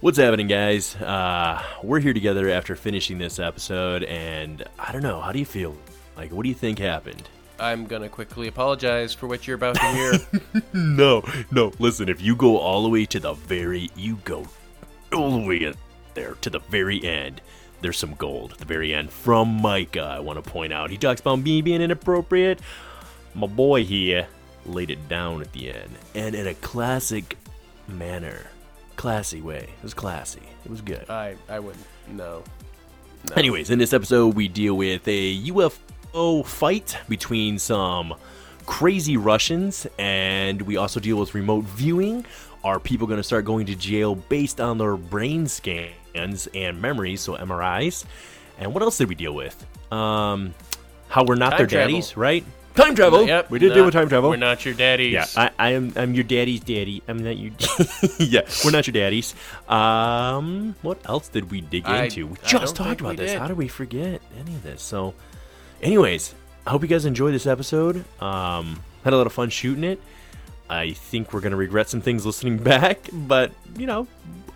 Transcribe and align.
What's 0.00 0.16
happening, 0.16 0.46
guys? 0.46 0.96
Uh, 0.96 1.62
we're 1.82 2.00
here 2.00 2.14
together 2.14 2.48
after 2.48 2.74
finishing 2.74 3.18
this 3.18 3.38
episode, 3.38 4.02
and 4.04 4.64
I 4.78 4.92
don't 4.92 5.02
know. 5.02 5.20
How 5.20 5.30
do 5.30 5.38
you 5.38 5.44
feel? 5.44 5.76
Like, 6.16 6.32
what 6.32 6.42
do 6.44 6.48
you 6.48 6.54
think 6.54 6.78
happened? 6.78 7.28
I'm 7.58 7.84
gonna 7.84 8.08
quickly 8.08 8.48
apologize 8.48 9.12
for 9.12 9.26
what 9.26 9.46
you're 9.46 9.56
about 9.56 9.74
to 9.74 9.86
hear. 9.88 10.12
No, 10.72 11.22
no. 11.50 11.72
Listen, 11.78 12.08
if 12.08 12.22
you 12.22 12.34
go 12.34 12.56
all 12.56 12.82
the 12.82 12.88
way 12.88 13.04
to 13.06 13.20
the 13.20 13.34
very, 13.34 13.90
you 13.94 14.16
go 14.24 14.46
all 15.12 15.38
the 15.38 15.46
way 15.46 15.70
there 16.14 16.34
to 16.40 16.48
the 16.48 16.60
very 16.60 17.04
end. 17.04 17.42
There's 17.82 17.98
some 17.98 18.14
gold 18.14 18.52
at 18.52 18.58
the 18.58 18.64
very 18.64 18.94
end 18.94 19.10
from 19.10 19.48
Micah. 19.60 20.14
I 20.16 20.20
want 20.20 20.42
to 20.42 20.50
point 20.50 20.72
out. 20.72 20.88
He 20.90 20.96
talks 20.96 21.20
about 21.20 21.40
me 21.40 21.60
being 21.60 21.82
inappropriate. 21.82 22.60
My 23.34 23.46
boy 23.46 23.84
here 23.84 24.28
laid 24.64 24.90
it 24.90 25.08
down 25.10 25.42
at 25.42 25.52
the 25.52 25.70
end, 25.70 25.90
and 26.14 26.34
in 26.34 26.46
a 26.46 26.54
classic 26.54 27.36
manner, 27.86 28.46
classy 29.00 29.40
way. 29.40 29.60
It 29.78 29.82
was 29.82 29.94
classy. 29.94 30.42
It 30.62 30.70
was 30.70 30.82
good. 30.82 31.08
I 31.08 31.34
I 31.48 31.58
wouldn't. 31.58 31.86
No. 32.06 32.44
no. 33.30 33.34
Anyways, 33.34 33.70
in 33.70 33.78
this 33.78 33.94
episode, 33.94 34.34
we 34.34 34.46
deal 34.46 34.74
with 34.76 35.08
a 35.08 35.40
UFO 35.46 36.44
fight 36.44 36.98
between 37.08 37.58
some 37.58 38.14
crazy 38.66 39.16
Russians, 39.16 39.86
and 39.98 40.60
we 40.62 40.76
also 40.76 41.00
deal 41.00 41.16
with 41.16 41.34
remote 41.34 41.64
viewing. 41.64 42.26
Are 42.62 42.78
people 42.78 43.06
going 43.06 43.16
to 43.16 43.22
start 43.22 43.46
going 43.46 43.64
to 43.66 43.74
jail 43.74 44.16
based 44.16 44.60
on 44.60 44.76
their 44.76 44.98
brain 44.98 45.46
scans 45.46 46.46
and 46.54 46.82
memories, 46.82 47.22
so 47.22 47.36
MRIs? 47.38 48.04
And 48.58 48.74
what 48.74 48.82
else 48.82 48.98
did 48.98 49.08
we 49.08 49.14
deal 49.14 49.34
with? 49.34 49.56
Um, 49.90 50.52
how 51.08 51.24
we're 51.24 51.36
not 51.36 51.52
Time 51.52 51.58
their 51.60 51.66
travel. 51.66 51.88
daddies, 51.88 52.18
right? 52.18 52.44
Time 52.74 52.94
travel. 52.94 53.26
Yep, 53.26 53.50
we 53.50 53.58
did 53.58 53.70
no, 53.70 53.74
deal 53.74 53.84
with 53.84 53.94
time 53.94 54.08
travel. 54.08 54.30
We're 54.30 54.36
not 54.36 54.64
your 54.64 54.74
daddies. 54.74 55.12
Yeah, 55.12 55.26
I, 55.36 55.50
I 55.58 55.70
am. 55.72 55.92
I'm 55.96 56.14
your 56.14 56.24
daddy's 56.24 56.60
daddy. 56.60 57.02
I'm 57.08 57.18
not 57.18 57.36
your. 57.36 57.52
yeah, 58.18 58.42
we're 58.64 58.70
not 58.70 58.86
your 58.86 58.92
daddies. 58.92 59.34
Um, 59.68 60.74
what 60.82 60.98
else 61.08 61.28
did 61.28 61.50
we 61.50 61.60
dig 61.62 61.84
I- 61.86 62.04
into? 62.04 62.28
We 62.28 62.36
I 62.44 62.46
just 62.46 62.76
talked 62.76 63.00
about 63.00 63.16
this. 63.16 63.32
did. 63.32 63.38
How 63.40 63.48
do 63.48 63.54
we 63.54 63.66
forget 63.68 64.20
any 64.38 64.54
of 64.54 64.62
this? 64.62 64.82
So, 64.82 65.14
anyways, 65.82 66.34
I 66.66 66.70
hope 66.70 66.82
you 66.82 66.88
guys 66.88 67.04
enjoyed 67.06 67.34
this 67.34 67.46
episode. 67.46 68.04
Um, 68.22 68.80
had 69.04 69.12
a 69.12 69.16
lot 69.16 69.26
of 69.26 69.32
fun 69.32 69.50
shooting 69.50 69.84
it. 69.84 70.00
I 70.68 70.92
think 70.92 71.32
we're 71.32 71.40
gonna 71.40 71.56
regret 71.56 71.88
some 71.88 72.00
things 72.00 72.24
listening 72.24 72.56
back, 72.62 73.08
but 73.12 73.50
you 73.76 73.86
know, 73.86 74.06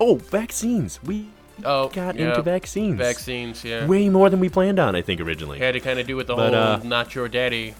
oh, 0.00 0.16
vaccines. 0.16 1.02
We 1.02 1.26
Oh, 1.64 1.88
got 1.88 2.16
yeah. 2.16 2.30
into 2.30 2.42
vaccines. 2.42 2.96
Vaccines. 2.98 3.62
Yeah. 3.64 3.86
Way 3.86 4.08
more 4.08 4.28
than 4.28 4.40
we 4.40 4.48
planned 4.48 4.80
on, 4.80 4.96
I 4.96 5.02
think 5.02 5.20
originally. 5.20 5.60
Had 5.60 5.74
to 5.74 5.80
kind 5.80 6.00
of 6.00 6.06
do 6.06 6.16
with 6.16 6.26
the 6.26 6.34
But, 6.34 6.52
whole 6.52 6.62
uh, 6.62 6.80
"not 6.84 7.14
your 7.14 7.28
daddy." 7.28 7.74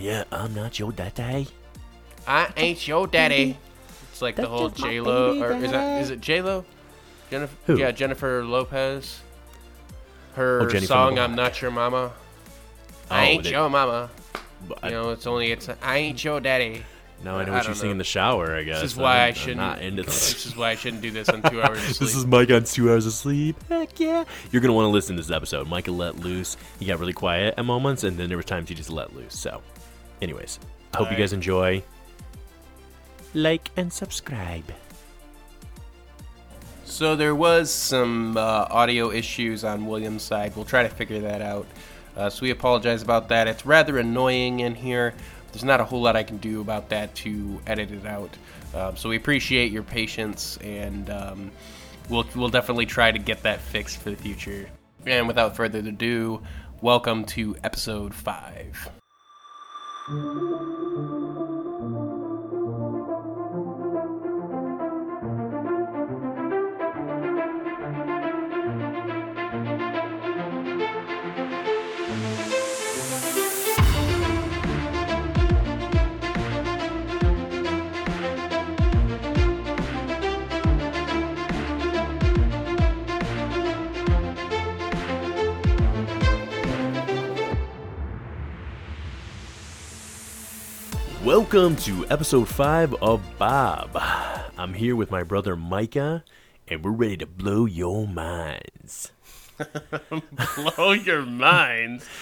Yeah, 0.00 0.24
I'm 0.30 0.54
not 0.54 0.78
your 0.78 0.92
daddy. 0.92 1.48
I 2.26 2.50
ain't 2.56 2.86
your 2.86 3.06
daddy. 3.06 3.56
It's 4.12 4.20
like 4.22 4.36
the 4.36 4.46
whole 4.46 4.68
just 4.68 4.80
my 4.80 4.88
J 4.90 5.00
Lo, 5.00 5.32
baby 5.32 5.44
or 5.44 5.52
is 5.64 5.70
that 5.72 6.02
is 6.02 6.10
it 6.10 6.20
J 6.20 6.42
Lo? 6.42 6.64
Jennifer. 7.30 7.56
Who? 7.66 7.78
Yeah, 7.78 7.90
Jennifer 7.90 8.44
Lopez. 8.44 9.20
Her 10.34 10.62
Oh, 10.62 10.66
Jenny 10.68 10.86
from 10.86 10.86
song 10.86 11.14
the 11.16 11.22
"I'm 11.22 11.34
Block. 11.34 11.52
Not 11.52 11.62
Your 11.62 11.70
Mama." 11.70 12.12
Oh, 13.10 13.14
I 13.14 13.24
ain't 13.24 13.44
that- 13.44 13.50
your 13.52 13.68
mama. 13.70 14.10
I- 14.82 14.88
You 14.88 14.94
know, 14.94 15.10
it's 15.10 15.26
only 15.26 15.50
it's 15.52 15.68
I 15.82 15.96
ain't 15.98 16.22
your 16.22 16.40
daddy. 16.40 16.84
Now 17.24 17.36
I 17.36 17.44
know 17.44 17.52
I 17.52 17.56
what 17.56 17.62
you 17.64 17.68
don't 17.70 17.74
sing 17.76 17.88
know. 17.88 17.92
in 17.92 17.98
the 17.98 18.04
shower. 18.04 18.54
I 18.54 18.62
guess 18.62 18.80
This 18.82 18.92
is 18.92 18.96
why 18.98 19.20
I 19.20 19.26
I'm 19.28 19.34
shouldn't. 19.34 19.56
Not 19.56 19.80
into 19.80 20.02
This 20.04 20.34
this. 20.34 20.46
is 20.46 20.56
why 20.56 20.70
I 20.70 20.74
shouldn't 20.76 21.02
do 21.02 21.10
this 21.10 21.28
on 21.28 21.42
two 21.42 21.60
hours 21.62 21.78
of 21.78 21.84
sleep. 21.84 21.98
This 22.00 22.14
is 22.14 22.26
Mike 22.26 22.50
on 22.50 22.64
two 22.64 22.90
hours 22.90 23.06
of 23.06 23.12
sleep. 23.12 23.56
Heck 23.68 23.98
yeah! 23.98 24.24
You're 24.52 24.60
gonna 24.62 24.74
want 24.74 24.84
to 24.84 24.90
listen 24.90 25.16
to 25.16 25.22
this 25.22 25.30
episode. 25.34 25.66
Micah 25.68 25.90
let 25.90 26.16
loose. 26.20 26.56
He 26.78 26.84
got 26.86 26.98
really 27.00 27.12
quiet 27.14 27.54
at 27.56 27.64
moments, 27.64 28.04
and 28.04 28.16
then 28.18 28.28
there 28.28 28.36
were 28.38 28.42
times 28.44 28.68
he 28.68 28.74
just 28.74 28.90
let 28.90 29.16
loose. 29.16 29.36
So, 29.36 29.62
anyways, 30.22 30.58
I 30.94 30.98
hope 30.98 31.10
you 31.10 31.16
guys 31.16 31.32
enjoy. 31.32 31.82
Like 33.34 33.70
and 33.76 33.92
subscribe. 33.92 34.64
So 36.84 37.14
there 37.14 37.34
was 37.34 37.70
some 37.70 38.36
uh, 38.36 38.66
audio 38.70 39.10
issues 39.10 39.62
on 39.62 39.86
William's 39.86 40.22
side. 40.22 40.56
We'll 40.56 40.64
try 40.64 40.82
to 40.82 40.88
figure 40.88 41.20
that 41.20 41.42
out. 41.42 41.66
Uh, 42.16 42.28
so 42.28 42.42
we 42.42 42.50
apologize 42.50 43.02
about 43.02 43.28
that. 43.28 43.46
It's 43.46 43.64
rather 43.64 43.98
annoying 43.98 44.60
in 44.60 44.74
here. 44.74 45.14
There's 45.52 45.64
not 45.64 45.80
a 45.80 45.84
whole 45.84 46.00
lot 46.00 46.16
I 46.16 46.24
can 46.24 46.38
do 46.38 46.60
about 46.60 46.88
that 46.88 47.14
to 47.16 47.60
edit 47.66 47.92
it 47.92 48.06
out. 48.06 48.30
Um, 48.74 48.96
so 48.96 49.08
we 49.08 49.16
appreciate 49.16 49.70
your 49.70 49.82
patience, 49.82 50.58
and 50.58 51.08
um, 51.10 51.50
we'll 52.08 52.26
we'll 52.34 52.48
definitely 52.48 52.86
try 52.86 53.12
to 53.12 53.18
get 53.18 53.42
that 53.44 53.60
fixed 53.60 53.98
for 53.98 54.10
the 54.10 54.16
future. 54.16 54.68
And 55.06 55.26
without 55.26 55.56
further 55.56 55.78
ado, 55.78 56.42
welcome 56.82 57.24
to 57.26 57.56
episode 57.62 58.12
five. 58.12 58.90
Thank 60.08 60.22
you. 60.24 61.27
Welcome 91.24 91.74
to 91.76 92.06
episode 92.08 92.48
five 92.48 92.94
of 93.02 93.20
Bob. 93.38 93.90
I'm 94.56 94.72
here 94.74 94.94
with 94.94 95.10
my 95.10 95.22
brother 95.24 95.56
Micah, 95.56 96.24
and 96.68 96.84
we're 96.84 96.92
ready 96.92 97.16
to 97.18 97.26
blow 97.26 97.66
your 97.66 98.06
minds. 98.06 99.12
Blow 100.76 100.92
your 100.92 101.22
minds. 101.22 102.06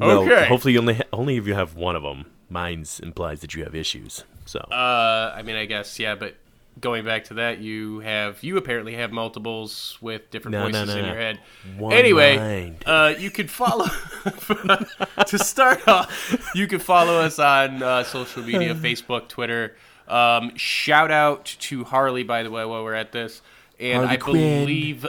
Okay. 0.00 0.28
Well, 0.28 0.44
hopefully, 0.44 0.74
you 0.74 0.78
only 0.78 0.94
ha- 0.94 1.02
only 1.12 1.38
if 1.38 1.48
you 1.48 1.54
have 1.54 1.74
one 1.74 1.96
of 1.96 2.04
them. 2.04 2.26
Minds 2.48 3.00
implies 3.00 3.40
that 3.40 3.52
you 3.56 3.64
have 3.64 3.74
issues. 3.74 4.22
So, 4.46 4.60
Uh, 4.70 5.34
I 5.36 5.42
mean, 5.42 5.56
I 5.56 5.64
guess 5.64 5.98
yeah, 5.98 6.14
but 6.14 6.36
going 6.80 7.04
back 7.04 7.24
to 7.24 7.34
that, 7.34 7.58
you 7.58 8.00
have 8.00 8.42
you 8.42 8.56
apparently 8.56 8.94
have 8.94 9.10
multiples 9.12 9.98
with 10.00 10.30
different 10.30 10.52
No, 10.52 10.64
voices 10.64 10.86
no, 10.88 10.96
in 10.96 11.02
no. 11.02 11.06
your 11.06 11.16
head. 11.16 11.40
One 11.76 11.92
anyway, 11.92 12.74
uh, 12.86 13.14
you 13.18 13.30
could 13.30 13.50
follow 13.50 13.86
to 15.26 15.38
start 15.38 15.86
off. 15.88 16.50
You 16.54 16.66
can 16.66 16.78
follow 16.80 17.20
us 17.20 17.38
on 17.38 17.82
uh, 17.82 18.04
social 18.04 18.42
media: 18.42 18.74
Facebook, 18.76 19.28
Twitter. 19.28 19.76
Um, 20.06 20.56
shout 20.56 21.10
out 21.10 21.44
to 21.60 21.84
Harley, 21.84 22.22
by 22.22 22.42
the 22.42 22.50
way, 22.50 22.64
while 22.64 22.82
we're 22.84 22.94
at 22.94 23.12
this, 23.12 23.42
and 23.78 23.98
Harley 23.98 24.10
I 24.12 24.16
Quinn. 24.16 24.60
believe. 24.64 25.06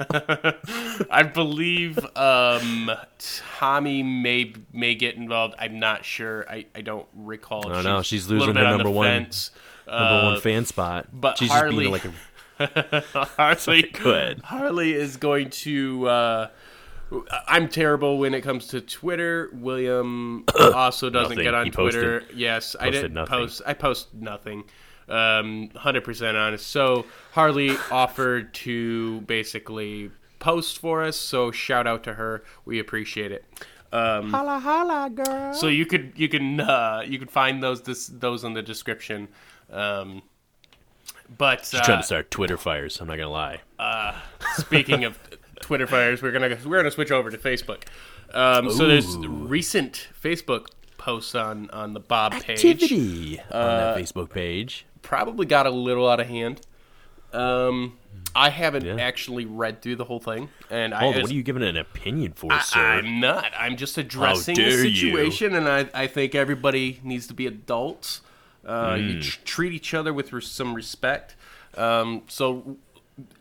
I 1.10 1.22
believe 1.24 1.98
um, 2.16 2.90
Tommy 3.58 4.02
may 4.02 4.54
may 4.72 4.94
get 4.94 5.16
involved. 5.16 5.54
I'm 5.58 5.78
not 5.80 6.04
sure. 6.04 6.46
I, 6.48 6.66
I 6.74 6.82
don't 6.82 7.06
recall. 7.14 7.68
I 7.68 7.74
don't 7.74 7.84
know. 7.84 8.02
She's 8.02 8.28
losing 8.28 8.54
her 8.54 8.62
number 8.62 8.90
one- 8.90 9.24
fence. 9.24 9.50
Number 9.90 10.26
Uh, 10.26 10.32
one 10.32 10.40
fan 10.40 10.64
spot. 10.64 11.06
but 11.12 11.38
She's 11.38 11.50
Harley- 11.50 11.90
just 11.90 12.02
being 12.04 12.14
like 12.60 12.94
a 12.94 13.04
Harley, 13.36 13.82
Good. 13.92 14.40
Harley 14.42 14.92
is 14.94 15.16
going 15.16 15.50
to. 15.50 16.08
Uh, 16.08 16.48
I'm 17.46 17.68
terrible 17.68 18.18
when 18.18 18.34
it 18.34 18.42
comes 18.42 18.66
to 18.68 18.80
Twitter. 18.80 19.48
William 19.54 20.44
also 20.74 21.08
doesn't 21.08 21.30
Nothing. 21.36 21.44
get 21.44 21.54
on 21.54 21.64
He 21.66 21.70
posted- 21.70 22.02
Twitter. 22.02 22.24
yes, 22.34 22.76
I 22.78 22.90
didn't 22.90 23.14
nothing. 23.14 23.30
post. 23.38 23.62
I 23.66 23.74
post 23.74 24.12
nothing. 24.14 24.64
Um, 25.08 25.70
hundred 25.74 26.04
percent 26.04 26.36
honest. 26.36 26.66
So 26.66 27.06
Harley 27.32 27.70
offered 27.90 28.52
to 28.54 29.22
basically 29.22 30.10
post 30.38 30.78
for 30.80 31.02
us. 31.02 31.16
So 31.16 31.50
shout 31.50 31.86
out 31.86 32.04
to 32.04 32.12
her. 32.14 32.44
We 32.66 32.78
appreciate 32.78 33.32
it. 33.32 33.44
Um, 33.90 34.30
holla 34.30 34.58
holla 34.58 35.08
girl. 35.08 35.54
so 35.54 35.66
you 35.68 35.86
could 35.86 36.12
you 36.14 36.28
can 36.28 36.60
uh, 36.60 37.02
you 37.06 37.18
can 37.18 37.28
find 37.28 37.62
those 37.62 37.80
this, 37.82 38.08
those 38.08 38.44
in 38.44 38.52
the 38.52 38.60
description. 38.60 39.28
Um, 39.70 40.22
but 41.36 41.72
uh, 41.74 41.82
trying 41.82 42.00
to 42.00 42.06
start 42.06 42.30
Twitter 42.30 42.56
fires. 42.56 43.00
I'm 43.00 43.06
not 43.08 43.16
gonna 43.18 43.30
lie. 43.30 43.60
Speaking 44.56 45.04
of 45.04 45.18
Twitter 45.60 45.86
fires, 45.86 46.22
we're 46.22 46.32
gonna 46.32 46.56
we're 46.64 46.78
gonna 46.78 46.90
switch 46.90 47.10
over 47.10 47.30
to 47.30 47.38
Facebook. 47.38 47.84
Um, 48.32 48.70
so 48.70 48.86
there's 48.86 49.16
recent 49.16 50.08
Facebook 50.22 50.66
posts 50.96 51.34
on 51.34 51.68
on 51.70 51.92
the 51.94 52.00
Bob 52.00 52.32
page. 52.32 52.64
On 52.64 53.40
Uh, 53.50 53.94
that 53.94 53.96
Facebook 53.96 54.30
page. 54.30 54.86
Probably 55.02 55.46
got 55.46 55.66
a 55.66 55.70
little 55.70 56.08
out 56.08 56.20
of 56.20 56.26
hand. 56.28 56.60
Um, 57.32 57.98
I 58.34 58.50
haven't 58.50 58.84
Yeah. 58.84 58.96
actually 58.96 59.44
read 59.44 59.82
through 59.82 59.96
the 59.96 60.04
whole 60.04 60.18
thing, 60.20 60.48
and 60.70 60.94
I 60.94 61.04
Oh, 61.06 61.10
what 61.20 61.30
are 61.30 61.34
you 61.34 61.42
giving 61.42 61.62
an 61.62 61.76
opinion 61.76 62.32
for, 62.32 62.58
sir? 62.60 62.80
I'm 62.80 63.20
not. 63.20 63.52
I'm 63.58 63.76
just 63.76 63.98
addressing 63.98 64.54
the 64.54 64.62
dare 64.62 64.84
you. 64.84 64.94
situation, 65.10 65.54
and 65.54 65.68
I, 65.68 65.88
I 65.94 66.06
think 66.06 66.34
everybody 66.34 67.00
needs 67.02 67.26
to 67.28 67.34
be 67.34 67.46
adults. 67.46 68.22
Uh, 68.68 68.96
Hmm. 68.96 69.02
You 69.08 69.22
tr- 69.22 69.40
treat 69.44 69.72
each 69.72 69.94
other 69.94 70.12
with 70.12 70.32
res- 70.32 70.46
some 70.46 70.74
respect. 70.74 71.34
Um, 71.76 72.22
so, 72.28 72.76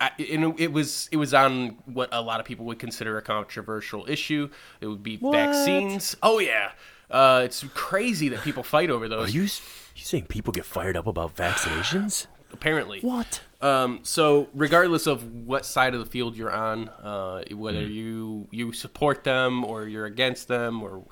I, 0.02 0.10
you 0.18 0.38
it 0.58 0.72
was 0.72 1.08
it 1.12 1.18
was 1.18 1.34
on 1.34 1.78
what 1.86 2.10
a 2.12 2.22
lot 2.22 2.40
of 2.40 2.46
people 2.46 2.66
would 2.66 2.80
consider 2.80 3.18
a 3.18 3.22
controversial 3.22 4.06
issue. 4.10 4.50
It 4.82 4.88
would 4.88 5.04
be 5.04 5.18
vaccines. 5.18 6.16
Oh 6.24 6.40
yeah, 6.40 6.72
uh, 7.12 7.42
it's 7.46 7.64
crazy 7.74 8.30
that 8.30 8.42
people 8.42 8.64
fight 8.64 8.90
over 8.90 9.06
Are 9.06 9.10
those. 9.10 9.36
you 9.36 9.44
s- 9.44 9.62
you 9.96 10.04
saying 10.04 10.26
people 10.28 10.52
get 10.54 10.66
fired 10.66 10.96
up 10.98 11.06
about 11.08 11.36
vaccinations? 11.36 12.26
apparently. 12.54 13.02
What? 13.02 13.42
Um, 13.62 14.00
so 14.04 14.48
regardless 14.54 15.08
of 15.08 15.24
what 15.46 15.66
side 15.66 15.94
of 15.94 16.00
the 16.00 16.06
field 16.06 16.38
you're 16.38 16.52
on, 16.52 16.90
uh, 16.90 17.44
whether 17.52 17.82
you 17.82 18.48
you 18.52 18.72
support 18.72 19.24
them 19.24 19.64
or 19.66 19.88
you're 19.88 20.06
against 20.06 20.48
them 20.48 20.82
or 20.82 21.04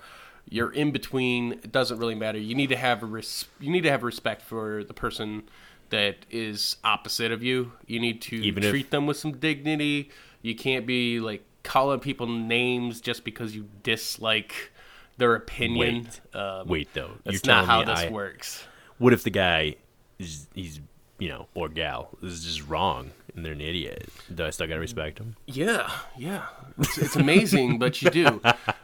you're 0.50 0.72
in 0.72 0.92
between, 0.92 1.54
it 1.54 1.72
doesn't 1.72 1.98
really 1.98 2.16
matter. 2.16 2.38
You 2.38 2.56
need 2.56 2.70
to 2.70 2.76
have 2.78 3.04
a 3.04 3.06
res- 3.06 3.46
you 3.60 3.72
need 3.72 3.82
to 3.82 3.90
have 3.92 4.04
respect 4.04 4.42
for 4.42 4.84
the 4.84 4.94
person 4.94 5.44
that 5.90 6.18
is 6.32 6.78
opposite 6.84 7.32
of 7.32 7.44
you. 7.44 7.72
You 7.88 8.00
need 8.00 8.22
to 8.24 8.36
Even 8.38 8.64
if- 8.64 8.70
treat 8.70 8.92
them 8.92 9.06
with 9.08 9.18
some 9.18 9.34
dignity. 9.34 10.10
You 10.42 10.56
can't 10.56 10.86
be 10.86 11.20
like 11.20 11.44
calling 11.64 12.00
people 12.00 12.28
names 12.28 13.02
just 13.02 13.24
because 13.24 13.56
you 13.56 13.68
dislike 13.84 14.72
their 15.18 15.34
opinion. 15.36 16.08
Wait. 16.34 16.36
Um, 16.40 16.68
Wait 16.68 16.94
though, 16.94 17.12
that's 17.24 17.46
you're 17.46 17.56
not 17.56 17.66
how 17.66 17.84
this 17.84 18.00
I, 18.00 18.10
works. 18.10 18.64
What 18.98 19.14
if 19.14 19.24
the 19.24 19.30
guy 19.32 19.76
is 20.20 20.48
he's 20.54 20.80
you 21.18 21.30
know 21.30 21.48
or 21.56 21.70
gal 21.70 22.10
is 22.22 22.44
just 22.44 22.68
wrong 22.68 23.12
and 23.36 23.44
they're 23.46 23.54
an 23.54 23.62
idiot? 23.62 24.10
Do 24.34 24.46
I 24.46 24.50
still 24.52 24.68
gotta 24.68 24.80
respect 24.80 25.18
him? 25.20 25.36
Yeah, 25.48 25.90
yeah, 26.18 26.46
it's, 26.80 26.98
it's 26.98 27.16
amazing, 27.16 27.80
but 27.80 28.02
you 28.02 28.10
do. 28.10 28.42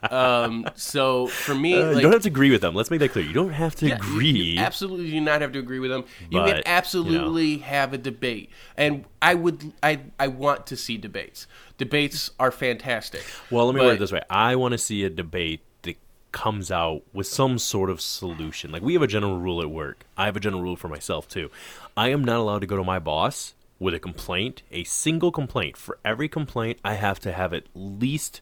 Um, 0.09 0.65
so 0.75 1.27
for 1.27 1.53
me, 1.55 1.73
Uh, 1.79 1.88
like, 1.88 1.95
you 1.97 2.01
don't 2.01 2.13
have 2.13 2.21
to 2.23 2.27
agree 2.29 2.51
with 2.51 2.61
them. 2.61 2.73
Let's 2.75 2.89
make 2.91 2.99
that 3.01 3.11
clear. 3.11 3.25
You 3.25 3.33
don't 3.33 3.53
have 3.53 3.75
to 3.75 3.88
yeah, 3.88 3.95
agree. 3.95 4.29
You, 4.29 4.59
absolutely 4.59 5.11
do 5.11 5.21
not 5.21 5.41
have 5.41 5.51
to 5.53 5.59
agree 5.59 5.79
with 5.79 5.91
them. 5.91 6.05
You 6.29 6.39
But, 6.39 6.47
you 6.47 6.53
can 6.53 6.55
know. 6.57 6.63
absolutely 6.65 7.57
have 7.59 7.93
a 7.93 7.97
debate, 7.97 8.49
and 8.77 9.05
I 9.21 9.35
would, 9.35 9.73
I, 9.83 9.99
I 10.19 10.27
want 10.27 10.67
to 10.67 10.77
see 10.77 10.97
debates. 10.97 11.47
Debates 11.77 12.31
are 12.39 12.51
fantastic. 12.51 13.23
Well, 13.49 13.65
let 13.65 13.75
me 13.75 13.79
But- 13.79 13.85
word 13.85 13.93
it 13.95 13.99
this 13.99 14.11
way. 14.11 14.21
I 14.29 14.55
want 14.55 14.73
to 14.73 14.77
see 14.77 15.03
a 15.03 15.09
debate 15.09 15.61
that 15.83 15.97
comes 16.31 16.71
out 16.71 17.01
with 17.13 17.27
some 17.27 17.57
sort 17.57 17.89
of 17.89 17.99
solution. 18.01 18.71
Like 18.71 18.81
we 18.81 18.93
have 18.93 19.01
a 19.01 19.07
general 19.07 19.38
rule 19.39 19.61
at 19.61 19.69
work. 19.69 20.05
I 20.17 20.25
have 20.25 20.35
a 20.38 20.39
general 20.39 20.61
rule 20.61 20.75
for 20.75 20.88
myself 20.88 21.27
too. 21.27 21.49
I 21.97 22.09
am 22.09 22.23
not 22.23 22.38
allowed 22.38 22.59
to 22.59 22.67
go 22.67 22.77
to 22.77 22.83
my 22.83 22.99
boss 22.99 23.53
with 23.81 23.95
a 23.95 23.99
complaint, 23.99 24.61
a 24.71 24.83
single 24.83 25.31
complaint. 25.31 25.75
For 25.75 25.97
every 26.05 26.29
complaint, 26.29 26.77
I 26.85 26.93
have 26.93 27.19
to 27.21 27.31
have 27.31 27.51
at 27.51 27.63
least 27.73 28.41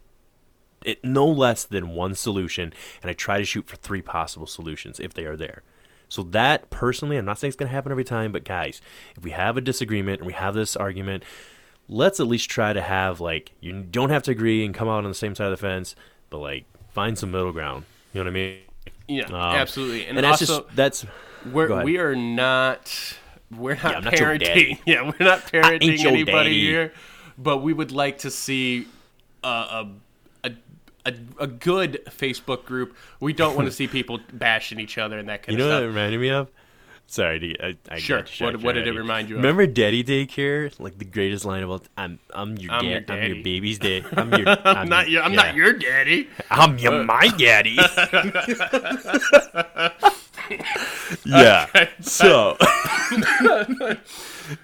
it 0.83 1.01
no 1.01 1.25
less 1.25 1.63
than 1.63 1.91
one 1.91 2.13
solution, 2.13 2.74
and 3.01 3.09
I 3.09 3.13
try 3.13 3.38
to 3.38 3.45
shoot 3.45 3.65
for 3.65 3.77
three 3.77 4.01
possible 4.01 4.47
solutions 4.47 5.00
if 5.00 5.13
they 5.13 5.24
are 5.24 5.38
there. 5.38 5.63
So 6.09 6.24
that 6.24 6.69
personally, 6.69 7.15
I'm 7.15 7.24
not 7.24 7.39
saying 7.39 7.50
it's 7.50 7.56
going 7.56 7.69
to 7.69 7.74
happen 7.74 7.89
every 7.89 8.03
time, 8.03 8.33
but 8.33 8.44
guys, 8.44 8.81
if 9.15 9.24
we 9.24 9.31
have 9.31 9.56
a 9.56 9.62
disagreement 9.62 10.19
and 10.19 10.27
we 10.27 10.33
have 10.33 10.56
this 10.56 10.75
argument, 10.75 11.24
let's 11.88 12.19
at 12.19 12.27
least 12.27 12.50
try 12.50 12.74
to 12.74 12.81
have 12.81 13.21
like 13.21 13.53
you 13.62 13.71
don't 13.81 14.09
have 14.09 14.24
to 14.24 14.31
agree 14.31 14.65
and 14.65 14.75
come 14.75 14.89
out 14.89 15.06
on 15.06 15.09
the 15.09 15.13
same 15.13 15.36
side 15.36 15.45
of 15.45 15.51
the 15.51 15.57
fence, 15.57 15.95
but 16.30 16.39
like 16.39 16.65
find 16.89 17.18
some 17.18 17.31
middle 17.31 17.53
ground. 17.53 17.86
You 18.12 18.19
know 18.19 18.25
what 18.25 18.31
I 18.31 18.33
mean? 18.33 18.57
Yeah, 19.07 19.25
Um, 19.27 19.56
absolutely. 19.56 20.06
And, 20.06 20.18
And, 20.18 20.25
that's 20.25 20.41
also, 20.41 20.63
just 20.63 20.75
that's 20.75 21.06
we're, 21.50 21.83
we 21.83 21.97
are 21.97 22.15
not 22.15 23.18
we're 23.56 23.75
not 23.75 23.96
I'm 23.96 24.04
not 24.04 24.13
parenting. 24.13 24.40
daddy. 24.40 24.81
Yeah, 24.86 25.04
we're 25.04 25.25
not 25.25 25.42
parenting 25.51 26.00
anybody 26.06 26.25
daddy. 26.25 26.62
here, 26.66 26.94
but 27.38 27.57
we 27.60 27.74
would 27.74 27.92
like 27.92 28.19
to 28.19 28.31
see 28.31 28.88
a 29.44 29.48
a, 29.48 29.90
a 30.44 30.51
a 31.06 31.13
a 31.40 31.48
good 31.48 32.01
Facebook 32.10 32.66
group. 32.66 32.96
We 33.19 33.34
don't 33.34 33.56
want 33.56 33.68
to 33.68 33.72
see 33.80 33.88
people 33.88 34.19
bashing 34.34 34.80
each 34.80 34.98
other 34.98 35.18
and 35.18 35.30
that 35.30 35.44
kind 35.44 35.56
of 35.56 35.60
thing. 35.60 35.66
you 35.66 35.69
know 35.72 35.75
what 35.75 35.84
it 35.84 35.88
reminded 35.88 36.19
me 36.19 36.30
of. 36.30 36.50
Sorry, 37.12 37.40
to- 37.40 37.66
I, 37.66 37.75
I 37.90 37.98
Sure. 37.98 38.19
got 38.22 38.40
What- 38.40 38.57
what 38.62 38.74
did 38.75 38.88
it 38.88 38.94
remind 38.94 39.30
you 39.30 39.36
of? 39.38 39.42
Remember 39.42 39.66
Daddy 39.66 40.04
Daycare? 40.04 40.72
Like 40.80 41.00
the 41.00 41.06
greatest 41.06 41.44
line 41.44 41.63
of 41.63 41.72
all. 41.72 41.81
I'm 41.98 42.19
I'm 42.36 42.56
your 42.57 42.72
I'm 42.72 42.84
dad. 42.86 43.10
your 43.10 43.18
I'm 43.18 43.34
your 43.34 43.44
baby's 43.44 43.80
dad. 43.80 44.06
I'm 44.16 44.31
your. 44.36 44.48
I'm 44.68 44.88
not 44.90 45.10
your 45.10 45.24
I'm 45.24 45.34
yeah. 45.34 45.42
not 45.42 45.56
your 45.56 45.74
daddy. 45.74 46.30
I'm 46.51 46.78
your 46.78 47.04
my 47.06 47.30
daddy. 47.30 47.78
yeah. 51.25 51.90
So 52.01 52.57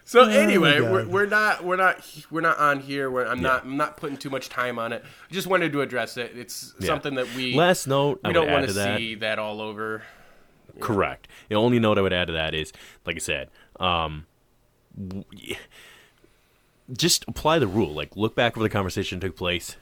So 0.04 0.22
Oh 0.22 0.28
anyway, 0.30 0.82
we're, 0.82 1.06
we're 1.08 1.26
not 1.26 1.64
we're 1.64 1.76
not 1.76 2.04
we're 2.32 2.42
not 2.42 2.58
on 2.58 2.80
here. 2.80 3.10
We're, 3.12 3.26
I'm 3.28 3.42
not 3.42 3.66
I'm 3.66 3.78
not 3.78 3.98
putting 3.98 4.18
too 4.18 4.30
much 4.30 4.50
time 4.50 4.80
on 4.80 4.92
it. 4.94 5.04
Just 5.32 5.48
wanted 5.48 5.72
to 5.74 5.82
address 5.82 6.18
it. 6.18 6.32
It's 6.36 6.74
Yeah. 6.80 6.88
something 6.88 7.16
that 7.16 7.34
we 7.36 7.54
last 7.54 7.86
note 7.88 8.20
we 8.24 8.30
would 8.30 8.34
don't 8.34 8.52
want 8.52 8.68
to 8.68 8.74
that. 8.74 8.98
see 8.98 9.16
that 9.16 9.38
all 9.40 9.62
over. 9.62 10.04
Correct. 10.80 11.28
The 11.50 11.56
only 11.56 11.80
note 11.80 11.98
I 11.98 12.02
would 12.02 12.14
add 12.14 12.28
to 12.28 12.34
that 12.34 12.54
is, 12.54 12.74
like 13.06 13.16
I 13.16 13.20
said, 13.20 13.50
um, 13.80 14.26
w- 14.98 15.24
just 16.92 17.24
apply 17.30 17.60
the 17.60 17.68
rule. 17.68 17.94
Like, 17.94 18.18
look 18.18 18.36
back 18.36 18.56
where 18.58 18.64
the 18.64 18.70
conversation 18.70 19.20
took 19.22 19.38
place. 19.38 19.78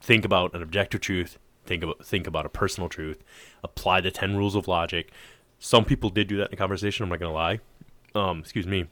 Think 0.00 0.24
about 0.24 0.54
an 0.54 0.62
objective 0.62 1.00
truth. 1.00 1.36
Think 1.64 1.82
about 1.82 2.04
think 2.04 2.26
about 2.26 2.46
a 2.46 2.48
personal 2.48 2.88
truth. 2.88 3.22
Apply 3.62 4.00
the 4.00 4.10
ten 4.10 4.36
rules 4.36 4.54
of 4.54 4.68
logic. 4.68 5.10
Some 5.58 5.84
people 5.84 6.10
did 6.10 6.28
do 6.28 6.36
that 6.38 6.50
in 6.50 6.58
conversation. 6.58 7.04
I'm 7.04 7.08
not 7.08 7.20
gonna 7.20 7.32
lie. 7.32 7.60
Um, 8.14 8.40
excuse 8.40 8.66
me. 8.66 8.86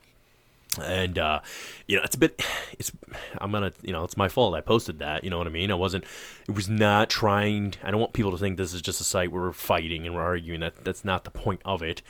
And 0.83 1.19
uh, 1.19 1.41
you 1.87 1.97
know, 1.97 2.03
it's 2.03 2.15
a 2.15 2.19
bit. 2.19 2.43
It's 2.79 2.91
I'm 3.39 3.53
gonna. 3.53 3.73
You 3.83 3.93
know, 3.93 4.05
it's 4.05 4.17
my 4.17 4.29
fault. 4.29 4.55
I 4.55 4.63
posted 4.63 4.99
that. 5.01 5.23
You 5.23 5.31
know 5.31 5.37
what 5.37 5.47
I 5.47 5.51
mean? 5.51 5.71
I 5.71 5.75
wasn't. 5.75 6.05
It 6.49 6.55
was 6.55 6.69
not 6.69 7.11
trying. 7.11 7.75
I 7.83 7.91
don't 7.91 8.01
want 8.01 8.15
people 8.15 8.31
to 8.31 8.39
think 8.39 8.57
this 8.57 8.73
is 8.73 8.81
just 8.81 9.01
a 9.01 9.05
site 9.05 9.31
where 9.31 9.43
we're 9.43 9.53
fighting 9.53 10.07
and 10.07 10.15
we're 10.15 10.23
arguing. 10.23 10.61
That 10.61 10.83
that's 10.85 11.05
not 11.05 11.25
the 11.25 11.31
point 11.31 11.61
of 11.67 11.83
it. 11.83 12.01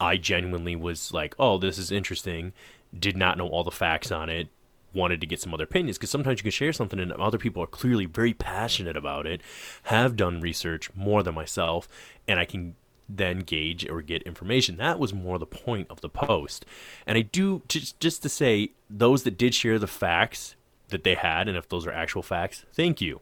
I 0.00 0.16
genuinely 0.16 0.76
was 0.76 1.12
like, 1.12 1.34
oh, 1.38 1.58
this 1.58 1.78
is 1.78 1.90
interesting. 1.92 2.54
Did 2.98 3.16
not 3.16 3.36
know 3.36 3.48
all 3.48 3.64
the 3.64 3.70
facts 3.70 4.10
on 4.10 4.28
it. 4.30 4.48
Wanted 4.96 5.20
to 5.20 5.26
get 5.26 5.40
some 5.40 5.52
other 5.52 5.64
opinions 5.64 5.98
because 5.98 6.10
sometimes 6.10 6.38
you 6.38 6.44
can 6.44 6.50
share 6.50 6.72
something 6.72 6.98
and 6.98 7.12
other 7.12 7.36
people 7.38 7.62
are 7.62 7.66
clearly 7.66 8.06
very 8.06 8.32
passionate 8.32 8.96
about 8.96 9.26
it, 9.26 9.42
have 9.84 10.16
done 10.16 10.40
research 10.40 10.88
more 10.94 11.22
than 11.22 11.34
myself, 11.34 11.86
and 12.26 12.40
I 12.40 12.46
can 12.46 12.76
then 13.08 13.40
gauge 13.40 13.88
or 13.88 14.00
get 14.00 14.22
information. 14.22 14.78
That 14.78 14.98
was 14.98 15.12
more 15.12 15.38
the 15.38 15.46
point 15.46 15.88
of 15.90 16.00
the 16.00 16.08
post. 16.08 16.64
And 17.06 17.18
I 17.18 17.22
do 17.22 17.62
just 17.68 18.00
just 18.00 18.22
to 18.22 18.30
say 18.30 18.70
those 18.88 19.22
that 19.24 19.36
did 19.36 19.54
share 19.54 19.78
the 19.78 19.86
facts 19.86 20.56
that 20.88 21.04
they 21.04 21.14
had, 21.14 21.46
and 21.46 21.58
if 21.58 21.68
those 21.68 21.86
are 21.86 21.92
actual 21.92 22.22
facts, 22.22 22.64
thank 22.72 23.00
you. 23.00 23.20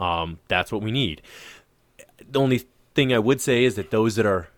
Um, 0.00 0.40
that's 0.48 0.72
what 0.72 0.82
we 0.82 0.90
need. 0.90 1.22
The 2.18 2.40
only 2.40 2.66
thing 2.94 3.12
I 3.12 3.18
would 3.18 3.40
say 3.40 3.64
is 3.64 3.76
that 3.76 3.90
those 3.90 4.16
that 4.16 4.26
are 4.26 4.48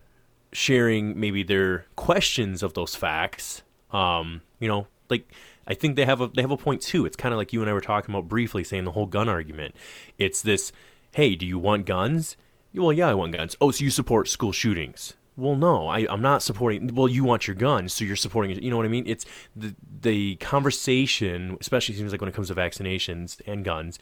sharing 0.51 1.19
maybe 1.19 1.43
their 1.43 1.85
questions 1.95 2.63
of 2.63 2.73
those 2.73 2.95
facts, 2.95 3.61
um, 3.91 4.41
you 4.59 4.67
know, 4.67 4.87
like 5.09 5.29
I 5.67 5.73
think 5.73 5.95
they 5.95 6.05
have 6.05 6.21
a 6.21 6.27
they 6.27 6.41
have 6.41 6.51
a 6.51 6.57
point 6.57 6.81
too. 6.81 7.05
It's 7.05 7.15
kind 7.15 7.33
of 7.33 7.37
like 7.37 7.53
you 7.53 7.61
and 7.61 7.69
I 7.69 7.73
were 7.73 7.81
talking 7.81 8.13
about 8.13 8.27
briefly, 8.27 8.63
saying 8.63 8.85
the 8.85 8.91
whole 8.91 9.05
gun 9.07 9.29
argument. 9.29 9.75
It's 10.17 10.41
this: 10.41 10.71
Hey, 11.11 11.35
do 11.35 11.45
you 11.45 11.57
want 11.57 11.85
guns? 11.85 12.37
Well, 12.73 12.93
yeah, 12.93 13.09
I 13.09 13.13
want 13.13 13.33
guns. 13.33 13.55
Oh, 13.61 13.71
so 13.71 13.83
you 13.83 13.89
support 13.89 14.27
school 14.27 14.51
shootings? 14.51 15.13
Well, 15.37 15.55
no, 15.55 15.87
I, 15.87 16.07
I'm 16.09 16.21
not 16.21 16.41
supporting. 16.43 16.93
Well, 16.93 17.09
you 17.09 17.23
want 17.23 17.47
your 17.47 17.55
guns, 17.55 17.93
so 17.93 18.05
you're 18.05 18.15
supporting. 18.15 18.61
You 18.61 18.69
know 18.69 18.77
what 18.77 18.85
I 18.85 18.89
mean? 18.89 19.05
It's 19.05 19.25
the 19.55 19.75
the 20.01 20.35
conversation, 20.37 21.57
especially 21.59 21.95
seems 21.95 22.11
like 22.11 22.21
when 22.21 22.29
it 22.29 22.33
comes 22.33 22.47
to 22.47 22.55
vaccinations 22.55 23.41
and 23.45 23.65
guns, 23.65 23.99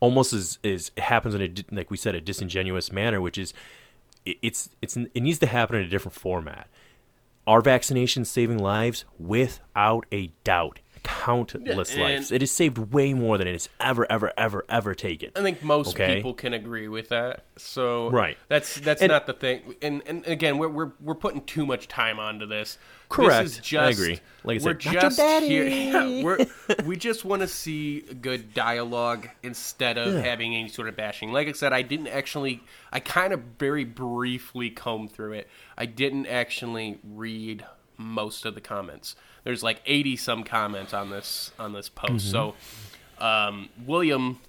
almost 0.00 0.32
is 0.32 0.58
is 0.62 0.92
happens 0.98 1.34
in 1.34 1.42
a 1.42 1.74
like 1.74 1.90
we 1.90 1.96
said 1.96 2.14
a 2.14 2.20
disingenuous 2.20 2.92
manner, 2.92 3.20
which 3.20 3.38
is 3.38 3.52
it, 4.24 4.38
it's 4.40 4.70
it's 4.80 4.96
it 4.96 5.20
needs 5.20 5.40
to 5.40 5.46
happen 5.46 5.76
in 5.76 5.82
a 5.82 5.88
different 5.88 6.14
format. 6.14 6.68
Are 7.46 7.62
vaccinations 7.62 8.26
saving 8.26 8.58
lives? 8.58 9.04
Without 9.18 10.06
a 10.12 10.28
doubt, 10.44 10.80
countless 11.08 11.96
Yeah, 11.96 12.02
lives. 12.04 12.30
It 12.32 12.42
has 12.42 12.50
saved 12.50 12.78
way 12.78 13.14
more 13.14 13.38
than 13.38 13.48
it 13.48 13.52
has 13.52 13.68
ever, 13.80 14.06
ever, 14.10 14.32
ever, 14.36 14.64
ever 14.68 14.94
taken. 14.94 15.30
I 15.36 15.42
think 15.42 15.62
most 15.62 15.94
Okay. 15.94 16.16
people 16.16 16.34
can 16.34 16.52
agree 16.54 16.88
with 16.88 17.08
that. 17.08 17.44
So 17.56 18.10
Right. 18.10 18.36
that's 18.48 18.76
that's 18.80 19.00
And- 19.02 19.10
not 19.10 19.26
the 19.26 19.32
thing. 19.32 19.74
And 19.82 20.02
and 20.06 20.26
again, 20.26 20.58
we're 20.58 20.68
we're 20.68 20.92
we're 21.00 21.14
putting 21.14 21.42
too 21.42 21.66
much 21.66 21.88
time 21.88 22.18
onto 22.18 22.46
this. 22.46 22.78
Correct. 23.08 23.42
This 23.44 23.58
is 23.58 23.74
I 23.74 23.88
agree. 23.88 24.20
Like 24.44 24.60
I 24.60 24.64
we're 24.64 24.80
said, 24.80 25.00
just 25.00 25.16
daddy. 25.16 25.46
here. 25.48 25.64
Yeah, 25.68 26.22
we're, 26.22 26.46
we 26.84 26.96
just 26.96 27.24
want 27.24 27.40
to 27.40 27.48
see 27.48 28.00
good 28.00 28.52
dialogue 28.52 29.28
instead 29.42 29.96
of 29.96 30.12
Yeah. 30.12 30.20
having 30.20 30.54
any 30.54 30.68
sort 30.68 30.88
of 30.88 30.96
bashing. 30.96 31.32
Like 31.32 31.48
I 31.48 31.52
said, 31.52 31.72
I 31.72 31.82
didn't 31.82 32.08
actually. 32.08 32.62
I 32.92 33.00
kind 33.00 33.32
of 33.32 33.40
very 33.58 33.84
briefly 33.84 34.70
combed 34.70 35.12
through 35.12 35.32
it. 35.32 35.48
I 35.76 35.86
didn't 35.86 36.26
actually 36.26 36.98
read 37.02 37.64
most 37.98 38.46
of 38.46 38.54
the 38.54 38.60
comments. 38.60 39.14
There's 39.44 39.62
like 39.62 39.82
80 39.84 40.16
some 40.16 40.44
comments 40.44 40.94
on 40.94 41.10
this 41.10 41.52
on 41.58 41.72
this 41.74 41.88
post. 41.88 42.26
Mm-hmm. 42.26 42.30
So 42.30 42.54
um, 43.20 43.68
William 43.84 44.40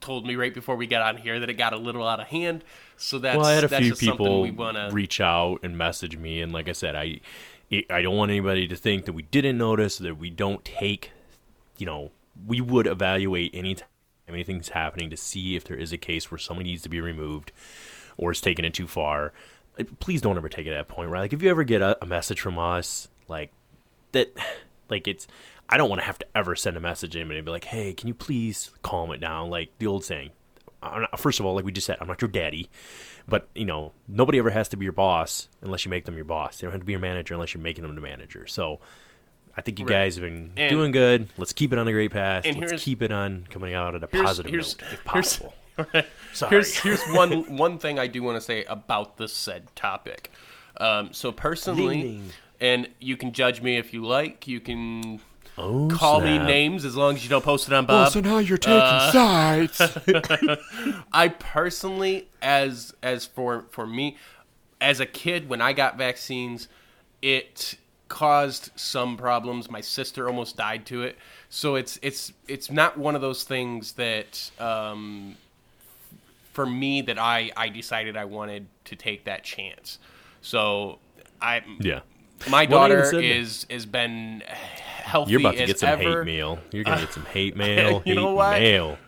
told 0.00 0.26
me 0.26 0.36
right 0.36 0.54
before 0.54 0.76
we 0.76 0.86
got 0.86 1.02
on 1.02 1.16
here 1.20 1.38
that 1.40 1.50
it 1.50 1.54
got 1.54 1.72
a 1.72 1.76
little 1.76 2.06
out 2.06 2.20
of 2.20 2.26
hand. 2.28 2.64
So 2.96 3.18
that's 3.18 3.36
well, 3.36 3.46
I 3.46 3.52
had 3.52 3.64
a 3.64 3.68
that's 3.68 3.82
few 3.82 3.90
just 3.90 4.02
something 4.02 4.18
people 4.18 4.42
we 4.42 4.50
want 4.50 4.76
to. 4.76 4.90
reach 4.92 5.20
out 5.20 5.60
and 5.62 5.76
message 5.76 6.16
me, 6.16 6.40
and 6.40 6.52
like 6.52 6.68
I 6.68 6.72
said, 6.72 6.96
I 6.96 7.20
I 7.90 8.02
don't 8.02 8.16
want 8.16 8.30
anybody 8.30 8.68
to 8.68 8.76
think 8.76 9.04
that 9.04 9.12
we 9.12 9.22
didn't 9.22 9.58
notice 9.58 9.98
that 9.98 10.16
we 10.16 10.30
don't 10.30 10.64
take, 10.64 11.10
you 11.76 11.86
know, 11.86 12.12
we 12.46 12.60
would 12.60 12.86
evaluate 12.86 13.50
any 13.52 13.74
time 13.74 13.88
anything's 14.28 14.70
happening 14.70 15.10
to 15.10 15.16
see 15.16 15.56
if 15.56 15.64
there 15.64 15.76
is 15.76 15.92
a 15.92 15.98
case 15.98 16.30
where 16.30 16.38
someone 16.38 16.64
needs 16.64 16.82
to 16.82 16.88
be 16.88 17.00
removed 17.00 17.52
or 18.16 18.30
is 18.30 18.40
taking 18.40 18.64
it 18.64 18.74
too 18.74 18.86
far. 18.86 19.32
Please 20.00 20.20
don't 20.20 20.36
ever 20.36 20.48
take 20.48 20.66
it 20.66 20.70
to 20.70 20.76
that 20.76 20.88
point, 20.88 21.10
right? 21.10 21.20
Like 21.20 21.32
if 21.32 21.42
you 21.42 21.50
ever 21.50 21.64
get 21.64 21.82
a, 21.82 21.96
a 22.02 22.06
message 22.06 22.40
from 22.40 22.58
us, 22.58 23.08
like 23.28 23.52
that, 24.12 24.32
like 24.88 25.08
it's. 25.08 25.26
I 25.68 25.78
don't 25.78 25.88
want 25.88 26.02
to 26.02 26.06
have 26.06 26.18
to 26.18 26.26
ever 26.36 26.54
send 26.54 26.76
a 26.76 26.80
message 26.80 27.12
to 27.12 27.20
anybody 27.20 27.38
and 27.38 27.46
be 27.46 27.50
like, 27.50 27.64
"Hey, 27.64 27.94
can 27.94 28.06
you 28.08 28.14
please 28.14 28.70
calm 28.82 29.10
it 29.12 29.18
down?" 29.20 29.48
Like 29.50 29.70
the 29.78 29.86
old 29.86 30.04
saying, 30.04 30.30
not, 30.82 31.18
first 31.18 31.40
of 31.40 31.46
all, 31.46 31.54
like 31.54 31.64
we 31.64 31.72
just 31.72 31.86
said, 31.86 31.96
I'm 32.02 32.06
not 32.06 32.20
your 32.20 32.28
daddy, 32.28 32.68
but 33.26 33.48
you 33.54 33.64
know, 33.64 33.92
nobody 34.06 34.38
ever 34.38 34.50
has 34.50 34.68
to 34.68 34.76
be 34.76 34.84
your 34.84 34.92
boss 34.92 35.48
unless 35.62 35.84
you 35.86 35.90
make 35.90 36.04
them 36.04 36.16
your 36.16 36.26
boss. 36.26 36.58
They 36.58 36.66
don't 36.66 36.72
have 36.72 36.82
to 36.82 36.84
be 36.84 36.92
your 36.92 37.00
manager 37.00 37.32
unless 37.32 37.54
you're 37.54 37.62
making 37.62 37.82
them 37.82 37.94
the 37.94 38.02
manager. 38.02 38.46
So 38.46 38.78
I 39.56 39.62
think 39.62 39.78
you 39.78 39.86
Right. 39.86 39.92
guys 40.04 40.16
have 40.16 40.22
been 40.24 40.52
And- 40.56 40.68
doing 40.70 40.92
good. 40.92 41.28
Let's 41.38 41.54
keep 41.54 41.72
it 41.72 41.78
on 41.78 41.86
the 41.86 41.92
great 41.92 42.10
path. 42.12 42.44
Let's 42.44 42.82
keep 42.84 43.00
it 43.00 43.10
on 43.10 43.46
coming 43.48 43.72
out 43.72 43.94
at 43.94 44.04
a 44.04 44.08
here's- 44.12 44.26
positive 44.26 44.50
here's- 44.50 44.76
note, 44.78 44.92
if 44.92 45.04
possible. 45.04 45.46
Right. 45.48 45.56
Sorry. 46.32 46.50
Here's 46.50 46.76
here's 46.78 47.02
one 47.04 47.56
one 47.56 47.78
thing 47.78 47.98
I 47.98 48.06
do 48.06 48.22
want 48.22 48.36
to 48.36 48.40
say 48.40 48.64
about 48.64 49.16
this 49.16 49.32
said 49.32 49.74
topic. 49.76 50.30
Um, 50.76 51.12
so 51.12 51.30
personally, 51.32 52.20
and 52.60 52.88
you 53.00 53.16
can 53.16 53.32
judge 53.32 53.62
me 53.62 53.76
if 53.76 53.92
you 53.94 54.04
like. 54.04 54.46
You 54.48 54.60
can 54.60 55.20
Oh, 55.56 55.88
call 55.88 56.20
me 56.20 56.36
names 56.36 56.84
as 56.84 56.96
long 56.96 57.14
as 57.14 57.22
you 57.22 57.30
don't 57.30 57.44
post 57.44 57.68
it 57.68 57.74
on 57.74 57.86
Bob. 57.86 58.12
So 58.12 58.20
now 58.20 58.38
you're 58.38 58.58
taking 58.58 58.80
Uh, 58.80 59.12
sides. 59.12 59.80
I 61.12 61.28
personally, 61.28 62.28
as 62.42 62.92
as 63.02 63.26
for 63.26 63.66
for 63.70 63.86
me, 63.86 64.16
as 64.80 64.98
a 64.98 65.06
kid 65.06 65.48
when 65.48 65.60
I 65.60 65.72
got 65.72 65.96
vaccines, 65.96 66.66
it 67.22 67.76
caused 68.08 68.70
some 68.74 69.16
problems. 69.16 69.70
My 69.70 69.80
sister 69.80 70.26
almost 70.26 70.56
died 70.56 70.86
to 70.86 71.02
it. 71.04 71.16
So 71.48 71.76
it's 71.76 72.00
it's 72.02 72.32
it's 72.48 72.68
not 72.70 72.98
one 72.98 73.14
of 73.14 73.20
those 73.20 73.44
things 73.44 73.92
that 73.92 74.50
um, 74.58 75.36
for 76.54 76.64
me 76.66 77.02
that 77.02 77.18
I 77.18 77.50
I 77.56 77.68
decided 77.68 78.16
I 78.16 78.24
wanted 78.24 78.66
to 78.86 78.96
take 78.96 79.24
that 79.24 79.44
chance. 79.44 79.98
So 80.40 80.98
I 81.42 81.62
Yeah. 81.80 82.00
my 82.48 82.48
Well, 82.48 82.56
I 82.56 82.62
even 82.62 82.70
daughter 82.70 83.20
is 83.20 83.66
has 83.70 83.84
been 83.86 84.42
healthy 84.46 85.32
You're 85.32 85.40
about 85.40 85.56
to 85.56 85.66
get 85.66 85.78
some 85.78 85.88
ever. 85.90 86.24
hate 86.24 86.26
mail. 86.26 86.58
You're 86.72 86.84
gonna 86.84 87.00
get 87.02 87.12
some 87.12 87.26
hate 87.26 87.56
mail. 87.64 88.02
You 88.06 88.14
know 88.14 88.28
hate 88.28 88.34
what? 88.36 88.60
Mail. 88.60 88.98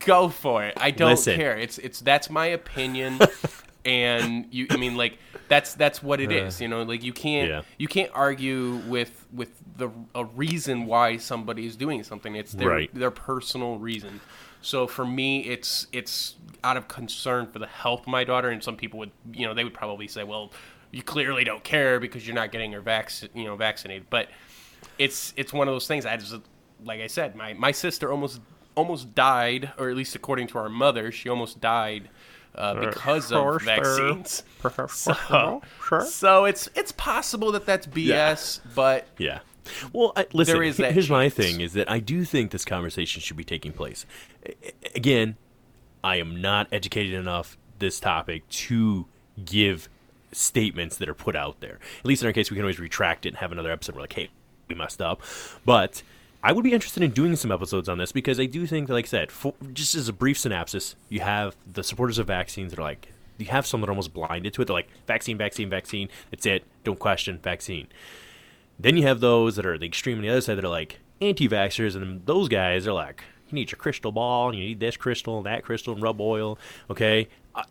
go 0.00 0.28
for 0.28 0.64
it. 0.64 0.74
I 0.80 0.90
don't 0.90 1.10
Listen. 1.10 1.36
care. 1.36 1.56
It's 1.56 1.78
it's 1.78 2.00
that's 2.00 2.28
my 2.30 2.46
opinion, 2.46 3.18
and 3.84 4.46
you. 4.52 4.66
I 4.70 4.76
mean, 4.76 4.96
like 4.96 5.18
that's 5.48 5.74
that's 5.74 6.02
what 6.02 6.20
it 6.20 6.32
is. 6.32 6.60
You 6.60 6.68
know, 6.68 6.82
like 6.82 7.02
you 7.04 7.12
can't 7.12 7.50
Uh, 7.50 7.54
yeah. 7.56 7.62
you 7.78 7.88
can't 7.88 8.10
argue 8.14 8.76
with 8.88 9.26
with 9.32 9.50
the 9.76 9.90
a 10.14 10.24
reason 10.24 10.86
why 10.86 11.16
somebody 11.18 11.66
is 11.66 11.76
doing 11.76 12.02
something. 12.02 12.34
It's 12.36 12.52
their 12.52 12.68
Right. 12.68 12.94
their 12.94 13.10
personal 13.10 13.78
reason. 13.78 14.20
So 14.66 14.88
for 14.88 15.06
me, 15.06 15.42
it's 15.42 15.86
it's 15.92 16.34
out 16.64 16.76
of 16.76 16.88
concern 16.88 17.46
for 17.46 17.60
the 17.60 17.68
health 17.68 18.00
of 18.00 18.08
my 18.08 18.24
daughter, 18.24 18.50
and 18.50 18.60
some 18.60 18.76
people 18.76 18.98
would 18.98 19.12
you 19.32 19.46
know 19.46 19.54
they 19.54 19.62
would 19.62 19.74
probably 19.74 20.08
say, 20.08 20.24
well, 20.24 20.50
you 20.90 21.04
clearly 21.04 21.44
don't 21.44 21.62
care 21.62 22.00
because 22.00 22.26
you're 22.26 22.34
not 22.34 22.50
getting 22.50 22.72
her 22.72 22.80
vac 22.80 23.12
you 23.32 23.44
know 23.44 23.54
vaccinated, 23.54 24.10
but 24.10 24.28
it's 24.98 25.32
it's 25.36 25.52
one 25.52 25.68
of 25.68 25.74
those 25.74 25.86
things. 25.86 26.04
I 26.04 26.16
just 26.16 26.34
like 26.84 27.00
I 27.00 27.06
said, 27.06 27.36
my 27.36 27.54
my 27.54 27.70
sister 27.70 28.10
almost 28.10 28.40
almost 28.74 29.14
died, 29.14 29.70
or 29.78 29.88
at 29.88 29.94
least 29.94 30.16
according 30.16 30.48
to 30.48 30.58
our 30.58 30.68
mother, 30.68 31.12
she 31.12 31.28
almost 31.28 31.60
died 31.60 32.10
uh, 32.56 32.74
because 32.74 33.30
of 33.30 33.62
vaccines. 33.62 34.42
So, 34.88 35.62
so 36.08 36.44
it's 36.44 36.68
it's 36.74 36.90
possible 36.90 37.52
that 37.52 37.66
that's 37.66 37.86
BS, 37.86 38.58
but 38.74 39.06
Yeah. 39.18 39.38
Well, 39.92 40.12
I, 40.16 40.26
listen. 40.32 40.54
There 40.54 40.62
is 40.62 40.76
that 40.78 40.92
here's 40.92 41.10
my 41.10 41.28
thing: 41.28 41.60
is 41.60 41.72
that 41.74 41.90
I 41.90 41.98
do 41.98 42.24
think 42.24 42.50
this 42.50 42.64
conversation 42.64 43.20
should 43.20 43.36
be 43.36 43.44
taking 43.44 43.72
place. 43.72 44.06
Again, 44.94 45.36
I 46.02 46.16
am 46.16 46.40
not 46.40 46.68
educated 46.72 47.14
enough 47.14 47.56
this 47.78 48.00
topic 48.00 48.48
to 48.48 49.06
give 49.44 49.88
statements 50.32 50.96
that 50.96 51.08
are 51.08 51.14
put 51.14 51.36
out 51.36 51.60
there. 51.60 51.78
At 52.00 52.06
least 52.06 52.22
in 52.22 52.26
our 52.26 52.32
case, 52.32 52.50
we 52.50 52.56
can 52.56 52.64
always 52.64 52.80
retract 52.80 53.26
it 53.26 53.30
and 53.30 53.38
have 53.38 53.52
another 53.52 53.70
episode. 53.72 53.94
Where 53.94 54.02
like, 54.02 54.12
hey, 54.12 54.30
we 54.68 54.74
messed 54.74 55.02
up. 55.02 55.22
But 55.64 56.02
I 56.42 56.52
would 56.52 56.64
be 56.64 56.72
interested 56.72 57.02
in 57.02 57.10
doing 57.10 57.34
some 57.36 57.50
episodes 57.50 57.88
on 57.88 57.98
this 57.98 58.12
because 58.12 58.38
I 58.38 58.46
do 58.46 58.66
think, 58.66 58.88
like 58.88 59.06
I 59.06 59.08
said, 59.08 59.32
for, 59.32 59.54
just 59.72 59.94
as 59.94 60.08
a 60.08 60.12
brief 60.12 60.38
synopsis, 60.38 60.94
you 61.08 61.20
have 61.20 61.56
the 61.70 61.82
supporters 61.82 62.18
of 62.18 62.26
vaccines 62.26 62.70
that 62.70 62.78
are 62.78 62.82
like. 62.82 63.08
You 63.38 63.46
have 63.46 63.66
some 63.66 63.80
that 63.82 63.88
are 63.88 63.90
almost 63.90 64.14
blinded 64.14 64.54
to 64.54 64.62
it. 64.62 64.64
They're 64.64 64.74
like, 64.74 64.88
vaccine, 65.06 65.36
vaccine, 65.36 65.68
vaccine. 65.68 66.08
That's 66.30 66.46
it. 66.46 66.64
Don't 66.84 66.98
question 66.98 67.38
vaccine. 67.42 67.88
Then 68.78 68.96
you 68.96 69.04
have 69.04 69.20
those 69.20 69.56
that 69.56 69.66
are 69.66 69.78
the 69.78 69.86
extreme 69.86 70.18
on 70.18 70.22
the 70.22 70.28
other 70.28 70.40
side 70.40 70.58
that 70.58 70.64
are 70.64 70.68
like 70.68 71.00
anti-vaxxers, 71.20 71.96
and 71.96 72.24
those 72.26 72.48
guys 72.48 72.86
are 72.86 72.92
like, 72.92 73.22
you 73.48 73.54
need 73.54 73.70
your 73.70 73.78
crystal 73.78 74.12
ball, 74.12 74.48
and 74.48 74.58
you 74.58 74.64
need 74.64 74.80
this 74.80 74.96
crystal 74.96 75.38
and 75.38 75.46
that 75.46 75.64
crystal 75.64 75.94
and 75.94 76.02
rub 76.02 76.20
oil. 76.20 76.58
Okay, 76.90 77.28
uh, 77.54 77.62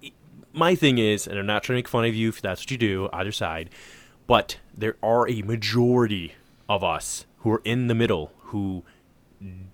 my 0.54 0.74
thing 0.74 0.98
is, 0.98 1.28
and 1.28 1.38
I'm 1.38 1.46
not 1.46 1.64
trying 1.64 1.76
to 1.76 1.80
make 1.80 1.88
fun 1.88 2.06
of 2.06 2.16
you 2.16 2.30
if 2.30 2.42
that's 2.42 2.62
what 2.62 2.72
you 2.72 2.78
do, 2.78 3.10
either 3.14 3.32
side, 3.32 3.70
but 4.26 4.58
there 4.76 4.96
are 5.04 5.30
a 5.30 5.42
majority 5.42 6.34
of 6.68 6.84
us 6.84 7.26
who 7.40 7.52
are 7.52 7.62
in 7.64 7.88
the 7.88 7.96
middle 7.96 8.32
who 8.38 8.84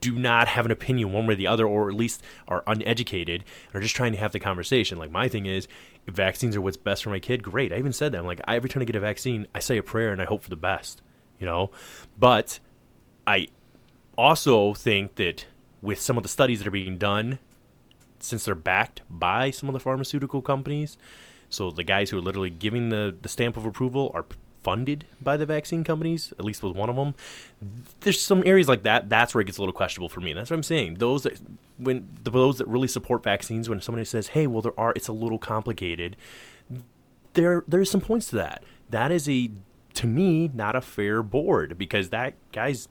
do 0.02 0.14
not 0.18 0.50
have 0.50 0.66
an 0.66 0.72
opinion 0.72 1.14
one 1.14 1.28
way 1.28 1.34
or 1.34 1.38
the 1.38 1.48
other, 1.48 1.66
or 1.66 1.88
at 1.88 1.96
least 1.96 2.22
are 2.48 2.64
uneducated 2.68 3.46
and 3.68 3.76
are 3.76 3.82
just 3.82 3.96
trying 3.96 4.12
to 4.12 4.18
have 4.18 4.34
the 4.34 4.40
conversation. 4.40 4.98
Like 4.98 5.12
my 5.12 5.30
thing 5.30 5.46
is, 5.46 5.68
vaccines 6.08 6.56
are 6.56 6.62
what's 6.62 6.78
best 6.78 7.04
for 7.04 7.12
my 7.12 7.20
kid, 7.20 7.44
great. 7.44 7.72
I 7.72 7.78
even 7.78 7.94
said 7.94 8.12
that. 8.12 8.18
I'm 8.18 8.26
like, 8.26 8.42
I, 8.46 8.56
every 8.56 8.70
time 8.70 8.82
I 8.82 8.86
get 8.86 8.96
a 8.96 9.00
vaccine, 9.00 9.48
I 9.56 9.60
say 9.60 9.78
a 9.78 9.84
prayer 9.84 10.12
and 10.12 10.22
I 10.22 10.26
hope 10.26 10.42
for 10.42 10.50
the 10.50 10.56
best. 10.58 11.02
You 11.42 11.48
know, 11.48 11.72
but 12.18 12.60
I 13.28 13.50
also 14.18 14.74
think 14.74 15.16
that 15.16 15.48
with 15.82 16.00
some 16.00 16.16
of 16.16 16.24
the 16.24 16.30
studies 16.30 16.60
that 16.60 16.68
are 16.68 16.72
being 16.72 16.98
done, 16.98 17.40
since 18.20 18.46
they're 18.46 18.56
backed 18.56 19.02
by 19.10 19.52
some 19.52 19.68
of 19.68 19.74
the 19.74 19.80
pharmaceutical 19.80 20.42
companies, 20.42 20.98
so 21.50 21.70
the 21.70 21.84
guys 21.84 22.10
who 22.12 22.18
are 22.18 22.22
literally 22.22 22.50
giving 22.50 22.90
the, 22.90 23.16
the 23.22 23.28
stamp 23.28 23.58
of 23.58 23.66
approval 23.66 24.12
are 24.14 24.26
funded 24.64 25.06
by 25.20 25.38
the 25.38 25.46
vaccine 25.46 25.84
companies, 25.84 26.32
at 26.38 26.46
least 26.46 26.62
with 26.64 26.76
one 26.76 26.90
of 26.90 26.96
them. 26.96 27.16
There's 28.02 28.22
some 28.22 28.44
areas 28.46 28.68
like 28.68 28.84
that. 28.84 29.10
That's 29.10 29.34
where 29.34 29.42
it 29.42 29.46
gets 29.46 29.58
a 29.58 29.62
little 29.62 29.74
questionable 29.74 30.10
for 30.10 30.22
me. 30.22 30.34
That's 30.34 30.50
what 30.50 30.56
I'm 30.56 30.64
saying. 30.64 30.96
Those 30.96 31.24
that 31.24 31.40
when 31.78 32.08
those 32.24 32.60
that 32.60 32.68
really 32.68 32.88
support 32.88 33.24
vaccines, 33.24 33.68
when 33.68 33.82
somebody 33.82 34.06
says, 34.06 34.28
"Hey, 34.28 34.48
well, 34.48 34.62
there 34.62 34.80
are," 34.80 34.94
it's 34.96 35.08
a 35.08 35.14
little 35.14 35.40
complicated. 35.40 36.16
There, 37.34 37.64
there's 37.68 37.90
some 37.90 38.02
points 38.02 38.28
to 38.28 38.36
that. 38.36 38.64
That 38.90 39.12
is 39.12 39.28
a, 39.28 39.50
to 39.96 40.08
me, 40.08 40.50
not 40.54 40.76
a 40.76 40.82
fair 40.82 41.24
board 41.24 41.78
because 41.78 42.10
that 42.10 42.34
guy's 42.52 42.88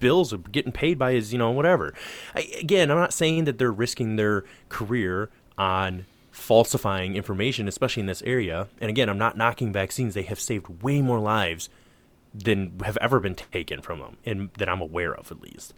bills 0.00 0.32
are 0.32 0.38
getting 0.38 0.72
paid 0.72 0.98
by 0.98 1.12
his, 1.12 1.32
you 1.32 1.38
know, 1.38 1.50
whatever. 1.50 1.94
I, 2.34 2.48
again, 2.60 2.90
I'm 2.90 2.98
not 2.98 3.12
saying 3.12 3.44
that 3.44 3.58
they're 3.58 3.72
risking 3.72 4.16
their 4.16 4.44
career 4.68 5.30
on 5.56 6.06
falsifying 6.30 7.16
information, 7.16 7.68
especially 7.68 8.00
in 8.00 8.06
this 8.06 8.22
area. 8.22 8.68
And 8.80 8.90
again, 8.90 9.08
I'm 9.08 9.18
not 9.18 9.36
knocking 9.36 9.72
vaccines. 9.72 10.14
They 10.14 10.22
have 10.22 10.40
saved 10.40 10.82
way 10.82 11.00
more 11.00 11.20
lives 11.20 11.68
than 12.34 12.80
have 12.84 12.98
ever 13.00 13.20
been 13.20 13.36
taken 13.36 13.80
from 13.80 14.00
them, 14.00 14.16
and 14.26 14.50
that 14.58 14.68
I'm 14.68 14.80
aware 14.80 15.14
of 15.14 15.30
at 15.30 15.40
least. 15.40 15.72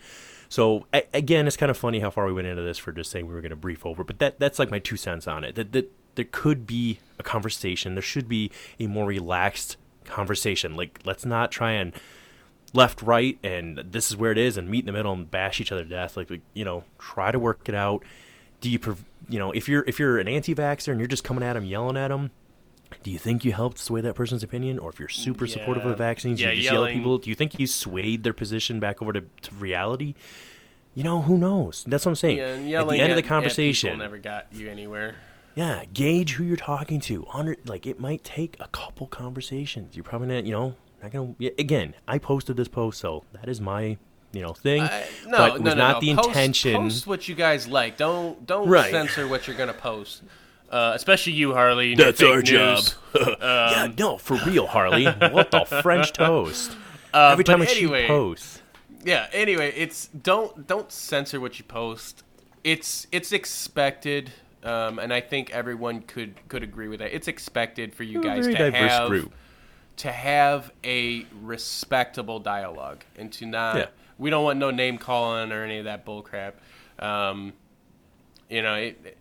So 0.49 0.87
a- 0.94 1.06
again, 1.12 1.46
it's 1.46 1.56
kind 1.56 1.70
of 1.70 1.76
funny 1.76 2.00
how 2.00 2.11
far 2.11 2.26
we 2.26 2.32
went 2.32 2.46
into 2.46 2.62
this 2.62 2.78
for 2.78 2.92
just 2.92 3.11
saying 3.11 3.26
we 3.26 3.35
were 3.35 3.42
going 3.42 3.50
to 3.50 3.56
brief 3.56 3.85
over, 3.85 4.02
but 4.02 4.18
that 4.20 4.40
that's 4.40 4.58
like 4.58 4.70
my 4.70 4.78
two 4.78 4.96
cents 4.96 5.26
on 5.28 5.44
it. 5.44 5.54
That 5.56 5.73
that 5.73 5.92
there 6.14 6.25
could 6.25 6.66
be 6.66 6.99
a 7.18 7.23
conversation. 7.23 7.94
There 7.94 8.02
should 8.02 8.28
be 8.28 8.50
a 8.80 8.87
more 8.87 9.06
relaxed 9.06 9.76
conversation. 10.06 10.75
Like 10.76 11.00
let's 11.04 11.25
not 11.26 11.50
try 11.50 11.72
and 11.72 11.92
left, 12.72 13.00
right, 13.02 13.38
and 13.42 13.78
this 13.78 14.10
is 14.10 14.16
where 14.16 14.32
it 14.32 14.38
is, 14.38 14.56
and 14.56 14.68
meet 14.68 14.80
in 14.80 14.86
the 14.86 14.92
middle 14.92 15.12
and 15.12 15.30
bash 15.30 15.60
each 15.60 15.72
other 15.72 15.84
to 15.84 15.88
death. 15.88 16.16
Like, 16.16 16.30
you 16.54 16.64
know, 16.64 16.84
try 16.98 17.30
to 17.30 17.38
work 17.38 17.68
it 17.68 17.75
out. 17.75 18.04
Do 18.60 18.70
you, 18.70 18.78
you 19.28 19.38
know, 19.38 19.50
if 19.52 19.68
you're 19.68 19.84
if 19.86 19.98
you're 19.98 20.18
an 20.18 20.28
anti-vaxxer 20.28 20.88
and 20.88 21.00
you're 21.00 21.06
just 21.08 21.25
coming 21.25 21.42
at 21.44 21.52
them, 21.54 21.64
yelling 21.64 21.96
at 21.96 22.08
them, 22.08 22.30
do 23.02 23.10
you 23.10 23.18
think 23.18 23.44
you 23.44 23.52
helped 23.52 23.78
sway 23.78 24.00
that 24.00 24.14
person's 24.14 24.42
opinion? 24.42 24.78
Or 24.78 24.90
if 24.90 24.98
you're 24.98 25.08
super 25.08 25.46
supportive 25.46 25.84
Yeah. 25.84 25.90
of 25.92 25.98
vaccines, 25.98 26.40
Yeah, 26.40 26.50
you 26.50 26.56
just 26.56 26.64
yell 26.72 26.84
at 26.84 26.88
yelling- 26.88 26.98
people, 26.98 27.18
do 27.18 27.30
you 27.30 27.36
think 27.36 27.58
you 27.58 27.66
swayed 27.66 28.22
their 28.25 28.32
position 28.32 28.80
back 28.80 29.00
over 29.02 29.12
to, 29.12 29.20
to 29.42 29.54
reality? 29.54 30.14
You 30.94 31.04
know, 31.04 31.20
who 31.22 31.36
knows? 31.36 31.84
That's 31.86 32.06
what 32.06 32.12
I'm 32.12 32.16
saying. 32.16 32.38
Yeah, 32.38 32.44
at 32.54 32.56
the 32.62 32.68
yelling 32.68 33.00
end 33.00 33.12
of 33.12 33.16
the 33.16 33.22
conversation, 33.22 33.98
never 33.98 34.16
got 34.18 34.46
you 34.52 34.68
anywhere. 34.70 35.16
Yeah, 35.56 35.84
gauge 35.92 36.34
who 36.34 36.44
you're 36.44 36.56
talking 36.56 37.00
to. 37.00 37.26
Under, 37.32 37.56
like 37.64 37.86
it 37.86 37.98
might 37.98 38.22
take 38.22 38.56
a 38.60 38.68
couple 38.68 39.08
conversations. 39.08 39.96
You're 39.96 40.04
probably 40.04 40.28
not, 40.28 40.44
you 40.44 40.52
know, 40.52 40.75
not 41.02 41.10
gonna. 41.12 41.34
Yeah, 41.38 41.50
again, 41.58 41.94
I 42.06 42.18
posted 42.18 42.56
this 42.56 42.68
post, 42.68 43.00
so 43.00 43.25
that 43.32 43.48
is 43.48 43.60
my, 43.60 43.96
you 44.32 44.42
know, 44.42 44.52
thing. 44.52 44.82
Uh, 44.82 45.02
no, 45.26 45.38
but 45.38 45.56
it 45.56 45.58
no, 45.58 45.64
was 45.64 45.75
no, 45.75 45.75
not 45.75 45.94
no. 45.94 46.00
the 46.00 46.14
Post- 46.14 46.28
intention. 46.28 46.75
Post 46.76 47.06
what 47.08 47.26
you 47.28 47.34
guys 47.34 47.66
like. 47.66 47.96
Don't 47.96 48.46
don't 48.46 48.68
Right. 48.68 48.90
censor 48.92 49.26
what 49.26 49.48
you're 49.48 49.56
gonna 49.56 49.72
post. 49.72 50.22
Uh, 50.70 50.92
especially 50.94 51.32
you, 51.32 51.54
Harley. 51.54 51.94
That's 51.94 52.20
fake 52.20 52.28
our 52.28 52.42
job. 52.42 52.76
news. 52.78 52.94
yeah, 53.40 53.88
no, 53.96 54.18
for 54.18 54.36
real, 54.46 54.66
Harley. 54.66 55.04
what 55.06 55.50
the 55.52 55.64
French 55.82 56.12
toast? 56.12 56.76
Uh, 57.14 57.30
Every 57.32 57.44
but 57.44 57.50
time 57.52 57.62
anyway, 57.62 58.02
she 58.02 58.06
posts. 58.08 58.62
Yeah. 59.04 59.28
Anyway, 59.32 59.72
it's 59.76 60.08
don't 60.08 60.66
don't 60.66 60.90
censor 60.92 61.40
what 61.40 61.58
you 61.58 61.64
post. 61.64 62.25
It's 62.64 63.06
it's 63.12 63.30
expected, 63.32 64.32
um, 64.64 64.98
and 64.98 65.12
I 65.12 65.20
think 65.20 65.50
everyone 65.50 66.02
could 66.02 66.34
could 66.48 66.62
agree 66.62 66.88
with 66.88 67.00
that. 67.00 67.14
It's 67.14 67.28
expected 67.28 67.94
for 67.94 68.02
you 68.02 68.22
guys 68.22 68.46
to 68.46 68.70
have 68.72 69.08
group. 69.08 69.32
to 69.98 70.12
have 70.12 70.72
a 70.84 71.25
respectable 71.42 72.38
dialogue 72.40 73.04
and 73.16 73.32
to 73.34 73.46
not. 73.46 73.76
Yeah. 73.76 73.86
We 74.18 74.30
don't 74.30 74.44
want 74.44 74.58
no 74.58 74.70
name 74.70 74.96
calling 74.98 75.52
or 75.52 75.62
any 75.62 75.78
of 75.78 75.84
that 75.84 76.04
bull 76.04 76.22
crap. 76.22 76.56
Um, 76.98 77.52
you 78.48 78.62
know, 78.62 78.75
it, 78.76 79.18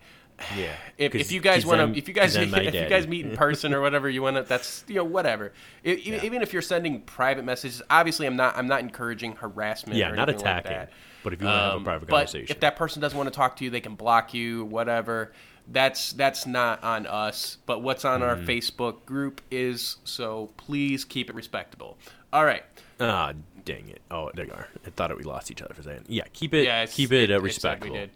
Yeah. 0.56 0.72
if, 0.98 1.14
if 1.14 1.30
you 1.32 1.40
guys 1.40 1.66
want 1.66 1.92
to, 1.94 1.98
if 1.98 2.08
you 2.08 2.14
guys, 2.14 2.34
if 2.34 2.74
you 2.74 2.88
guys 2.88 3.06
meet 3.06 3.26
in 3.26 3.36
person 3.36 3.74
or 3.74 3.80
whatever, 3.82 4.08
you 4.08 4.22
want 4.22 4.36
to, 4.36 4.42
that's 4.42 4.84
you 4.88 4.94
know 4.94 5.04
whatever. 5.04 5.52
I- 5.84 5.88
e- 5.90 6.20
Even 6.22 6.40
if 6.42 6.52
you're 6.54 6.62
sending 6.62 7.02
private 7.02 7.44
messages, 7.44 7.82
obviously 7.90 8.26
I'm 8.26 8.36
not, 8.36 8.56
I'm 8.56 8.66
not 8.68 8.80
encouraging 8.80 9.36
harassment. 9.36 9.98
Yeah, 9.98 10.10
or 10.10 10.16
not 10.16 10.28
anything 10.30 10.46
like 10.46 10.64
attacking. 10.64 10.78
that. 10.78 10.92
But 11.26 11.32
if 11.32 11.40
you 11.40 11.48
want 11.48 11.56
to 11.58 11.62
have 11.64 11.72
a 11.72 11.76
Um, 11.78 11.82
private 11.84 12.08
but 12.08 12.16
conversation, 12.18 12.46
if 12.54 12.60
that 12.60 12.76
person 12.76 13.02
doesn't 13.02 13.18
want 13.18 13.26
to 13.28 13.34
talk 13.34 13.56
to 13.56 13.64
you, 13.64 13.70
they 13.70 13.80
can 13.80 13.96
block 13.96 14.32
you, 14.32 14.64
whatever. 14.66 15.32
That's 15.66 16.12
that's 16.12 16.46
not 16.46 16.84
on 16.84 17.04
us. 17.08 17.58
But 17.66 17.82
what's 17.82 18.04
on 18.04 18.22
our 18.22 18.36
Mm-hmm. 18.36 18.48
Facebook 18.48 19.04
group 19.06 19.40
is 19.50 19.96
so 20.04 20.52
please 20.56 21.04
keep 21.04 21.28
it 21.28 21.34
respectable. 21.34 21.98
All 22.32 22.44
right. 22.44 22.62
Ah, 23.00 23.32
Dang 23.64 23.88
it! 23.88 24.02
Oh, 24.08 24.30
there 24.34 24.44
you 24.46 24.52
are. 24.52 24.68
I 24.86 24.90
thought 24.90 25.10
it, 25.10 25.16
we 25.16 25.24
lost 25.24 25.50
each 25.50 25.60
other 25.62 25.74
for 25.74 25.80
a 25.80 25.84
second. 25.84 26.04
Yeah, 26.06 26.22
keep 26.32 26.54
it. 26.54 26.62
Yeah, 26.62 26.82
it's- 26.84 26.94
keep 26.94 27.10
it, 27.10 27.32
uh, 27.32 27.40
respectful. 27.40 27.90
We 27.92 27.98
did. 27.98 28.10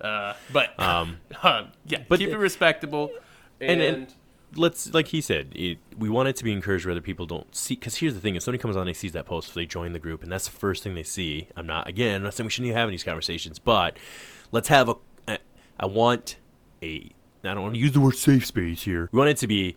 Uh, 0.00 0.32
but 0.50 0.80
Um, 0.80 1.18
yeah, 1.84 2.04
but 2.08 2.18
keep 2.18 2.30
the- 2.30 2.36
it 2.36 2.38
respectable. 2.38 3.10
And, 3.60 3.82
and, 3.82 3.96
and 3.96 4.14
let's 4.56 4.92
like 4.94 5.08
he 5.08 5.20
said 5.20 5.48
it, 5.54 5.78
we 5.98 6.08
want 6.08 6.28
it 6.28 6.36
to 6.36 6.44
be 6.44 6.52
encouraged 6.52 6.84
where 6.86 6.92
other 6.92 7.00
people 7.00 7.26
don't 7.26 7.54
see 7.54 7.74
because 7.74 7.96
here's 7.96 8.14
the 8.14 8.20
thing 8.20 8.34
if 8.36 8.42
somebody 8.42 8.60
comes 8.60 8.76
on 8.76 8.82
and 8.82 8.88
they 8.88 8.92
sees 8.92 9.12
that 9.12 9.26
post 9.26 9.54
they 9.54 9.66
join 9.66 9.92
the 9.92 9.98
group 9.98 10.22
and 10.22 10.30
that's 10.32 10.46
the 10.48 10.56
first 10.56 10.82
thing 10.82 10.94
they 10.94 11.02
see 11.02 11.48
i'm 11.56 11.66
not 11.66 11.86
again 11.88 12.16
i'm 12.16 12.22
not 12.24 12.34
saying 12.34 12.46
we 12.46 12.50
shouldn't 12.50 12.70
be 12.70 12.74
having 12.74 12.90
these 12.92 13.04
conversations 13.04 13.58
but 13.58 13.96
let's 14.52 14.68
have 14.68 14.88
a 14.88 14.94
I- 15.28 15.38
i 15.78 15.86
want 15.86 16.36
a 16.82 17.10
i 17.44 17.54
don't 17.54 17.62
want 17.62 17.74
to 17.74 17.80
use 17.80 17.92
the 17.92 18.00
word 18.00 18.16
safe 18.16 18.46
space 18.46 18.82
here 18.82 19.08
we 19.12 19.18
want 19.18 19.30
it 19.30 19.36
to 19.38 19.46
be 19.46 19.76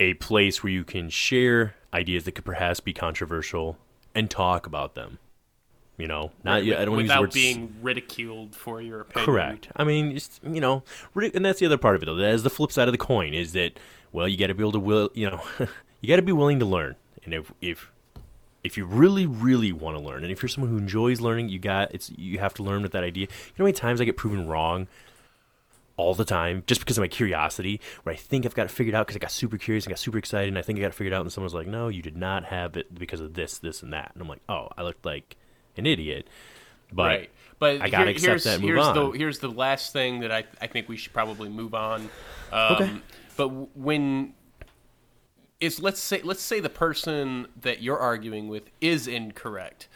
a 0.00 0.14
place 0.14 0.62
where 0.62 0.72
you 0.72 0.84
can 0.84 1.08
share 1.10 1.74
ideas 1.92 2.24
that 2.24 2.32
could 2.32 2.44
perhaps 2.44 2.80
be 2.80 2.92
controversial 2.92 3.78
and 4.14 4.30
talk 4.30 4.66
about 4.66 4.94
them 4.94 5.18
you 5.96 6.08
know 6.08 6.32
not 6.42 6.56
i 6.56 6.60
don't 6.84 6.90
want 6.90 6.98
to 6.98 7.02
use 7.04 7.08
the 7.08 7.20
without 7.20 7.28
s- 7.28 7.34
being 7.34 7.74
ridiculed 7.80 8.56
for 8.56 8.80
your 8.82 9.02
opinion. 9.02 9.24
Correct. 9.26 9.68
I 9.76 9.84
mean, 9.84 10.14
just, 10.14 10.40
you 10.42 10.60
know, 10.60 10.82
and 11.14 11.44
that's 11.44 11.60
the 11.60 11.66
other 11.66 11.78
part 11.78 11.94
of 11.94 12.02
it 12.02 12.06
though. 12.06 12.16
That 12.16 12.34
is 12.34 12.42
the 12.42 12.50
flip 12.50 12.72
side 12.72 12.88
of 12.88 12.92
the 12.92 12.98
coin. 12.98 13.32
Is 13.32 13.52
that 13.52 13.78
well, 14.14 14.28
you 14.28 14.36
got 14.38 14.46
to 14.46 14.54
be 14.54 14.62
able 14.62 14.72
to 14.72 14.78
will, 14.78 15.10
you 15.12 15.28
know, 15.28 15.42
you 16.00 16.08
got 16.08 16.16
to 16.16 16.22
be 16.22 16.32
willing 16.32 16.60
to 16.60 16.64
learn. 16.64 16.94
And 17.24 17.34
if 17.34 17.52
if 17.60 17.90
if 18.62 18.76
you 18.78 18.86
really 18.86 19.26
really 19.26 19.72
want 19.72 19.96
to 19.96 20.02
learn, 20.02 20.22
and 20.22 20.32
if 20.32 20.40
you're 20.42 20.48
someone 20.48 20.70
who 20.70 20.78
enjoys 20.78 21.20
learning, 21.20 21.48
you 21.48 21.58
got 21.58 21.92
it's 21.94 22.10
you 22.16 22.38
have 22.38 22.54
to 22.54 22.62
learn 22.62 22.82
with 22.82 22.92
that 22.92 23.02
idea. 23.04 23.22
You 23.24 23.28
know 23.28 23.54
how 23.58 23.64
many 23.64 23.72
times 23.74 24.00
I 24.00 24.04
get 24.04 24.16
proven 24.16 24.46
wrong 24.46 24.86
all 25.96 26.14
the 26.14 26.24
time 26.24 26.62
just 26.66 26.80
because 26.80 26.96
of 26.98 27.02
my 27.02 27.08
curiosity, 27.08 27.80
where 28.02 28.12
I 28.14 28.16
think 28.16 28.46
I've 28.46 28.54
got 28.54 28.66
it 28.66 28.70
figured 28.70 28.94
out 28.94 29.06
because 29.06 29.16
I 29.16 29.20
got 29.20 29.30
super 29.30 29.58
curious 29.58 29.84
and 29.84 29.90
got 29.90 29.98
super 29.98 30.18
excited, 30.18 30.48
and 30.48 30.58
I 30.58 30.62
think 30.62 30.78
I 30.78 30.82
got 30.82 30.88
it 30.88 30.94
figured 30.94 31.12
out, 31.12 31.22
and 31.22 31.32
someone's 31.32 31.54
like, 31.54 31.66
"No, 31.66 31.88
you 31.88 32.02
did 32.02 32.16
not 32.16 32.44
have 32.44 32.76
it 32.76 32.94
because 32.96 33.20
of 33.20 33.34
this, 33.34 33.58
this, 33.58 33.82
and 33.82 33.92
that," 33.92 34.10
and 34.14 34.22
I'm 34.22 34.28
like, 34.28 34.42
"Oh, 34.48 34.68
I 34.76 34.82
looked 34.82 35.04
like 35.04 35.36
an 35.76 35.86
idiot." 35.86 36.28
But 36.92 37.02
right. 37.06 37.30
But 37.58 37.80
I 37.80 37.88
gotta 37.88 38.04
here- 38.06 38.10
accept 38.12 38.28
here's, 38.30 38.44
that 38.44 38.54
and 38.54 38.62
move 38.62 38.68
here's 38.74 38.86
on. 38.86 38.94
the 39.12 39.18
here's 39.18 39.38
the 39.38 39.48
last 39.50 39.92
thing 39.92 40.20
that 40.20 40.30
I 40.32 40.44
I 40.60 40.66
think 40.66 40.88
we 40.88 40.96
should 40.96 41.12
probably 41.12 41.48
move 41.48 41.74
on. 41.74 42.02
Um, 42.52 42.72
Okay. 42.76 42.90
But 43.36 43.76
when 43.76 44.34
is 45.60 45.80
let's 45.80 46.00
say 46.00 46.20
let's 46.22 46.42
say 46.42 46.60
the 46.60 46.68
person 46.68 47.48
that 47.60 47.82
you're 47.82 47.98
arguing 47.98 48.48
with 48.48 48.64
is 48.80 49.06
incorrect. 49.06 49.88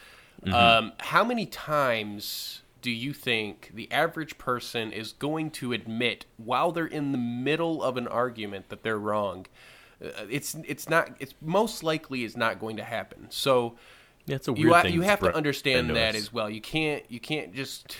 Mm-hmm. 0.43 0.53
Um, 0.53 0.93
how 0.99 1.23
many 1.23 1.45
times 1.45 2.61
do 2.81 2.91
you 2.91 3.13
think 3.13 3.71
the 3.73 3.91
average 3.91 4.37
person 4.37 4.91
is 4.93 5.11
going 5.11 5.51
to 5.51 5.73
admit 5.73 6.25
while 6.37 6.71
they're 6.71 6.85
in 6.85 7.11
the 7.11 7.17
middle 7.17 7.83
of 7.83 7.97
an 7.97 8.07
argument 8.07 8.69
that 8.69 8.83
they're 8.83 8.99
wrong? 8.99 9.45
Uh, 10.03 10.09
It's 10.29 10.55
it's 10.65 10.89
not 10.89 11.11
it's 11.19 11.33
most 11.41 11.83
likely 11.83 12.23
is 12.23 12.37
not 12.37 12.59
going 12.59 12.77
to 12.77 12.83
happen. 12.83 13.27
So 13.29 13.75
yeah, 14.25 14.35
it's 14.35 14.47
a 14.47 14.53
weird 14.53 14.65
you 14.65 14.81
thing. 14.81 14.93
you 14.93 15.01
have 15.01 15.19
to 15.21 15.33
understand 15.33 15.89
that 15.95 16.15
as 16.15 16.31
well. 16.31 16.49
You 16.49 16.61
can't 16.61 17.03
you 17.09 17.19
can't 17.19 17.53
just 17.53 17.97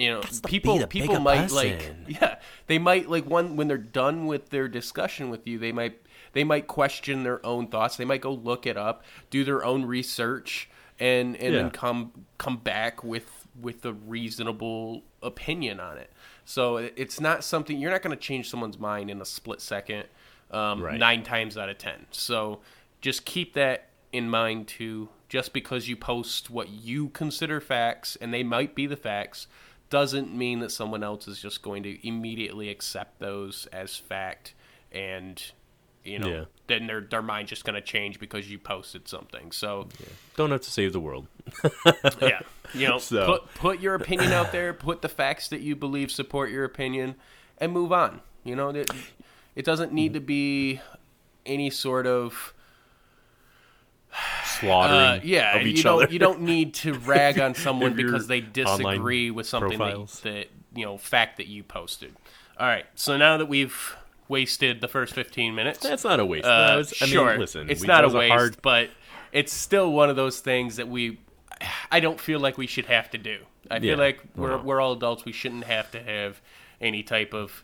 you 0.00 0.10
know 0.10 0.20
people 0.46 0.86
people 0.86 1.20
might 1.20 1.50
like 1.50 1.82
yeah 2.08 2.36
they 2.66 2.78
might 2.78 3.08
like 3.08 3.26
one 3.26 3.56
when 3.56 3.68
they're 3.68 3.76
done 3.76 4.26
with 4.26 4.48
their 4.50 4.68
discussion 4.68 5.28
with 5.30 5.46
you 5.46 5.58
they 5.58 5.72
might 5.72 6.00
they 6.32 6.44
might 6.44 6.68
question 6.68 7.24
their 7.24 7.44
own 7.44 7.66
thoughts. 7.66 7.96
They 7.96 8.04
might 8.04 8.20
go 8.20 8.32
look 8.32 8.64
it 8.66 8.76
up 8.76 9.02
do 9.30 9.42
their 9.44 9.64
own 9.64 9.84
research 9.84 10.70
and 10.98 11.34
and 11.36 11.54
Yeah. 11.54 11.62
then 11.62 11.70
come 11.70 12.12
come 12.38 12.56
back 12.58 13.02
with 13.02 13.46
with 13.60 13.84
a 13.84 13.92
reasonable 13.92 15.02
opinion 15.22 15.80
on 15.80 15.98
it. 15.98 16.10
So 16.44 16.76
it's 16.78 17.20
not 17.20 17.44
something 17.44 17.78
you're 17.78 17.90
not 17.90 18.02
going 18.02 18.16
to 18.16 18.22
change 18.22 18.48
someone's 18.48 18.78
mind 18.78 19.10
in 19.10 19.20
a 19.20 19.24
split 19.24 19.60
second 19.60 20.04
um, 20.50 20.82
Right. 20.82 20.98
nine 20.98 21.22
times 21.24 21.58
out 21.58 21.68
of 21.68 21.78
ten. 21.78 22.06
So 22.10 22.60
just 23.00 23.24
keep 23.24 23.54
that 23.54 23.88
in 24.12 24.30
mind 24.30 24.68
too. 24.68 25.08
Just 25.28 25.52
because 25.52 25.88
you 25.88 25.96
post 25.96 26.48
what 26.50 26.68
you 26.70 27.08
consider 27.10 27.60
facts 27.60 28.16
and 28.20 28.32
they 28.32 28.42
might 28.42 28.74
be 28.74 28.86
the 28.86 28.96
facts 28.96 29.46
doesn't 29.90 30.32
mean 30.34 30.60
that 30.60 30.70
someone 30.70 31.02
else 31.02 31.28
is 31.28 31.40
just 31.40 31.62
going 31.62 31.82
to 31.82 32.06
immediately 32.06 32.70
accept 32.70 33.18
those 33.18 33.66
as 33.72 33.96
fact 33.96 34.54
and 34.92 35.42
you 36.04 36.18
know 36.18 36.28
Yeah. 36.28 36.44
then 36.68 36.86
their 36.86 37.00
their 37.02 37.22
mind's 37.22 37.50
just 37.50 37.64
going 37.64 37.74
to 37.74 37.82
change 37.82 38.18
because 38.18 38.50
you 38.50 38.58
posted 38.58 39.06
something. 39.08 39.52
So 39.52 39.88
Don't 40.36 40.50
have 40.50 40.62
to 40.62 40.70
save 40.70 40.92
the 40.92 41.00
world. 41.00 41.26
yeah. 42.22 42.40
You 42.72 42.88
know 42.88 42.98
So- 42.98 43.26
put 43.26 43.54
put 43.54 43.80
your 43.80 43.94
opinion 43.94 44.32
out 44.32 44.52
there 44.52 44.72
put 44.72 45.02
the 45.02 45.08
facts 45.08 45.48
that 45.48 45.60
you 45.60 45.76
believe 45.76 46.10
support 46.10 46.50
your 46.50 46.64
opinion 46.64 47.16
and 47.58 47.72
move 47.72 47.92
on. 47.92 48.22
You 48.44 48.56
know 48.56 48.70
it, 48.70 48.90
it 49.54 49.64
doesn't 49.64 49.92
need 49.92 50.12
mm-hmm. 50.12 50.14
to 50.14 50.20
be 50.20 50.80
any 51.44 51.68
sort 51.68 52.06
of 52.06 52.54
Slaughtering 54.60 54.98
uh, 55.00 55.20
yeah, 55.24 55.56
of 55.56 55.66
each 55.66 55.78
you 55.78 55.82
don't 55.82 56.10
you 56.12 56.18
don't 56.18 56.42
need 56.42 56.74
to 56.74 56.92
rag 57.06 57.38
on 57.40 57.54
someone 57.54 57.94
because 57.94 58.26
they 58.26 58.40
disagree 58.40 59.30
with 59.30 59.46
something 59.46 59.70
that, 59.70 59.78
profiles. 59.78 60.20
that 60.20 60.46
you 60.74 60.84
know 60.84 60.98
fact 60.98 61.36
that 61.38 61.46
you 61.46 61.62
posted. 61.62 62.14
All 62.58 62.66
right, 62.66 62.84
so 62.94 63.16
now 63.16 63.36
that 63.38 63.46
we've 63.46 63.96
wasted 64.28 64.80
the 64.80 64.88
first 64.88 65.14
fifteen 65.14 65.54
minutes, 65.54 65.78
That's 65.80 66.04
not 66.04 66.20
a 66.20 66.26
waste. 66.26 66.46
uh, 66.46 66.74
was- 66.78 66.94
I 67.00 67.06
mean, 67.06 67.12
sure, 67.14 67.38
listen, 67.38 67.70
it's 67.70 67.82
not 67.82 68.04
a 68.04 68.08
was 68.08 68.14
waste, 68.14 68.32
hard- 68.32 68.56
but 68.62 68.90
it's 69.32 69.52
still 69.52 69.92
one 69.92 70.10
of 70.10 70.16
those 70.16 70.40
things 70.40 70.76
that 70.76 70.88
we. 70.88 71.18
I 71.92 72.00
don't 72.00 72.18
feel 72.20 72.40
like 72.40 72.56
we 72.58 72.66
should 72.66 72.86
have 72.86 73.10
to 73.10 73.18
do. 73.18 73.38
I 73.70 73.80
feel 73.80 73.90
Yeah, 73.90 73.94
like 74.04 74.20
we're 74.36 74.58
we're 74.58 74.80
all 74.80 74.92
adults. 74.92 75.24
We 75.24 75.32
shouldn't 75.32 75.64
have 75.64 75.90
to 75.92 76.02
have 76.02 76.40
any 76.80 77.02
type 77.02 77.34
of 77.34 77.62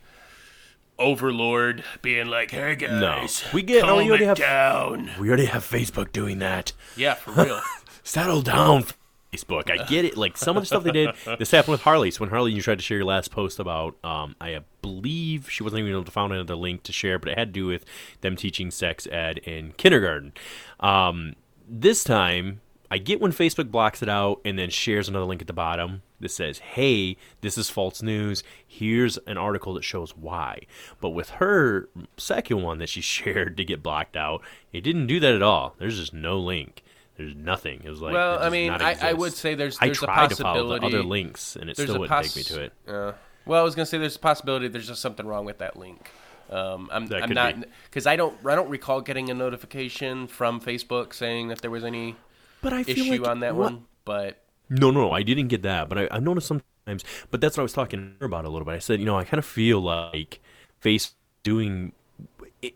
overlord 0.99 1.85
being 2.03 2.27
like, 2.27 2.51
"Hey 2.51 2.75
guys, 2.77 3.45
We 3.53 3.63
get- 3.63 3.85
oh, 3.85 3.89
calm 3.89 4.01
you 4.03 4.09
already 4.11 4.25
it 4.25 4.29
have- 4.29 4.37
down." 4.39 5.11
We 5.21 5.29
already 5.29 5.47
have 5.47 5.65
Facebook 5.65 6.13
doing 6.13 6.39
that. 6.41 6.73
Yeah, 6.97 7.15
for 7.15 7.33
real. 7.33 7.61
Settle 8.03 8.41
down, 8.43 8.85
Facebook. 9.33 9.71
I 9.71 9.85
get 9.85 10.05
it. 10.05 10.17
Like 10.17 10.37
some 10.37 10.57
of 10.57 10.63
the 10.63 10.67
stuff 10.67 10.85
they 10.85 10.93
did. 10.93 11.11
This 11.39 11.51
happened 11.51 11.73
with 11.73 11.83
Harley. 11.83 12.11
So 12.13 12.21
when 12.21 12.31
Harley, 12.31 12.53
you 12.53 12.63
tried 12.63 12.79
to 12.79 12.85
share 12.85 12.99
your 12.99 13.07
last 13.07 13.31
post 13.33 13.59
about, 13.59 13.97
um, 14.05 14.37
I 14.41 14.61
believe 14.81 15.51
she 15.51 15.63
wasn't 15.65 15.81
even 15.81 15.93
able 15.93 16.05
to 16.05 16.13
find 16.13 16.33
another 16.33 16.55
link 16.55 16.85
to 16.85 16.93
share, 16.93 17.19
but 17.19 17.31
it 17.31 17.39
had 17.39 17.49
to 17.49 17.53
do 17.61 17.67
with 17.67 17.85
them 18.21 18.37
teaching 18.37 18.71
sex 18.71 19.07
ed 19.11 19.39
in 19.39 19.73
kindergarten. 19.73 20.33
Um, 20.79 21.35
this 21.69 22.05
time, 22.05 22.61
I 22.93 22.99
get 22.99 23.21
when 23.21 23.33
Facebook 23.33 23.73
blocks 23.73 24.01
it 24.03 24.09
out 24.09 24.41
and 24.45 24.57
then 24.57 24.71
shares 24.71 25.09
another 25.09 25.25
link 25.27 25.41
at 25.41 25.49
the 25.49 25.53
bottom 25.53 26.03
that 26.21 26.31
says, 26.31 26.59
"Hey, 26.59 27.17
this 27.41 27.57
is 27.59 27.69
false 27.71 28.03
news. 28.03 28.43
Here's 28.67 29.17
an 29.27 29.37
article 29.39 29.75
that 29.75 29.85
shows 29.85 30.17
why." 30.17 30.61
But 31.01 31.11
with 31.11 31.31
her 31.31 31.89
second 32.17 32.63
one 32.63 32.79
that 32.79 32.89
she 32.89 33.01
shared 33.03 33.57
to 33.57 33.65
get 33.65 33.83
blocked 33.83 34.17
out, 34.17 34.43
it 34.73 34.81
didn't 34.83 35.07
do 35.07 35.21
that 35.21 35.35
at 35.35 35.43
all. 35.43 35.75
There's 35.79 35.99
just 35.99 36.15
no 36.15 36.39
link. 36.39 36.83
There's 37.17 37.35
nothing. 37.35 37.81
It 37.83 37.89
was 37.89 38.03
like, 38.03 38.13
Well, 38.13 38.39
I 38.43 38.51
mean, 38.51 38.71
I- 38.73 39.09
I 39.11 39.13
would 39.15 39.33
say 39.33 39.55
there's- 39.55 39.79
I 39.81 39.87
there's 39.87 40.03
a 40.03 40.07
tried 40.07 40.29
to 40.31 40.37
follow 40.37 40.79
the 40.79 40.85
other 40.87 41.03
links, 41.03 41.57
and 41.57 41.71
it 41.71 41.77
still 41.79 41.99
wouldn't 41.99 42.11
poss- 42.11 42.35
take 42.35 42.37
me 42.37 42.43
to 42.43 42.63
it. 42.65 42.73
Uh, 42.87 43.13
well, 43.47 43.61
I 43.63 43.65
was 43.65 43.75
gonna 43.75 43.87
say 43.87 43.97
there's 43.97 44.17
a 44.17 44.19
possibility 44.19 44.69
there's 44.69 44.89
just 44.89 45.01
something 45.01 45.27
wrong 45.27 45.47
with 45.47 45.57
that 45.59 45.77
link. 45.77 46.11
Um, 46.51 46.91
I'm, 46.93 47.07
That 47.07 47.23
I'm 47.23 47.31
not 47.31 47.61
be. 47.61 47.67
because 47.85 48.07
I 48.07 48.17
don't 48.17 48.37
I 48.47 48.55
don't 48.55 48.69
recall 48.69 49.01
getting 49.01 49.31
a 49.31 49.35
notification 49.35 50.27
from 50.27 50.61
Facebook 50.61 51.13
saying 51.15 51.49
that 51.49 51.61
there 51.63 51.71
was 51.71 51.85
any 51.85 52.17
But 52.61 52.73
I 52.75 52.83
feel 52.85 52.99
issue 52.99 53.23
like 53.23 53.31
on 53.31 53.41
that 53.41 53.55
what- 53.57 53.73
one. 53.73 53.87
But 54.05 54.43
No, 54.69 54.91
no, 54.91 55.13
I 55.13 55.23
didn't 55.23 55.49
get 55.49 55.63
that, 55.63 55.89
but 55.89 55.99
I, 55.99 56.09
I 56.11 56.19
noticed 56.19 56.49
sometimes. 56.49 57.05
But 57.31 57.41
that's 57.41 57.57
what 57.57 57.63
I 57.63 57.65
was 57.65 57.73
talking 57.73 58.17
about 58.21 58.45
a 58.45 58.49
little 58.49 58.65
bit. 58.65 58.75
I 58.75 58.79
said, 58.79 59.01
you 59.01 59.07
know, 59.07 59.19
I 59.19 59.25
kind 59.25 59.39
of 59.39 59.45
feel 59.45 59.81
like 59.81 60.41
Face 60.81 61.15
doing, 61.43 61.93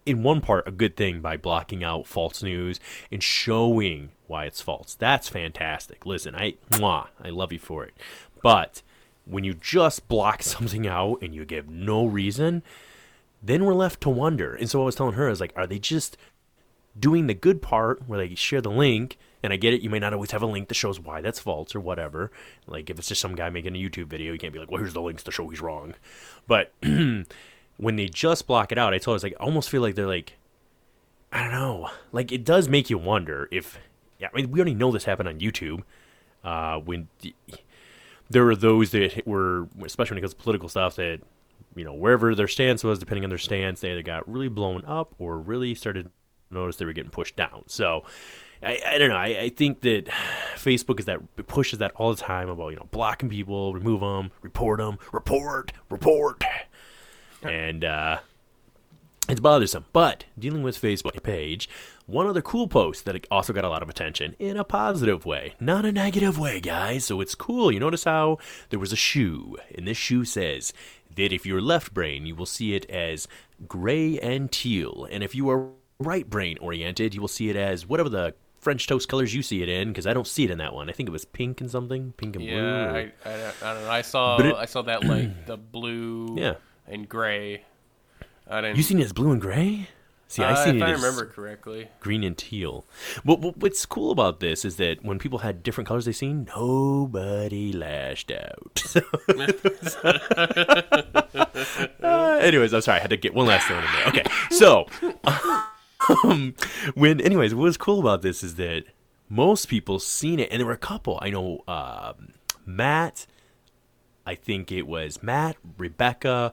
in 0.07 0.23
one 0.23 0.41
part, 0.41 0.67
a 0.67 0.73
good 0.73 0.97
thing 0.97 1.21
by 1.21 1.37
blocking 1.37 1.85
out 1.85 2.07
false 2.07 2.43
news 2.43 2.81
and 3.11 3.23
showing 3.23 4.11
why 4.27 4.45
it's 4.47 4.61
false. 4.61 4.95
That's 4.95 5.29
fantastic. 5.29 6.07
Listen, 6.07 6.35
I, 6.35 6.55
mwah, 6.71 7.09
I 7.23 7.31
love 7.31 7.53
you 7.53 7.59
for 7.59 7.85
it. 7.85 7.95
But 8.43 8.83
when 9.25 9.45
you 9.45 9.55
just 9.55 10.09
block 10.09 10.43
something 10.45 10.87
out 10.87 11.19
and 11.23 11.35
you 11.35 11.45
give 11.45 11.69
no 11.69 12.07
reason, 12.07 12.63
then 13.43 13.65
we're 13.65 13.75
left 13.75 14.01
to 14.03 14.11
wonder. 14.11 14.55
And 14.55 14.69
so 14.71 14.83
I 14.83 14.85
was 14.85 14.95
telling 14.95 15.15
her, 15.15 15.27
I 15.27 15.31
was 15.31 15.41
like, 15.41 15.53
are 15.57 15.67
they 15.67 15.79
just 15.79 16.17
doing 16.99 17.27
the 17.27 17.35
good 17.35 17.63
part 17.63 18.09
where 18.09 18.19
they 18.19 18.35
share 18.35 18.61
the 18.61 18.71
link 18.71 19.17
and 19.43 19.53
i 19.53 19.57
get 19.57 19.75
it 19.75 19.81
you 19.81 19.91
may 19.91 19.99
not 19.99 20.13
always 20.13 20.31
have 20.31 20.43
a 20.43 20.47
link 20.47 20.69
that 20.69 20.75
shows 20.75 21.01
why 21.01 21.21
that's 21.21 21.39
false 21.39 21.75
or 21.75 21.81
whatever. 21.81 22.31
Like 22.67 22.91
if 22.91 22.99
it's 22.99 23.09
just 23.09 23.21
some 23.21 23.35
guy 23.35 23.51
making 23.51 23.75
a 23.75 23.79
youtube 23.79 24.07
video 24.07 24.33
you 24.33 24.39
can't 24.39 24.53
be 24.53 24.59
like 24.59 24.71
well 24.71 24.79
here's 24.79 24.95
the 24.95 25.03
links 25.03 25.23
to 25.25 25.31
show 25.31 25.49
he's 25.49 25.61
wrong. 25.61 25.95
But 26.47 26.73
when 26.83 27.97
they 27.97 28.07
just 28.07 28.47
block 28.47 28.73
it 28.73 28.79
out 28.79 28.95
i 28.95 28.99
told 28.99 29.23
I 29.23 29.27
like 29.27 29.37
I 29.41 29.45
almost 29.45 29.71
feel 29.71 29.83
like 29.83 29.95
they're 29.95 30.07
like 30.07 30.37
i 31.33 31.43
don't 31.43 31.53
know. 31.53 31.91
Like 32.13 32.33
it 32.33 32.45
does 32.45 32.69
make 32.69 32.91
you 32.91 32.99
wonder 32.99 33.49
if 33.51 33.79
yeah 34.19 34.29
i 34.33 34.37
mean 34.37 34.51
we 34.51 34.61
already 34.61 34.75
know 34.75 34.91
this 34.91 35.05
happened 35.05 35.29
on 35.29 35.39
youtube 35.39 35.83
uh 36.45 36.79
when 36.79 37.09
the, 37.21 37.35
there 38.29 38.45
were 38.45 38.57
those 38.57 38.91
that 38.91 39.27
were 39.27 39.69
especially 39.83 40.15
when 40.15 40.19
it 40.19 40.23
comes 40.23 40.35
to 40.35 40.43
political 40.43 40.69
stuff 40.69 40.97
that 40.97 41.21
you 41.75 41.85
know 41.85 41.95
wherever 41.95 42.35
their 42.35 42.49
stance 42.49 42.85
was 42.85 42.99
depending 42.99 43.25
on 43.25 43.31
their 43.31 43.39
stance 43.39 43.81
they 43.81 43.93
either 43.93 44.03
got 44.03 44.29
really 44.31 44.49
blown 44.49 44.85
up 44.87 45.15
or 45.19 45.39
really 45.39 45.75
started 45.75 46.11
notice 46.51 46.77
they 46.77 46.85
were 46.85 46.93
getting 46.93 47.11
pushed 47.11 47.37
down. 47.37 47.65
So 47.67 48.05
I, 48.63 48.79
I 48.87 48.99
don't 48.99 49.09
know. 49.09 49.17
I, 49.17 49.27
I 49.41 49.49
think 49.49 49.81
that 49.83 50.07
Facebook 50.57 50.99
is 51.01 51.07
that 51.07 51.21
pushes 51.47 51.79
that 51.79 51.93
all 51.97 52.15
the 52.15 52.21
time 52.21 52.49
about 52.49 52.69
you 52.69 52.77
know 52.77 52.89
blocking 52.91 53.29
people, 53.29 53.73
remove 53.75 54.01
them, 54.01 54.31
report 54.43 54.79
them, 54.79 54.99
report, 55.13 55.73
report, 55.89 56.45
and 57.43 57.85
uh, 57.85 58.19
it's 59.29 59.41
bothersome. 59.41 59.87
But 59.93 60.27
dealing 60.39 60.63
with 60.63 60.81
Facebook 60.81 61.23
page, 61.23 61.71
one 62.07 62.27
other 62.27 62.43
cool 62.43 62.69
post 62.69 63.07
that 63.07 63.27
also 63.31 63.53
got 63.53 63.65
a 63.65 63.69
lot 63.69 63.83
of 63.83 63.89
attention 63.89 64.37
in 64.39 64.59
a 64.59 64.65
positive 64.65 65.25
way, 65.25 65.55
not 65.59 65.87
a 65.87 65.93
negative 65.93 66.39
way, 66.39 66.61
guys. 66.61 67.07
So 67.07 67.21
it's 67.23 67.35
cool. 67.35 67.73
You 67.73 67.81
notice 67.81 68.05
how 68.05 68.39
there 68.69 68.79
was 68.79 68.93
a 68.93 68.97
shoe, 68.97 69.57
and 69.75 69.89
this 69.89 69.97
shoe 69.97 70.27
says 70.27 70.75
that 71.15 71.33
if 71.33 71.47
you're 71.47 71.63
left 71.63 71.95
brain, 71.95 72.27
you 72.27 72.35
will 72.35 72.47
see 72.47 72.75
it 72.75 72.89
as 72.91 73.27
gray 73.67 74.19
and 74.19 74.53
teal, 74.53 75.09
and 75.11 75.25
if 75.25 75.35
you 75.35 75.49
are 75.49 75.69
right 75.99 76.29
brain 76.29 76.59
oriented, 76.61 77.15
you 77.15 77.21
will 77.21 77.29
see 77.29 77.49
it 77.49 77.57
as 77.57 77.87
whatever 77.87 78.09
the 78.09 78.35
French 78.61 78.87
toast 78.87 79.09
colors 79.09 79.35
you 79.35 79.43
see 79.43 79.63
it 79.63 79.69
in, 79.69 79.89
because 79.89 80.07
I 80.07 80.13
don't 80.13 80.27
see 80.27 80.45
it 80.45 80.51
in 80.51 80.59
that 80.59 80.75
one. 80.75 80.89
I 80.89 80.93
think 80.93 81.09
it 81.09 81.13
was 81.13 81.25
pink 81.25 81.61
and 81.61 81.71
something, 81.71 82.13
pink 82.17 82.37
and 82.37 82.45
blue. 82.45 82.55
Yeah, 82.55 82.93
I, 82.93 83.13
I, 83.29 83.53
I 83.71 83.75
don't 83.75 83.85
know. 83.85 83.91
I 83.91 84.03
saw 84.03 84.41
it- 84.41 84.55
I 84.55 84.67
saw 84.67 84.83
that 84.83 85.05
like 85.05 85.31
the 85.47 85.57
blue 85.57 86.37
Yeah. 86.39 86.55
and 86.87 87.09
gray. 87.09 87.65
I 88.49 88.61
didn't. 88.61 88.77
You 88.77 88.83
seen 88.83 89.01
it 89.01 89.05
as 89.05 89.13
blue 89.13 89.31
and 89.33 89.41
gray? 89.41 89.89
See, 90.29 90.45
I 90.45 90.53
uh, 90.53 90.65
seen 90.65 90.77
if 90.77 90.83
it 90.83 90.85
I 90.85 90.91
as 90.93 91.03
remember 91.03 91.27
correctly. 91.27 91.89
green 91.99 92.23
and 92.23 92.39
teal. 92.39 92.85
But 93.25 93.41
what, 93.41 93.57
what's 93.57 93.85
cool 93.85 94.13
about 94.13 94.39
this 94.39 94.65
is 94.65 94.77
that 94.77 95.03
when 95.05 95.19
people 95.19 95.41
had 95.41 95.65
different 95.65 95.89
colors 95.89 96.05
they 96.05 96.13
seen, 96.13 96.49
nobody 96.57 97.73
lashed 97.73 98.31
out. 98.31 98.85
Uh, 102.03 102.39
anyways, 102.41 102.73
I'm 102.73 102.81
sorry, 102.81 102.99
I 102.99 103.03
had 103.03 103.11
to 103.11 103.17
get 103.17 103.35
one 103.35 103.47
last 103.47 103.69
thing 103.69 103.77
in 103.77 103.85
there. 103.85 104.07
Okay, 104.09 104.25
so 104.51 104.87
um, 106.25 106.55
when, 106.95 107.21
anyways, 107.21 107.55
what 107.55 107.63
was 107.65 107.77
cool 107.77 108.01
about 108.01 108.23
this 108.23 108.43
is 108.43 108.57
that 108.57 108.85
most 109.29 109.67
people 109.69 109.99
seen 109.99 110.41
it, 110.41 110.49
and 110.51 110.61
there 110.61 110.67
were 110.67 110.73
a 110.73 110.77
couple. 110.79 111.19
I 111.23 111.31
know 111.31 111.63
um, 111.69 112.33
Matt. 112.67 113.27
I 114.27 114.35
think 114.35 114.71
it 114.71 114.87
was 114.87 115.23
Matt, 115.23 115.57
Rebecca, 115.79 116.53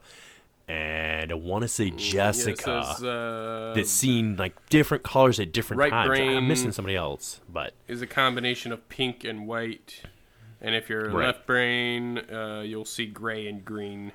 and 0.68 1.32
I 1.32 1.36
want 1.36 1.62
to 1.64 1.68
say 1.68 1.92
Jessica 1.92 2.84
says, 2.96 3.04
uh, 3.04 3.74
that 3.76 3.88
seen 3.88 4.36
like 4.38 4.70
different 4.70 5.04
colors 5.04 5.40
at 5.40 5.52
different 5.52 5.80
Right 5.80 5.92
times. 5.92 6.08
brain- 6.08 6.38
I'm 6.38 6.48
missing 6.48 6.72
somebody 6.72 6.96
else, 6.96 7.42
but 7.50 7.74
is 7.88 8.02
a 8.02 8.08
combination 8.08 8.72
of 8.72 8.88
pink 8.90 9.24
and 9.24 9.48
white. 9.48 10.02
And 10.60 10.74
if 10.76 10.90
you're 10.90 11.10
Right. 11.12 11.28
left 11.28 11.46
brain, 11.46 12.18
uh, 12.32 12.62
you'll 12.66 12.86
see 12.86 13.06
gray 13.06 13.48
and 13.48 13.64
green. 13.64 14.12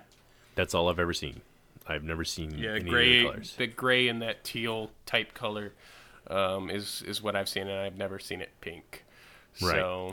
that's 0.56 0.74
all 0.74 0.88
I've 0.88 0.98
ever 0.98 1.12
seen. 1.14 1.40
I've 1.86 2.04
never 2.04 2.24
seen 2.24 2.56
Yeah, 2.56 2.74
any 2.74 2.84
gray, 2.84 3.30
the 3.56 3.66
gray 3.66 4.08
and 4.08 4.22
that 4.22 4.44
teal 4.44 4.90
type 5.06 5.34
color 5.34 5.72
um, 6.28 6.70
is 6.70 7.02
is 7.06 7.22
what 7.22 7.36
I've 7.36 7.48
seen, 7.48 7.68
and 7.68 7.78
I've 7.78 7.96
never 7.96 8.18
seen 8.18 8.40
it 8.40 8.50
pink. 8.60 9.04
Right. 9.60 9.72
So 9.74 10.12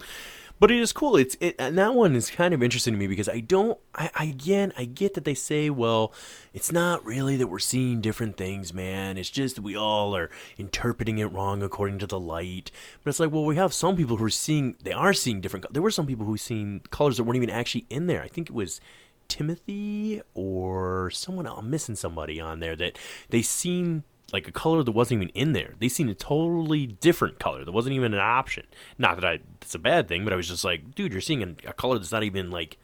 But 0.60 0.72
it 0.72 0.80
is 0.82 0.92
cool. 0.92 1.16
It's 1.16 1.38
it, 1.40 1.56
and 1.58 1.78
that 1.78 1.94
one 1.94 2.16
is 2.16 2.30
kind 2.30 2.54
of 2.54 2.62
interesting 2.62 2.94
to 2.94 3.00
me 3.00 3.08
because 3.08 3.30
I 3.30 3.40
don't. 3.40 3.80
I, 3.96 4.10
I 4.14 4.26
again, 4.26 4.74
I 4.78 4.84
get 4.86 5.14
that 5.14 5.24
they 5.24 5.34
say, 5.34 5.70
well, 5.70 6.14
it's 6.54 6.72
not 6.72 7.06
really 7.06 7.38
that 7.38 7.48
we're 7.48 7.60
seeing 7.60 8.02
different 8.02 8.36
things, 8.36 8.74
man. 8.74 9.18
It's 9.18 9.30
just 9.30 9.56
that 9.56 9.62
we 9.62 9.78
all 9.78 10.16
are 10.16 10.30
interpreting 10.58 11.18
it 11.20 11.32
wrong 11.32 11.64
according 11.64 12.00
to 12.00 12.08
the 12.08 12.20
light. 12.20 12.72
But 13.04 13.12
it's 13.12 13.20
like, 13.22 13.32
well, 13.32 13.46
we 13.46 13.56
have 13.56 13.74
some 13.74 13.96
people 13.96 14.18
who 14.18 14.26
are 14.26 14.30
seeing. 14.30 14.76
They 14.84 14.92
are 14.92 15.14
seeing 15.14 15.40
different. 15.40 15.72
There 15.74 15.82
were 15.82 15.92
some 15.92 16.08
people 16.08 16.26
who 16.26 16.36
seen 16.36 16.82
colors 16.90 17.18
that 17.18 17.24
weren't 17.24 17.38
even 17.38 17.50
actually 17.50 17.86
in 17.90 18.08
there. 18.08 18.22
I 18.22 18.28
think 18.28 18.50
it 18.50 18.56
was 18.56 18.82
Timothy 19.30 20.22
or 20.34 21.10
someone 21.12 21.48
else. 21.48 21.60
I'm 21.60 21.70
missing 21.70 21.96
somebody 21.96 22.42
on 22.42 22.60
there 22.60 22.76
that 22.76 22.98
they 23.30 23.42
seen 23.42 24.04
like 24.34 24.48
a 24.48 24.52
color 24.52 24.84
that 24.84 24.92
wasn't 24.92 25.22
even 25.22 25.34
in 25.34 25.54
there. 25.54 25.74
They 25.80 25.90
seen 25.90 26.10
a 26.10 26.14
totally 26.14 26.88
different 26.88 27.40
color 27.40 27.64
that 27.64 27.72
wasn't 27.72 27.96
even 27.96 28.14
an 28.14 28.20
option. 28.20 28.66
Not 28.98 29.16
that 29.16 29.26
I 29.26 29.40
it's 29.62 29.76
a 29.76 29.80
bad 29.80 30.08
thing, 30.08 30.24
but 30.24 30.34
I 30.34 30.36
was 30.36 30.48
just 30.48 30.64
like, 30.64 30.94
dude, 30.96 31.12
you're 31.12 31.22
seeing 31.22 31.44
a, 31.44 31.70
a 31.70 31.74
color 31.74 31.98
that's 31.98 32.12
not 32.12 32.24
even 32.24 32.52
like 32.52 32.78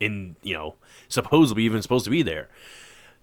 in 0.00 0.36
you 0.42 0.54
know 0.54 0.76
supposedly 1.08 1.64
even 1.64 1.82
supposed 1.82 2.04
to 2.04 2.10
be 2.10 2.22
there. 2.22 2.48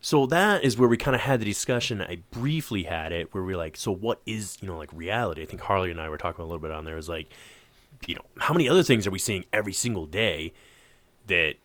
So 0.01 0.25
that 0.27 0.63
is 0.63 0.77
where 0.77 0.87
we 0.87 0.95
kind 0.95 1.15
of 1.15 1.21
had 1.21 1.41
the 1.41 1.45
discussion. 1.45 2.01
I 2.01 2.19
briefly 2.31 2.83
had 2.83 3.11
it 3.11 3.33
where 3.33 3.43
we 3.43 3.53
are 3.53 3.57
like, 3.57 3.75
so 3.75 3.91
what 3.91 4.21
is 4.25 4.57
you 4.61 4.67
know 4.67 4.77
like 4.77 4.91
reality? 4.93 5.41
I 5.41 5.45
think 5.45 5.61
Harley 5.61 5.91
and 5.91 5.99
I 5.99 6.09
were 6.09 6.17
talking 6.17 6.43
a 6.43 6.47
little 6.47 6.61
bit 6.61 6.71
on 6.71 6.85
there. 6.85 6.97
Is 6.97 7.09
like, 7.09 7.27
you 8.07 8.15
know, 8.15 8.25
how 8.37 8.53
many 8.53 8.69
other 8.69 8.83
things 8.83 9.05
are 9.05 9.11
we 9.11 9.19
seeing 9.19 9.45
every 9.51 9.73
single 9.73 10.05
day 10.05 10.53
that 11.27 11.55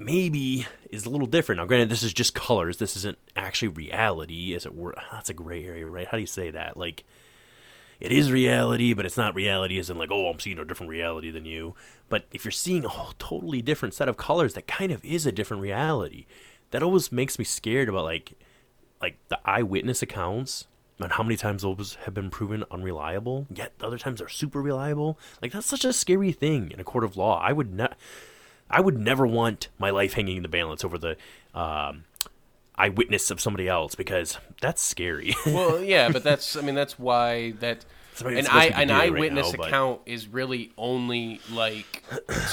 maybe 0.00 0.66
is 0.90 1.04
a 1.04 1.10
little 1.10 1.26
different. 1.26 1.58
Now, 1.60 1.66
granted, 1.66 1.90
this 1.90 2.02
is 2.02 2.12
just 2.12 2.34
colors. 2.34 2.78
This 2.78 2.96
isn't 2.96 3.18
actually 3.36 3.68
reality, 3.68 4.54
as 4.54 4.66
it 4.66 4.74
were. 4.74 4.94
That's 5.12 5.30
a 5.30 5.34
gray 5.34 5.64
area, 5.64 5.86
right? 5.86 6.06
How 6.06 6.16
do 6.16 6.20
you 6.20 6.26
say 6.26 6.50
that? 6.50 6.76
Like, 6.76 7.04
it 8.00 8.12
is 8.12 8.32
reality, 8.32 8.94
but 8.94 9.04
it's 9.04 9.18
not 9.18 9.34
reality, 9.34 9.78
as 9.78 9.90
in 9.90 9.98
like, 9.98 10.10
oh, 10.10 10.28
I'm 10.28 10.40
seeing 10.40 10.58
a 10.58 10.64
different 10.64 10.90
reality 10.90 11.30
than 11.30 11.44
you. 11.44 11.74
But 12.08 12.24
if 12.32 12.44
you're 12.44 12.52
seeing 12.52 12.84
a 12.84 12.88
whole 12.88 13.12
totally 13.18 13.60
different 13.60 13.94
set 13.94 14.08
of 14.08 14.16
colors, 14.16 14.54
that 14.54 14.66
kind 14.66 14.90
of 14.90 15.04
is 15.04 15.26
a 15.26 15.32
different 15.32 15.62
reality. 15.62 16.24
That 16.70 16.82
always 16.82 17.12
makes 17.12 17.38
me 17.38 17.44
scared 17.44 17.88
about 17.88 18.04
like, 18.04 18.32
like 19.02 19.18
the 19.28 19.38
eyewitness 19.44 20.02
accounts 20.02 20.66
and 20.98 21.12
how 21.12 21.22
many 21.22 21.36
times 21.36 21.62
those 21.62 21.96
have 22.04 22.14
been 22.14 22.30
proven 22.30 22.64
unreliable. 22.70 23.46
Yet 23.52 23.72
other 23.82 23.98
times 23.98 24.20
they're 24.20 24.28
super 24.28 24.62
reliable. 24.62 25.18
Like 25.42 25.52
that's 25.52 25.66
such 25.66 25.84
a 25.84 25.92
scary 25.92 26.32
thing 26.32 26.70
in 26.70 26.80
a 26.80 26.84
court 26.84 27.04
of 27.04 27.16
law. 27.16 27.40
I 27.40 27.52
would 27.52 27.72
not. 27.72 27.96
I 28.70 28.80
would 28.80 28.98
never 28.98 29.26
want 29.26 29.68
my 29.78 29.90
life 29.90 30.14
hanging 30.14 30.36
in 30.38 30.42
the 30.42 30.48
balance 30.48 30.84
over 30.84 30.96
the 30.98 31.16
um, 31.54 32.04
eyewitness 32.76 33.30
of 33.30 33.40
somebody 33.40 33.68
else 33.68 33.94
because 33.94 34.38
that's 34.60 34.80
scary. 34.82 35.34
well, 35.46 35.82
yeah, 35.82 36.08
but 36.10 36.22
that's 36.22 36.56
I 36.56 36.60
mean 36.62 36.74
that's 36.74 36.98
why 36.98 37.52
that 37.60 37.84
an 38.24 38.46
eye 38.48 38.66
an 38.66 38.90
it 38.90 38.92
right 38.92 39.02
eyewitness 39.04 39.52
now, 39.52 39.56
but- 39.58 39.66
account 39.68 40.00
is 40.06 40.28
really 40.28 40.72
only 40.76 41.40
like 41.50 42.02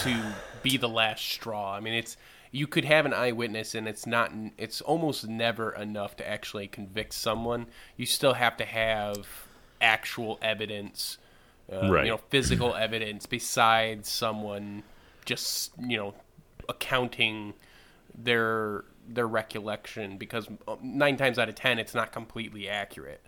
to 0.04 0.34
be 0.64 0.78
the 0.78 0.90
last 0.90 1.24
straw. 1.24 1.74
I 1.76 1.80
mean, 1.80 1.94
it's 1.94 2.18
you 2.52 2.66
could 2.66 2.86
have 2.86 3.06
an 3.06 3.14
eyewitness 3.14 3.76
and 3.76 3.88
it's 3.88 4.08
not 4.08 4.32
it's 4.58 4.82
almost 4.82 5.28
never 5.28 5.72
enough 5.72 6.16
to 6.18 6.28
actually 6.28 6.68
convict 6.68 7.14
someone. 7.14 7.68
You 7.96 8.06
still 8.06 8.34
have 8.34 8.58
to 8.58 8.66
have 8.66 9.28
actual 9.82 10.40
evidence, 10.42 11.18
uh, 11.72 11.90
Right. 11.90 12.06
you 12.06 12.12
know, 12.12 12.20
physical 12.30 12.74
evidence 12.74 13.26
besides 13.26 14.10
someone 14.10 14.84
just 15.28 15.74
you 15.80 15.98
know 15.98 16.16
accounting 16.68 17.54
their 18.18 18.86
their 19.08 19.28
recollection 19.28 20.18
because 20.18 20.48
uh, 20.68 20.76
nine 20.82 21.18
times 21.18 21.38
out 21.38 21.50
of 21.50 21.56
ten 21.56 21.78
it's 21.78 21.94
not 21.94 22.12
completely 22.12 22.68
accurate. 22.68 23.22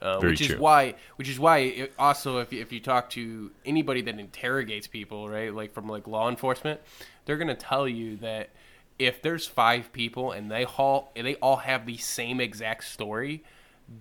Uh, 0.00 0.18
which 0.18 0.44
true. 0.44 0.56
is 0.56 0.60
why, 0.60 0.96
which 1.14 1.28
is 1.28 1.38
why, 1.38 1.58
it, 1.58 1.92
also 1.96 2.38
if 2.38 2.52
you, 2.52 2.60
if 2.60 2.72
you 2.72 2.80
talk 2.80 3.08
to 3.08 3.52
anybody 3.64 4.02
that 4.02 4.18
interrogates 4.18 4.88
people, 4.88 5.28
right, 5.28 5.54
like 5.54 5.72
from 5.72 5.88
like 5.88 6.08
law 6.08 6.28
enforcement, 6.28 6.80
they're 7.24 7.36
gonna 7.36 7.54
tell 7.54 7.86
you 7.86 8.16
that 8.16 8.50
if 8.98 9.22
there's 9.22 9.46
five 9.46 9.92
people 9.92 10.32
and 10.32 10.50
they 10.50 10.64
all 10.64 11.12
they 11.14 11.36
all 11.36 11.58
have 11.58 11.86
the 11.86 11.96
same 11.98 12.40
exact 12.40 12.82
story, 12.82 13.44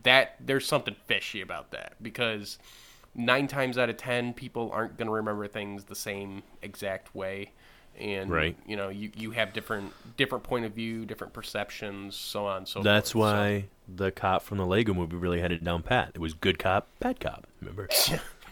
that 0.02 0.38
there's 0.40 0.66
something 0.66 0.96
fishy 1.06 1.42
about 1.42 1.70
that 1.70 1.94
because 2.02 2.58
nine 3.15 3.47
times 3.47 3.78
out 3.78 3.89
of 3.89 3.97
ten 3.97 4.34
people 4.34 4.71
aren't 4.74 4.97
gonna 4.97 5.12
remember 5.12 5.47
things 5.47 5.86
the 5.86 5.95
same 5.95 6.43
exact 6.62 7.13
way 7.15 7.52
and 8.00 8.32
Right. 8.32 8.56
you 8.65 8.78
know 8.78 8.88
you, 8.89 9.12
you 9.15 9.32
have 9.32 9.52
different 9.52 9.91
different 10.15 10.43
point 10.45 10.63
of 10.65 10.71
view 10.71 11.06
different 11.06 11.34
perceptions 11.34 12.15
so 12.15 12.45
on 12.45 12.65
so 12.65 12.82
That's 12.82 13.12
forth. 13.12 13.30
So- 13.32 13.36
why 13.36 13.65
the 13.93 14.12
cop 14.12 14.43
from 14.43 14.58
the 14.58 14.65
Lego 14.65 14.93
movie 14.93 15.17
really 15.17 15.41
had 15.41 15.52
it 15.52 15.62
down 15.63 15.84
pat. 15.84 16.12
It 16.15 16.19
was 16.21 16.34
good 16.34 16.58
cop, 16.58 16.88
bad 17.00 17.19
cop. 17.19 17.45
Remember? 17.60 17.89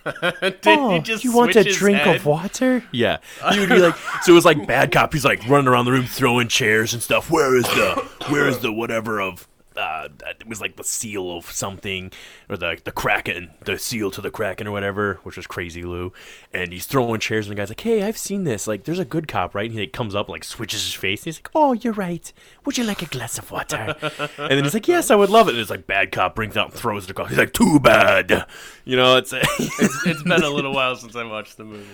Did 0.06 0.60
oh, 0.66 0.92
he 0.92 1.00
just 1.00 1.24
you 1.24 1.34
want 1.34 1.56
a 1.56 1.64
drink 1.64 2.00
head? 2.00 2.18
of 2.18 2.26
water? 2.26 2.84
Yeah. 2.92 3.18
He 3.54 3.60
would 3.60 3.70
be 3.70 3.76
like, 3.80 3.96
so 4.24 4.32
it 4.32 4.36
was 4.36 4.44
like 4.46 4.66
bad 4.68 4.92
cop. 4.92 5.14
He's 5.14 5.24
like 5.26 5.48
running 5.48 5.68
around 5.68 5.86
the 5.86 5.92
room 5.92 6.06
throwing 6.06 6.48
chairs 6.50 6.94
and 6.94 7.02
stuff. 7.04 7.30
Where 7.32 7.56
is 7.56 7.64
the, 7.66 8.06
where 8.30 8.48
is 8.48 8.60
the 8.60 8.72
whatever 8.74 9.22
of, 9.22 9.48
uh, 9.80 10.10
it 10.28 10.48
was 10.48 10.60
like 10.62 10.76
the 10.76 10.84
seal 10.84 11.32
of 11.36 11.50
something, 11.52 12.12
or 12.50 12.58
the 12.58 12.80
the 12.84 12.92
kraken, 12.92 13.52
the 13.64 13.78
seal 13.80 14.12
to 14.12 14.22
the 14.22 14.30
kraken 14.32 14.68
or 14.68 14.72
whatever, 14.72 15.20
which 15.24 15.38
was 15.38 15.48
Krazy 15.48 15.82
Glue. 15.82 16.12
And 16.54 16.74
he's 16.74 16.86
throwing 16.86 17.20
chairs, 17.20 17.48
and 17.48 17.56
the 17.56 17.60
guy's 17.60 17.70
like, 17.70 17.80
hey, 17.82 18.04
I've 18.04 18.18
seen 18.18 18.44
this. 18.44 18.68
Like, 18.68 18.84
there's 18.84 19.00
a 19.00 19.06
good 19.06 19.28
cop, 19.28 19.56
right? 19.56 19.66
And 19.70 19.74
he 19.74 19.80
like, 19.86 19.94
comes 19.94 20.16
up, 20.16 20.28
like 20.30 20.44
switches 20.44 20.84
his 20.84 20.94
face. 20.94 21.22
And 21.22 21.26
he's 21.26 21.38
like, 21.38 21.50
oh, 21.56 21.74
you're 21.74 21.94
right. 21.94 22.32
Would 22.66 22.78
you 22.78 22.84
like 22.84 23.02
a 23.02 23.06
glass 23.06 23.38
of 23.38 23.50
water? 23.52 23.96
and 24.38 24.52
then 24.52 24.64
he's 24.64 24.74
like, 24.74 24.88
yes, 24.88 25.10
I 25.12 25.16
would 25.16 25.30
love 25.30 25.48
it. 25.48 25.52
And 25.52 25.60
it's 25.62 25.70
like 25.70 25.88
bad 25.88 26.12
cop 26.12 26.36
brings 26.36 26.58
out 26.58 26.72
and 26.72 26.74
throws 26.80 27.06
it 27.06 27.12
across. 27.12 27.30
He's 27.30 27.38
like, 27.38 27.54
too 27.54 27.80
bad. 27.80 28.46
You 28.86 28.96
know, 28.98 29.18
it's. 29.18 29.34
it's, 29.34 30.06
it's 30.06 30.24
been 30.24 30.44
a 30.44 30.50
little 30.50 30.74
while 30.74 30.96
since 30.96 31.16
I 31.16 31.24
watched 31.24 31.58
the 31.58 31.64
movie. 31.64 31.86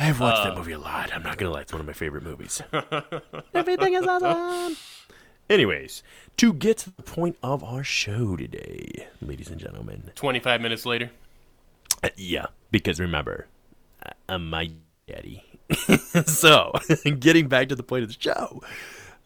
I've 0.00 0.20
watched 0.20 0.42
Uh. 0.42 0.50
that 0.50 0.56
movie 0.56 0.72
a 0.72 0.78
lot. 0.78 1.10
I'm 1.14 1.22
not 1.24 1.38
gonna 1.38 1.50
lie, 1.52 1.62
it's 1.62 1.72
one 1.72 1.80
of 1.80 1.86
my 1.86 1.92
favorite 1.92 2.22
movies. 2.22 2.62
Everything 3.54 3.94
is 3.94 4.06
awesome. 4.06 4.76
Anyways, 5.50 6.02
to 6.36 6.52
get 6.52 6.76
to 6.78 6.90
the 6.90 7.02
point 7.02 7.36
of 7.42 7.64
our 7.64 7.82
show 7.82 8.36
today, 8.36 9.06
ladies 9.22 9.48
and 9.48 9.58
gentlemen. 9.58 10.10
25 10.14 10.60
minutes 10.60 10.84
later. 10.84 11.10
Uh, 12.04 12.10
yeah, 12.16 12.46
because 12.70 13.00
remember, 13.00 13.46
I- 14.04 14.12
I'm 14.28 14.50
my 14.50 14.70
daddy. 15.06 15.44
so, 16.26 16.72
getting 17.18 17.48
back 17.48 17.70
to 17.70 17.74
the 17.74 17.82
point 17.82 18.02
of 18.02 18.08
the 18.08 18.16
show, 18.18 18.62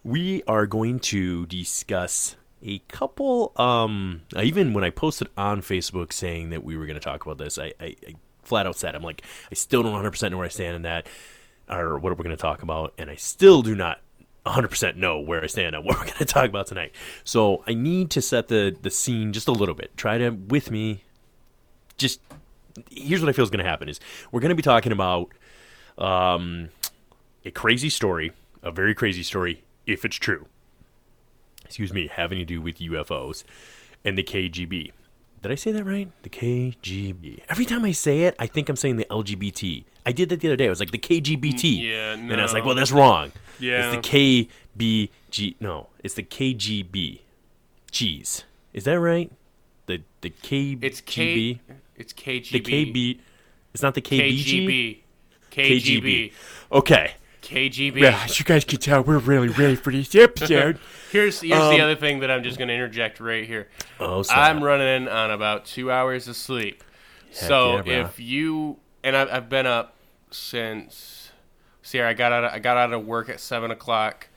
we 0.05 0.45
are 0.47 0.67
going 0.67 1.01
to 1.01 1.45
discuss 1.47 2.37
a 2.63 2.79
couple. 2.87 3.53
Um, 3.57 4.23
even 4.41 4.75
when 4.75 4.85
I 4.85 4.91
posted 4.91 5.29
on 5.37 5.61
Facebook 5.61 6.13
saying 6.13 6.51
that 6.51 6.63
we 6.63 6.77
were 6.77 6.87
going 6.87 6.99
to 6.99 7.05
talk 7.05 7.27
about 7.27 7.39
this, 7.39 7.59
I, 7.59 7.73
I, 7.81 7.97
I 8.07 8.15
flat 8.45 8.67
out 8.69 8.77
said, 8.77 8.95
I'm 8.95 9.03
like, 9.03 9.23
I 9.51 9.55
still 9.55 9.83
don't 9.83 9.93
100 9.93 10.13
percent 10.13 10.31
know 10.31 10.39
where 10.39 10.47
I 10.47 10.51
stand 10.51 10.77
in 10.77 10.83
that, 10.83 11.09
or 11.69 11.99
what 11.99 12.17
we're 12.17 12.25
going 12.25 12.37
to 12.37 12.41
talk 12.41 12.63
about, 12.63 12.95
and 12.97 13.11
I 13.11 13.17
still 13.17 13.63
do 13.63 13.75
not 13.75 14.01
100% 14.47 14.97
know 14.97 15.21
where 15.21 15.43
I 15.43 15.47
stand 15.47 15.77
on 15.77 15.85
what 15.85 15.97
we're 15.99 16.05
going 16.05 16.19
to 16.19 16.25
talk 16.25 16.49
about 16.49 16.67
tonight. 16.67 16.93
So 17.25 17.63
I 17.67 17.75
need 17.75 18.11
to 18.11 18.23
set 18.23 18.49
the, 18.49 18.77
the 18.81 18.91
scene 18.91 19.33
just 19.33 19.49
a 19.49 19.53
little 19.53 19.75
bit. 19.75 19.97
Try 19.97 20.19
to, 20.19 20.31
with 20.31 20.71
me, 20.71 21.05
just 21.97 22.21
here's 22.91 23.21
what 23.21 23.29
I 23.29 23.33
feel 23.33 23.43
is 23.43 23.51
going 23.51 23.65
to 23.65 23.71
happen 23.71 23.89
is 23.89 24.01
we're 24.31 24.41
going 24.41 24.51
to 24.51 24.57
be 24.57 24.63
talking 24.63 24.93
about 24.93 25.31
um, 25.99 26.71
a 27.45 27.51
crazy 27.51 27.91
story, 27.91 28.33
a 28.63 28.71
very 28.71 28.95
crazy 28.95 29.23
story, 29.23 29.65
if 29.87 30.05
it's 30.05 30.17
true. 30.17 30.47
Excuse 31.65 31.93
me, 31.93 32.07
having 32.07 32.39
to 32.39 32.45
do 32.45 32.61
with 32.61 32.79
UFOs 32.79 33.45
and 34.05 34.19
the 34.19 34.23
KGB. 34.23 34.93
Did 35.43 35.51
I 35.51 35.57
say 35.57 35.73
that 35.73 35.85
right? 35.85 36.09
The 36.23 36.31
KGB. 36.31 37.41
Every 37.49 37.65
time 37.65 37.85
I 37.85 37.91
say 37.93 38.23
it, 38.23 38.37
I 38.39 38.47
think 38.47 38.69
I'm 38.69 38.77
saying 38.77 38.97
the 38.97 39.07
LGBT. 39.07 39.85
I 40.07 40.13
did 40.13 40.29
that 40.29 40.41
the 40.41 40.49
other 40.49 40.57
day. 40.57 40.67
I 40.67 40.71
was 40.71 40.79
like 40.81 40.93
the 40.93 40.99
KGBT. 40.99 41.83
Yeah, 41.83 42.13
And 42.13 42.33
I 42.33 42.43
was 42.43 42.53
like, 42.53 42.65
well, 42.65 42.77
that's 42.77 42.93
wrong. 42.93 43.33
Yeah. 43.59 43.93
It's 43.93 44.09
the 44.09 44.49
KBG. 45.31 45.57
No, 45.61 45.89
it's 46.03 46.15
the 46.15 46.23
KGB. 46.23 47.21
Jeez. 47.91 48.45
Is 48.73 48.85
that 48.85 49.01
right? 49.01 49.31
The 49.87 50.03
the 50.21 50.31
KGB. 50.31 50.79
It's 50.83 51.01
K. 51.01 51.61
It's 51.97 52.13
KGB. 52.13 52.51
The 52.51 52.61
KB. 52.61 53.19
It's 53.75 53.83
not 53.83 53.95
the 53.95 54.03
KBG. 54.03 54.45
KGB. 54.45 54.99
KGB. 55.51 56.33
Okay. 56.71 57.15
KGB. 57.43 58.01
Yeah, 58.01 58.23
as 58.25 58.39
you 58.39 58.45
guys 58.45 58.65
can 58.65 58.79
tell, 58.79 59.03
we're 59.03 59.19
really 59.19 59.49
ready 59.49 59.75
for 59.75 59.93
this 59.93 60.15
episode. 60.15 60.79
Here's 61.13 61.43
here's 61.43 61.61
Um, 61.61 61.75
the 61.75 61.83
other 61.83 61.95
thing 61.95 62.21
that 62.21 62.31
I'm 62.31 62.43
just 62.43 62.57
going 62.57 62.69
to 62.69 62.75
interject 62.75 63.21
right 63.21 63.47
here. 63.47 63.69
oh. 64.01 64.25
I'm 64.31 64.65
running 64.65 65.09
on 65.09 65.31
about 65.31 65.67
two 65.67 65.93
hours 65.93 66.27
of 66.27 66.37
sleep. 66.37 66.83
so 67.31 67.83
yeah, 67.85 68.07
if 68.07 68.19
you 68.19 68.79
and 69.05 69.15
I've, 69.15 69.31
I've 69.31 69.49
been 69.51 69.67
up 69.67 69.95
since 70.31 71.31
see 71.83 72.01
I 72.01 72.15
got 72.15 72.33
out 72.33 72.45
of, 72.45 72.53
I 72.53 72.59
got 72.61 72.79
out 72.79 72.93
of 72.95 73.05
work 73.05 73.29
at 73.29 73.41
seven 73.41 73.71
o'clock. 73.71 74.29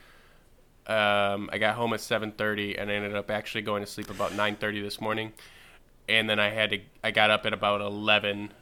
Um, 0.86 1.48
I 1.50 1.58
got 1.58 1.76
home 1.76 1.94
at 1.94 2.00
seven 2.02 2.30
thirty 2.30 2.76
and 2.76 2.90
I 2.90 2.94
ended 2.94 3.16
up 3.16 3.30
actually 3.30 3.62
going 3.62 3.82
to 3.82 3.90
sleep 3.90 4.10
about 4.10 4.34
nine 4.34 4.56
thirty 4.56 4.82
this 4.82 5.00
morning. 5.00 5.32
And 6.08 6.28
then 6.28 6.38
I 6.38 6.50
had 6.50 6.70
to 6.70 6.80
I 7.02 7.10
got 7.10 7.30
up 7.30 7.46
at 7.46 7.54
about 7.54 7.80
eleven. 7.80 8.52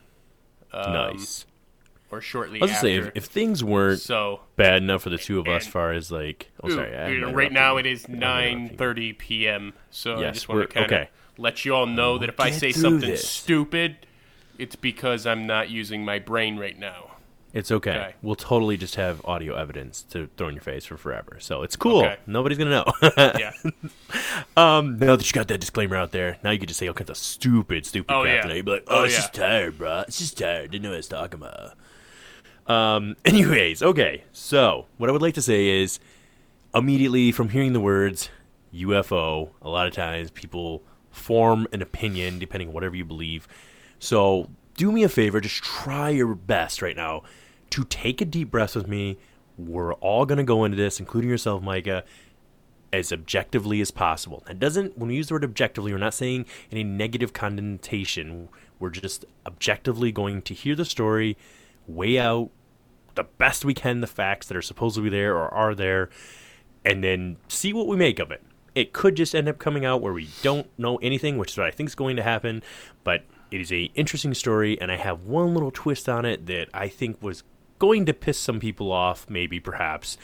Um, 0.72 0.92
nice. 0.92 1.46
Or 2.14 2.20
shortly 2.20 2.60
I 2.60 2.64
was 2.64 2.70
gonna 2.70 2.80
say, 2.80 2.94
if, 2.94 3.10
if 3.16 3.24
things 3.24 3.64
weren't 3.64 4.00
so 4.00 4.40
bad 4.56 4.82
enough 4.82 5.02
for 5.02 5.10
the 5.10 5.18
two 5.18 5.40
of 5.40 5.48
us, 5.48 5.66
far 5.66 5.92
as 5.92 6.12
like, 6.12 6.50
oh, 6.62 6.68
Ooh, 6.68 6.74
sorry, 6.76 6.96
I 6.96 7.22
right 7.32 7.50
now 7.52 7.76
it 7.76 7.86
is 7.86 8.04
I'm 8.06 8.14
interrupting 8.14 8.52
you. 8.52 8.58
nine 8.68 8.76
thirty 8.76 9.12
p.m. 9.12 9.72
So 9.90 10.16
I 10.16 10.20
Yes, 10.20 10.34
just 10.34 10.48
want 10.48 10.60
to 10.62 10.72
kind 10.72 10.86
of 10.86 10.92
okay. 10.92 11.10
let 11.38 11.64
you 11.64 11.74
all 11.74 11.86
know 11.86 12.18
that 12.18 12.28
if 12.28 12.38
I 12.38 12.50
say 12.52 12.70
something 12.70 13.10
this. 13.10 13.28
stupid, 13.28 14.06
it's 14.58 14.76
because 14.76 15.26
I'm 15.26 15.46
not 15.46 15.70
using 15.70 16.04
my 16.04 16.20
brain 16.20 16.56
right 16.56 16.78
now. 16.78 17.10
It's 17.52 17.70
okay. 17.70 17.90
Okay. 17.92 18.14
We'll 18.20 18.34
totally 18.34 18.76
just 18.76 18.96
have 18.96 19.24
audio 19.24 19.54
evidence 19.54 20.02
to 20.10 20.28
throw 20.36 20.48
in 20.48 20.54
your 20.56 20.62
face 20.62 20.84
for 20.84 20.96
forever. 20.96 21.36
So 21.38 21.62
it's 21.62 21.76
cool. 21.76 22.00
Okay. 22.00 22.16
Nobody's 22.26 22.58
gonna 22.58 22.70
know. 22.70 22.84
Yeah. 23.38 23.52
um, 24.56 24.98
now 24.98 25.14
that 25.16 25.24
you 25.26 25.32
got 25.32 25.46
that 25.48 25.58
disclaimer 25.60 25.94
out 25.96 26.10
there, 26.10 26.38
now 26.42 26.50
you 26.50 26.58
can 26.58 26.66
just 26.66 26.80
say 26.80 26.88
all 26.88 26.94
kinds 26.94 27.10
of 27.10 27.16
stupid, 27.16 27.86
stupid 27.86 28.12
Oh, 28.12 28.22
crap 28.22 28.34
yeah. 28.34 28.42
tonight. 28.42 28.56
You'd 28.56 28.64
be 28.64 28.70
like, 28.72 28.84
oh, 28.88 29.00
Oh, 29.00 29.04
it's 29.04 29.14
yeah. 29.14 29.20
just 29.20 29.34
tired, 29.34 29.78
bro. 29.78 30.00
It's 30.08 30.18
just 30.18 30.36
tired. 30.38 30.70
Didn't 30.72 30.82
know 30.82 30.90
what 30.90 30.94
I 30.94 30.98
was 30.98 31.08
talking 31.08 31.40
about. 31.40 31.74
Um. 32.66 33.16
Anyways, 33.24 33.82
okay. 33.82 34.24
So 34.32 34.86
what 34.96 35.08
I 35.08 35.12
would 35.12 35.22
like 35.22 35.34
to 35.34 35.42
say 35.42 35.82
is, 35.82 36.00
immediately 36.74 37.30
from 37.32 37.50
hearing 37.50 37.72
the 37.72 37.80
words 37.80 38.30
UFO, 38.74 39.50
a 39.62 39.68
lot 39.68 39.86
of 39.86 39.92
times 39.92 40.30
people 40.30 40.82
form 41.10 41.68
an 41.72 41.80
opinion 41.80 42.38
depending 42.38 42.68
on 42.68 42.74
whatever 42.74 42.96
you 42.96 43.04
believe. 43.04 43.46
So 43.98 44.50
do 44.76 44.90
me 44.90 45.04
a 45.04 45.08
favor, 45.08 45.40
just 45.40 45.62
try 45.62 46.10
your 46.10 46.34
best 46.34 46.82
right 46.82 46.96
now 46.96 47.22
to 47.70 47.84
take 47.84 48.20
a 48.20 48.24
deep 48.24 48.50
breath 48.50 48.74
with 48.74 48.88
me. 48.88 49.18
We're 49.56 49.94
all 49.94 50.26
going 50.26 50.38
to 50.38 50.44
go 50.44 50.64
into 50.64 50.76
this, 50.76 50.98
including 50.98 51.30
yourself, 51.30 51.62
Micah, 51.62 52.04
as 52.92 53.12
objectively 53.12 53.80
as 53.80 53.92
possible. 53.92 54.42
That 54.46 54.58
doesn't, 54.58 54.98
when 54.98 55.08
we 55.08 55.16
use 55.16 55.28
the 55.28 55.34
word 55.34 55.44
objectively, 55.44 55.92
we're 55.92 55.98
not 55.98 56.14
saying 56.14 56.46
any 56.72 56.82
negative 56.82 57.32
connotation. 57.32 58.48
We're 58.80 58.90
just 58.90 59.24
objectively 59.46 60.10
going 60.10 60.42
to 60.42 60.54
hear 60.54 60.74
the 60.74 60.84
story, 60.84 61.36
weigh 61.86 62.18
out 62.18 62.50
the 63.14 63.24
best 63.24 63.64
we 63.64 63.74
can 63.74 64.00
the 64.00 64.06
facts 64.06 64.48
that 64.48 64.56
are 64.56 64.62
supposedly 64.62 65.10
there 65.10 65.36
or 65.36 65.48
are 65.52 65.74
there, 65.74 66.10
and 66.84 67.02
then 67.02 67.36
see 67.48 67.72
what 67.72 67.86
we 67.86 67.96
make 67.96 68.18
of 68.18 68.30
it. 68.30 68.42
It 68.74 68.92
could 68.92 69.14
just 69.14 69.34
end 69.34 69.48
up 69.48 69.58
coming 69.58 69.84
out 69.84 70.02
where 70.02 70.12
we 70.12 70.28
don't 70.42 70.66
know 70.78 70.96
anything, 70.96 71.38
which 71.38 71.52
is 71.52 71.58
what 71.58 71.66
I 71.66 71.70
think 71.70 71.88
is 71.88 71.94
going 71.94 72.16
to 72.16 72.22
happen, 72.22 72.62
but 73.04 73.22
it 73.50 73.60
is 73.60 73.72
a 73.72 73.84
interesting 73.94 74.34
story, 74.34 74.80
and 74.80 74.90
I 74.90 74.96
have 74.96 75.22
one 75.22 75.54
little 75.54 75.70
twist 75.70 76.08
on 76.08 76.24
it 76.24 76.46
that 76.46 76.68
I 76.74 76.88
think 76.88 77.22
was 77.22 77.44
going 77.78 78.04
to 78.06 78.12
piss 78.12 78.38
some 78.38 78.58
people 78.58 78.90
off, 78.90 79.30
maybe 79.30 79.60
perhaps, 79.60 80.18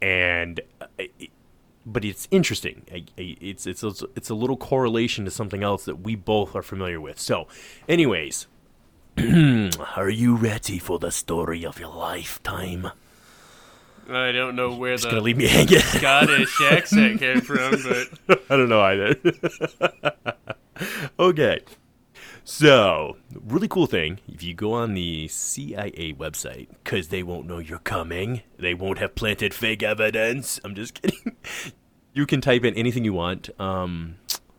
and 0.00 0.60
uh, 0.80 0.86
it, 0.98 1.30
but 1.84 2.04
it's 2.04 2.26
interesting. 2.30 2.82
It's 3.16 3.66
it's 3.66 3.82
it's 3.82 4.28
a 4.28 4.34
little 4.34 4.56
correlation 4.56 5.24
to 5.24 5.30
something 5.30 5.62
else 5.62 5.84
that 5.84 6.00
we 6.00 6.16
both 6.16 6.54
are 6.56 6.62
familiar 6.62 7.00
with. 7.00 7.20
So, 7.20 7.46
anyways, 7.88 8.48
are 9.96 10.10
you 10.10 10.36
ready 10.36 10.78
for 10.78 10.98
the 10.98 11.10
story 11.10 11.64
of 11.64 11.80
your 11.80 11.94
lifetime? 11.94 12.90
I 14.10 14.30
don't 14.30 14.54
know 14.54 14.74
where 14.74 14.94
Just 14.94 15.04
gonna 15.04 15.16
the 15.16 15.22
leave 15.22 15.38
me 15.38 15.46
hanging. 15.46 15.78
Scottish 15.80 16.60
accent 16.60 17.18
came 17.20 17.40
from, 17.40 17.76
but 17.82 18.40
I 18.50 18.56
don't 18.56 18.68
know 18.68 18.82
either. 18.82 19.16
okay. 21.18 21.60
So, 22.44 23.16
really 23.32 23.68
cool 23.68 23.86
thing 23.86 24.20
if 24.28 24.42
you 24.42 24.52
go 24.52 24.74
on 24.74 24.92
the 24.92 25.28
CIA 25.28 26.14
website, 26.18 26.68
because 26.84 27.08
they 27.08 27.22
won't 27.22 27.46
know 27.46 27.58
you're 27.58 27.78
coming, 27.78 28.42
they 28.58 28.74
won't 28.74 28.98
have 28.98 29.14
planted 29.14 29.54
fake 29.54 29.82
evidence. 29.82 30.60
I'm 30.62 30.74
just 30.74 31.00
kidding. 31.00 31.36
You 32.12 32.26
can 32.26 32.42
type 32.42 32.64
in 32.64 32.74
anything 32.74 33.04
you 33.04 33.14
want 33.14 33.48
um, 33.58 34.16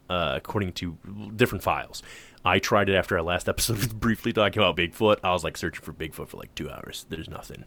uh, 0.09 0.33
according 0.35 0.73
to 0.73 0.97
different 1.35 1.63
files. 1.63 2.01
I 2.45 2.59
tried 2.59 2.89
it 2.89 2.95
after 2.95 3.17
our 3.17 3.23
last 3.23 3.49
episode, 3.49 3.99
briefly 3.99 4.33
talking 4.33 4.61
about 4.61 4.77
Bigfoot. 4.77 5.19
I 5.23 5.31
was 5.31 5.43
like 5.43 5.57
searching 5.57 5.83
for 5.83 5.93
Bigfoot 5.93 6.27
for 6.29 6.37
like 6.37 6.53
two 6.55 6.69
hours. 6.69 7.05
There's 7.09 7.29
nothing. 7.29 7.65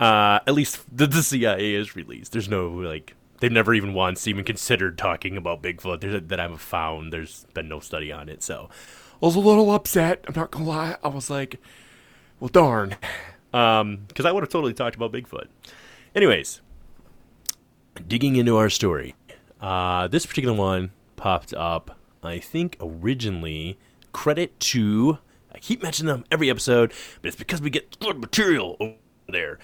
Uh, 0.00 0.40
at 0.46 0.54
least 0.54 0.84
the, 0.96 1.06
the 1.06 1.22
CIA 1.22 1.74
is 1.74 1.96
released. 1.96 2.32
There's 2.32 2.48
no 2.48 2.68
like 2.68 3.14
they've 3.40 3.52
never 3.52 3.74
even 3.74 3.94
once 3.94 4.26
even 4.26 4.44
considered 4.44 4.98
talking 4.98 5.36
about 5.36 5.62
Bigfoot 5.62 6.28
that 6.28 6.40
I've 6.40 6.60
found. 6.60 7.12
There's 7.12 7.46
been 7.54 7.68
no 7.68 7.80
study 7.80 8.10
on 8.12 8.28
it, 8.28 8.42
so 8.42 8.68
I 9.22 9.26
was 9.26 9.36
a 9.36 9.40
little 9.40 9.70
upset. 9.70 10.24
I'm 10.26 10.34
not 10.34 10.50
gonna 10.50 10.64
lie. 10.64 10.96
I 11.02 11.08
was 11.08 11.30
like, 11.30 11.60
well, 12.40 12.48
darn, 12.48 12.96
um, 13.52 14.04
because 14.08 14.24
I 14.24 14.32
would 14.32 14.42
have 14.42 14.50
totally 14.50 14.74
talked 14.74 14.96
about 14.96 15.12
Bigfoot. 15.12 15.46
Anyways, 16.14 16.60
digging 18.06 18.36
into 18.36 18.56
our 18.56 18.70
story, 18.70 19.14
uh, 19.60 20.08
this 20.08 20.26
particular 20.26 20.56
one 20.56 20.90
popped 21.16 21.54
up. 21.54 21.96
I 22.22 22.38
think 22.38 22.76
originally 22.80 23.78
credit 24.18 24.58
to 24.58 25.16
I 25.54 25.58
keep 25.60 25.80
mentioning 25.80 26.12
them 26.12 26.24
every 26.28 26.50
episode, 26.50 26.92
but 27.22 27.28
it's 27.28 27.36
because 27.36 27.62
we 27.62 27.70
get 27.70 28.00
good 28.00 28.18
material 28.18 28.76
over 28.80 28.96
there. 29.28 29.60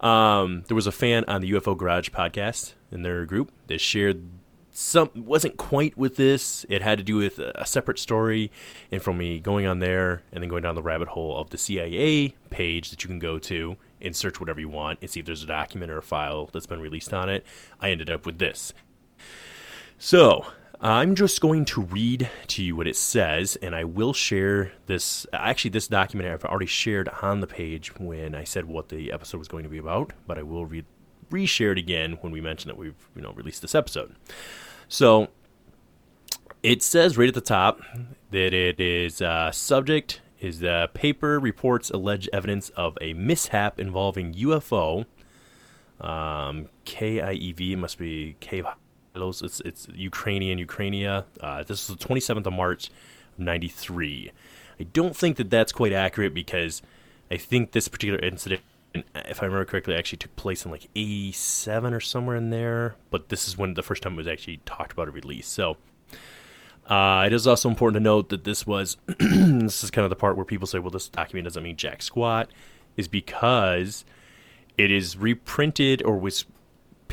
Um, 0.00 0.62
there 0.68 0.76
was 0.76 0.86
a 0.86 0.92
fan 0.92 1.24
on 1.26 1.40
the 1.40 1.50
UFO 1.50 1.76
Garage 1.76 2.10
podcast 2.10 2.74
in 2.92 3.02
their 3.02 3.26
group 3.26 3.50
that 3.66 3.80
shared 3.80 4.22
some 4.70 5.10
wasn't 5.16 5.56
quite 5.56 5.98
with 5.98 6.14
this. 6.14 6.64
It 6.68 6.82
had 6.82 6.98
to 6.98 7.04
do 7.04 7.16
with 7.16 7.40
a 7.40 7.66
separate 7.66 7.98
story, 7.98 8.52
and 8.92 9.02
from 9.02 9.18
me 9.18 9.40
going 9.40 9.66
on 9.66 9.80
there 9.80 10.22
and 10.30 10.40
then 10.40 10.48
going 10.48 10.62
down 10.62 10.76
the 10.76 10.82
rabbit 10.82 11.08
hole 11.08 11.36
of 11.36 11.50
the 11.50 11.58
CIA 11.58 12.36
page 12.50 12.90
that 12.90 13.02
you 13.02 13.08
can 13.08 13.18
go 13.18 13.40
to 13.40 13.76
and 14.00 14.14
search 14.14 14.38
whatever 14.38 14.60
you 14.60 14.68
want 14.68 15.00
and 15.02 15.10
see 15.10 15.18
if 15.18 15.26
there's 15.26 15.42
a 15.42 15.46
document 15.46 15.90
or 15.90 15.98
a 15.98 16.02
file 16.02 16.48
that's 16.52 16.66
been 16.66 16.80
released 16.80 17.12
on 17.12 17.28
it. 17.28 17.44
I 17.80 17.90
ended 17.90 18.08
up 18.08 18.24
with 18.24 18.38
this. 18.38 18.72
So, 19.98 20.46
I'm 20.80 21.14
just 21.14 21.40
going 21.40 21.64
to 21.66 21.82
read 21.82 22.28
to 22.48 22.62
you 22.62 22.76
what 22.76 22.86
it 22.86 22.96
says, 22.96 23.56
and 23.56 23.74
I 23.74 23.84
will 23.84 24.12
share 24.12 24.72
this. 24.86 25.26
Actually, 25.32 25.70
this 25.70 25.88
document 25.88 26.28
I've 26.28 26.44
already 26.44 26.66
shared 26.66 27.08
on 27.22 27.40
the 27.40 27.46
page 27.46 27.98
when 27.98 28.34
I 28.34 28.44
said 28.44 28.66
what 28.66 28.90
the 28.90 29.10
episode 29.10 29.38
was 29.38 29.48
going 29.48 29.62
to 29.62 29.70
be 29.70 29.78
about, 29.78 30.12
but 30.26 30.38
I 30.38 30.42
will 30.42 30.66
re- 30.66 30.84
reshare 31.30 31.72
it 31.72 31.78
again 31.78 32.18
when 32.20 32.30
we 32.30 32.42
mention 32.42 32.68
that 32.68 32.76
we've 32.76 33.08
you 33.14 33.22
know 33.22 33.32
released 33.32 33.62
this 33.62 33.74
episode. 33.74 34.14
So, 34.86 35.28
it 36.62 36.82
says 36.82 37.16
right 37.16 37.28
at 37.28 37.34
the 37.34 37.40
top 37.40 37.80
that 38.30 38.52
it 38.52 38.78
is 38.78 39.22
uh, 39.22 39.50
subject 39.52 40.20
is 40.40 40.60
the 40.60 40.90
paper 40.92 41.40
reports 41.40 41.88
alleged 41.88 42.28
evidence 42.34 42.68
of 42.70 42.98
a 43.00 43.14
mishap 43.14 43.80
involving 43.80 44.34
UFO. 44.34 45.06
Um, 46.00 46.68
KIEV 46.84 47.78
must 47.78 47.96
be 47.96 48.36
K. 48.40 48.62
It's 49.16 49.60
it's 49.60 49.88
Ukrainian 49.94 50.58
Ukrainia. 50.58 51.24
Uh, 51.40 51.62
this 51.62 51.88
is 51.88 51.96
the 51.96 52.04
27th 52.04 52.46
of 52.46 52.52
March, 52.52 52.90
'93. 53.38 54.32
I 54.78 54.82
don't 54.84 55.16
think 55.16 55.36
that 55.38 55.50
that's 55.50 55.72
quite 55.72 55.92
accurate 55.92 56.34
because 56.34 56.82
I 57.30 57.36
think 57.36 57.72
this 57.72 57.88
particular 57.88 58.18
incident, 58.20 58.60
if 58.94 59.42
I 59.42 59.46
remember 59.46 59.64
correctly, 59.64 59.94
actually 59.94 60.18
took 60.18 60.36
place 60.36 60.64
in 60.64 60.70
like 60.70 60.88
'87 60.94 61.94
or 61.94 62.00
somewhere 62.00 62.36
in 62.36 62.50
there. 62.50 62.96
But 63.10 63.30
this 63.30 63.48
is 63.48 63.56
when 63.56 63.74
the 63.74 63.82
first 63.82 64.02
time 64.02 64.14
it 64.14 64.16
was 64.18 64.28
actually 64.28 64.58
talked 64.66 64.92
about 64.92 65.08
or 65.08 65.12
released. 65.12 65.52
So 65.52 65.76
uh, 66.88 67.24
it 67.26 67.32
is 67.32 67.46
also 67.46 67.68
important 67.68 68.02
to 68.02 68.04
note 68.04 68.28
that 68.28 68.44
this 68.44 68.66
was 68.66 68.96
this 69.18 69.82
is 69.82 69.90
kind 69.90 70.04
of 70.04 70.10
the 70.10 70.16
part 70.16 70.36
where 70.36 70.44
people 70.44 70.66
say, 70.66 70.78
"Well, 70.78 70.90
this 70.90 71.08
document 71.08 71.44
doesn't 71.44 71.62
mean 71.62 71.76
jack 71.76 72.02
squat," 72.02 72.50
is 72.96 73.08
because 73.08 74.04
it 74.78 74.90
is 74.90 75.16
reprinted 75.16 76.02
or 76.02 76.18
was 76.18 76.44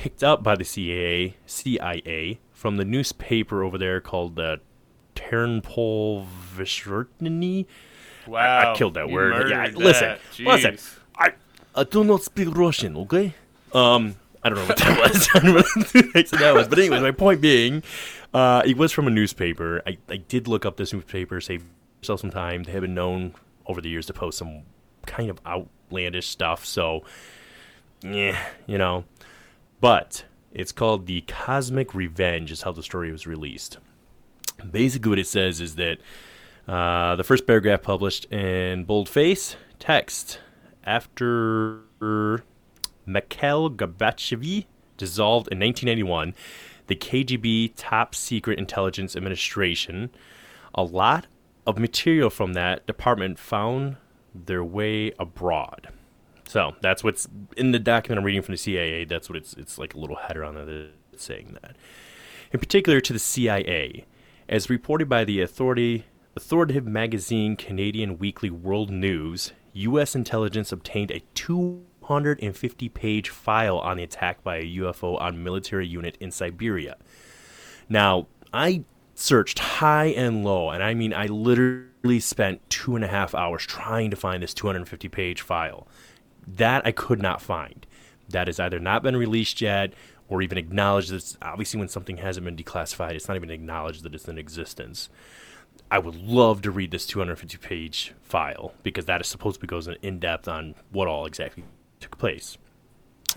picked 0.04 0.22
up 0.22 0.44
by 0.44 0.54
the 0.54 0.66
CIA, 0.66 1.38
CIA 1.46 2.38
from 2.52 2.76
the 2.76 2.84
newspaper 2.84 3.64
over 3.64 3.78
there 3.78 4.02
called 4.02 4.36
the 4.36 4.60
Ternpol 5.16 6.28
Vishvertny. 6.54 7.66
Wow. 8.28 8.74
I 8.74 8.76
killed 8.76 8.96
that 8.96 9.10
word. 9.10 9.50
Yeah, 9.50 9.60
murdered 9.60 9.76
listen, 9.78 10.10
that. 10.10 10.40
listen. 10.40 10.74
Jeez. 10.74 10.98
I, 11.18 11.32
I 11.74 11.86
do 11.86 12.04
not 12.04 12.22
speak 12.22 12.54
Russian, 12.54 12.98
okay? 12.98 13.34
Um, 13.72 14.18
I 14.44 14.50
don't 14.50 14.58
know 14.58 14.66
what 14.66 14.78
that 14.80 15.00
was. 15.14 15.30
I 15.36 15.40
don't 15.40 15.46
know 15.46 15.54
what 15.54 16.32
that 16.32 16.54
was. 16.54 16.68
But 16.68 16.80
anyway, 16.80 17.00
my 17.00 17.12
point 17.12 17.40
being, 17.40 17.82
uh, 18.34 18.62
it 18.66 18.76
was 18.76 18.92
from 18.92 19.08
a 19.08 19.10
newspaper. 19.10 19.82
I, 19.88 19.98
I 20.10 20.18
did 20.18 20.50
look 20.50 20.66
up 20.66 20.76
this 20.76 20.92
newspaper, 20.92 21.40
save 21.40 21.64
yourself 22.02 22.20
some 22.20 22.30
time. 22.30 22.64
They 22.64 22.74
have 22.74 22.82
been 22.82 22.94
known 22.94 23.36
over 23.68 23.80
the 23.80 23.88
years 23.88 24.08
to 24.08 24.14
post 24.14 24.38
some 24.38 24.64
kind 25.06 25.30
of 25.30 25.40
outlandish 25.46 26.28
stuff. 26.28 26.66
So, 26.66 27.06
yeah, 28.02 28.38
you 28.68 28.78
know. 28.78 29.06
But 29.84 30.24
it's 30.54 30.72
called 30.72 31.08
The 31.08 31.26
Cosmic 31.28 31.94
Revenge, 31.94 32.54
is 32.54 32.62
how 32.62 32.72
the 32.72 32.82
story 32.82 33.12
was 33.12 33.28
released. 33.28 33.80
Basically, 34.72 35.10
what 35.10 35.20
it 35.20 35.28
says 35.28 35.60
is 35.60 35.76
that 35.76 35.98
uh, 36.70 37.18
the 37.18 37.24
first 37.26 37.46
paragraph 37.46 37.82
published 37.82 38.32
in 38.32 38.86
boldface 38.86 39.58
text 39.80 40.40
after 40.86 41.82
Mikhail 43.06 43.70
Gorbachev 43.70 44.66
dissolved 44.96 45.50
in 45.50 45.60
1991, 45.60 46.34
the 46.88 46.96
KGB 46.96 47.74
Top 47.76 48.16
Secret 48.16 48.58
Intelligence 48.58 49.18
Administration, 49.18 50.12
a 50.74 50.84
lot 50.84 51.28
of 51.68 51.78
material 51.78 52.30
from 52.30 52.54
that 52.54 52.88
department 52.88 53.38
found 53.38 53.98
their 54.34 54.64
way 54.64 55.12
abroad. 55.20 55.90
So 56.48 56.76
that's 56.82 57.04
what's 57.04 57.28
in 57.58 57.72
the 57.72 57.80
document 57.80 58.20
I'm 58.20 58.26
reading 58.26 58.42
from 58.42 58.54
the 58.54 58.58
CIA. 58.58 59.06
That's 59.06 59.30
what 59.30 59.38
it's 59.38 59.54
it's 59.54 59.78
like 59.78 59.94
a 59.94 59.98
little 59.98 60.18
header 60.18 60.44
on 60.44 60.56
there 60.56 60.66
that's 60.66 61.24
saying 61.24 61.58
that. 61.62 61.76
In 62.52 62.60
particular 62.60 63.02
to 63.02 63.14
the 63.14 63.20
CIA, 63.20 64.06
as 64.48 64.70
reported 64.70 65.10
by 65.10 65.24
the 65.24 65.42
authority 65.42 66.06
authoritative 66.36 66.86
magazine 66.86 67.56
Canadian 67.56 68.18
Weekly 68.18 68.50
World 68.50 68.90
News, 68.90 69.54
U.S. 69.74 70.16
intelligence 70.16 70.72
obtained 70.72 71.12
a 71.12 71.22
250 71.36 72.90
page 72.90 73.30
file 73.30 73.80
on 73.80 73.98
the 73.98 74.04
attack 74.04 74.44
by 74.44 74.58
a 74.58 74.76
UFO 74.78 75.20
on 75.22 75.44
military 75.44 75.88
unit 75.88 76.18
in 76.20 76.32
Siberia. 76.32 76.98
Now, 77.90 78.28
I 78.54 78.84
searched 79.16 79.60
high 79.60 80.08
and 80.08 80.44
low, 80.44 80.70
and 80.70 80.84
I 80.84 80.94
mean, 80.94 81.14
I 81.14 81.28
literally 81.28 82.20
spent 82.20 82.68
two 82.70 82.96
and 82.96 83.04
a 83.04 83.08
half 83.08 83.36
hours 83.36 83.66
trying 83.66 84.10
to 84.12 84.16
find 84.16 84.44
this 84.44 84.54
250 84.54 85.08
page 85.10 85.42
file. 85.42 85.88
That 86.48 86.86
I 86.86 86.92
could 86.92 87.22
not 87.22 87.42
find. 87.42 87.86
That 88.30 88.48
has 88.48 88.60
either 88.60 88.80
not 88.80 89.04
been 89.04 89.16
released 89.16 89.62
yet 89.62 89.94
or 90.28 90.42
even 90.42 90.58
acknowledged. 90.58 91.12
That 91.12 91.38
obviously, 91.42 91.80
when 91.80 91.90
something 91.90 92.18
hasn't 92.18 92.46
been 92.46 92.56
declassified, 92.56 93.12
it's 93.14 93.28
not 93.28 93.36
even 93.36 93.50
acknowledged 93.50 94.04
that 94.04 94.16
it's 94.16 94.28
in 94.28 94.38
existence. 94.38 95.10
I 95.92 96.00
would 96.00 96.16
love 96.16 96.62
to 96.64 96.72
read 96.72 96.92
this 96.92 97.06
250 97.06 97.58
page 97.58 98.14
file 98.22 98.74
because 98.82 99.06
that 99.06 99.22
is 99.22 99.28
supposed 99.28 99.56
to 99.56 99.62
be 99.62 99.68
goes 99.68 99.88
in 99.88 100.20
depth 100.20 100.48
on 100.48 100.76
what 100.92 101.08
all 101.08 101.26
exactly 101.26 101.64
took 102.00 102.18
place. 102.18 102.58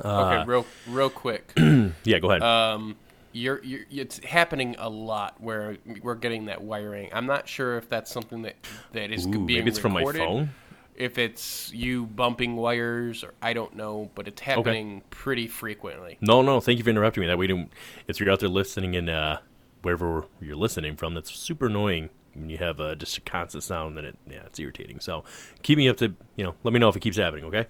okay, 0.02 0.44
real 0.46 0.66
real 0.88 1.10
quick. 1.10 1.52
Yeah, 2.04 2.18
go 2.18 2.30
ahead. 2.30 2.42
um, 2.42 2.96
you're, 3.32 3.62
you're 3.62 3.80
it's 3.90 4.24
happening 4.24 4.76
a 4.78 4.88
lot 4.88 5.38
where 5.40 5.76
we're 6.02 6.14
getting 6.14 6.46
that 6.46 6.62
wiring. 6.62 7.10
I'm 7.12 7.26
not 7.26 7.46
sure 7.48 7.76
if 7.76 7.88
that's 7.88 8.10
something 8.10 8.42
that 8.42 8.56
that 8.92 9.10
is 9.12 9.26
Ooh, 9.26 9.30
being 9.30 9.46
maybe 9.46 9.68
it's 9.68 9.78
from 9.78 9.92
my 9.92 10.04
phone. 10.04 10.50
If 10.96 11.18
it's 11.18 11.72
you 11.72 12.06
bumping 12.06 12.56
wires, 12.56 13.22
or 13.22 13.34
I 13.42 13.52
don't 13.52 13.76
know, 13.76 14.10
but 14.14 14.28
it's 14.28 14.40
happening 14.40 15.02
pretty 15.10 15.46
frequently. 15.46 16.18
No, 16.20 16.42
no, 16.42 16.60
thank 16.60 16.78
you 16.78 16.84
for 16.84 16.90
interrupting 16.90 17.20
me. 17.20 17.26
That 17.26 17.38
way, 17.38 17.46
don't, 17.46 17.70
if 18.08 18.18
you're 18.18 18.30
out 18.30 18.40
there 18.40 18.48
listening 18.48 18.94
in 18.94 19.08
uh, 19.08 19.40
wherever 19.82 20.24
you're 20.40 20.56
listening 20.56 20.96
from, 20.96 21.14
that's 21.14 21.34
super 21.34 21.66
annoying. 21.66 22.10
When 22.34 22.50
you 22.50 22.58
have 22.58 22.80
uh, 22.80 22.94
just 22.94 23.16
a 23.16 23.20
constant 23.22 23.64
sound, 23.64 23.96
then 23.96 24.04
it 24.04 24.18
yeah, 24.30 24.42
it's 24.46 24.58
irritating. 24.58 25.00
So 25.00 25.24
keep 25.62 25.78
me 25.78 25.88
up 25.88 25.96
to 25.98 26.14
you 26.36 26.44
know, 26.44 26.54
let 26.64 26.72
me 26.72 26.80
know 26.80 26.88
if 26.88 26.96
it 26.96 27.00
keeps 27.00 27.16
happening. 27.16 27.44
Okay. 27.46 27.66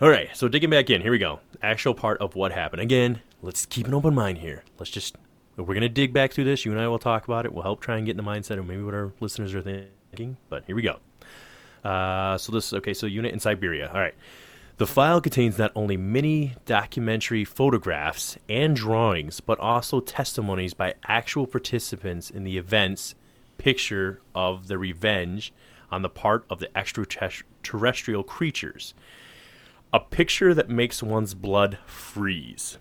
All 0.00 0.08
right, 0.08 0.28
so 0.36 0.48
digging 0.48 0.70
back 0.70 0.90
in, 0.90 1.02
here 1.02 1.12
we 1.12 1.18
go. 1.18 1.38
Actual 1.62 1.94
part 1.94 2.20
of 2.20 2.34
what 2.34 2.50
happened. 2.50 2.82
Again, 2.82 3.20
let's 3.42 3.64
keep 3.64 3.86
an 3.86 3.94
open 3.94 4.12
mind 4.14 4.38
here. 4.38 4.64
Let's 4.78 4.90
just 4.90 5.16
we're 5.56 5.74
gonna 5.74 5.88
dig 5.88 6.12
back 6.12 6.32
through 6.32 6.44
this. 6.44 6.64
You 6.64 6.72
and 6.72 6.80
I 6.80 6.88
will 6.88 6.98
talk 6.98 7.24
about 7.24 7.44
it. 7.46 7.52
We'll 7.52 7.62
help 7.62 7.80
try 7.80 7.96
and 7.96 8.04
get 8.04 8.18
in 8.18 8.24
the 8.24 8.28
mindset 8.28 8.58
of 8.58 8.66
maybe 8.66 8.82
what 8.82 8.94
our 8.94 9.12
listeners 9.20 9.54
are 9.54 9.62
thinking. 9.62 10.36
But 10.48 10.64
here 10.66 10.74
we 10.74 10.82
go. 10.82 10.98
Uh, 11.84 12.38
so 12.38 12.52
this 12.52 12.72
okay. 12.72 12.94
So 12.94 13.06
unit 13.06 13.32
in 13.32 13.40
Siberia. 13.40 13.90
All 13.92 14.00
right. 14.00 14.14
The 14.76 14.86
file 14.88 15.20
contains 15.20 15.56
not 15.56 15.70
only 15.76 15.96
many 15.96 16.54
documentary 16.66 17.44
photographs 17.44 18.36
and 18.48 18.74
drawings, 18.74 19.38
but 19.38 19.60
also 19.60 20.00
testimonies 20.00 20.74
by 20.74 20.94
actual 21.06 21.46
participants 21.46 22.28
in 22.28 22.42
the 22.42 22.58
events. 22.58 23.14
Picture 23.56 24.20
of 24.34 24.66
the 24.66 24.76
revenge 24.76 25.52
on 25.92 26.02
the 26.02 26.08
part 26.08 26.44
of 26.50 26.58
the 26.58 26.76
extraterrestrial 26.76 28.24
creatures. 28.24 28.94
A 29.92 30.00
picture 30.00 30.52
that 30.52 30.68
makes 30.68 31.04
one's 31.04 31.34
blood 31.34 31.78
freeze. 31.86 32.78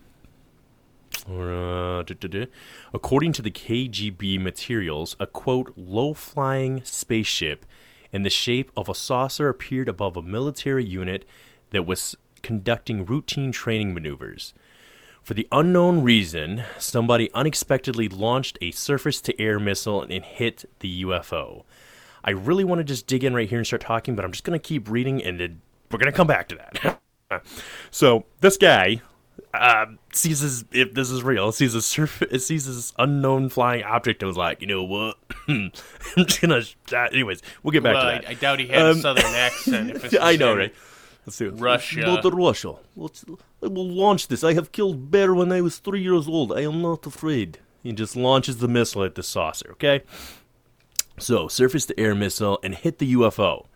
Uh. 1.29 2.03
According 2.93 3.33
to 3.33 3.41
the 3.41 3.51
KGB 3.51 4.39
materials, 4.41 5.15
a 5.19 5.27
quote, 5.27 5.73
low 5.77 6.13
flying 6.15 6.81
spaceship 6.83 7.65
in 8.13 8.23
the 8.23 8.29
shape 8.29 8.71
of 8.77 8.87
a 8.87 8.95
saucer 8.95 9.49
appeared 9.49 9.89
above 9.89 10.15
a 10.15 10.21
military 10.21 10.85
unit 10.85 11.25
that 11.71 11.85
was 11.85 12.15
conducting 12.43 13.05
routine 13.05 13.51
training 13.51 13.93
maneuvers. 13.93 14.53
For 15.23 15.33
the 15.33 15.47
unknown 15.51 16.03
reason, 16.03 16.63
somebody 16.77 17.31
unexpectedly 17.33 18.07
launched 18.07 18.57
a 18.61 18.71
surface 18.71 19.19
to 19.21 19.41
air 19.41 19.59
missile 19.59 20.03
and 20.03 20.23
hit 20.23 20.69
the 20.79 21.03
UFO. 21.03 21.63
I 22.23 22.31
really 22.31 22.63
want 22.63 22.79
to 22.79 22.83
just 22.83 23.07
dig 23.07 23.23
in 23.23 23.33
right 23.33 23.49
here 23.49 23.57
and 23.57 23.65
start 23.65 23.81
talking, 23.81 24.15
but 24.15 24.23
I'm 24.23 24.31
just 24.31 24.43
going 24.43 24.57
to 24.57 24.63
keep 24.63 24.89
reading 24.89 25.23
and 25.23 25.39
we're 25.39 25.99
going 25.99 26.11
to 26.11 26.15
come 26.15 26.27
back 26.27 26.49
to 26.49 26.55
that. 26.55 27.43
so, 27.91 28.25
this 28.41 28.57
guy 28.57 29.01
uh, 29.53 29.85
sees 30.13 30.41
this, 30.41 30.65
if 30.71 30.93
this 30.93 31.11
is 31.11 31.21
real, 31.23 31.51
sees 31.51 31.75
a 31.75 31.81
surface, 31.81 32.47
sees 32.47 32.65
this 32.65 32.93
unknown 32.97 33.49
flying 33.49 33.83
object 33.83 34.21
and 34.23 34.27
was 34.27 34.37
like, 34.37 34.61
you 34.61 34.67
know 34.67 34.83
what? 34.83 35.17
I'm 35.47 35.71
just 36.17 36.41
to. 36.87 36.97
Uh, 36.97 37.07
anyways, 37.11 37.41
we'll 37.61 37.71
get 37.71 37.83
back 37.83 37.95
Well, 37.95 38.03
to 38.03 38.09
I, 38.09 38.19
that. 38.19 38.29
I 38.29 38.33
doubt 38.33 38.59
he 38.59 38.67
had 38.67 38.81
Um, 38.81 38.97
a 38.97 39.01
southern 39.01 39.25
accent. 39.25 40.13
I 40.21 40.35
know, 40.37 40.55
right? 40.57 40.73
Let's 41.25 41.37
see. 41.37 41.45
Russia. 41.45 42.01
Go 42.01 42.21
to 42.21 42.29
Russia. 42.35 42.75
Let's, 42.95 43.23
I 43.63 43.67
will 43.67 43.87
launch 43.87 44.27
this. 44.27 44.43
I 44.43 44.53
have 44.53 44.71
killed 44.71 45.09
bear 45.11 45.33
when 45.33 45.51
I 45.51 45.61
was 45.61 45.77
three 45.77 46.01
years 46.01 46.27
old. 46.27 46.51
I 46.51 46.61
am 46.61 46.81
not 46.81 47.05
afraid. 47.05 47.59
He 47.81 47.91
just 47.93 48.15
launches 48.15 48.57
the 48.57 48.67
missile 48.67 49.03
at 49.03 49.15
the 49.15 49.23
saucer, 49.23 49.69
okay? 49.73 50.01
So, 51.19 51.47
surface 51.47 51.85
to 51.87 51.99
air 51.99 52.15
missile 52.15 52.59
and 52.63 52.73
hit 52.75 52.97
the 52.97 53.13
UFO. 53.13 53.67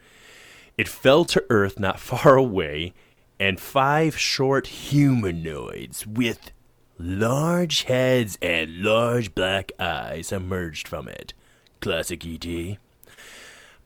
It 0.78 0.88
fell 0.88 1.24
to 1.26 1.44
Earth 1.50 1.80
not 1.80 2.00
far 2.00 2.36
away, 2.36 2.94
and 3.40 3.60
five 3.60 4.18
short 4.18 4.68
humanoids 4.68 6.06
with 6.06 6.52
large 6.98 7.84
heads 7.84 8.38
and 8.42 8.82
large 8.82 9.36
black 9.36 9.72
eyes 9.80 10.32
emerged 10.32 10.88
from 10.88 11.08
it. 11.08 11.34
Classic 11.80 12.26
ET. 12.26 12.78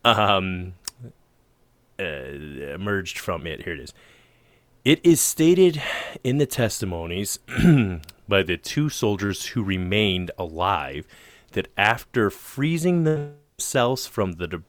Um, 0.03 0.73
uh, 1.99 2.03
emerged 2.03 3.19
from 3.19 3.45
it. 3.45 3.63
Here 3.63 3.73
it 3.73 3.79
is. 3.79 3.93
It 4.83 4.99
is 5.05 5.21
stated 5.21 5.81
in 6.23 6.37
the 6.39 6.47
testimonies 6.47 7.37
by 8.27 8.41
the 8.41 8.57
two 8.57 8.89
soldiers 8.89 9.47
who 9.47 9.63
remained 9.63 10.31
alive 10.39 11.05
that 11.51 11.67
after 11.77 12.29
freezing 12.29 13.03
themselves 13.03 14.07
from 14.07 14.33
the 14.33 14.47
de- 14.47 14.63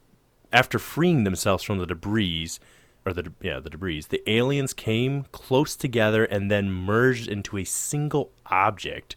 after 0.52 0.78
freeing 0.78 1.24
themselves 1.24 1.62
from 1.62 1.78
the 1.78 1.86
debris 1.86 2.50
or 3.04 3.12
the 3.12 3.32
yeah 3.40 3.60
the 3.60 3.70
debris, 3.70 4.02
the 4.08 4.22
aliens 4.30 4.72
came 4.72 5.24
close 5.32 5.76
together 5.76 6.24
and 6.24 6.50
then 6.50 6.70
merged 6.70 7.28
into 7.28 7.58
a 7.58 7.64
single 7.64 8.30
object 8.46 9.16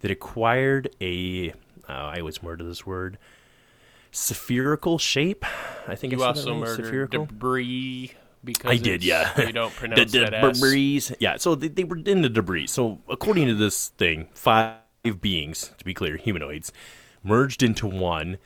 that 0.00 0.10
acquired 0.10 0.94
a 1.00 1.50
uh, 1.88 1.92
I 1.92 2.18
always 2.18 2.42
murder 2.42 2.64
this 2.64 2.84
word 2.84 3.18
spherical 4.10 4.98
shape. 4.98 5.44
I 5.86 5.94
think 5.94 6.12
You 6.12 6.22
I 6.22 6.28
also 6.28 6.54
murdered 6.54 6.86
spherical. 6.86 7.26
debris 7.26 8.12
because 8.42 8.70
I 8.70 8.76
did, 8.76 9.04
yeah. 9.04 9.38
You 9.40 9.52
don't 9.52 9.74
pronounce 9.76 10.12
the 10.12 10.20
that 10.20 10.54
debris. 10.54 11.02
Yeah, 11.18 11.36
so 11.36 11.54
they, 11.54 11.68
they 11.68 11.84
were 11.84 11.98
in 11.98 12.22
the 12.22 12.28
debris. 12.28 12.68
So 12.68 13.00
according 13.08 13.48
to 13.48 13.54
this 13.54 13.88
thing, 13.88 14.28
five 14.34 14.78
beings, 15.20 15.72
to 15.78 15.84
be 15.84 15.94
clear, 15.94 16.16
humanoids, 16.16 16.72
merged 17.22 17.62
into 17.62 17.86
one, 17.86 18.38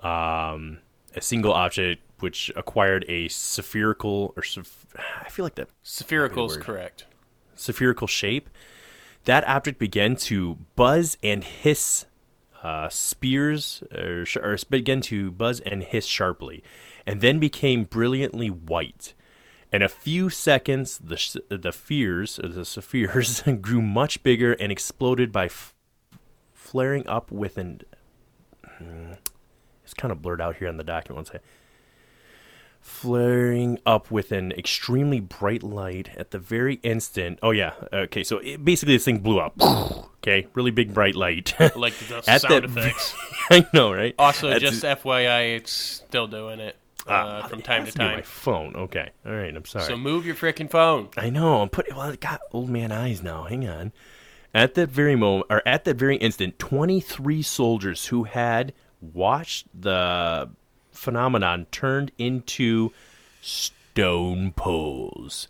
um, 0.00 0.78
a 1.14 1.20
single 1.20 1.52
object 1.52 2.02
which 2.20 2.50
acquired 2.56 3.04
a 3.08 3.28
spherical 3.28 4.32
or 4.36 4.42
I 5.20 5.28
feel 5.28 5.44
like 5.44 5.56
that 5.56 5.68
Spherical 5.82 6.50
is 6.50 6.56
correct. 6.56 7.06
spherical 7.54 8.06
shape. 8.06 8.48
That 9.24 9.46
object 9.48 9.78
began 9.78 10.16
to 10.16 10.58
buzz 10.76 11.16
and 11.22 11.42
hiss 11.42 12.04
uh, 12.62 12.88
spears, 12.88 13.82
or, 13.94 14.24
or 14.42 14.56
began 14.70 15.00
to 15.02 15.30
buzz 15.30 15.60
and 15.60 15.82
hiss 15.82 16.06
sharply, 16.06 16.62
and 17.06 17.20
then 17.20 17.38
became 17.38 17.84
brilliantly 17.84 18.48
white. 18.48 19.14
In 19.72 19.82
a 19.82 19.88
few 19.88 20.30
seconds, 20.30 20.98
the 20.98 21.40
the 21.48 21.72
fears, 21.72 22.38
or 22.38 22.48
the 22.48 22.64
spheres, 22.64 23.42
grew 23.60 23.82
much 23.82 24.22
bigger 24.22 24.52
and 24.54 24.70
exploded 24.70 25.32
by 25.32 25.46
f- 25.46 25.74
flaring 26.52 27.06
up 27.06 27.30
with 27.30 27.58
an. 27.58 27.80
Hmm, 28.78 29.12
it's 29.82 29.94
kind 29.94 30.12
of 30.12 30.22
blurred 30.22 30.40
out 30.40 30.56
here 30.56 30.68
on 30.68 30.76
the 30.76 30.84
document. 30.84 31.16
One 31.16 31.24
second. 31.24 31.40
Flaring 32.84 33.78
up 33.86 34.10
with 34.10 34.30
an 34.30 34.52
extremely 34.52 35.18
bright 35.18 35.62
light 35.62 36.10
at 36.18 36.32
the 36.32 36.38
very 36.38 36.74
instant. 36.82 37.38
Oh 37.42 37.50
yeah, 37.50 37.72
okay. 37.90 38.22
So 38.22 38.38
it, 38.40 38.62
basically, 38.62 38.94
this 38.96 39.06
thing 39.06 39.20
blew 39.20 39.40
up. 39.40 39.54
okay, 40.18 40.46
really 40.52 40.70
big 40.70 40.92
bright 40.92 41.14
light. 41.16 41.54
Like 41.76 41.94
the 41.94 42.22
At 42.28 42.42
sound 42.42 42.54
that- 42.54 42.64
effects. 42.64 43.14
I 43.50 43.66
know, 43.72 43.90
right? 43.90 44.14
Also, 44.18 44.50
That's- 44.50 44.70
just 44.80 44.84
FYI, 45.02 45.56
it's 45.56 45.72
still 45.72 46.26
doing 46.26 46.60
it 46.60 46.76
uh, 47.06 47.40
Ah, 47.42 47.46
from 47.48 47.62
time 47.62 47.84
has 47.86 47.94
to 47.94 47.98
be 48.00 48.04
My 48.04 48.14
time. 48.16 48.22
phone. 48.22 48.76
Okay. 48.76 49.10
All 49.24 49.32
right. 49.32 49.56
I'm 49.56 49.64
sorry. 49.64 49.86
So 49.86 49.96
move 49.96 50.26
your 50.26 50.34
freaking 50.34 50.70
phone. 50.70 51.08
I 51.16 51.30
know. 51.30 51.62
I'm 51.62 51.70
putting. 51.70 51.96
Well, 51.96 52.10
it 52.10 52.20
got 52.20 52.42
old 52.52 52.68
man 52.68 52.92
eyes 52.92 53.22
now. 53.22 53.44
Hang 53.44 53.66
on. 53.66 53.92
At 54.52 54.74
that 54.74 54.90
very 54.90 55.16
moment, 55.16 55.46
or 55.48 55.62
at 55.66 55.84
that 55.86 55.96
very 55.96 56.16
instant, 56.18 56.58
23 56.58 57.40
soldiers 57.40 58.06
who 58.06 58.24
had 58.24 58.74
watched 59.00 59.68
the 59.78 60.50
phenomenon 60.94 61.66
turned 61.70 62.12
into 62.18 62.92
stone 63.40 64.52
poles. 64.52 65.48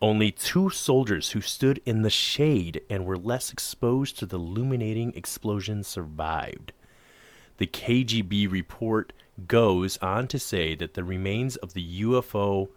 Only 0.00 0.32
two 0.32 0.70
soldiers 0.70 1.30
who 1.30 1.40
stood 1.40 1.80
in 1.86 2.02
the 2.02 2.10
shade 2.10 2.80
and 2.90 3.04
were 3.04 3.16
less 3.16 3.52
exposed 3.52 4.18
to 4.18 4.26
the 4.26 4.38
illuminating 4.38 5.12
explosion 5.14 5.84
survived. 5.84 6.72
The 7.58 7.68
KGB 7.68 8.50
report 8.50 9.12
goes 9.46 9.98
on 9.98 10.26
to 10.28 10.38
say 10.38 10.74
that 10.74 10.94
the 10.94 11.04
remains 11.04 11.56
of 11.56 11.74
the 11.74 12.02
UFO, 12.02 12.68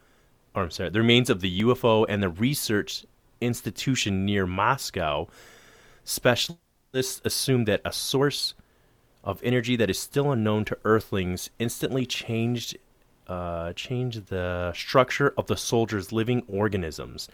or 0.53 0.63
I'm 0.63 0.71
sorry, 0.71 0.89
the 0.89 0.99
remains 0.99 1.29
of 1.29 1.41
the 1.41 1.61
UFO 1.61 2.05
and 2.07 2.21
the 2.21 2.29
research 2.29 3.05
institution 3.41 4.25
near 4.25 4.45
Moscow, 4.45 5.27
specialists 6.03 7.21
assume 7.25 7.65
that 7.65 7.81
a 7.83 7.91
source 7.91 8.53
of 9.25 9.41
energy 9.43 9.75
that 9.75 9.89
is 9.89 9.99
still 9.99 10.31
unknown 10.31 10.63
to 10.65 10.77
Earthlings 10.85 11.49
instantly 11.59 12.05
changed 12.05 12.77
uh, 13.27 13.73
changed 13.73 14.27
the 14.27 14.71
structure 14.73 15.33
of 15.35 15.47
the 15.47 15.57
soldier's 15.57 16.11
living 16.11 16.43
organisms, 16.47 17.27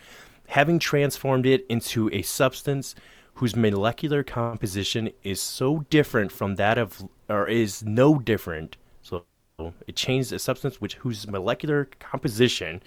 having 0.48 0.80
transformed 0.80 1.46
it 1.46 1.66
into 1.68 2.10
a 2.14 2.22
substance 2.22 2.96
whose 3.36 3.56
molecular 3.56 4.24
composition 4.24 5.12
is 5.24 5.42
so 5.42 5.86
different 5.90 6.32
from 6.32 6.56
that 6.56 6.78
of, 6.78 7.04
or 7.28 7.48
is 7.48 7.84
no 7.84 8.20
different. 8.20 8.78
So 9.02 9.26
it 9.86 9.96
changed 9.96 10.32
a 10.32 10.40
substance 10.40 10.80
which 10.80 10.96
whose 10.96 11.28
molecular 11.28 11.90
composition 12.00 12.82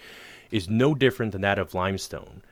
is 0.50 0.68
no 0.70 0.94
different 0.94 1.32
than 1.32 1.42
that 1.42 1.58
of 1.58 1.74
limestone. 1.74 2.42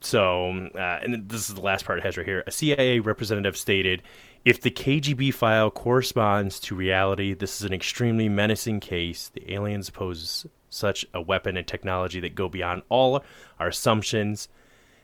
So, 0.00 0.68
uh, 0.74 1.00
and 1.02 1.28
this 1.28 1.48
is 1.48 1.54
the 1.54 1.60
last 1.60 1.84
part 1.84 1.98
it 1.98 2.04
has 2.04 2.16
right 2.16 2.26
here. 2.26 2.44
A 2.46 2.52
CIA 2.52 3.00
representative 3.00 3.56
stated 3.56 4.02
if 4.44 4.60
the 4.60 4.70
KGB 4.70 5.32
file 5.34 5.70
corresponds 5.70 6.60
to 6.60 6.74
reality, 6.74 7.34
this 7.34 7.60
is 7.60 7.66
an 7.66 7.72
extremely 7.72 8.28
menacing 8.28 8.80
case. 8.80 9.30
The 9.32 9.52
aliens 9.52 9.90
pose 9.90 10.46
such 10.70 11.04
a 11.14 11.20
weapon 11.20 11.56
and 11.56 11.66
technology 11.66 12.20
that 12.20 12.34
go 12.34 12.48
beyond 12.48 12.82
all 12.88 13.22
our 13.58 13.68
assumptions. 13.68 14.48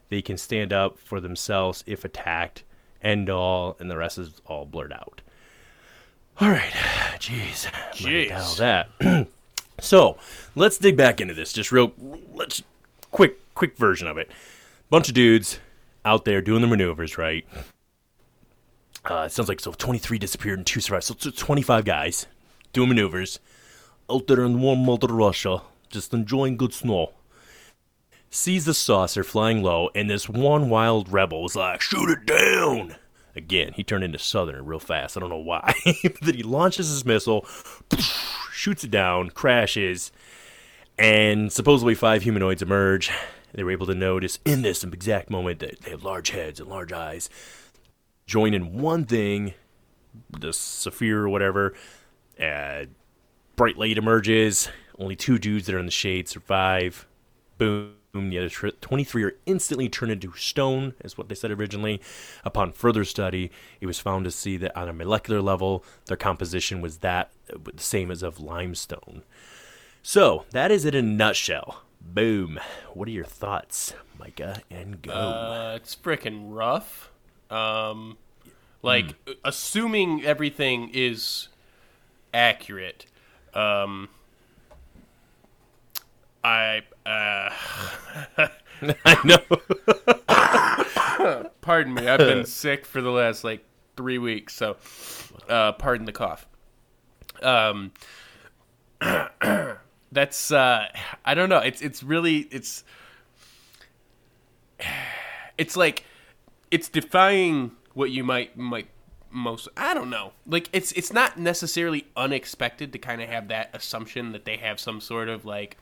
They 0.08 0.22
can 0.22 0.36
stand 0.36 0.72
up 0.72 0.98
for 0.98 1.20
themselves 1.20 1.82
if 1.86 2.04
attacked. 2.04 2.64
End 3.02 3.28
all, 3.28 3.76
and 3.78 3.90
the 3.90 3.96
rest 3.96 4.18
is 4.18 4.40
all 4.46 4.64
blurred 4.64 4.92
out. 4.92 5.20
All 6.40 6.48
right, 6.48 6.72
jeez, 7.18 7.66
Jeez. 7.92 8.56
that. 8.56 8.88
so 9.80 10.16
let's 10.56 10.78
dig 10.78 10.96
back 10.96 11.20
into 11.20 11.34
this. 11.34 11.52
Just 11.52 11.70
real, 11.70 11.92
let's 12.32 12.62
quick, 13.10 13.38
quick 13.54 13.76
version 13.76 14.08
of 14.08 14.16
it. 14.18 14.30
Bunch 14.90 15.08
of 15.08 15.14
dudes 15.14 15.58
out 16.04 16.24
there 16.24 16.40
doing 16.40 16.60
the 16.60 16.66
maneuvers, 16.66 17.16
right? 17.18 17.46
Uh, 19.04 19.24
it 19.26 19.32
sounds 19.32 19.48
like 19.48 19.60
so 19.60 19.72
23 19.72 20.18
disappeared 20.18 20.58
and 20.58 20.66
two 20.66 20.80
survived. 20.80 21.04
So 21.04 21.14
it's 21.28 21.38
25 21.38 21.84
guys 21.84 22.26
doing 22.72 22.88
maneuvers 22.88 23.38
out 24.10 24.26
there 24.26 24.44
in 24.44 24.60
warm 24.60 24.84
Mother 24.84 25.08
Russia, 25.08 25.62
just 25.88 26.12
enjoying 26.14 26.56
good 26.56 26.72
snow. 26.72 27.12
Sees 28.30 28.64
the 28.64 28.74
saucer 28.74 29.22
flying 29.22 29.62
low, 29.62 29.90
and 29.94 30.10
this 30.10 30.28
one 30.28 30.68
wild 30.68 31.12
rebel 31.12 31.42
was 31.42 31.54
like, 31.54 31.80
"Shoot 31.80 32.10
it 32.10 32.26
down!" 32.26 32.96
Again, 33.36 33.72
he 33.74 33.84
turned 33.84 34.04
into 34.04 34.18
Southerner 34.18 34.62
real 34.62 34.80
fast. 34.80 35.16
I 35.16 35.20
don't 35.20 35.28
know 35.28 35.36
why. 35.36 35.74
but 36.02 36.20
then 36.20 36.34
he 36.34 36.42
launches 36.42 36.88
his 36.88 37.04
missile, 37.04 37.46
shoots 38.52 38.84
it 38.84 38.90
down, 38.90 39.30
crashes, 39.30 40.12
and 40.98 41.52
supposedly 41.52 41.94
five 41.94 42.22
humanoids 42.22 42.62
emerge. 42.62 43.10
They 43.52 43.62
were 43.62 43.70
able 43.70 43.86
to 43.86 43.94
notice 43.94 44.40
in 44.44 44.62
this 44.62 44.82
exact 44.82 45.30
moment 45.30 45.60
that 45.60 45.80
they 45.82 45.90
have 45.90 46.02
large 46.02 46.30
heads 46.30 46.58
and 46.58 46.68
large 46.68 46.92
eyes. 46.92 47.30
Join 48.26 48.54
in 48.54 48.78
one 48.80 49.04
thing, 49.04 49.54
the 50.30 50.52
Saphir 50.52 51.24
or 51.24 51.28
whatever. 51.28 51.74
Bright 52.38 53.78
light 53.78 53.98
emerges. 53.98 54.68
Only 54.98 55.16
two 55.16 55.38
dudes 55.38 55.66
that 55.66 55.74
are 55.74 55.78
in 55.78 55.86
the 55.86 55.92
shade 55.92 56.28
survive. 56.28 57.06
Boom. 57.58 57.94
The 58.12 58.38
other 58.38 58.48
tr- 58.48 58.68
23 58.68 59.24
are 59.24 59.36
instantly 59.44 59.88
turned 59.88 60.12
into 60.12 60.32
stone, 60.36 60.94
is 61.02 61.18
what 61.18 61.28
they 61.28 61.34
said 61.34 61.50
originally. 61.50 62.00
Upon 62.44 62.72
further 62.72 63.04
study, 63.04 63.50
it 63.80 63.86
was 63.86 63.98
found 63.98 64.24
to 64.24 64.30
see 64.30 64.56
that 64.58 64.76
on 64.76 64.88
a 64.88 64.92
molecular 64.92 65.42
level, 65.42 65.84
their 66.06 66.16
composition 66.16 66.80
was 66.80 66.98
that 66.98 67.32
the 67.48 67.72
same 67.82 68.12
as 68.12 68.22
of 68.22 68.38
limestone. 68.38 69.24
So, 70.02 70.44
that 70.50 70.70
is 70.70 70.84
it 70.84 70.94
in 70.94 71.06
a 71.06 71.08
nutshell. 71.08 71.82
Boom. 72.00 72.60
What 72.92 73.08
are 73.08 73.12
your 73.12 73.24
thoughts, 73.24 73.94
Micah 74.16 74.62
and 74.70 75.02
Go? 75.02 75.12
Uh, 75.12 75.72
it's 75.74 75.96
freaking 75.96 76.54
rough. 76.54 77.10
Um, 77.50 78.16
like 78.82 79.14
assuming 79.44 80.24
everything 80.24 80.90
is 80.92 81.48
accurate. 82.32 83.06
Um, 83.54 84.08
I 86.42 86.82
uh, 87.06 87.50
I 89.04 89.16
know. 89.24 89.38
pardon 91.60 91.94
me. 91.94 92.06
I've 92.06 92.18
been 92.18 92.44
sick 92.46 92.84
for 92.84 93.00
the 93.00 93.10
last 93.10 93.44
like 93.44 93.64
three 93.96 94.18
weeks, 94.18 94.54
so 94.54 94.76
uh, 95.48 95.72
pardon 95.72 96.04
the 96.04 96.12
cough. 96.12 96.46
Um, 97.42 97.92
that's 100.12 100.52
uh, 100.52 100.86
I 101.24 101.34
don't 101.34 101.48
know. 101.48 101.58
It's 101.58 101.80
it's 101.80 102.02
really 102.02 102.40
it's 102.50 102.84
it's 105.58 105.76
like 105.76 106.04
it's 106.74 106.88
defying 106.88 107.70
what 107.92 108.10
you 108.10 108.24
might 108.24 108.58
might 108.58 108.88
most 109.30 109.68
I 109.76 109.94
don't 109.94 110.10
know. 110.10 110.32
Like 110.44 110.68
it's 110.72 110.90
it's 110.92 111.12
not 111.12 111.38
necessarily 111.38 112.06
unexpected 112.16 112.92
to 112.92 112.98
kind 112.98 113.22
of 113.22 113.28
have 113.28 113.46
that 113.48 113.70
assumption 113.72 114.32
that 114.32 114.44
they 114.44 114.56
have 114.56 114.80
some 114.80 115.00
sort 115.00 115.28
of 115.28 115.44
like 115.44 115.76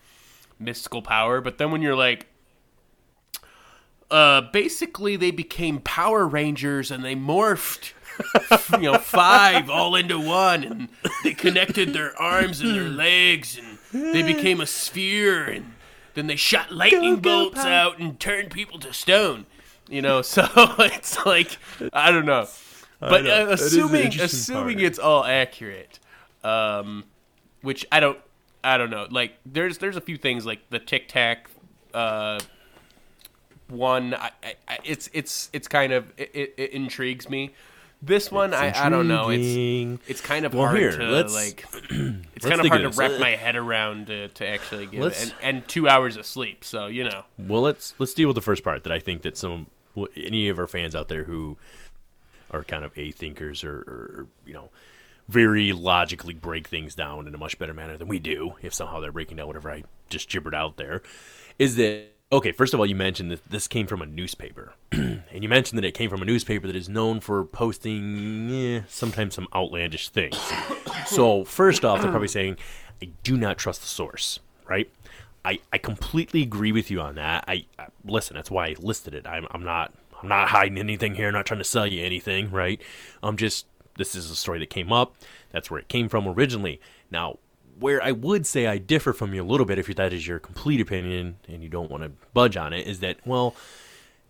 mystical 0.58 1.00
power, 1.00 1.40
but 1.40 1.56
then 1.56 1.70
when 1.70 1.80
you're 1.80 1.96
like 1.96 2.26
uh 4.10 4.42
basically 4.52 5.16
they 5.16 5.30
became 5.30 5.78
Power 5.80 6.28
Rangers 6.28 6.90
and 6.90 7.02
they 7.02 7.16
morphed 7.16 7.94
you 8.78 8.92
know 8.92 8.98
five 8.98 9.70
all 9.70 9.96
into 9.96 10.20
one 10.20 10.62
and 10.62 10.88
they 11.24 11.32
connected 11.32 11.94
their 11.94 12.14
arms 12.20 12.60
and 12.60 12.74
their 12.74 12.90
legs 12.90 13.58
and 13.58 13.78
they 14.14 14.22
became 14.22 14.60
a 14.60 14.66
sphere 14.66 15.44
and 15.44 15.72
then 16.12 16.26
they 16.26 16.36
shot 16.36 16.70
lightning 16.70 17.16
bolts 17.16 17.60
out 17.60 17.98
and 17.98 18.20
turned 18.20 18.50
people 18.50 18.78
to 18.78 18.92
stone. 18.92 19.46
You 19.88 20.02
know, 20.02 20.22
so 20.22 20.46
it's 20.78 21.24
like 21.26 21.56
I 21.92 22.10
don't 22.10 22.26
know. 22.26 22.46
But 23.00 23.24
know. 23.24 23.30
uh, 23.30 23.44
That 23.46 23.52
is 23.54 23.72
the 23.72 23.78
assuming 23.80 24.20
assuming 24.20 24.76
part. 24.76 24.84
it's 24.86 24.98
all 24.98 25.24
accurate, 25.24 25.98
um, 26.44 27.04
which 27.62 27.84
I 27.90 28.00
don't 28.00 28.18
I 28.62 28.78
don't 28.78 28.90
know. 28.90 29.06
Like 29.10 29.34
there's 29.44 29.78
there's 29.78 29.96
a 29.96 30.00
few 30.00 30.16
things 30.16 30.46
like 30.46 30.60
the 30.70 30.78
Tic 30.78 31.08
Tac 31.08 31.48
uh, 31.94 32.38
one. 33.68 34.14
I, 34.14 34.30
I, 34.42 34.54
I- 34.68 34.78
it's 34.84 35.10
it's 35.12 35.50
it's 35.52 35.68
kind 35.68 35.92
of 35.92 36.12
it, 36.16 36.30
it, 36.34 36.54
it 36.56 36.70
intrigues 36.72 37.28
me. 37.28 37.50
This 38.04 38.32
one 38.32 38.52
I, 38.52 38.72
I 38.86 38.88
don't 38.88 39.06
know. 39.06 39.28
It's 39.30 40.02
it's 40.08 40.20
kind 40.20 40.44
of 40.44 40.52
Well, 40.54 40.66
hard 40.66 40.78
here, 40.78 40.96
to 40.96 41.06
let's- 41.08 41.34
like. 41.34 41.64
It's 42.34 42.48
kind 42.48 42.60
of 42.60 42.66
hard 42.66 42.82
to 42.82 42.88
wrap 42.98 43.20
my 43.20 43.36
head 43.36 43.54
around 43.54 44.08
to, 44.08 44.26
to 44.26 44.44
actually 44.48 44.86
give 44.86 45.00
let's- 45.00 45.26
it, 45.28 45.34
and, 45.40 45.58
and 45.58 45.68
two 45.68 45.88
hours 45.88 46.16
of 46.16 46.26
sleep. 46.26 46.64
So 46.64 46.86
you 46.88 47.04
know, 47.04 47.24
Well, 47.38 47.62
let's 47.62 47.94
let's 48.00 48.12
deal 48.14 48.26
with 48.28 48.34
the 48.34 48.40
first 48.42 48.64
part 48.64 48.82
that 48.82 48.92
I 48.92 48.98
think 48.98 49.22
that 49.22 49.36
some 49.36 49.68
any 50.16 50.48
of 50.48 50.58
our 50.58 50.66
fans 50.66 50.96
out 50.96 51.06
there 51.08 51.22
who 51.24 51.56
are 52.50 52.64
kind 52.64 52.84
of 52.84 52.96
a 52.98 53.12
thinkers 53.12 53.62
or, 53.62 53.76
or 53.76 54.26
you 54.44 54.54
know 54.54 54.70
very 55.28 55.72
logically 55.72 56.34
break 56.34 56.66
things 56.66 56.96
down 56.96 57.28
in 57.28 57.34
a 57.34 57.38
much 57.38 57.56
better 57.60 57.72
manner 57.72 57.96
than 57.96 58.08
we 58.08 58.18
do. 58.18 58.54
If 58.60 58.74
somehow 58.74 58.98
they're 58.98 59.12
breaking 59.12 59.36
down 59.36 59.46
whatever 59.46 59.70
I 59.70 59.84
just 60.10 60.28
gibbered 60.28 60.54
out 60.56 60.76
there, 60.76 61.02
is 61.60 61.76
that 61.76 62.06
okay? 62.32 62.52
First 62.52 62.74
of 62.74 62.80
all, 62.80 62.86
you 62.86 62.94
mentioned 62.94 63.30
that 63.30 63.44
this 63.50 63.68
came 63.68 63.86
from 63.86 64.02
a 64.02 64.06
newspaper, 64.06 64.74
and 64.92 65.22
you 65.32 65.48
mentioned 65.48 65.78
that 65.78 65.84
it 65.84 65.92
came 65.92 66.10
from 66.10 66.22
a 66.22 66.24
newspaper 66.24 66.66
that 66.66 66.76
is 66.76 66.88
known 66.88 67.20
for 67.20 67.44
posting 67.44 68.50
eh, 68.50 68.82
sometimes 68.88 69.34
some 69.34 69.46
outlandish 69.54 70.08
things. 70.08 70.38
so 71.06 71.44
first 71.44 71.84
off, 71.84 72.00
they're 72.00 72.10
probably 72.10 72.28
saying, 72.40 72.56
"I 73.02 73.10
do 73.22 73.36
not 73.36 73.58
trust 73.58 73.82
the 73.82 73.88
source." 73.88 74.40
Right? 74.68 74.90
I, 75.44 75.58
I 75.72 75.78
completely 75.78 76.42
agree 76.42 76.72
with 76.72 76.90
you 76.90 77.00
on 77.00 77.16
that. 77.16 77.44
I, 77.48 77.66
I 77.78 77.88
listen. 78.04 78.36
That's 78.36 78.50
why 78.50 78.68
I 78.68 78.76
listed 78.78 79.14
it. 79.14 79.26
I'm 79.26 79.46
I'm 79.50 79.64
not 79.64 79.92
I'm 80.22 80.28
not 80.28 80.48
hiding 80.48 80.78
anything 80.78 81.14
here. 81.14 81.28
I'm 81.28 81.34
not 81.34 81.46
trying 81.46 81.60
to 81.60 81.64
sell 81.64 81.86
you 81.86 82.04
anything, 82.04 82.50
right? 82.50 82.80
I'm 83.22 83.36
just 83.36 83.66
this 83.96 84.14
is 84.14 84.30
a 84.30 84.36
story 84.36 84.58
that 84.60 84.70
came 84.70 84.92
up. 84.92 85.14
That's 85.50 85.70
where 85.70 85.80
it 85.80 85.88
came 85.88 86.08
from 86.08 86.26
originally. 86.26 86.80
Now, 87.10 87.38
where 87.82 88.02
I 88.02 88.12
would 88.12 88.46
say 88.46 88.66
I 88.66 88.78
differ 88.78 89.12
from 89.12 89.34
you 89.34 89.42
a 89.42 89.44
little 89.44 89.66
bit, 89.66 89.78
if 89.78 89.94
that 89.94 90.12
is 90.12 90.26
your 90.26 90.38
complete 90.38 90.80
opinion 90.80 91.36
and 91.48 91.62
you 91.62 91.68
don't 91.68 91.90
want 91.90 92.04
to 92.04 92.12
budge 92.32 92.56
on 92.56 92.72
it, 92.72 92.86
is 92.86 93.00
that 93.00 93.18
well, 93.26 93.54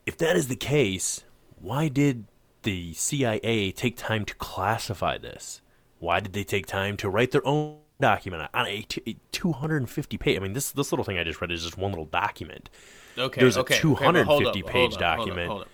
if 0.07 0.17
that 0.19 0.37
is 0.37 0.49
the 0.49 0.57
case, 0.57 1.23
why 1.61 1.89
did 1.89 2.25
the 2.63 2.93
CIA 2.95 3.71
take 3.73 3.97
time 3.97 4.25
to 4.25 4.35
classify 4.35 5.19
this? 5.19 5.61
Why 5.99 6.21
did 6.21 6.33
they 6.33 6.45
take 6.45 6.67
time 6.67 6.97
to 6.99 7.09
write 7.09 7.31
their 7.31 7.47
own 7.47 7.77
document 8.01 8.49
on 8.53 8.67
a, 8.67 8.83
t- 8.83 9.03
a 9.07 9.17
250 9.31 10.19
page? 10.19 10.37
I 10.37 10.41
mean, 10.41 10.55
this 10.55 10.73
this 10.73 10.91
little 10.91 11.05
thing 11.05 11.19
I 11.19 11.25
just 11.25 11.41
read 11.41 11.53
is 11.53 11.63
just 11.63 11.79
one 11.79 11.93
little 11.93 12.07
document. 12.07 12.71
Okay, 13.17 13.41
There's 13.41 13.57
a 13.57 13.61
okay, 13.61 13.75
okay, 13.75 13.83
250 13.83 14.25
hold 14.25 14.47
up, 14.47 14.55
page 14.55 14.63
hold 14.65 14.73
up, 14.73 14.73
hold 14.73 14.95
up, 14.95 15.01
document. 15.01 15.49
hold 15.49 15.63
up. 15.63 15.69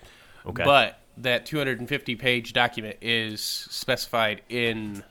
Okay. 0.47 0.63
But 0.63 0.99
that 1.17 1.45
250 1.45 2.15
page 2.15 2.53
document 2.53 2.97
is 3.01 3.41
specified 3.41 4.41
in 4.49 5.03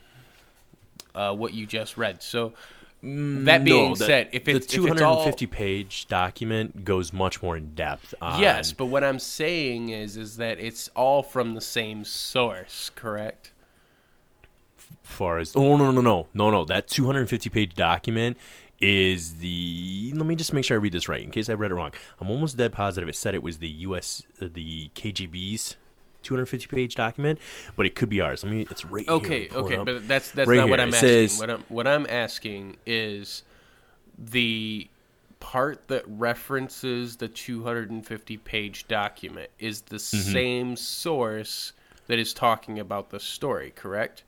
uh, 1.15 1.33
what 1.33 1.53
you 1.53 1.65
just 1.65 1.97
read. 1.97 2.21
So 2.23 2.53
that 3.01 3.63
being 3.63 3.89
No, 3.89 3.95
the- 3.95 4.05
said, 4.05 4.29
if 4.31 4.47
it's 4.47 4.67
the 4.67 4.83
if 4.83 4.91
it's 4.91 5.01
all 5.01 5.23
250 5.23 5.47
page 5.47 6.07
document 6.07 6.83
goes 6.83 7.13
much 7.13 7.41
more 7.41 7.55
in 7.55 7.73
depth. 7.73 8.13
On, 8.21 8.41
yes, 8.41 8.73
but 8.73 8.87
what 8.87 9.03
I'm 9.03 9.19
saying 9.19 9.89
is 9.89 10.17
is 10.17 10.37
that 10.37 10.59
it's 10.59 10.89
all 10.95 11.23
from 11.23 11.55
the 11.55 11.61
same 11.61 12.03
source, 12.05 12.91
correct? 12.95 13.51
far 15.03 15.39
as 15.39 15.55
oh 15.55 15.75
no 15.75 15.91
no 15.91 16.01
no 16.01 16.27
no 16.33 16.51
no 16.51 16.63
that 16.65 16.87
250 16.87 17.49
page 17.49 17.73
document 17.73 18.37
is 18.79 19.35
the 19.39 20.11
let 20.15 20.25
me 20.25 20.35
just 20.35 20.53
make 20.53 20.63
sure 20.63 20.77
I 20.77 20.79
read 20.79 20.93
this 20.93 21.09
right 21.09 21.21
in 21.21 21.31
case 21.31 21.49
I 21.49 21.53
read 21.53 21.71
it 21.71 21.75
wrong. 21.75 21.91
I'm 22.19 22.29
almost 22.29 22.57
dead 22.57 22.71
positive 22.71 23.09
it 23.09 23.15
said 23.15 23.33
it 23.35 23.43
was 23.43 23.57
the 23.57 23.67
U.S. 23.69 24.23
uh, 24.41 24.47
the 24.51 24.89
KGB's 24.95 25.75
250 26.23 26.67
page 26.67 26.95
document, 26.95 27.39
but 27.75 27.85
it 27.85 27.95
could 27.95 28.09
be 28.09 28.21
ours. 28.21 28.43
I 28.43 28.49
mean, 28.49 28.67
it's 28.69 28.85
right 28.85 29.05
here. 29.05 29.13
Okay, 29.15 29.49
okay, 29.49 29.77
but 29.77 30.07
that's 30.07 30.31
that's 30.31 30.47
Right 30.47 30.57
not 30.57 30.69
what. 30.69 30.79
I'm 30.79 30.89
It 30.89 30.95
asking. 30.95 31.09
says- 31.09 31.39
what 31.39 31.49
I'm 31.49 31.63
what 31.69 31.87
I'm 31.87 32.05
asking 32.09 32.77
is 32.85 33.43
the 34.17 34.87
part 35.39 35.87
that 35.87 36.03
references 36.07 37.15
the 37.15 37.29
250 37.29 38.37
page 38.37 38.87
document 38.89 39.49
is 39.59 39.81
the 39.83 39.95
Mm-hmm. 39.95 40.31
same 40.33 40.75
source 40.75 41.71
that 42.07 42.19
is 42.19 42.33
talking 42.33 42.77
about 42.79 43.09
the 43.11 43.19
story, 43.19 43.71
correct? 43.75 44.23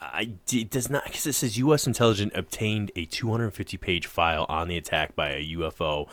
I 0.00 0.30
it 0.52 0.70
does 0.70 0.90
not 0.90 1.04
because 1.04 1.26
it 1.26 1.32
says 1.34 1.56
U.S. 1.58 1.86
intelligence 1.86 2.32
obtained 2.34 2.90
a 2.96 3.04
250 3.06 3.76
page 3.78 4.06
file 4.06 4.44
on 4.48 4.68
the 4.68 4.76
attack 4.76 5.14
by 5.14 5.30
a 5.30 5.42
UFO, 5.56 6.08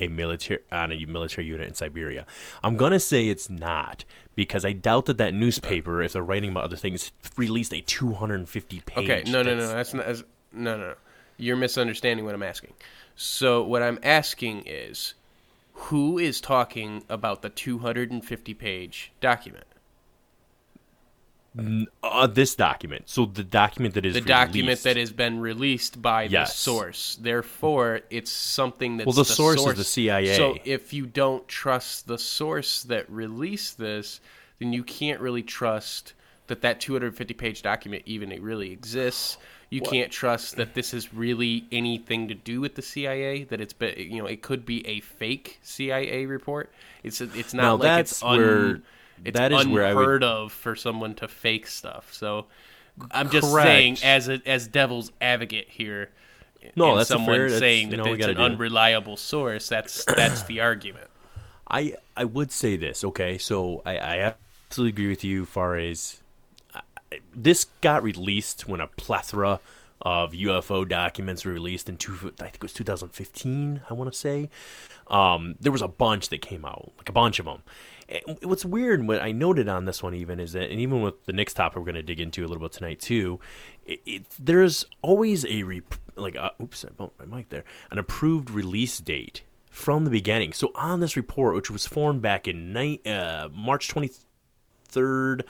a 0.00 0.08
military 0.08 0.60
on 0.72 0.92
a 0.92 1.04
military 1.06 1.46
unit 1.46 1.68
in 1.68 1.74
Siberia. 1.74 2.26
I'm 2.62 2.76
gonna 2.76 3.00
say 3.00 3.28
it's 3.28 3.48
not 3.48 4.04
because 4.34 4.64
I 4.64 4.72
doubt 4.72 5.06
that 5.06 5.18
that 5.18 5.34
newspaper, 5.34 6.02
if 6.02 6.12
they're 6.14 6.22
writing 6.22 6.50
about 6.50 6.64
other 6.64 6.76
things, 6.76 7.12
released 7.36 7.72
a 7.72 7.80
250 7.80 8.80
page. 8.80 8.98
Okay, 9.10 9.22
no, 9.30 9.42
no, 9.42 9.54
no, 9.54 9.66
that's- 9.68 9.94
not. 9.94 10.06
That's, 10.06 10.22
no, 10.52 10.76
no, 10.76 10.88
no. 10.88 10.94
You're 11.36 11.56
misunderstanding 11.56 12.24
what 12.24 12.34
I'm 12.34 12.42
asking. 12.42 12.74
So 13.16 13.62
what 13.62 13.82
I'm 13.82 13.98
asking 14.02 14.64
is, 14.66 15.14
who 15.74 16.18
is 16.18 16.40
talking 16.40 17.04
about 17.08 17.42
the 17.42 17.48
250 17.50 18.54
page 18.54 19.12
document? 19.20 19.64
Uh, 21.56 22.26
this 22.26 22.54
document. 22.56 23.04
So 23.08 23.26
the 23.26 23.44
document 23.44 23.94
that 23.94 24.04
is 24.04 24.14
the 24.14 24.20
document 24.20 24.66
released- 24.66 24.84
that 24.84 24.96
has 24.96 25.12
been 25.12 25.38
released 25.40 26.02
by 26.02 26.26
the 26.26 26.46
source. 26.46 27.16
Therefore, 27.20 28.00
it's 28.10 28.30
something 28.30 28.96
that's 28.96 29.06
Well, 29.06 29.14
the 29.14 29.24
source 29.24 29.64
is 29.64 29.76
the 29.76 29.84
CIA. 29.84 30.36
So 30.36 30.58
if 30.64 30.92
you 30.92 31.06
don't 31.06 31.46
trust 31.46 32.08
the 32.08 32.18
source 32.18 32.82
that 32.84 33.08
released 33.08 33.78
this, 33.78 34.20
then 34.58 34.72
you 34.72 34.82
can't 34.82 35.20
really 35.20 35.42
trust 35.42 36.14
that 36.48 36.60
that 36.62 36.80
250 36.80 37.34
page 37.34 37.62
document 37.62 38.02
even 38.04 38.32
it 38.32 38.42
really 38.42 38.70
exists. 38.72 39.38
You 39.70 39.80
can't 39.80 40.12
trust 40.12 40.56
that 40.56 40.74
this 40.74 40.94
is 40.94 41.12
really 41.12 41.64
anything 41.72 42.28
to 42.28 42.34
do 42.34 42.60
with 42.60 42.74
the 42.76 42.82
CIA. 42.82 43.44
That 43.44 43.60
it's 43.60 43.72
been, 43.72 43.94
you 43.98 44.18
know, 44.22 44.26
it 44.26 44.40
could 44.42 44.64
be 44.64 44.86
a 44.86 45.00
fake 45.00 45.58
CIA 45.62 46.26
report. 46.26 46.72
It's 47.02 47.20
it's 47.20 47.54
not 47.54 47.62
Now, 47.62 47.76
like 47.76 48.00
it's 48.00 48.10
that's 48.10 48.22
un, 48.22 48.38
where- 48.38 48.80
it's 49.24 49.36
that 49.38 49.52
is 49.52 49.66
where 49.66 49.84
I 49.86 49.94
would- 49.94 50.00
unheard 50.02 50.24
of 50.24 50.52
for 50.52 50.74
someone 50.76 51.14
to 51.16 51.28
fake 51.28 51.66
stuff. 51.66 52.12
So 52.12 52.46
I'm 53.10 53.30
just 53.30 53.50
Correct. 53.50 53.66
saying, 53.66 53.98
as 54.02 54.28
a, 54.28 54.40
as 54.46 54.66
devil's 54.68 55.10
advocate 55.20 55.68
here, 55.68 56.10
No, 56.76 56.96
that's 56.96 57.08
someone 57.08 57.34
fair- 57.34 57.42
that's- 57.44 57.58
saying 57.60 57.90
you 57.90 57.96
that 57.96 58.04
know, 58.04 58.12
it's 58.14 58.26
an 58.26 58.36
do 58.36 58.42
unreliable 58.42 59.16
source. 59.16 59.68
That's 59.68 60.04
that's 60.16 60.42
the 60.44 60.60
argument. 60.60 61.08
I 61.70 61.94
I 62.16 62.24
would 62.24 62.52
say 62.52 62.76
this. 62.76 63.04
Okay, 63.04 63.38
so 63.38 63.82
I, 63.86 63.96
I 63.98 64.34
absolutely 64.68 64.90
agree 64.90 65.08
with 65.08 65.24
you. 65.24 65.44
Far 65.46 65.76
as 65.76 66.20
I, 66.74 66.80
this 67.34 67.66
got 67.80 68.02
released 68.02 68.68
when 68.68 68.80
a 68.80 68.86
plethora 68.86 69.60
of 70.02 70.32
UFO 70.32 70.86
documents 70.86 71.44
were 71.46 71.52
released 71.52 71.88
in 71.88 71.96
two. 71.96 72.12
I 72.38 72.42
think 72.44 72.56
it 72.56 72.62
was 72.62 72.72
2015. 72.74 73.80
I 73.88 73.94
want 73.94 74.12
to 74.12 74.18
say. 74.18 74.50
Um, 75.08 75.54
there 75.60 75.72
was 75.72 75.82
a 75.82 75.88
bunch 75.88 76.28
that 76.30 76.40
came 76.42 76.64
out, 76.64 76.92
like 76.98 77.08
a 77.08 77.12
bunch 77.12 77.38
of 77.38 77.44
them. 77.46 77.62
And 78.08 78.38
what's 78.42 78.64
weird, 78.64 79.06
what 79.06 79.22
I 79.22 79.32
noted 79.32 79.68
on 79.68 79.84
this 79.84 80.02
one 80.02 80.14
even 80.14 80.40
is 80.40 80.52
that, 80.52 80.70
and 80.70 80.80
even 80.80 81.00
with 81.02 81.24
the 81.24 81.32
next 81.32 81.54
topic 81.54 81.78
we're 81.78 81.84
going 81.84 81.94
to 81.94 82.02
dig 82.02 82.20
into 82.20 82.44
a 82.44 82.46
little 82.46 82.62
bit 82.62 82.72
tonight 82.72 83.00
too, 83.00 83.40
it, 83.86 84.00
it, 84.04 84.26
there's 84.38 84.84
always 85.02 85.44
a 85.46 85.64
like, 86.16 86.36
uh, 86.36 86.50
oops, 86.62 86.84
I 86.84 86.90
bumped 86.90 87.18
my 87.18 87.36
mic 87.36 87.48
there, 87.48 87.64
an 87.90 87.98
approved 87.98 88.50
release 88.50 88.98
date 88.98 89.42
from 89.74 90.04
the 90.04 90.10
beginning. 90.10 90.52
So 90.52 90.70
on 90.76 91.00
this 91.00 91.16
report, 91.16 91.56
which 91.56 91.70
was 91.70 91.86
formed 91.86 92.22
back 92.22 92.46
in 92.46 92.72
ni- 92.72 93.00
uh, 93.04 93.48
March 93.52 93.88
23rd, 93.88 95.42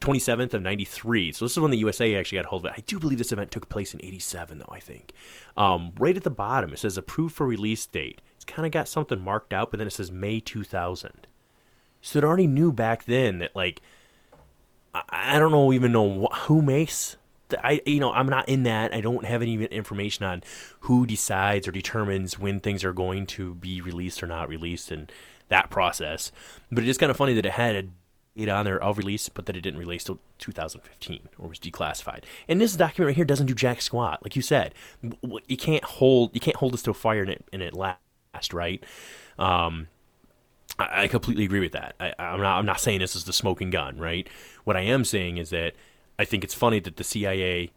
27th 0.00 0.54
of 0.54 0.62
93. 0.62 1.32
So 1.32 1.44
this 1.44 1.52
is 1.52 1.60
when 1.60 1.70
the 1.70 1.78
USA 1.78 2.14
actually 2.16 2.38
got 2.38 2.46
hold 2.46 2.66
of 2.66 2.72
it. 2.72 2.78
I 2.78 2.82
do 2.86 2.98
believe 2.98 3.18
this 3.18 3.32
event 3.32 3.52
took 3.52 3.68
place 3.68 3.94
in 3.94 4.04
87, 4.04 4.58
though, 4.58 4.72
I 4.72 4.80
think. 4.80 5.12
Um, 5.56 5.92
right 5.98 6.16
at 6.16 6.24
the 6.24 6.30
bottom, 6.30 6.72
it 6.72 6.80
says 6.80 6.98
approved 6.98 7.34
for 7.34 7.46
release 7.46 7.86
date. 7.86 8.20
It's 8.34 8.44
kind 8.44 8.66
of 8.66 8.72
got 8.72 8.88
something 8.88 9.20
marked 9.20 9.52
out, 9.52 9.70
but 9.70 9.78
then 9.78 9.86
it 9.86 9.92
says 9.92 10.10
May 10.10 10.40
2000. 10.40 11.27
Already 12.14 12.46
knew 12.46 12.72
back 12.72 13.04
then 13.04 13.38
that, 13.38 13.54
like, 13.54 13.80
I, 14.94 15.02
I 15.10 15.38
don't 15.38 15.52
know 15.52 15.72
even 15.72 15.92
know 15.92 16.26
wh- 16.30 16.38
who 16.46 16.62
makes. 16.62 17.16
The, 17.48 17.64
I 17.64 17.80
you 17.86 18.00
know 18.00 18.12
I'm 18.12 18.28
not 18.28 18.48
in 18.48 18.64
that. 18.64 18.94
I 18.94 19.00
don't 19.00 19.24
have 19.24 19.42
any 19.42 19.64
information 19.66 20.24
on 20.24 20.42
who 20.80 21.06
decides 21.06 21.66
or 21.66 21.72
determines 21.72 22.38
when 22.38 22.60
things 22.60 22.84
are 22.84 22.92
going 22.92 23.26
to 23.28 23.54
be 23.54 23.80
released 23.80 24.22
or 24.22 24.26
not 24.26 24.48
released 24.48 24.90
and 24.90 25.10
that 25.48 25.70
process. 25.70 26.30
But 26.70 26.84
it 26.84 26.88
is 26.88 26.98
kind 26.98 27.10
of 27.10 27.16
funny 27.16 27.34
that 27.34 27.46
it 27.46 27.52
had 27.52 27.76
a 27.76 27.88
on 28.46 28.64
there 28.64 28.80
of 28.80 28.98
release, 28.98 29.28
but 29.28 29.46
that 29.46 29.56
it 29.56 29.62
didn't 29.62 29.80
release 29.80 30.04
till 30.04 30.20
2015 30.38 31.28
or 31.38 31.48
was 31.48 31.58
declassified. 31.58 32.22
And 32.46 32.60
this 32.60 32.76
document 32.76 33.08
right 33.08 33.16
here 33.16 33.24
doesn't 33.24 33.46
do 33.46 33.54
jack 33.54 33.82
squat, 33.82 34.22
like 34.22 34.36
you 34.36 34.42
said. 34.42 34.74
You 35.02 35.56
can't 35.56 35.82
hold 35.82 36.34
you 36.34 36.40
can't 36.40 36.56
hold 36.56 36.74
this 36.74 36.82
to 36.82 36.92
a 36.92 36.94
fire 36.94 37.22
and 37.22 37.30
it 37.30 37.44
and 37.52 37.62
it 37.62 37.74
last, 37.74 38.52
right? 38.52 38.84
Um, 39.40 39.88
I, 40.78 41.08
completely 41.08 41.44
agree 41.44 41.60
with 41.60 41.72
that. 41.72 41.94
I, 41.98 42.14
I'm 42.18 42.40
not. 42.40 42.58
I'm 42.58 42.66
not 42.66 42.80
saying 42.80 43.00
this 43.00 43.16
is 43.16 43.24
the 43.24 43.32
smoking 43.32 43.70
gun, 43.70 43.98
right? 43.98 44.28
What 44.64 44.76
I 44.76 44.82
am 44.82 45.04
saying 45.04 45.38
is 45.38 45.50
that 45.50 45.74
I 46.18 46.24
think 46.24 46.44
it's 46.44 46.54
funny 46.54 46.78
that 46.80 46.96
the 46.96 47.04
CIA, 47.04 47.72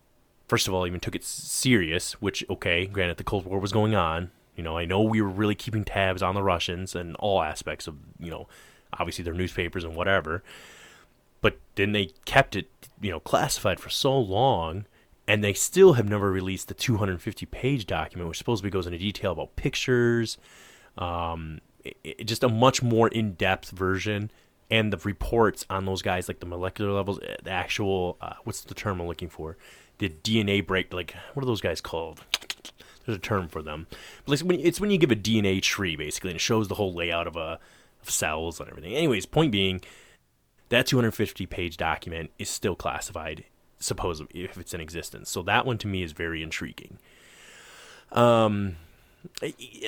first 0.47 0.67
of 0.67 0.73
all, 0.73 0.85
even 0.85 0.99
took 0.99 1.15
it 1.15 1.23
serious. 1.23 2.13
Which, 2.21 2.43
okay, 2.49 2.85
granted, 2.85 3.17
the 3.17 3.23
Cold 3.23 3.45
War 3.45 3.59
was 3.59 3.71
going 3.71 3.95
on. 3.95 4.31
You 4.55 4.63
know, 4.63 4.77
I 4.77 4.85
know 4.85 5.01
we 5.01 5.21
were 5.21 5.29
really 5.29 5.55
keeping 5.55 5.83
tabs 5.83 6.21
on 6.21 6.35
the 6.35 6.43
Russians 6.43 6.93
and 6.93 7.15
all 7.15 7.41
aspects 7.41 7.87
of, 7.87 7.95
you 8.19 8.29
know, 8.29 8.47
obviously 8.93 9.23
their 9.23 9.33
newspapers 9.33 9.83
and 9.83 9.95
whatever. 9.95 10.43
But 11.41 11.57
then 11.75 11.93
they 11.93 12.11
kept 12.25 12.55
it, 12.55 12.69
you 13.01 13.09
know, 13.09 13.19
classified 13.19 13.79
for 13.79 13.89
so 13.89 14.17
long, 14.17 14.85
and 15.27 15.43
they 15.43 15.53
still 15.53 15.93
have 15.93 16.07
never 16.07 16.31
released 16.31 16.67
the 16.67 16.73
250 16.73 17.45
page 17.47 17.85
document, 17.87 18.27
which 18.27 18.37
supposedly 18.37 18.69
goes 18.69 18.85
into 18.85 18.99
detail 18.99 19.31
about 19.31 19.55
pictures, 19.55 20.37
um, 20.97 21.59
it, 21.83 22.25
just 22.25 22.43
a 22.43 22.49
much 22.49 22.81
more 22.81 23.07
in 23.07 23.33
depth 23.33 23.71
version, 23.71 24.31
and 24.69 24.91
the 24.93 24.97
reports 24.97 25.65
on 25.69 25.85
those 25.85 26.01
guys, 26.01 26.27
like 26.27 26.39
the 26.39 26.45
molecular 26.45 26.91
levels, 26.91 27.19
eh, 27.23 27.35
the 27.43 27.51
actual, 27.51 28.17
uh, 28.21 28.33
what's 28.43 28.61
the 28.61 28.73
term 28.73 29.01
I'm 29.01 29.07
looking 29.07 29.29
for? 29.29 29.57
The 29.97 30.09
DNA 30.09 30.65
break, 30.65 30.93
like, 30.93 31.13
what 31.33 31.43
are 31.43 31.45
those 31.45 31.61
guys 31.61 31.81
called? 31.81 32.21
There's 33.05 33.17
a 33.17 33.21
term 33.21 33.47
for 33.47 33.61
them. 33.61 33.87
But 34.25 34.41
like 34.43 34.59
it's 34.59 34.79
when 34.79 34.91
you 34.91 34.97
give 34.97 35.11
a 35.11 35.15
DNA 35.15 35.61
tree, 35.61 35.95
basically, 35.95 36.31
and 36.31 36.37
it 36.37 36.41
shows 36.41 36.67
the 36.67 36.75
whole 36.75 36.93
layout 36.93 37.27
of 37.27 37.35
a 37.35 37.59
of 38.01 38.09
cells 38.09 38.59
and 38.59 38.69
everything. 38.69 38.93
Anyways, 38.93 39.25
point 39.25 39.51
being, 39.51 39.81
that 40.69 40.87
250 40.87 41.45
page 41.45 41.77
document 41.77 42.31
is 42.39 42.49
still 42.49 42.75
classified, 42.75 43.45
supposedly, 43.79 44.43
if 44.43 44.57
it's 44.57 44.73
in 44.73 44.81
existence. 44.81 45.29
So 45.29 45.41
that 45.43 45.65
one 45.65 45.77
to 45.79 45.87
me 45.87 46.03
is 46.03 46.11
very 46.11 46.41
intriguing. 46.41 46.97
Um, 48.11 48.77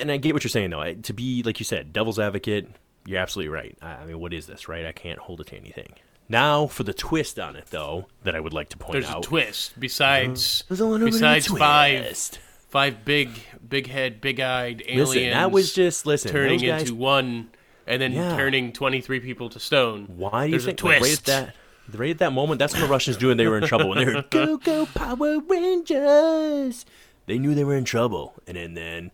and 0.00 0.10
I 0.10 0.16
get 0.16 0.34
what 0.34 0.44
you're 0.44 0.48
saying 0.50 0.70
though. 0.70 0.80
I- 0.80 0.94
To 0.94 1.12
be 1.12 1.42
like 1.42 1.58
you 1.60 1.64
said, 1.64 1.92
devil's 1.92 2.18
advocate, 2.18 2.68
you're 3.06 3.18
absolutely 3.20 3.50
right. 3.50 3.76
I 3.82 3.92
I 3.96 4.06
mean, 4.06 4.18
what 4.20 4.32
is 4.32 4.46
this, 4.46 4.68
right? 4.68 4.84
I 4.86 4.92
can't 4.92 5.18
hold 5.18 5.40
it 5.40 5.48
to 5.48 5.56
anything. 5.56 5.92
Now 6.28 6.66
for 6.66 6.84
the 6.84 6.94
twist 6.94 7.38
on 7.38 7.54
it, 7.56 7.66
though, 7.70 8.06
that 8.22 8.34
I 8.34 8.40
would 8.40 8.54
like 8.54 8.70
to 8.70 8.78
point 8.78 8.92
There's 8.94 9.06
out. 9.06 9.24
a 9.24 9.28
twist 9.28 9.78
besides 9.78 10.64
There's 10.68 10.80
a 10.80 10.86
little 10.86 11.06
bit 11.06 11.14
of 11.14 11.20
a 11.20 11.24
besides 11.24 11.46
five 11.48 12.00
twist. 12.06 12.38
five 12.70 13.04
big, 13.04 13.28
big 13.68 13.88
head, 13.88 14.20
big 14.22 14.40
eyed 14.40 14.82
aliens. 14.88 15.10
Listen, 15.10 15.30
that 15.30 15.50
was 15.52 15.74
just 15.74 16.06
listen. 16.06 16.30
turning 16.30 16.60
guys, 16.60 16.82
into 16.82 16.94
one, 16.94 17.50
and 17.86 18.00
then 18.00 18.12
Yeah. 18.12 18.36
turning 18.36 18.72
twenty 18.72 19.02
three 19.02 19.20
people 19.20 19.50
to 19.50 19.60
stone. 19.60 20.06
Why 20.16 20.46
do 20.46 20.52
you 20.54 20.58
think 20.60 20.82
a 20.82 20.86
like, 20.86 20.98
twist? 21.00 21.28
right 21.28 21.34
at 21.36 21.46
that 21.90 21.98
right 21.98 22.10
at 22.10 22.18
that 22.18 22.32
moment? 22.32 22.58
That's 22.58 22.72
when 22.72 22.80
the 22.82 22.88
Russians 22.88 23.20
knew 23.20 23.34
they 23.34 23.46
were 23.46 23.58
in 23.58 23.66
trouble. 23.66 23.90
When 23.90 23.98
they 23.98 24.04
heard 24.10 24.24
"Go 24.30 24.56
Go 24.56 24.86
Power 24.86 25.40
Rangers," 25.40 26.86
they 27.26 27.38
knew 27.38 27.54
they 27.54 27.64
were 27.64 27.76
in 27.76 27.84
trouble. 27.84 28.32
And 28.46 28.56
then, 28.56 28.72
then 28.74 29.10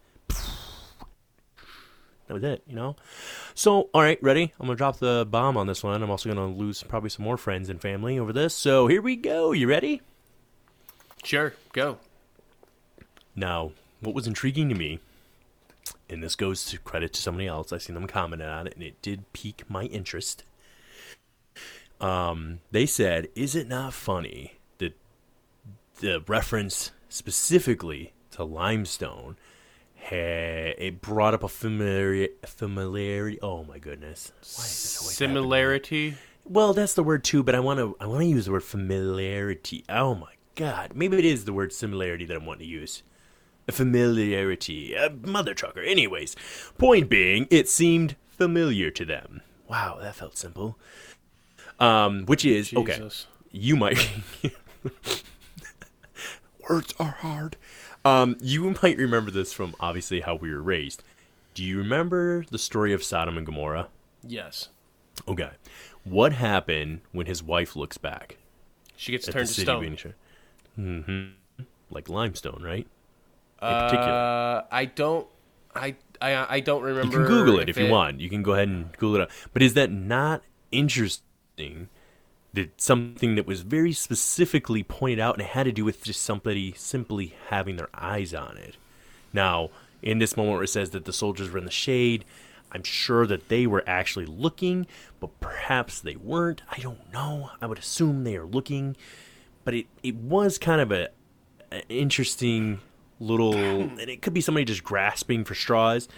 that 2.31 2.35
was 2.35 2.45
it. 2.45 2.62
You 2.68 2.76
know. 2.76 2.95
So, 3.55 3.91
all 3.93 4.03
right, 4.03 4.22
ready? 4.22 4.53
I'm 4.61 4.66
gonna 4.66 4.76
drop 4.76 4.99
the 4.99 5.26
bomb 5.28 5.57
on 5.57 5.66
this 5.66 5.83
one. 5.83 6.01
I'm 6.01 6.11
also 6.11 6.33
gonna 6.33 6.47
lose 6.47 6.83
probably 6.85 7.11
some 7.11 7.24
more 7.24 7.37
friends 7.37 7.68
and 7.68 7.81
family 7.81 8.20
over 8.20 8.33
this. 8.33 8.55
So 8.55 8.87
here 8.87 9.03
we 9.03 9.16
go. 9.16 9.51
You 9.51 9.66
ready? 9.66 10.01
Sure, 11.24 11.55
go. 11.72 11.99
Now, 13.35 13.72
what 13.99 14.14
was 14.14 14.28
intriguing 14.28 14.68
to 14.68 14.76
me, 14.76 15.01
and 16.09 16.22
this 16.22 16.37
goes 16.37 16.64
to 16.66 16.78
credit 16.78 17.12
to 17.14 17.20
somebody 17.20 17.49
else, 17.49 17.72
I 17.72 17.78
seen 17.78 17.95
them 17.95 18.07
comment 18.07 18.43
on 18.43 18.68
it, 18.68 18.74
and 18.74 18.85
it 18.85 19.03
did 19.03 19.33
pique 19.33 19.68
my 19.68 19.85
interest. 19.85 20.45
Um, 22.01 22.61
they 22.70 22.87
said, 22.87 23.26
"Is 23.35 23.57
it 23.57 23.66
not 23.66 23.93
funny 23.93 24.53
that 24.78 24.97
the 25.99 26.22
reference 26.28 26.93
specifically 27.09 28.12
to 28.31 28.45
limestone?" 28.45 29.37
Ha- 30.03 30.74
It 30.78 31.01
brought 31.01 31.34
up 31.34 31.42
a 31.42 31.48
familiarity. 31.48 32.34
Familiarity. 32.46 33.38
Oh 33.42 33.64
my 33.64 33.78
goodness! 33.78 34.32
Why 34.57 34.64
is 34.64 34.82
this 34.82 34.98
always 35.01 35.18
happening? 35.18 35.36
Similarity. 35.36 36.14
Well, 36.44 36.72
that's 36.72 36.94
the 36.94 37.03
word 37.05 37.22
too, 37.24 37.42
but 37.42 37.55
I 37.55 37.61
want 37.61 37.78
to 37.78 37.96
I 38.01 38.07
want 38.07 38.22
to 38.22 38.26
use 38.26 38.46
the 38.46 38.53
word 38.53 38.64
familiarity. 38.64 39.84
Oh 39.88 40.14
my 40.14 40.32
god, 40.57 40.92
maybe 40.94 41.18
it 41.18 41.24
is 41.24 41.44
the 41.44 41.53
word 41.53 41.72
similarity 41.72 42.24
that 42.26 42.36
I'm 42.36 42.46
wanting 42.46 42.66
to 42.66 42.72
use. 42.72 43.03
A 43.68 43.72
familiarity, 43.72 44.94
a 44.94 45.11
mother 45.11 45.55
trucker. 45.55 45.80
Anyways, 45.80 46.34
point 46.78 47.09
being, 47.09 47.46
it 47.51 47.68
seemed 47.68 48.16
familiar 48.28 48.90
to 48.90 49.05
them. 49.05 49.42
Wow, 49.68 49.98
that 50.01 50.16
felt 50.16 50.36
simple. 50.36 50.76
Um, 51.78 52.24
which 52.26 52.44
is 52.44 52.74
okay. 52.74 53.09
You 53.53 53.76
might. 53.76 54.11
Words 56.68 56.94
are 56.98 57.16
hard. 57.20 57.57
Um, 58.05 58.36
you 58.40 58.74
might 58.82 58.96
remember 58.96 59.30
this 59.30 59.53
from 59.53 59.74
obviously 59.80 60.20
how 60.20 60.34
we 60.34 60.53
were 60.53 60.62
raised. 60.62 61.03
Do 61.55 61.64
you 61.64 61.78
remember 61.78 62.44
the 62.51 62.59
story 62.59 62.92
of 62.92 63.03
Sodom 63.03 63.36
and 63.36 63.44
Gomorrah? 63.44 63.88
Yes. 64.26 64.68
Okay. 65.28 65.51
What 66.05 66.32
happened 66.32 67.01
when 67.12 67.26
his 67.26 67.42
wife 67.42 67.76
looks 67.76 67.98
back 67.98 68.38
She 68.96 69.12
gets 69.12 69.26
turned 69.26 69.48
to 69.48 69.61
stone. 69.61 69.98
Mm-hmm. 70.78 71.64
Like 71.90 72.09
limestone, 72.09 72.62
right? 72.62 72.86
In 73.62 73.68
particular. 73.68 74.12
Uh, 74.12 74.62
I 74.70 74.84
don't. 74.86 75.26
I, 75.74 75.96
I 76.20 76.57
I 76.57 76.61
don't 76.61 76.82
remember. 76.82 77.20
You 77.20 77.26
can 77.26 77.26
Google 77.26 77.61
it 77.61 77.68
if 77.68 77.76
you 77.76 77.88
want. 77.88 78.20
You 78.20 78.30
can 78.30 78.42
go 78.42 78.53
ahead 78.55 78.68
and 78.68 78.92
Google 78.92 79.16
it 79.16 79.22
up. 79.22 79.30
But 79.53 79.62
is 79.62 79.74
that 79.74 79.90
not 79.90 80.42
interesting? 80.72 81.88
That 82.53 82.80
something 82.80 83.36
that 83.36 83.46
was 83.46 83.61
very 83.61 83.92
specifically 83.92 84.82
pointed 84.82 85.20
out 85.20 85.34
and 85.36 85.42
it 85.42 85.51
had 85.51 85.64
to 85.64 85.72
do 85.72 85.84
with 85.84 86.03
just 86.03 86.22
somebody 86.22 86.74
simply 86.76 87.34
having 87.48 87.76
their 87.76 87.90
eyes 87.94 88.34
on 88.34 88.57
it. 88.57 88.76
Now, 89.32 89.70
in 90.03 90.18
this 90.18 90.36
moment 90.36 90.55
where 90.55 90.64
it 90.64 90.68
says 90.68 90.90
that 90.90 91.05
the 91.05 91.12
soldiers 91.12 91.51
were 91.51 91.59
in 91.59 91.64
the 91.64 91.70
shade, 91.70 92.24
I'm 92.72 92.82
sure 92.82 93.26
that 93.26 93.48
they 93.48 93.66
were 93.66 93.84
actually 93.86 94.26
looking, 94.26 94.86
but 95.20 95.38
perhaps 95.40 96.01
they 96.01 96.16
weren't. 96.16 96.62
I 96.70 96.78
don't 96.78 97.12
know. 97.12 97.51
I 97.61 97.66
would 97.66 97.78
assume 97.78 98.24
they 98.24 98.36
are 98.36 98.46
looking, 98.46 98.96
but 99.64 99.74
it, 99.74 99.86
it 100.03 100.16
was 100.16 100.59
kind 100.59 100.80
of 100.80 100.90
a, 100.90 101.09
a 101.70 101.86
interesting 101.88 102.80
little, 103.20 103.55
and 103.55 104.01
it 104.01 104.22
could 104.22 104.34
be 104.34 104.40
somebody 104.40 104.64
just 104.64 104.82
grasping 104.82 105.44
for 105.44 105.55
straws 105.55 106.09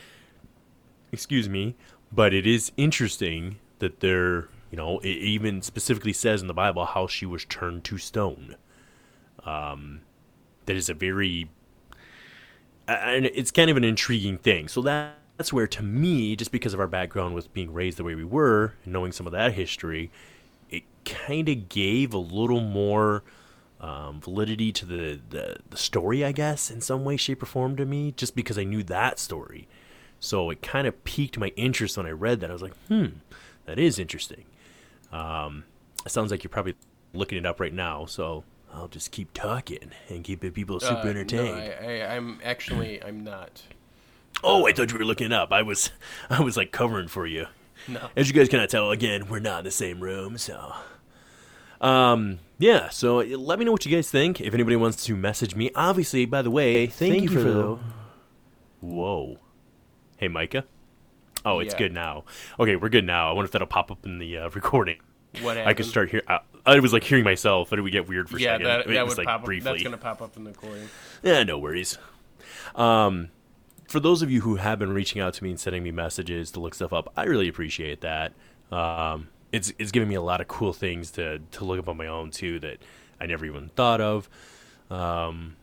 excuse 1.12 1.49
me, 1.49 1.76
but 2.11 2.35
it 2.35 2.47
is 2.47 2.72
interesting 2.76 3.57
that 3.78 4.01
there, 4.01 4.49
you 4.73 4.77
know, 4.77 4.99
it 5.01 5.07
even 5.07 5.61
specifically 5.61 6.14
says 6.14 6.41
in 6.41 6.49
the 6.49 6.55
Bible 6.55 6.87
how 6.87 7.07
she 7.07 7.27
was 7.27 7.45
turned 7.45 7.85
to 7.85 7.99
stone. 7.99 8.57
Um, 9.45 10.01
that 10.64 10.77
is 10.77 10.89
a 10.89 10.95
very, 10.95 11.51
and 12.89 13.27
it's 13.27 13.51
kind 13.51 13.70
of 13.70 13.77
an 13.77 13.85
intriguing 13.85 14.39
thing. 14.39 14.68
So 14.68 14.81
that, 14.83 15.18
that's 15.37 15.53
where, 15.53 15.66
to 15.66 15.83
me, 15.83 16.35
just 16.37 16.53
because 16.53 16.73
of 16.73 16.81
our 16.81 16.87
background 16.87 17.35
with 17.35 17.53
being 17.53 17.73
raised 17.73 17.99
the 17.99 18.05
way 18.05 18.14
we 18.14 18.25
were, 18.25 18.73
and 18.85 18.95
knowing 18.95 19.12
some 19.12 19.27
of 19.27 19.33
that 19.33 19.53
history, 19.53 20.11
it 20.70 20.85
kind 21.05 21.51
of 21.51 21.68
gave 21.68 22.14
a 22.14 22.18
little 22.18 22.61
more 22.61 23.25
um, 23.79 24.20
validity 24.23 24.73
to 24.73 24.87
the, 24.87 25.20
the 25.29 25.57
the 25.68 25.77
story, 25.77 26.25
I 26.25 26.33
guess, 26.33 26.70
in 26.70 26.81
some 26.81 27.05
way, 27.05 27.18
shape, 27.18 27.43
or 27.43 27.47
form 27.47 27.77
to 27.77 27.85
me, 27.85 28.12
just 28.12 28.35
because 28.35 28.57
I 28.57 28.64
knew 28.64 28.83
that 28.85 29.18
story. 29.18 29.68
So 30.20 30.49
it 30.51 30.62
kind 30.62 30.87
of 30.87 31.03
piqued 31.05 31.37
my 31.37 31.49
interest 31.57 31.97
when 31.99 32.07
I 32.07 32.11
read 32.11 32.41
that. 32.41 32.49
I 32.51 32.53
was 32.53 32.62
like, 32.62 32.77
hmm, 32.87 33.07
that 33.66 33.79
is 33.79 33.99
interesting. 33.99 34.45
Um, 35.13 35.65
it 36.07 36.11
sounds 36.13 36.31
like 36.31 36.43
you're 36.43 36.49
probably 36.51 36.75
looking 37.13 37.39
it 37.39 37.47
up 37.47 37.61
right 37.61 37.73
now, 37.73 38.07
so 38.07 38.45
I'll 38.73 38.89
just 38.89 39.11
keep 39.11 39.33
talking 39.35 39.91
and 40.09 40.25
keep 40.25 40.41
the 40.41 40.51
people 40.51 40.81
super 40.81 41.07
Uh, 41.07 41.11
entertained. 41.11 41.57
No, 41.57 41.63
I, 41.89 42.01
I, 42.01 42.17
I'm 42.17 42.41
actually 42.43 43.03
I'm 43.03 43.23
not. 43.23 43.63
oh, 44.43 44.67
I 44.67 44.73
thought 44.73 44.91
you 44.91 44.99
were 44.99 45.05
looking 45.05 45.27
it 45.27 45.33
up. 45.33 45.53
I 45.53 45.63
was, 45.63 45.91
I 46.31 46.41
was 46.41 46.57
like 46.57 46.73
covering 46.73 47.09
for 47.09 47.27
you. 47.27 47.47
No. 47.89 48.09
As 48.17 48.29
you 48.29 48.35
guys 48.35 48.49
cannot 48.49 48.69
tell, 48.71 48.91
again, 48.91 49.29
we're 49.29 49.41
not 49.41 49.61
in 49.61 49.65
the 49.65 49.71
same 49.71 50.01
room, 50.01 50.39
so. 50.39 50.75
Um, 51.81 52.39
yeah, 52.59 52.91
so 52.91 53.17
let 53.19 53.59
me 53.59 53.65
know 53.65 53.73
what 53.73 53.85
you 53.85 53.95
guys 53.95 54.09
think. 54.09 54.41
If 54.41 54.55
anybody 54.55 54.77
wants 54.77 55.05
to 55.07 55.17
message 55.17 55.57
me, 55.57 55.71
obviously, 55.75 56.25
by 56.27 56.41
the 56.43 56.51
way, 56.51 56.87
thank, 56.87 57.23
you 57.23 57.29
for 57.29 57.41
the. 57.41 57.79
Whoa. 58.81 59.39
Hey, 60.17 60.29
Micah. 60.29 60.65
Oh, 61.45 61.59
it's 61.61 61.74
Yeah. 61.74 61.78
good 61.78 61.93
now. 61.93 62.24
Okay, 62.59 62.76
we're 62.76 62.88
good 62.88 63.05
now. 63.05 63.28
I 63.28 63.32
wonder 63.32 63.47
if 63.47 63.53
that'll 63.53 63.66
pop 63.66 63.90
up 63.90 64.05
in 64.07 64.18
the 64.18 64.38
uh, 64.38 64.51
recording. 64.55 64.99
What 65.40 65.57
happened? 65.57 65.68
I 65.68 65.74
could 65.74 65.86
start 65.86 66.11
here. 66.11 66.22
I, 66.28 66.40
I 66.66 66.78
was 66.78 66.93
like 66.93 67.05
hearing 67.05 67.24
myself, 67.24 67.70
but 67.70 67.78
it 67.78 67.82
would 67.82 67.93
get 67.93 68.07
weird 68.09 68.28
for 68.28 68.36
a 68.36 68.40
Yeah, 68.40 68.55
second. 68.55 68.66
that, 68.66 68.80
It 68.80 68.88
that 68.93 69.05
was, 69.05 69.12
would 69.12 69.18
like, 69.18 69.26
pop 69.26 69.40
up. 69.40 69.47
briefly. 69.47 69.70
That's 69.72 69.82
gonna 69.82 69.97
pop 69.97 70.20
up 70.22 70.36
in 70.36 70.45
the 70.45 70.51
recording. 70.51 70.88
Yeah, 71.22 71.43
no 71.43 71.59
worries. 71.59 71.99
Um, 72.74 73.30
for 73.88 73.99
those 74.01 74.22
of 74.22 74.30
you 74.30 74.43
who 74.43 74.57
have 74.57 74.78
been 74.78 74.93
reaching 74.93 75.20
out 75.20 75.34
to 75.34 75.45
me 75.45 75.51
and 75.51 75.61
sending 75.61 75.82
me 75.82 75.90
messages 75.90 76.51
to 76.53 76.61
look 76.61 76.74
stuff 76.74 76.93
up, 76.93 77.12
I 77.16 77.24
really 77.24 77.49
appreciate 77.49 78.01
that. 78.03 78.32
Um, 78.70 79.28
it's 79.53 79.72
it's 79.78 79.90
giving 79.90 80.09
me 80.09 80.14
a 80.14 80.22
lot 80.22 80.40
of 80.40 80.49
cool 80.49 80.72
things 80.72 81.11
to 81.12 81.38
to 81.38 81.64
look 81.64 81.78
up 81.78 81.88
on 81.88 81.97
my 81.97 82.07
own 82.07 82.30
too 82.30 82.59
that 82.61 82.78
I 83.20 83.26
never 83.26 83.45
even 83.45 83.68
thought 83.70 84.01
of. 84.01 84.28
Um, 84.90 85.57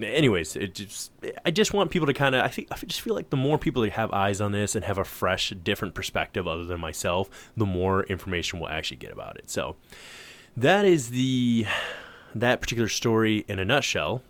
anyways, 0.00 0.56
it 0.56 0.74
just 0.74 1.12
I 1.44 1.50
just 1.50 1.72
want 1.72 1.90
people 1.90 2.06
to 2.06 2.14
kind 2.14 2.34
of 2.34 2.44
I 2.44 2.48
think 2.48 2.68
I 2.70 2.76
just 2.86 3.00
feel 3.00 3.14
like 3.14 3.30
the 3.30 3.36
more 3.36 3.58
people 3.58 3.82
that 3.82 3.92
have 3.92 4.12
eyes 4.12 4.40
on 4.40 4.52
this 4.52 4.74
and 4.74 4.84
have 4.84 4.98
a 4.98 5.04
fresh, 5.04 5.50
different 5.50 5.94
perspective 5.94 6.46
other 6.46 6.64
than 6.64 6.80
myself, 6.80 7.50
the 7.56 7.66
more 7.66 8.04
information 8.04 8.60
we'll 8.60 8.68
actually 8.68 8.96
get 8.98 9.12
about 9.12 9.36
it. 9.36 9.50
So 9.50 9.76
that 10.56 10.84
is 10.84 11.10
the 11.10 11.66
that 12.34 12.60
particular 12.60 12.88
story 12.88 13.44
in 13.48 13.58
a 13.58 13.64
nutshell. 13.64 14.22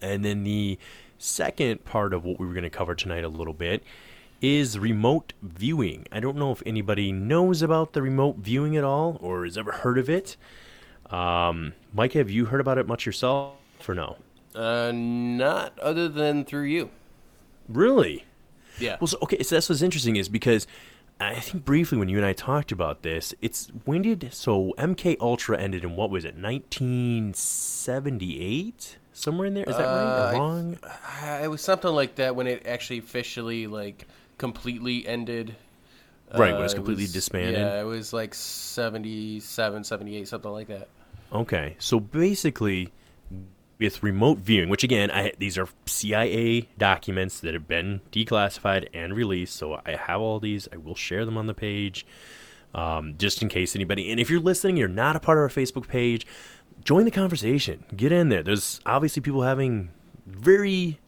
And 0.00 0.24
then 0.24 0.44
the 0.44 0.78
second 1.18 1.84
part 1.84 2.14
of 2.14 2.24
what 2.24 2.38
we 2.38 2.46
were 2.46 2.54
going 2.54 2.64
to 2.64 2.70
cover 2.70 2.94
tonight 2.94 3.24
a 3.24 3.28
little 3.28 3.52
bit 3.52 3.82
is 4.40 4.78
remote 4.78 5.32
viewing. 5.42 6.06
I 6.12 6.20
don't 6.20 6.36
know 6.36 6.52
if 6.52 6.62
anybody 6.66 7.12
knows 7.12 7.62
about 7.62 7.92
the 7.92 8.02
remote 8.02 8.36
viewing 8.36 8.76
at 8.76 8.84
all 8.84 9.18
or 9.20 9.44
has 9.44 9.56
ever 9.56 9.72
heard 9.72 9.98
of 9.98 10.10
it. 10.10 10.36
Um, 11.10 11.74
Mike, 11.92 12.12
have 12.12 12.30
you 12.30 12.46
heard 12.46 12.60
about 12.60 12.78
it 12.78 12.86
much 12.86 13.06
yourself 13.06 13.54
or 13.86 13.94
no? 13.94 14.16
Uh, 14.54 14.92
not 14.94 15.76
other 15.80 16.08
than 16.08 16.44
through 16.44 16.62
you. 16.64 16.90
Really? 17.68 18.24
Yeah. 18.78 18.96
Well, 19.00 19.08
so, 19.08 19.18
okay, 19.22 19.42
so 19.42 19.56
that's 19.56 19.68
what's 19.68 19.82
interesting 19.82 20.14
is 20.16 20.28
because 20.28 20.66
I 21.20 21.34
think 21.40 21.64
briefly 21.64 21.96
when 21.98 22.08
you 22.08 22.16
and 22.18 22.26
I 22.26 22.32
talked 22.34 22.70
about 22.72 23.02
this, 23.02 23.34
it's 23.40 23.68
when 23.84 24.02
did 24.02 24.28
so 24.32 24.72
MK 24.78 25.16
Ultra 25.20 25.60
ended 25.60 25.82
in 25.84 25.94
what 25.96 26.10
was 26.10 26.24
it, 26.24 26.36
1978, 26.36 28.98
somewhere 29.12 29.46
in 29.46 29.54
there? 29.54 29.64
Is 29.64 29.76
that 29.76 29.84
right? 29.84 29.90
Uh, 29.90 30.30
Or 30.34 30.38
wrong? 30.38 30.78
Uh, 30.82 31.40
it 31.42 31.48
was 31.48 31.60
something 31.62 31.90
like 31.92 32.14
that 32.16 32.34
when 32.36 32.46
it 32.46 32.66
actually 32.66 32.98
officially 32.98 33.66
like 33.66 34.06
completely 34.38 35.06
ended. 35.06 35.56
Right, 36.32 36.52
when 36.52 36.54
Uh, 36.54 36.58
it 36.58 36.62
was 36.62 36.72
it 36.72 36.76
completely 36.76 37.04
was- 37.04 37.12
disbanded? 37.12 37.58
Yeah, 37.60 37.80
it 37.80 37.84
was 37.84 38.12
like 38.12 38.34
77, 38.34 39.84
78, 39.84 40.26
something 40.28 40.50
like 40.50 40.66
that. 40.68 40.88
Okay, 41.32 41.76
so 41.78 41.98
basically, 42.00 42.90
with 43.84 44.02
remote 44.02 44.38
viewing, 44.38 44.70
which 44.70 44.82
again, 44.82 45.10
I, 45.10 45.32
these 45.38 45.58
are 45.58 45.68
CIA 45.84 46.68
documents 46.78 47.40
that 47.40 47.52
have 47.52 47.68
been 47.68 48.00
declassified 48.10 48.88
and 48.94 49.14
released, 49.14 49.56
so 49.56 49.80
I 49.84 49.96
have 49.96 50.20
all 50.20 50.40
these. 50.40 50.68
I 50.72 50.78
will 50.78 50.94
share 50.94 51.26
them 51.26 51.36
on 51.36 51.46
the 51.46 51.54
page, 51.54 52.06
um, 52.74 53.14
just 53.18 53.42
in 53.42 53.48
case 53.50 53.76
anybody. 53.76 54.10
And 54.10 54.18
if 54.18 54.30
you're 54.30 54.40
listening, 54.40 54.78
you're 54.78 54.88
not 54.88 55.16
a 55.16 55.20
part 55.20 55.36
of 55.36 55.42
our 55.42 55.48
Facebook 55.48 55.86
page, 55.86 56.26
join 56.82 57.04
the 57.04 57.10
conversation. 57.10 57.84
Get 57.94 58.10
in 58.10 58.30
there. 58.30 58.42
There's 58.42 58.80
obviously 58.86 59.20
people 59.20 59.42
having 59.42 59.90
very 60.26 60.98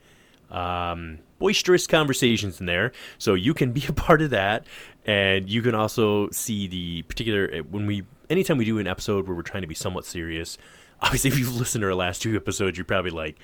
um, 0.51 1.21
boisterous 1.39 1.87
conversations 1.87 2.61
in 2.61 2.67
there. 2.67 2.93
So 3.19 3.35
you 3.35 3.55
can 3.55 3.73
be 3.73 3.85
a 3.89 3.93
part 3.93 4.21
of 4.21 4.31
that, 4.31 4.67
and 5.07 5.49
you 5.49 5.63
can 5.63 5.75
also 5.75 6.29
see 6.31 6.67
the 6.67 7.03
particular 7.03 7.51
uh, 7.53 7.59
when 7.71 7.87
we 7.87 8.05
anytime 8.29 8.59
we 8.59 8.67
do 8.67 8.79
an 8.79 8.87
episode 8.87 9.27
where 9.27 9.35
we're 9.35 9.43
trying 9.43 9.63
to 9.63 9.69
be 9.69 9.75
somewhat 9.75 10.05
serious. 10.05 10.59
Obviously, 11.01 11.29
if 11.29 11.39
you've 11.39 11.57
listened 11.57 11.83
to 11.83 11.89
our 11.89 11.95
last 11.95 12.23
two 12.23 12.37
episodes, 12.37 12.79
you're 12.79 12.85
probably 12.85 13.11
like, 13.11 13.39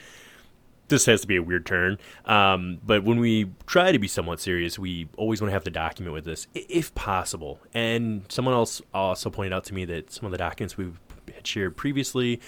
this 0.88 1.06
has 1.06 1.22
to 1.22 1.26
be 1.26 1.36
a 1.36 1.42
weird 1.42 1.64
turn. 1.64 1.98
Um, 2.26 2.78
but 2.84 3.04
when 3.04 3.18
we 3.18 3.50
try 3.66 3.92
to 3.92 3.98
be 3.98 4.08
somewhat 4.08 4.40
serious, 4.40 4.78
we 4.78 5.08
always 5.16 5.40
want 5.40 5.50
to 5.50 5.52
have 5.52 5.64
the 5.64 5.70
document 5.70 6.14
with 6.14 6.26
us, 6.28 6.46
if 6.54 6.94
possible. 6.94 7.60
And 7.72 8.24
someone 8.28 8.54
else 8.54 8.82
also 8.92 9.30
pointed 9.30 9.52
out 9.52 9.64
to 9.64 9.74
me 9.74 9.84
that 9.86 10.12
some 10.12 10.26
of 10.26 10.32
the 10.32 10.38
documents 10.38 10.76
we 10.76 10.92
had 11.34 11.46
shared 11.46 11.76
previously 11.76 12.40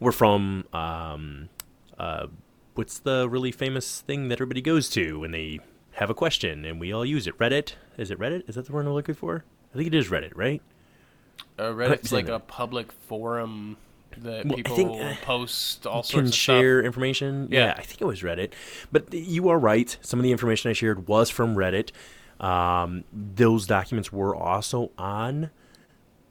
were 0.00 0.12
from 0.12 0.64
um, 0.72 1.48
uh, 1.98 2.26
what's 2.74 2.98
the 2.98 3.28
really 3.28 3.52
famous 3.52 4.00
thing 4.00 4.28
that 4.28 4.34
everybody 4.34 4.62
goes 4.62 4.88
to 4.90 5.20
when 5.20 5.30
they 5.30 5.60
have 5.92 6.10
a 6.10 6.14
question 6.14 6.64
and 6.64 6.80
we 6.80 6.92
all 6.92 7.04
use 7.04 7.26
it? 7.26 7.36
Reddit? 7.38 7.74
Is 7.98 8.10
it 8.10 8.18
Reddit? 8.18 8.48
Is 8.48 8.54
that 8.54 8.66
the 8.66 8.72
word 8.72 8.86
I'm 8.86 8.94
looking 8.94 9.14
for? 9.14 9.44
I 9.72 9.76
think 9.76 9.88
it 9.88 9.94
is 9.94 10.08
Reddit, 10.08 10.32
right? 10.34 10.62
Uh, 11.58 11.72
Reddit's 11.72 12.12
like 12.12 12.28
a 12.28 12.38
public 12.38 12.90
forum 12.92 13.76
that 14.22 14.44
Well, 14.46 14.52
I 14.54 14.56
people 14.56 14.76
think, 14.76 15.00
uh, 15.00 15.14
post 15.22 15.86
all 15.86 16.02
can 16.02 16.10
sorts 16.10 16.28
of 16.30 16.34
share 16.34 16.78
stuff. 16.80 16.86
information. 16.86 17.48
Yeah. 17.50 17.66
Yeah. 17.66 17.74
I 17.76 17.82
think 17.82 18.00
it 18.00 18.04
was 18.04 18.20
Reddit. 18.22 18.52
But 18.90 19.12
you 19.12 19.48
are 19.48 19.58
right. 19.58 19.96
Some 20.02 20.18
of 20.18 20.24
the 20.24 20.32
information 20.32 20.70
I 20.70 20.74
shared 20.74 21.08
was 21.08 21.30
from 21.30 21.54
Reddit. 21.56 21.90
Um, 22.40 23.04
those 23.12 23.66
documents 23.66 24.12
were 24.12 24.34
also 24.34 24.90
on 24.98 25.50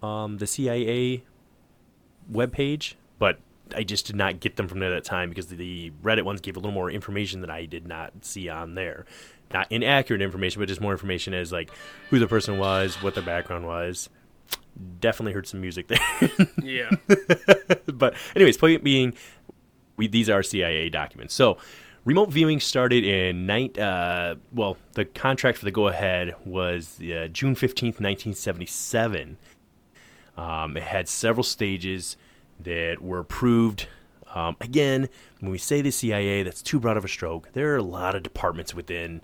um, 0.04 0.38
the 0.40 0.48
CIA 0.48 1.24
webpage, 2.32 2.96
but 3.20 3.40
I 3.76 3.84
just 3.84 4.08
did 4.08 4.16
not 4.16 4.40
get 4.40 4.56
them 4.58 4.68
from 4.68 4.80
there 4.80 4.94
at 4.94 5.04
that 5.04 5.10
time 5.10 5.30
because 5.30 5.48
the 5.48 5.92
Reddit 6.04 6.24
ones 6.24 6.42
gave 6.42 6.56
a 6.58 6.60
little 6.60 6.74
more 6.74 6.92
information 6.92 7.42
that 7.42 7.50
I 7.50 7.66
did 7.66 7.88
not 7.88 8.12
see 8.26 8.50
on 8.50 8.76
there. 8.76 9.06
Not 9.54 9.68
inaccurate 9.70 10.22
information, 10.22 10.62
but 10.62 10.68
just 10.70 10.82
more 10.82 10.92
information 10.94 11.34
as 11.34 11.52
like 11.52 11.72
who 12.10 12.20
the 12.20 12.28
person 12.28 12.58
was, 12.58 13.02
what 13.02 13.16
their 13.16 13.24
background 13.24 13.66
was. 13.66 14.10
Definitely 15.00 15.34
heard 15.34 15.48
some 15.48 15.62
music 15.62 15.88
there. 15.88 16.00
Yeah. 16.64 16.90
but 17.88 18.16
anyways, 18.36 18.58
point 18.58 18.84
being, 18.84 19.14
we 19.98 20.08
these 20.08 20.30
are 20.30 20.42
CIA 20.44 20.90
documents. 20.90 21.34
So 21.34 21.58
remote 22.06 22.30
viewing 22.30 22.60
started 22.60 23.04
in 23.04 23.46
night. 23.46 23.78
Uh, 23.78 24.36
well, 24.52 24.78
the 24.94 25.06
contract 25.06 25.58
for 25.58 25.66
the 25.66 25.72
go 25.72 25.88
ahead 25.88 26.36
was 26.46 27.00
uh, 27.02 27.28
June 27.32 27.56
fifteenth, 27.56 28.00
nineteen 28.00 28.34
seventy 28.34 28.66
seven. 28.66 29.38
Um, 30.38 30.78
it 30.78 30.84
had 30.84 31.08
several 31.08 31.44
stages 31.44 32.18
that 32.60 33.02
were 33.02 33.20
approved. 33.20 33.88
Um, 34.34 34.56
again, 34.62 35.10
when 35.42 35.52
we 35.52 35.58
say 35.58 35.82
the 35.82 35.92
CIA, 35.92 36.42
that's 36.44 36.62
too 36.62 36.80
broad 36.80 36.96
of 36.98 37.04
a 37.04 37.10
stroke. 37.10 37.52
There 37.52 37.74
are 37.74 37.78
a 37.78 37.84
lot 37.84 38.16
of 38.16 38.24
departments 38.24 38.74
within 38.74 39.22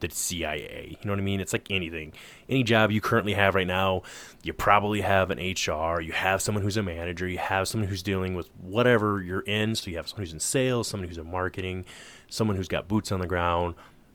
the 0.00 0.10
CIA. 0.10 0.96
You 1.00 1.06
know 1.06 1.12
what 1.12 1.18
I 1.18 1.22
mean? 1.22 1.40
It's 1.40 1.52
like 1.52 1.66
anything. 1.70 2.12
Any 2.48 2.62
job 2.62 2.90
you 2.90 3.00
currently 3.00 3.34
have 3.34 3.54
right 3.54 3.66
now, 3.66 4.02
you 4.42 4.52
probably 4.52 5.00
have 5.02 5.30
an 5.30 5.38
HR, 5.38 6.00
you 6.00 6.12
have 6.12 6.42
someone 6.42 6.62
who's 6.62 6.76
a 6.76 6.82
manager, 6.82 7.28
you 7.28 7.38
have 7.38 7.68
someone 7.68 7.88
who's 7.88 8.02
dealing 8.02 8.34
with 8.34 8.48
whatever 8.60 9.22
you're 9.22 9.40
in. 9.40 9.74
So 9.74 9.90
you 9.90 9.96
have 9.96 10.08
someone 10.08 10.22
who's 10.22 10.32
in 10.32 10.40
sales, 10.40 10.88
someone 10.88 11.08
who's 11.08 11.18
in 11.18 11.30
marketing, 11.30 11.84
someone 12.28 12.56
who's 12.56 12.68
got 12.68 12.88
boots 12.88 13.12
on 13.12 13.20
the 13.20 13.26
ground. 13.26 13.74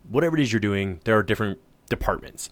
Whatever 0.10 0.38
it 0.38 0.44
is 0.44 0.54
you're 0.54 0.60
doing, 0.60 1.00
there 1.06 1.18
are 1.18 1.24
different 1.24 1.60
departments. 1.90 2.50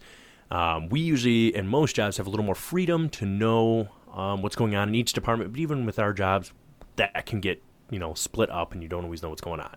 Um, 0.50 0.88
we 0.88 1.00
usually, 1.00 1.54
in 1.54 1.66
most 1.66 1.96
jobs, 1.96 2.16
have 2.16 2.26
a 2.26 2.30
little 2.30 2.44
more 2.44 2.54
freedom 2.54 3.08
to 3.10 3.26
know 3.26 3.88
um, 4.12 4.42
what's 4.42 4.56
going 4.56 4.74
on 4.74 4.88
in 4.88 4.94
each 4.94 5.12
department. 5.12 5.52
But 5.52 5.60
even 5.60 5.86
with 5.86 5.98
our 5.98 6.12
jobs, 6.12 6.52
that 6.96 7.26
can 7.26 7.40
get 7.40 7.62
you 7.90 7.98
know 7.98 8.14
split 8.14 8.50
up, 8.50 8.72
and 8.72 8.82
you 8.82 8.88
don't 8.88 9.04
always 9.04 9.22
know 9.22 9.30
what's 9.30 9.40
going 9.40 9.60
on. 9.60 9.74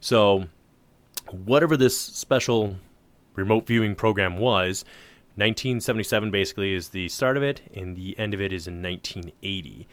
So, 0.00 0.46
whatever 1.32 1.76
this 1.76 1.98
special 1.98 2.76
remote 3.34 3.66
viewing 3.66 3.94
program 3.94 4.38
was, 4.38 4.84
1977 5.36 6.30
basically 6.30 6.74
is 6.74 6.88
the 6.88 7.08
start 7.08 7.36
of 7.36 7.42
it, 7.42 7.60
and 7.74 7.96
the 7.96 8.18
end 8.18 8.34
of 8.34 8.40
it 8.40 8.52
is 8.52 8.66
in 8.66 8.82
1980. 8.82 9.86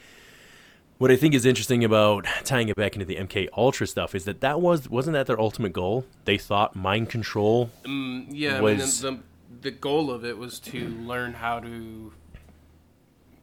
What 0.98 1.12
I 1.12 1.18
think 1.18 1.34
is 1.36 1.46
interesting 1.46 1.84
about 1.84 2.26
tying 2.46 2.70
it 2.70 2.76
back 2.76 2.94
into 2.94 3.06
the 3.06 3.18
MK 3.18 3.50
Ultra 3.56 3.86
stuff 3.86 4.16
is 4.16 4.26
that 4.26 4.42
that 4.42 4.62
was 4.62 4.90
wasn't 4.90 5.14
that 5.14 5.28
their 5.28 5.40
ultimate 5.40 5.74
goal. 5.74 6.06
They 6.24 6.38
thought 6.38 6.76
mind 6.76 7.10
control 7.10 7.70
Mm, 7.84 8.28
yeah, 8.32 8.60
Was- 8.62 9.04
I 9.06 9.10
mean, 9.10 9.24
the, 9.62 9.70
the 9.70 9.72
goal 9.72 10.10
of 10.10 10.24
it 10.26 10.38
was 10.38 10.60
to 10.62 10.88
learn 10.88 11.34
how 11.34 11.60
to, 11.60 12.14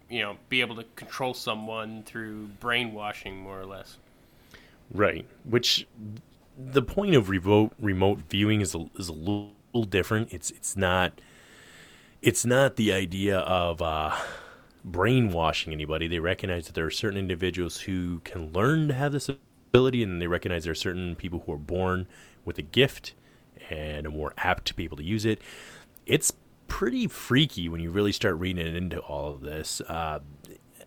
you 0.09 0.21
know, 0.23 0.37
be 0.49 0.61
able 0.63 0.77
to 0.77 0.85
control 0.97 1.35
someone 1.35 2.03
through 2.05 2.47
brainwashing, 2.59 3.37
more 3.37 3.61
or 3.61 3.67
less. 3.67 3.99
Right. 4.93 5.27
Which 5.45 5.87
the 6.57 6.83
point 6.83 7.15
of 7.15 7.29
remote 7.29 7.73
remote 7.79 8.21
viewing 8.29 8.61
is 8.61 8.75
a, 8.75 8.87
is 8.99 9.09
a 9.09 9.13
little, 9.13 9.53
different. 9.89 10.33
It's 10.33 10.51
it's 10.51 10.77
not 10.77 11.19
it's 12.21 12.45
not 12.45 12.77
the 12.77 12.93
idea 12.93 13.39
of 13.39 13.81
uh, 13.81 14.15
brainwashing 14.85 15.73
anybody. 15.73 16.09
They 16.09 16.19
recognize 16.19 16.67
that 16.67 16.75
there 16.75 16.85
are 16.85 16.91
certain 16.91 17.19
individuals 17.19 17.81
who 17.81 18.21
can 18.21 18.53
learn 18.53 18.89
to 18.89 18.95
have 18.95 19.13
this 19.13 19.31
ability, 19.31 20.03
and 20.03 20.21
they 20.21 20.27
recognize 20.27 20.65
there 20.65 20.73
are 20.73 20.75
certain 20.75 21.17
people 21.17 21.43
who 21.47 21.53
are 21.53 21.59
born 21.59 22.07
with 22.45 22.59
a 22.59 22.63
gift 22.63 23.15
and 23.71 24.07
are 24.07 24.11
more 24.11 24.35
apt 24.37 24.67
to 24.67 24.75
be 24.75 24.85
able 24.85 24.99
to 24.99 25.05
use 25.05 25.25
it. 25.25 25.41
It's 26.05 26.33
pretty 26.69 27.07
freaky 27.07 27.69
when 27.69 27.81
you 27.81 27.91
really 27.91 28.13
start 28.13 28.37
reading 28.37 28.67
into 28.77 28.99
all 28.99 29.31
of 29.31 29.41
this. 29.41 29.81
Uh, 29.81 30.21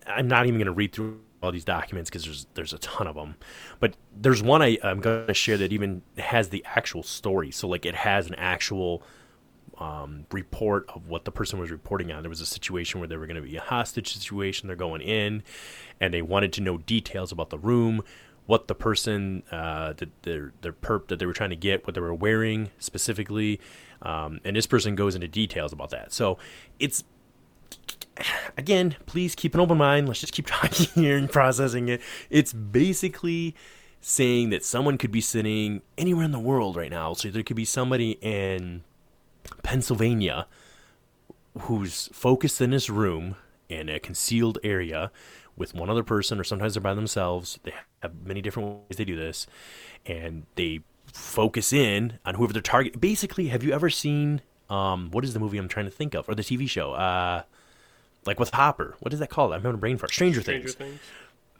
I'm 0.06 0.28
not 0.28 0.46
even 0.46 0.58
going 0.58 0.66
to 0.66 0.72
read 0.72 0.92
through 0.92 1.20
all 1.46 1.52
these 1.52 1.64
documents 1.64 2.10
because 2.10 2.24
there's 2.24 2.46
there's 2.54 2.72
a 2.72 2.78
ton 2.78 3.06
of 3.06 3.14
them. 3.14 3.36
But 3.80 3.96
there's 4.14 4.42
one 4.42 4.62
I, 4.62 4.78
I'm 4.82 5.00
going 5.00 5.26
to 5.26 5.34
share 5.34 5.56
that 5.58 5.72
even 5.72 6.02
has 6.18 6.50
the 6.50 6.64
actual 6.66 7.02
story. 7.02 7.50
So 7.50 7.68
like 7.68 7.86
it 7.86 7.94
has 7.94 8.26
an 8.26 8.34
actual 8.34 9.02
um, 9.78 10.26
report 10.32 10.86
of 10.94 11.08
what 11.08 11.24
the 11.24 11.30
person 11.30 11.58
was 11.58 11.70
reporting 11.70 12.10
on. 12.12 12.22
There 12.22 12.30
was 12.30 12.40
a 12.40 12.46
situation 12.46 13.00
where 13.00 13.08
there 13.08 13.18
were 13.18 13.26
going 13.26 13.42
to 13.42 13.48
be 13.48 13.56
a 13.56 13.60
hostage 13.60 14.12
situation. 14.12 14.66
They're 14.66 14.76
going 14.76 15.02
in, 15.02 15.42
and 16.00 16.12
they 16.12 16.22
wanted 16.22 16.52
to 16.54 16.60
know 16.60 16.78
details 16.78 17.32
about 17.32 17.50
the 17.50 17.58
room, 17.58 18.02
what 18.46 18.68
the 18.68 18.74
person, 18.74 19.42
uh, 19.50 19.92
that 19.94 20.22
their 20.22 20.52
their 20.62 20.72
perp 20.72 21.08
that 21.08 21.18
they 21.18 21.26
were 21.26 21.32
trying 21.32 21.50
to 21.50 21.56
get, 21.56 21.86
what 21.86 21.94
they 21.94 22.00
were 22.00 22.14
wearing 22.14 22.70
specifically, 22.78 23.60
um, 24.02 24.40
and 24.44 24.56
this 24.56 24.66
person 24.66 24.94
goes 24.94 25.14
into 25.14 25.28
details 25.28 25.72
about 25.72 25.90
that. 25.90 26.12
So 26.12 26.38
it's 26.78 27.04
again, 28.56 28.96
please 29.06 29.34
keep 29.34 29.54
an 29.54 29.60
open 29.60 29.78
mind. 29.78 30.08
Let's 30.08 30.20
just 30.20 30.32
keep 30.32 30.46
talking 30.48 30.86
here 30.94 31.16
and 31.16 31.30
processing 31.30 31.88
it. 31.88 32.00
It's 32.30 32.52
basically 32.52 33.54
saying 34.00 34.50
that 34.50 34.64
someone 34.64 34.98
could 34.98 35.10
be 35.10 35.20
sitting 35.20 35.82
anywhere 35.98 36.24
in 36.24 36.32
the 36.32 36.38
world 36.38 36.76
right 36.76 36.90
now. 36.90 37.12
So 37.14 37.28
there 37.28 37.42
could 37.42 37.56
be 37.56 37.64
somebody 37.64 38.18
in 38.20 38.84
Pennsylvania 39.62 40.46
who's 41.60 42.08
focused 42.12 42.60
in 42.60 42.70
this 42.70 42.90
room 42.90 43.36
in 43.68 43.88
a 43.88 43.98
concealed 43.98 44.58
area 44.62 45.10
with 45.56 45.74
one 45.74 45.88
other 45.88 46.04
person, 46.04 46.38
or 46.38 46.44
sometimes 46.44 46.74
they're 46.74 46.82
by 46.82 46.94
themselves. 46.94 47.58
They 47.62 47.72
have 48.02 48.12
many 48.24 48.42
different 48.42 48.68
ways 48.68 48.98
they 48.98 49.04
do 49.04 49.16
this, 49.16 49.46
and 50.04 50.44
they 50.54 50.80
focus 51.12 51.72
in 51.72 52.18
on 52.26 52.34
whoever 52.34 52.52
they're 52.52 52.62
target. 52.62 53.00
Basically, 53.00 53.48
have 53.48 53.64
you 53.64 53.72
ever 53.72 53.88
seen 53.88 54.42
um, 54.68 55.10
what 55.10 55.24
is 55.24 55.32
the 55.32 55.40
movie 55.40 55.58
I'm 55.58 55.68
trying 55.68 55.86
to 55.86 55.90
think 55.90 56.14
of, 56.14 56.28
or 56.28 56.34
the 56.34 56.42
TV 56.42 56.68
show? 56.68 56.92
Uh, 56.92 57.42
like 58.26 58.40
with 58.40 58.50
Hopper. 58.50 58.96
What 59.00 59.12
is 59.12 59.20
that 59.20 59.30
called? 59.30 59.52
I'm 59.52 59.62
having 59.62 59.74
a 59.74 59.78
brain 59.78 59.98
fart. 59.98 60.12
Stranger, 60.12 60.40
Stranger 60.40 60.68
Things. 60.68 60.74
Things. 60.74 61.00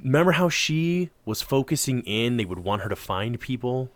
Remember 0.03 0.33
how 0.33 0.49
she 0.49 1.11
was 1.25 1.43
focusing 1.43 2.03
in? 2.03 2.37
They 2.37 2.45
would 2.45 2.59
want 2.59 2.83
her 2.83 2.89
to 2.89 2.97
find 2.97 3.39
people. 3.41 3.91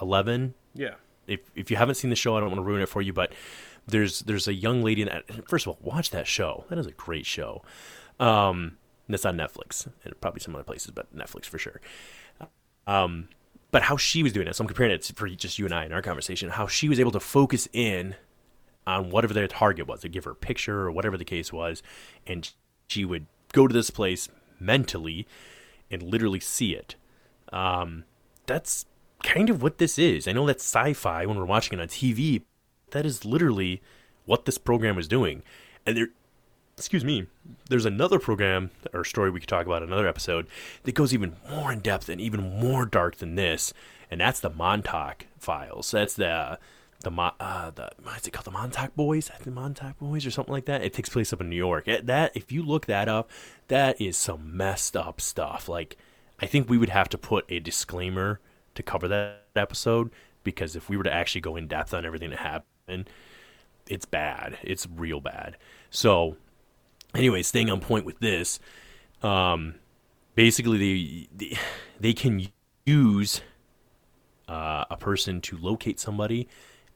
Eleven. 0.00 0.54
Yeah. 0.74 0.94
If 1.26 1.40
if 1.54 1.70
you 1.70 1.76
haven't 1.76 1.96
seen 1.96 2.10
the 2.10 2.16
show, 2.16 2.36
I 2.36 2.40
don't 2.40 2.50
want 2.50 2.58
to 2.58 2.64
ruin 2.64 2.82
it 2.82 2.88
for 2.88 3.02
you, 3.02 3.12
but 3.12 3.32
there's 3.86 4.20
there's 4.20 4.48
a 4.48 4.54
young 4.54 4.82
lady 4.82 5.02
in 5.02 5.08
that. 5.08 5.48
First 5.48 5.66
of 5.66 5.70
all, 5.70 5.78
watch 5.82 6.10
that 6.10 6.26
show. 6.26 6.64
That 6.68 6.78
is 6.78 6.86
a 6.86 6.92
great 6.92 7.26
show. 7.26 7.62
Um, 8.18 8.78
that's 9.08 9.24
on 9.24 9.36
Netflix 9.36 9.88
and 10.04 10.18
probably 10.20 10.40
some 10.40 10.54
other 10.54 10.64
places, 10.64 10.90
but 10.90 11.14
Netflix 11.14 11.44
for 11.46 11.58
sure. 11.58 11.80
Um, 12.86 13.28
but 13.70 13.82
how 13.82 13.96
she 13.96 14.22
was 14.22 14.32
doing 14.32 14.46
it. 14.46 14.56
So 14.56 14.62
I'm 14.62 14.68
comparing 14.68 14.92
it 14.92 15.10
for 15.14 15.28
just 15.28 15.58
you 15.58 15.64
and 15.64 15.74
I 15.74 15.84
in 15.84 15.92
our 15.92 16.02
conversation. 16.02 16.50
How 16.50 16.66
she 16.66 16.88
was 16.88 17.00
able 17.00 17.12
to 17.12 17.20
focus 17.20 17.68
in 17.72 18.14
on 18.86 19.10
whatever 19.10 19.34
their 19.34 19.48
target 19.48 19.86
was. 19.86 20.02
They 20.02 20.08
give 20.08 20.24
her 20.24 20.32
a 20.32 20.36
picture 20.36 20.80
or 20.80 20.90
whatever 20.90 21.16
the 21.16 21.24
case 21.24 21.52
was, 21.52 21.82
and 22.26 22.50
she 22.88 23.04
would 23.04 23.26
go 23.52 23.66
to 23.66 23.74
this 23.74 23.90
place 23.90 24.28
mentally 24.58 25.26
and 25.90 26.02
literally 26.02 26.40
see 26.40 26.74
it. 26.74 26.96
Um, 27.52 28.04
that's 28.46 28.86
kind 29.22 29.50
of 29.50 29.62
what 29.62 29.78
this 29.78 29.98
is. 29.98 30.26
I 30.26 30.32
know 30.32 30.46
that's 30.46 30.64
sci-fi 30.64 31.26
when 31.26 31.36
we're 31.36 31.44
watching 31.44 31.78
it 31.78 31.82
on 31.82 31.88
TV. 31.88 32.42
That 32.90 33.06
is 33.06 33.24
literally 33.24 33.82
what 34.24 34.44
this 34.44 34.58
program 34.58 34.98
is 34.98 35.08
doing. 35.08 35.42
And 35.86 35.96
there, 35.96 36.08
excuse 36.76 37.04
me, 37.04 37.26
there's 37.68 37.84
another 37.84 38.18
program 38.18 38.70
or 38.92 39.04
story 39.04 39.30
we 39.30 39.40
could 39.40 39.48
talk 39.48 39.66
about 39.66 39.82
in 39.82 39.88
another 39.88 40.08
episode 40.08 40.46
that 40.84 40.94
goes 40.94 41.12
even 41.14 41.36
more 41.48 41.72
in 41.72 41.80
depth 41.80 42.08
and 42.08 42.20
even 42.20 42.58
more 42.58 42.86
dark 42.86 43.16
than 43.16 43.34
this, 43.34 43.72
and 44.10 44.20
that's 44.20 44.40
the 44.40 44.50
Montauk 44.50 45.26
files. 45.38 45.90
That's 45.90 46.14
the 46.14 46.58
the 47.02 47.10
uh, 47.10 47.70
the 47.70 47.90
what's 48.02 48.26
it 48.26 48.32
called? 48.32 48.46
The 48.46 48.50
Montauk 48.50 48.94
Boys, 48.96 49.30
the 49.42 49.50
Montauk 49.50 49.98
Boys, 49.98 50.26
or 50.26 50.30
something 50.30 50.52
like 50.52 50.66
that. 50.66 50.82
It 50.82 50.92
takes 50.92 51.08
place 51.08 51.32
up 51.32 51.40
in 51.40 51.48
New 51.48 51.56
York. 51.56 51.86
That 51.86 52.32
if 52.34 52.50
you 52.52 52.62
look 52.62 52.86
that 52.86 53.08
up, 53.08 53.30
that 53.68 54.00
is 54.00 54.16
some 54.16 54.56
messed 54.56 54.96
up 54.96 55.20
stuff. 55.20 55.68
Like, 55.68 55.96
I 56.40 56.46
think 56.46 56.68
we 56.68 56.78
would 56.78 56.88
have 56.88 57.08
to 57.10 57.18
put 57.18 57.44
a 57.48 57.58
disclaimer 57.58 58.40
to 58.74 58.82
cover 58.82 59.08
that 59.08 59.42
episode 59.54 60.10
because 60.44 60.74
if 60.76 60.88
we 60.88 60.96
were 60.96 61.04
to 61.04 61.12
actually 61.12 61.40
go 61.40 61.56
in 61.56 61.68
depth 61.68 61.94
on 61.94 62.04
everything 62.04 62.30
that 62.30 62.40
happened, 62.40 63.08
it's 63.86 64.04
bad. 64.04 64.58
It's 64.62 64.86
real 64.86 65.20
bad. 65.20 65.56
So, 65.90 66.36
anyway, 67.14 67.42
staying 67.42 67.70
on 67.70 67.80
point 67.80 68.04
with 68.04 68.18
this, 68.20 68.58
um, 69.22 69.74
basically 70.34 70.78
they 70.78 71.28
they, 71.34 71.58
they 72.00 72.12
can 72.12 72.48
use 72.84 73.42
uh, 74.48 74.84
a 74.90 74.96
person 74.96 75.40
to 75.40 75.56
locate 75.56 76.00
somebody, 76.00 76.48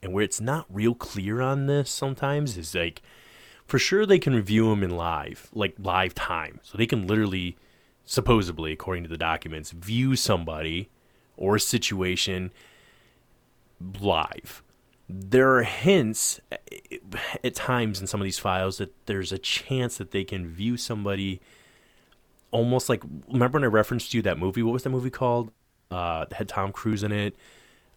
and 0.07 0.15
where 0.15 0.23
it's 0.23 0.41
not 0.41 0.67
real 0.71 0.95
clear 0.95 1.41
on 1.41 1.67
this 1.67 1.91
sometimes 1.91 2.57
is 2.57 2.77
like, 2.77 3.03
for 3.67 3.77
sure 3.77 4.07
they 4.07 4.21
can 4.21 4.37
review 4.37 4.71
them 4.71 4.85
in 4.85 4.91
live, 4.91 5.51
like 5.53 5.75
live 5.81 6.15
time, 6.15 6.61
so 6.63 6.79
they 6.79 6.87
can 6.87 7.09
literally, 7.09 7.57
supposedly, 8.05 8.71
according 8.71 9.03
to 9.03 9.11
the 9.11 9.19
documents, 9.19 9.73
view 9.73 10.15
somebody 10.15 10.91
or 11.37 11.57
a 11.57 11.61
situation 11.61 12.53
live. 14.01 14.63
There 15.09 15.57
are 15.57 15.65
hints 15.65 16.41
eh, 16.53 16.99
at 17.43 17.57
times 17.57 18.01
in 18.01 18.07
some 18.07 18.21
of 18.21 18.25
these 18.25 18.39
files 18.39 18.79
that 18.79 18.95
there's 19.07 19.33
a 19.33 19.39
chance 19.39 19.99
that 19.99 20.13
they 20.13 20.23
can 20.23 20.47
view 20.47 20.77
somebody 20.77 21.41
almost 22.53 22.89
like 22.89 23.03
remember 23.27 23.57
when 23.57 23.65
I 23.65 23.67
referenced 23.67 24.13
to 24.13 24.19
you 24.19 24.23
that 24.23 24.39
movie? 24.39 24.63
What 24.63 24.73
was 24.73 24.85
that 24.85 24.91
movie 24.91 25.11
called? 25.11 25.51
Uh, 25.91 26.27
that 26.27 26.35
had 26.35 26.49
Tom 26.49 26.71
Cruise 26.71 27.03
in 27.03 27.11
it. 27.11 27.35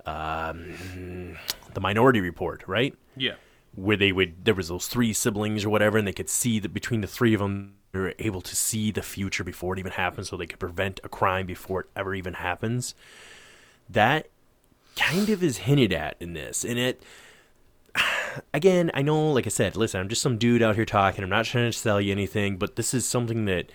Um, 0.09 1.37
the 1.73 1.81
Minority 1.81 2.19
Report, 2.21 2.63
right? 2.67 2.95
Yeah. 3.15 3.35
Where 3.75 3.97
they 3.97 4.11
would 4.11 4.45
there 4.45 4.55
was 4.55 4.69
those 4.69 4.87
three 4.87 5.13
siblings 5.13 5.63
or 5.63 5.69
whatever, 5.69 5.97
and 5.97 6.07
they 6.07 6.13
could 6.13 6.29
see 6.29 6.59
that 6.59 6.73
between 6.73 7.01
the 7.01 7.07
three 7.07 7.33
of 7.33 7.39
them, 7.39 7.75
they 7.91 7.99
were 7.99 8.13
able 8.19 8.41
to 8.41 8.55
see 8.55 8.91
the 8.91 9.01
future 9.01 9.43
before 9.43 9.73
it 9.73 9.79
even 9.79 9.91
happens, 9.91 10.29
so 10.29 10.37
they 10.37 10.47
could 10.47 10.59
prevent 10.59 10.99
a 11.03 11.09
crime 11.09 11.45
before 11.45 11.81
it 11.81 11.87
ever 11.95 12.15
even 12.15 12.35
happens. 12.35 12.95
That 13.89 14.27
kind 14.95 15.29
of 15.29 15.43
is 15.43 15.59
hinted 15.59 15.93
at 15.93 16.15
in 16.19 16.33
this, 16.33 16.65
and 16.65 16.79
it 16.79 17.03
again, 18.53 18.91
I 18.93 19.01
know, 19.01 19.31
like 19.31 19.45
I 19.45 19.49
said, 19.49 19.75
listen, 19.75 19.99
I'm 19.99 20.09
just 20.09 20.21
some 20.21 20.37
dude 20.37 20.61
out 20.61 20.75
here 20.75 20.85
talking. 20.85 21.23
I'm 21.23 21.29
not 21.29 21.45
trying 21.45 21.71
to 21.71 21.77
sell 21.77 22.01
you 22.01 22.11
anything, 22.11 22.57
but 22.57 22.75
this 22.75 22.93
is 22.93 23.05
something 23.05 23.45
that 23.45 23.71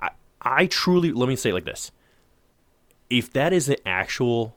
I 0.00 0.10
I 0.40 0.66
truly 0.66 1.12
let 1.12 1.28
me 1.28 1.36
say 1.36 1.50
it 1.50 1.54
like 1.54 1.66
this. 1.66 1.92
If 3.10 3.30
that 3.34 3.52
is 3.52 3.68
an 3.68 3.76
actual 3.84 4.56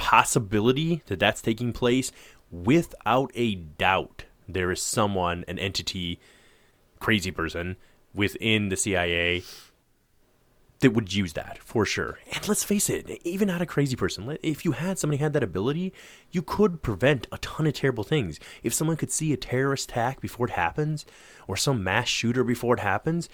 possibility 0.00 1.02
that 1.06 1.20
that's 1.20 1.42
taking 1.42 1.74
place, 1.74 2.10
without 2.50 3.30
a 3.34 3.54
doubt, 3.54 4.24
there 4.48 4.70
is 4.70 4.80
someone, 4.80 5.44
an 5.46 5.58
entity, 5.58 6.18
crazy 6.98 7.30
person 7.30 7.76
within 8.14 8.70
the 8.70 8.76
CIA 8.76 9.42
that 10.80 10.92
would 10.92 11.12
use 11.12 11.34
that 11.34 11.58
for 11.58 11.84
sure. 11.84 12.18
And 12.32 12.48
let's 12.48 12.64
face 12.64 12.88
it, 12.88 13.10
even 13.22 13.48
not 13.48 13.60
a 13.60 13.66
crazy 13.66 13.94
person, 13.94 14.38
if 14.42 14.64
you 14.64 14.72
had 14.72 14.98
somebody 14.98 15.18
had 15.18 15.34
that 15.34 15.42
ability, 15.42 15.92
you 16.30 16.40
could 16.40 16.80
prevent 16.80 17.26
a 17.30 17.36
ton 17.38 17.66
of 17.66 17.74
terrible 17.74 18.02
things. 18.02 18.40
If 18.62 18.72
someone 18.72 18.96
could 18.96 19.12
see 19.12 19.34
a 19.34 19.36
terrorist 19.36 19.90
attack 19.90 20.22
before 20.22 20.46
it 20.46 20.52
happens, 20.52 21.04
or 21.46 21.58
some 21.58 21.84
mass 21.84 22.08
shooter 22.08 22.42
before 22.42 22.72
it 22.74 22.80
happens, 22.80 23.28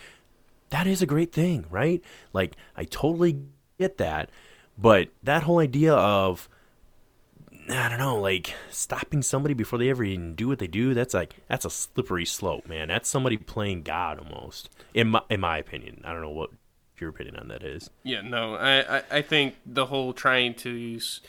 that 0.71 0.89
is 0.89 1.01
a 1.01 1.07
great 1.07 1.33
thing, 1.33 1.65
right? 1.71 2.03
Like, 2.33 2.57
I 2.77 2.83
totally 2.83 3.39
get 3.79 3.99
that. 3.99 4.31
But 4.77 5.11
that 5.23 5.45
whole 5.45 5.61
idea 5.61 5.95
of, 5.95 6.49
I 7.69 7.89
don't 7.89 7.99
know, 7.99 8.17
like 8.21 8.55
stopping 8.71 9.23
somebody 9.23 9.55
before 9.55 9.79
they 9.79 9.91
ever 9.91 10.05
even 10.05 10.35
do 10.35 10.49
what 10.49 10.59
they 10.59 10.67
do, 10.67 10.95
that's 10.95 11.15
like, 11.15 11.37
that's 11.49 11.65
a 11.65 11.71
slippery 11.71 12.25
slope, 12.25 12.69
man. 12.69 12.89
That's 12.89 13.09
somebody 13.09 13.37
playing 13.37 13.83
God 13.83 14.19
almost, 14.19 14.71
in 14.95 15.09
my, 15.09 15.23
in 15.29 15.41
my 15.41 15.59
opinion. 15.59 16.03
I 16.05 16.13
don't 16.13 16.23
know 16.23 16.31
what 16.31 16.51
your 16.99 17.11
opinion 17.11 17.37
on 17.37 17.49
that 17.49 17.63
is. 17.63 17.91
Yeah, 18.03 18.23
no, 18.23 18.55
I, 18.55 18.99
I, 18.99 19.03
I 19.11 19.23
think 19.23 19.57
the 19.67 19.87
whole 19.87 20.13
trying 20.13 20.55
to 20.55 20.71
use 20.71 21.21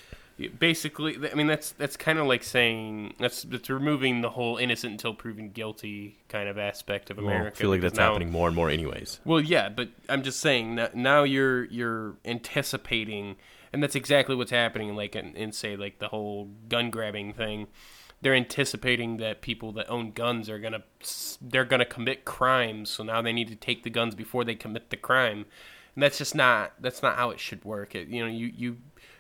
basically 0.59 1.17
i 1.31 1.33
mean 1.33 1.47
that's 1.47 1.71
that's 1.71 1.97
kind 1.97 2.19
of 2.19 2.27
like 2.27 2.43
saying 2.43 3.11
that's 3.19 3.41
that's 3.43 3.71
removing 3.71 4.21
the 4.21 4.29
whole 4.29 4.57
innocent 4.57 4.91
until 4.91 5.11
proven 5.11 5.49
guilty 5.49 6.19
kind 6.29 6.47
of 6.47 6.59
aspect 6.59 7.09
of 7.09 7.17
america 7.17 7.43
well, 7.43 7.47
i 7.47 7.55
feel 7.55 7.69
like 7.71 7.81
that's 7.81 7.97
now, 7.97 8.09
happening 8.09 8.31
more 8.31 8.45
and 8.45 8.55
more 8.55 8.69
anyways 8.69 9.19
well 9.25 9.41
yeah 9.41 9.67
but 9.67 9.89
i'm 10.09 10.21
just 10.21 10.39
saying 10.39 10.75
that 10.75 10.95
now 10.95 11.23
you're 11.23 11.63
you're 11.65 12.13
anticipating 12.23 13.35
and 13.74 13.84
that's 13.84 13.95
exactly 13.95 14.36
what's 14.36 14.51
happening 14.51 14.95
like 14.95 15.15
in, 15.15 15.36
in 15.36 15.51
say 15.51 15.76
like 15.76 15.99
the 15.99 16.09
whole 16.09 16.49
gun 16.70 16.89
grabbing 16.89 17.34
thing. 17.34 17.68
They're 18.22 18.34
anticipating 18.34 19.18
that 19.18 19.41
people 19.41 19.72
that 19.74 19.89
own 19.89 20.11
guns 20.11 20.49
are 20.49 20.59
gonna 20.59 20.84
they're 21.41 21.65
gonna 21.65 21.86
commit 21.86 22.26
crimes 22.26 22.89
so 22.89 23.03
now 23.03 23.22
they 23.22 23.34
need 23.34 23.47
to 23.49 23.55
take 23.55 23.84
the 23.84 23.89
guns 23.89 24.15
before 24.15 24.43
they 24.43 24.55
commit 24.55 24.89
the 24.89 24.97
crime. 24.97 25.45
And 25.95 26.03
that's 26.03 26.18
just 26.18 26.36
not 26.36 26.74
that's 26.80 27.01
not 27.01 27.15
how 27.15 27.30
it 27.30 27.39
should 27.39 27.63
work. 27.63 27.95
It, 27.95 28.07
you 28.07 28.24
know 28.24 28.32
you 28.32 28.51
you 28.55 28.78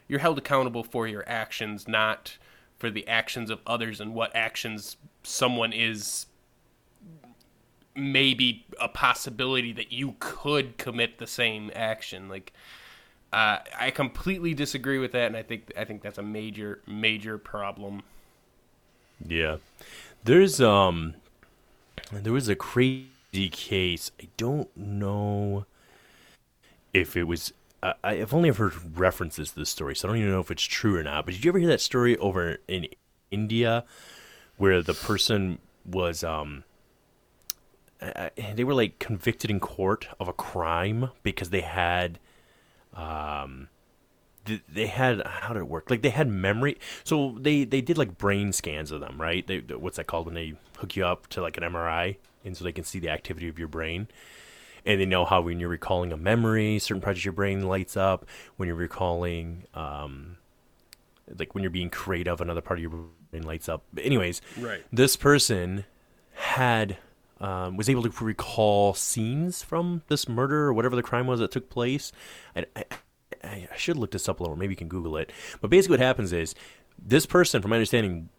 you're 0.07 0.19
held 0.19 0.37
accountable 0.37 0.83
for 0.83 1.07
your 1.07 1.27
actions, 1.27 1.87
not 1.87 2.37
for 2.77 2.89
the 2.89 3.07
actions 3.07 3.49
of 3.49 3.59
others 3.65 3.99
and 3.99 4.13
what 4.13 4.35
actions 4.35 4.97
someone 5.23 5.73
is 5.73 6.27
maybe 7.95 8.65
a 8.79 8.87
possibility 8.87 9.73
that 9.73 9.91
you 9.91 10.15
could 10.19 10.77
commit 10.77 11.17
the 11.17 11.27
same 11.27 11.71
action. 11.75 12.29
Like 12.29 12.53
uh, 13.37 13.59
I 13.79 13.91
completely 13.91 14.55
disagree 14.55 14.97
with 14.97 15.11
that, 15.11 15.27
and 15.27 15.37
I 15.37 15.43
think 15.43 15.71
I 15.77 15.83
think 15.83 16.01
that's 16.01 16.17
a 16.17 16.23
major 16.23 16.79
major 16.87 17.37
problem. 17.37 18.01
Yeah, 19.23 19.57
there's 20.23 20.59
um, 20.59 21.13
there 22.11 22.33
was 22.33 22.49
a 22.49 22.55
crazy 22.55 23.49
case. 23.51 24.09
I 24.19 24.29
don't 24.37 24.75
know 24.75 25.67
if 26.93 27.15
it 27.15 27.25
was 27.25 27.53
uh, 27.83 27.93
I've 28.03 28.33
only 28.33 28.49
ever 28.49 28.69
heard 28.69 28.97
references 28.97 29.51
to 29.51 29.59
this 29.59 29.69
story, 29.69 29.95
so 29.95 30.07
I 30.07 30.09
don't 30.09 30.17
even 30.17 30.31
know 30.31 30.39
if 30.39 30.49
it's 30.49 30.63
true 30.63 30.97
or 30.97 31.03
not. 31.03 31.25
But 31.25 31.35
did 31.35 31.45
you 31.45 31.51
ever 31.51 31.59
hear 31.59 31.67
that 31.67 31.81
story 31.81 32.17
over 32.17 32.57
in 32.67 32.87
India 33.29 33.83
where 34.57 34.81
the 34.81 34.95
person 34.95 35.59
was 35.85 36.23
um 36.23 36.63
they 38.55 38.63
were 38.63 38.73
like 38.73 38.97
convicted 38.97 39.51
in 39.51 39.59
court 39.59 40.07
of 40.19 40.27
a 40.27 40.33
crime 40.33 41.11
because 41.21 41.51
they 41.51 41.61
had 41.61 42.17
um 42.97 43.69
they 44.73 44.87
had 44.87 45.25
how 45.25 45.53
did 45.53 45.59
it 45.59 45.67
work 45.67 45.89
like 45.89 46.01
they 46.01 46.09
had 46.09 46.27
memory 46.27 46.77
so 47.03 47.37
they 47.39 47.63
they 47.63 47.81
did 47.81 47.97
like 47.97 48.17
brain 48.17 48.51
scans 48.51 48.91
of 48.91 48.99
them 49.01 49.19
right 49.19 49.45
they 49.47 49.59
what's 49.59 49.97
that 49.97 50.07
called 50.07 50.25
when 50.25 50.35
they 50.35 50.53
hook 50.77 50.95
you 50.95 51.05
up 51.05 51.27
to 51.27 51.41
like 51.41 51.57
an 51.57 51.63
mri 51.63 52.17
and 52.43 52.55
so 52.57 52.63
they 52.63 52.71
can 52.71 52.83
see 52.83 52.97
the 52.99 53.09
activity 53.09 53.47
of 53.47 53.59
your 53.59 53.67
brain 53.67 54.07
and 54.87 55.01
they 55.01 55.05
know 55.05 55.25
how 55.25 55.41
when 55.41 55.59
you're 55.59 55.69
recalling 55.69 56.13
a 56.13 56.17
memory, 56.17 56.79
certain 56.79 57.01
parts 57.01 57.19
of 57.19 57.25
your 57.25 57.33
brain 57.33 57.67
lights 57.67 57.97
up. 57.97 58.25
When 58.55 58.67
you're 58.67 58.75
recalling, 58.77 59.65
um, 59.73 60.37
like 61.37 61.53
when 61.53 61.61
you're 61.61 61.69
being 61.69 61.89
creative, 61.89 62.39
another 62.39 62.61
part 62.61 62.79
of 62.79 62.81
your 62.81 63.05
brain 63.29 63.43
lights 63.43 63.67
up. 63.67 63.83
But 63.93 64.05
anyways, 64.05 64.41
right. 64.57 64.83
This 64.91 65.17
person 65.17 65.83
had 66.33 66.97
um, 67.39 67.77
was 67.77 67.89
able 67.89 68.03
to 68.03 68.23
recall 68.23 68.93
scenes 68.93 69.63
from 69.63 70.03
this 70.07 70.27
murder 70.27 70.65
or 70.65 70.73
whatever 70.73 70.95
the 70.95 71.03
crime 71.03 71.27
was 71.27 71.39
that 71.39 71.51
took 71.51 71.69
place. 71.69 72.11
I, 72.55 72.65
I, 72.75 73.67
I 73.71 73.77
should 73.77 73.97
look 73.97 74.11
this 74.11 74.27
up 74.27 74.39
a 74.39 74.43
little. 74.43 74.57
Maybe 74.57 74.73
you 74.73 74.77
can 74.77 74.87
Google 74.87 75.17
it. 75.17 75.31
But 75.61 75.69
basically, 75.69 75.93
what 75.93 76.05
happens 76.05 76.33
is 76.33 76.55
this 76.97 77.25
person, 77.25 77.61
from 77.61 77.69
my 77.69 77.77
understanding, 77.77 78.29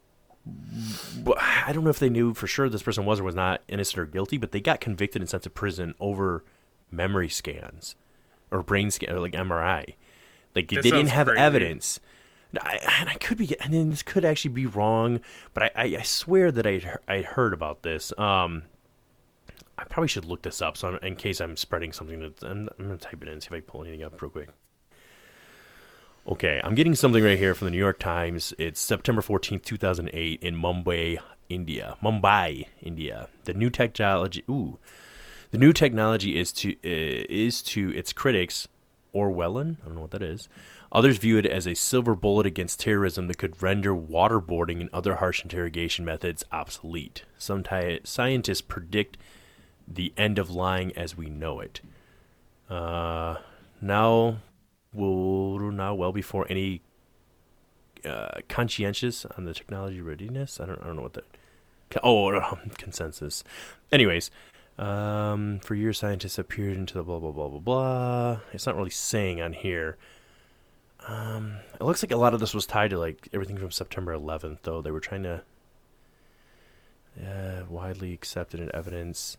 I 1.36 1.72
don't 1.72 1.84
know 1.84 1.90
if 1.90 1.98
they 1.98 2.10
knew 2.10 2.34
for 2.34 2.46
sure 2.46 2.68
this 2.68 2.82
person 2.82 3.04
was 3.04 3.20
or 3.20 3.24
was 3.24 3.34
not 3.34 3.62
innocent 3.68 3.98
or 3.98 4.06
guilty, 4.06 4.38
but 4.38 4.52
they 4.52 4.60
got 4.60 4.80
convicted 4.80 5.22
and 5.22 5.28
sent 5.28 5.42
to 5.44 5.50
prison 5.50 5.94
over 6.00 6.44
memory 6.90 7.28
scans 7.28 7.94
or 8.50 8.62
brain 8.62 8.90
scan 8.90 9.14
or 9.14 9.20
like 9.20 9.32
MRI. 9.32 9.94
Like 10.54 10.68
this 10.68 10.82
they 10.82 10.90
didn't 10.90 11.08
have 11.08 11.26
crazy. 11.26 11.40
evidence. 11.40 12.00
I, 12.62 12.78
and 13.00 13.10
I 13.10 13.14
could 13.14 13.36
be, 13.36 13.54
and 13.60 13.74
then 13.74 13.90
this 13.90 14.02
could 14.02 14.24
actually 14.24 14.52
be 14.52 14.66
wrong, 14.66 15.20
but 15.52 15.64
I, 15.64 15.70
I, 15.74 15.84
I 15.98 16.02
swear 16.02 16.50
that 16.50 16.66
I 16.66 16.80
I 17.06 17.20
heard 17.20 17.52
about 17.52 17.82
this. 17.82 18.12
Um, 18.18 18.62
I 19.78 19.84
probably 19.84 20.08
should 20.08 20.24
look 20.24 20.42
this 20.42 20.60
up, 20.60 20.76
so 20.76 20.88
I'm, 20.88 20.98
in 21.02 21.14
case 21.16 21.40
I'm 21.40 21.56
spreading 21.56 21.92
something 21.92 22.18
that 22.20 22.42
I'm, 22.42 22.68
I'm 22.78 22.86
gonna 22.86 22.98
type 22.98 23.22
it 23.22 23.28
in 23.28 23.34
and 23.34 23.42
see 23.42 23.46
if 23.46 23.52
I 23.52 23.60
pull 23.60 23.82
anything 23.82 24.02
up 24.02 24.20
real 24.20 24.30
quick. 24.30 24.48
Okay, 26.26 26.60
I'm 26.62 26.74
getting 26.74 26.94
something 26.94 27.24
right 27.24 27.38
here 27.38 27.54
from 27.54 27.66
the 27.66 27.70
New 27.70 27.78
York 27.78 27.98
Times. 27.98 28.52
It's 28.58 28.80
September 28.80 29.22
14th, 29.22 29.64
2008, 29.64 30.42
in 30.42 30.56
Mumbai, 30.56 31.18
India. 31.48 31.96
Mumbai, 32.02 32.66
India. 32.82 33.28
The 33.44 33.54
new 33.54 33.70
technology. 33.70 34.44
Ooh, 34.50 34.78
the 35.52 35.58
new 35.58 35.72
technology 35.72 36.38
is 36.38 36.52
to 36.52 36.72
uh, 36.72 37.24
is 37.30 37.62
to 37.62 37.90
its 37.96 38.12
critics 38.12 38.68
Orwellian. 39.14 39.76
I 39.82 39.86
don't 39.86 39.94
know 39.94 40.02
what 40.02 40.10
that 40.10 40.22
is. 40.22 40.48
Others 40.92 41.18
view 41.18 41.38
it 41.38 41.46
as 41.46 41.66
a 41.66 41.74
silver 41.74 42.14
bullet 42.14 42.46
against 42.46 42.80
terrorism 42.80 43.28
that 43.28 43.38
could 43.38 43.62
render 43.62 43.94
waterboarding 43.94 44.80
and 44.80 44.90
other 44.92 45.16
harsh 45.16 45.42
interrogation 45.42 46.04
methods 46.04 46.44
obsolete. 46.50 47.24
Some 47.36 47.62
t- 47.62 48.00
scientists 48.04 48.60
predict 48.60 49.18
the 49.90 50.12
end 50.16 50.38
of 50.38 50.50
lying 50.50 50.96
as 50.96 51.16
we 51.16 51.26
know 51.26 51.60
it. 51.60 51.80
Uh, 52.68 53.36
now 53.80 54.38
now 54.92 55.94
well 55.94 56.12
before 56.12 56.46
any 56.50 56.82
uh, 58.04 58.40
conscientious 58.48 59.24
on 59.36 59.44
the 59.44 59.54
technology 59.54 60.00
readiness. 60.00 60.60
I 60.60 60.66
don't, 60.66 60.80
I 60.82 60.86
don't 60.86 60.96
know 60.96 61.02
what 61.02 61.14
that. 61.14 61.24
Oh, 62.02 62.38
um, 62.38 62.70
consensus. 62.76 63.42
Anyways, 63.90 64.30
um, 64.78 65.60
for 65.60 65.74
years 65.74 65.98
scientists 65.98 66.38
appeared 66.38 66.76
into 66.76 66.94
the 66.94 67.02
blah 67.02 67.18
blah 67.18 67.32
blah 67.32 67.48
blah 67.48 67.60
blah. 67.60 68.40
It's 68.52 68.66
not 68.66 68.76
really 68.76 68.90
saying 68.90 69.40
on 69.40 69.52
here. 69.54 69.96
Um, 71.06 71.56
it 71.74 71.82
looks 71.82 72.02
like 72.02 72.12
a 72.12 72.16
lot 72.16 72.34
of 72.34 72.40
this 72.40 72.54
was 72.54 72.66
tied 72.66 72.90
to 72.90 72.98
like 72.98 73.28
everything 73.32 73.56
from 73.56 73.70
September 73.70 74.14
11th, 74.14 74.58
though. 74.62 74.82
They 74.82 74.90
were 74.90 75.00
trying 75.00 75.22
to 75.22 75.42
uh, 77.18 77.62
widely 77.68 78.12
accepted 78.12 78.60
in 78.60 78.70
evidence. 78.74 79.38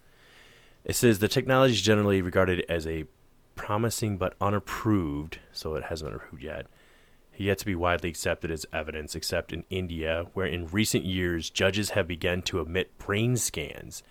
It 0.84 0.96
says 0.96 1.20
the 1.20 1.28
technology 1.28 1.74
is 1.74 1.82
generally 1.82 2.22
regarded 2.22 2.66
as 2.70 2.88
a 2.88 3.06
promising 3.56 4.18
but 4.18 4.36
unapproved, 4.40 5.40
so 5.52 5.76
it 5.76 5.84
hasn't 5.84 6.10
been 6.10 6.16
approved 6.16 6.44
yet, 6.44 6.68
yet 7.36 7.58
to 7.60 7.66
be 7.66 7.76
widely 7.76 8.10
accepted 8.10 8.52
as 8.52 8.66
evidence, 8.72 9.16
except 9.16 9.52
in 9.52 9.66
India, 9.70 10.28
where 10.34 10.46
in 10.46 10.68
recent 10.68 11.06
years 11.06 11.50
judges 11.50 11.92
have 11.92 12.08
begun 12.08 12.42
to 12.44 12.60
omit 12.60 12.98
brain 12.98 13.36
scans. 13.36 14.02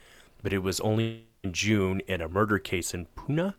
But 0.43 0.53
it 0.53 0.59
was 0.59 0.81
only 0.81 1.25
in 1.43 1.53
June 1.53 2.01
in 2.07 2.21
a 2.21 2.29
murder 2.29 2.59
case 2.59 2.95
in 2.95 3.07
Pune, 3.16 3.55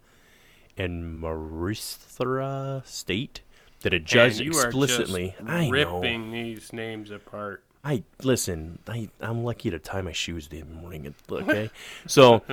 in 0.77 1.19
Maharashtra 1.19 2.85
state, 2.85 3.41
that 3.81 3.93
a 3.93 3.99
judge 3.99 4.39
explicitly. 4.39 5.35
I 5.45 5.65
know. 5.65 5.71
ripping 5.71 6.31
these 6.31 6.71
names 6.71 7.11
apart. 7.11 7.63
I 7.83 8.03
listen. 8.23 8.79
I 8.87 9.09
I'm 9.21 9.43
lucky 9.43 9.69
to 9.69 9.79
tie 9.79 10.01
my 10.01 10.11
shoes 10.11 10.49
the 10.49 10.63
morning. 10.63 11.13
Okay, 11.31 11.69
so 12.07 12.43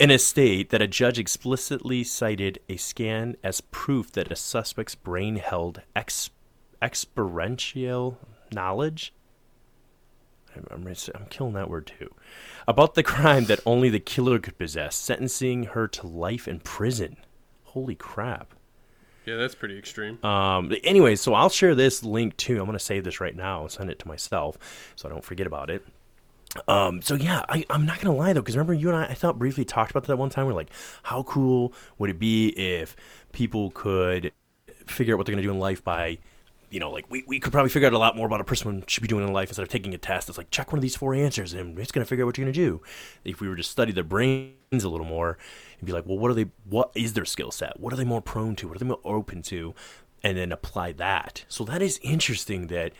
in 0.00 0.10
a 0.10 0.18
state 0.18 0.70
that 0.70 0.82
a 0.82 0.88
judge 0.88 1.18
explicitly 1.18 2.02
cited 2.02 2.58
a 2.68 2.76
scan 2.76 3.36
as 3.44 3.60
proof 3.60 4.10
that 4.12 4.32
a 4.32 4.36
suspect's 4.36 4.96
brain 4.96 5.36
held 5.36 5.82
ex, 5.94 6.30
experiential 6.82 8.18
knowledge. 8.52 9.12
I'm, 10.56 10.66
I'm 10.70 10.86
I'm 10.86 11.26
killing 11.26 11.54
that 11.54 11.70
word 11.70 11.92
too. 11.98 12.12
About 12.66 12.94
the 12.94 13.04
crime 13.04 13.44
that 13.44 13.60
only 13.64 13.88
the 13.88 14.00
killer 14.00 14.40
could 14.40 14.58
possess, 14.58 14.96
sentencing 14.96 15.64
her 15.64 15.86
to 15.88 16.06
life 16.08 16.48
in 16.48 16.58
prison. 16.58 17.18
Holy 17.64 17.94
crap! 17.94 18.55
Yeah, 19.26 19.36
that's 19.36 19.54
pretty 19.54 19.76
extreme. 19.76 20.24
Um, 20.24 20.72
anyway, 20.84 21.16
so 21.16 21.34
I'll 21.34 21.50
share 21.50 21.74
this 21.74 22.02
link 22.04 22.36
too. 22.36 22.58
I'm 22.58 22.66
going 22.66 22.78
to 22.78 22.84
save 22.84 23.04
this 23.04 23.20
right 23.20 23.34
now 23.34 23.62
and 23.62 23.70
send 23.70 23.90
it 23.90 23.98
to 23.98 24.08
myself 24.08 24.56
so 24.94 25.08
I 25.08 25.12
don't 25.12 25.24
forget 25.24 25.46
about 25.46 25.68
it. 25.68 25.84
Um, 26.68 27.02
so 27.02 27.14
yeah, 27.14 27.44
I, 27.48 27.64
I'm 27.68 27.84
not 27.84 28.00
gonna 28.00 28.16
lie 28.16 28.32
though, 28.32 28.40
because 28.40 28.56
remember 28.56 28.72
you 28.72 28.88
and 28.88 28.96
I, 28.96 29.04
I 29.06 29.14
thought 29.14 29.38
briefly 29.38 29.64
talked 29.64 29.90
about 29.90 30.04
that 30.04 30.16
one 30.16 30.30
time. 30.30 30.46
We're 30.46 30.54
like, 30.54 30.70
how 31.02 31.22
cool 31.24 31.72
would 31.98 32.08
it 32.08 32.18
be 32.18 32.48
if 32.48 32.96
people 33.32 33.70
could 33.72 34.32
figure 34.86 35.14
out 35.14 35.18
what 35.18 35.26
they're 35.26 35.34
gonna 35.34 35.42
do 35.42 35.50
in 35.50 35.58
life 35.58 35.84
by, 35.84 36.18
you 36.76 36.80
know, 36.80 36.90
like 36.90 37.06
we, 37.08 37.24
we 37.26 37.40
could 37.40 37.52
probably 37.52 37.70
figure 37.70 37.86
out 37.86 37.94
a 37.94 37.98
lot 37.98 38.16
more 38.16 38.26
about 38.26 38.42
a 38.42 38.44
person 38.44 38.84
should 38.86 39.00
be 39.00 39.08
doing 39.08 39.26
in 39.26 39.32
life 39.32 39.48
instead 39.48 39.62
of 39.62 39.70
taking 39.70 39.94
a 39.94 39.98
test. 39.98 40.28
It's 40.28 40.36
like 40.36 40.50
check 40.50 40.72
one 40.72 40.78
of 40.78 40.82
these 40.82 40.94
four 40.94 41.14
answers 41.14 41.54
and 41.54 41.78
it's 41.78 41.90
gonna 41.90 42.04
figure 42.04 42.22
out 42.22 42.26
what 42.26 42.36
you're 42.36 42.44
gonna 42.44 42.52
do. 42.52 42.82
If 43.24 43.40
we 43.40 43.48
were 43.48 43.56
to 43.56 43.62
study 43.62 43.92
their 43.92 44.04
brains 44.04 44.84
a 44.84 44.90
little 44.90 45.06
more 45.06 45.38
and 45.78 45.86
be 45.86 45.94
like, 45.94 46.04
well, 46.04 46.18
what 46.18 46.30
are 46.30 46.34
they? 46.34 46.50
What 46.68 46.90
is 46.94 47.14
their 47.14 47.24
skill 47.24 47.50
set? 47.50 47.80
What 47.80 47.94
are 47.94 47.96
they 47.96 48.04
more 48.04 48.20
prone 48.20 48.56
to? 48.56 48.68
What 48.68 48.76
are 48.76 48.80
they 48.80 48.84
more 48.84 49.00
open 49.06 49.40
to? 49.44 49.74
And 50.22 50.36
then 50.36 50.52
apply 50.52 50.92
that. 50.92 51.46
So 51.48 51.64
that 51.64 51.80
is 51.80 51.98
interesting 52.02 52.66
that 52.66 52.92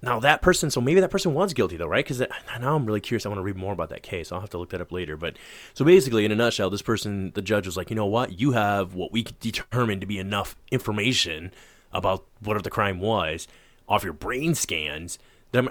now 0.00 0.18
that 0.20 0.40
person, 0.40 0.70
so 0.70 0.80
maybe 0.80 1.00
that 1.00 1.10
person 1.10 1.34
was 1.34 1.52
guilty 1.52 1.76
though, 1.76 1.88
right? 1.88 2.06
Because 2.06 2.20
now 2.58 2.74
I'm 2.74 2.86
really 2.86 3.02
curious. 3.02 3.26
I 3.26 3.28
want 3.28 3.38
to 3.38 3.42
read 3.42 3.56
more 3.56 3.74
about 3.74 3.90
that 3.90 4.02
case. 4.02 4.32
I'll 4.32 4.40
have 4.40 4.48
to 4.50 4.58
look 4.58 4.70
that 4.70 4.80
up 4.80 4.92
later. 4.92 5.18
But 5.18 5.36
so 5.74 5.84
basically, 5.84 6.24
in 6.24 6.32
a 6.32 6.36
nutshell, 6.36 6.70
this 6.70 6.80
person, 6.80 7.32
the 7.34 7.42
judge 7.42 7.66
was 7.66 7.76
like, 7.76 7.90
you 7.90 7.96
know 7.96 8.06
what? 8.06 8.40
You 8.40 8.52
have 8.52 8.94
what 8.94 9.12
we 9.12 9.26
determined 9.40 10.00
to 10.00 10.06
be 10.06 10.18
enough 10.18 10.56
information 10.70 11.52
about 11.96 12.24
whatever 12.40 12.62
the 12.62 12.70
crime 12.70 13.00
was 13.00 13.48
off 13.88 14.04
your 14.04 14.12
brain 14.12 14.54
scans. 14.54 15.18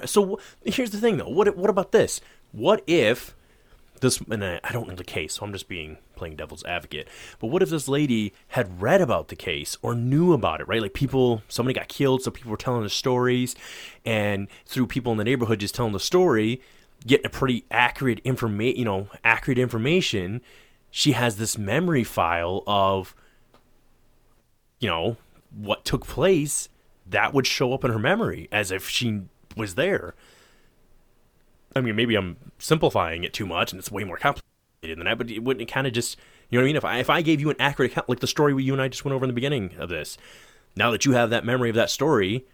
So 0.05 0.39
here's 0.63 0.91
the 0.91 0.97
thing 0.97 1.17
though. 1.17 1.29
What 1.29 1.55
what 1.55 1.69
about 1.69 1.91
this? 1.91 2.21
What 2.51 2.83
if 2.87 3.35
this 4.01 4.19
and 4.29 4.43
I 4.43 4.59
I 4.63 4.71
don't 4.71 4.87
know 4.87 4.95
the 4.95 5.03
case, 5.03 5.35
so 5.35 5.45
I'm 5.45 5.53
just 5.53 5.67
being 5.67 5.97
playing 6.15 6.37
devil's 6.37 6.63
advocate. 6.63 7.07
But 7.39 7.47
what 7.47 7.61
if 7.61 7.69
this 7.69 7.87
lady 7.87 8.33
had 8.49 8.81
read 8.81 9.01
about 9.01 9.27
the 9.27 9.35
case 9.35 9.77
or 9.81 9.93
knew 9.93 10.33
about 10.33 10.61
it, 10.61 10.67
right? 10.67 10.81
Like 10.81 10.93
people, 10.93 11.43
somebody 11.47 11.77
got 11.77 11.87
killed, 11.87 12.23
so 12.23 12.31
people 12.31 12.51
were 12.51 12.57
telling 12.57 12.83
the 12.83 12.89
stories, 12.89 13.55
and 14.05 14.47
through 14.65 14.87
people 14.87 15.11
in 15.11 15.17
the 15.17 15.23
neighborhood 15.23 15.59
just 15.59 15.75
telling 15.75 15.93
the 15.93 15.99
story, 15.99 16.61
getting 17.05 17.25
a 17.25 17.29
pretty 17.29 17.65
accurate 17.69 18.19
information, 18.23 18.79
you 18.79 18.85
know, 18.85 19.09
accurate 19.23 19.59
information. 19.59 20.41
She 20.89 21.11
has 21.11 21.35
this 21.35 21.57
memory 21.57 22.05
file 22.05 22.63
of, 22.65 23.13
you 24.79 24.87
know, 24.87 25.17
what 25.55 25.85
took 25.85 26.05
place 26.05 26.69
that 27.07 27.33
would 27.33 27.47
show 27.47 27.73
up 27.73 27.83
in 27.83 27.91
her 27.91 27.99
memory 27.99 28.47
as 28.51 28.71
if 28.71 28.89
she 28.89 29.21
was 29.55 29.75
there. 29.75 30.15
I 31.75 31.81
mean, 31.81 31.95
maybe 31.95 32.15
I'm 32.15 32.37
simplifying 32.57 33.23
it 33.23 33.33
too 33.33 33.45
much, 33.45 33.71
and 33.71 33.79
it's 33.79 33.91
way 33.91 34.03
more 34.03 34.17
complicated 34.17 34.97
than 34.97 35.05
that. 35.05 35.17
But 35.17 35.29
it 35.29 35.43
wouldn't 35.43 35.61
it 35.61 35.71
kind 35.71 35.87
of 35.87 35.93
just, 35.93 36.17
you 36.49 36.57
know 36.57 36.63
what 36.63 36.65
I 36.65 36.69
mean? 36.69 36.75
If 36.77 36.85
I 36.85 36.99
if 36.99 37.09
I 37.09 37.21
gave 37.21 37.41
you 37.41 37.49
an 37.49 37.57
accurate 37.59 37.91
account, 37.91 38.09
like 38.09 38.19
the 38.19 38.27
story 38.27 38.53
we, 38.53 38.63
you 38.63 38.73
and 38.73 38.81
I 38.81 38.87
just 38.87 39.03
went 39.03 39.13
over 39.13 39.25
in 39.25 39.29
the 39.29 39.33
beginning 39.33 39.75
of 39.77 39.89
this, 39.89 40.17
now 40.75 40.91
that 40.91 41.05
you 41.05 41.13
have 41.13 41.29
that 41.29 41.45
memory 41.45 41.69
of 41.69 41.75
that 41.75 41.89
story, 41.89 42.45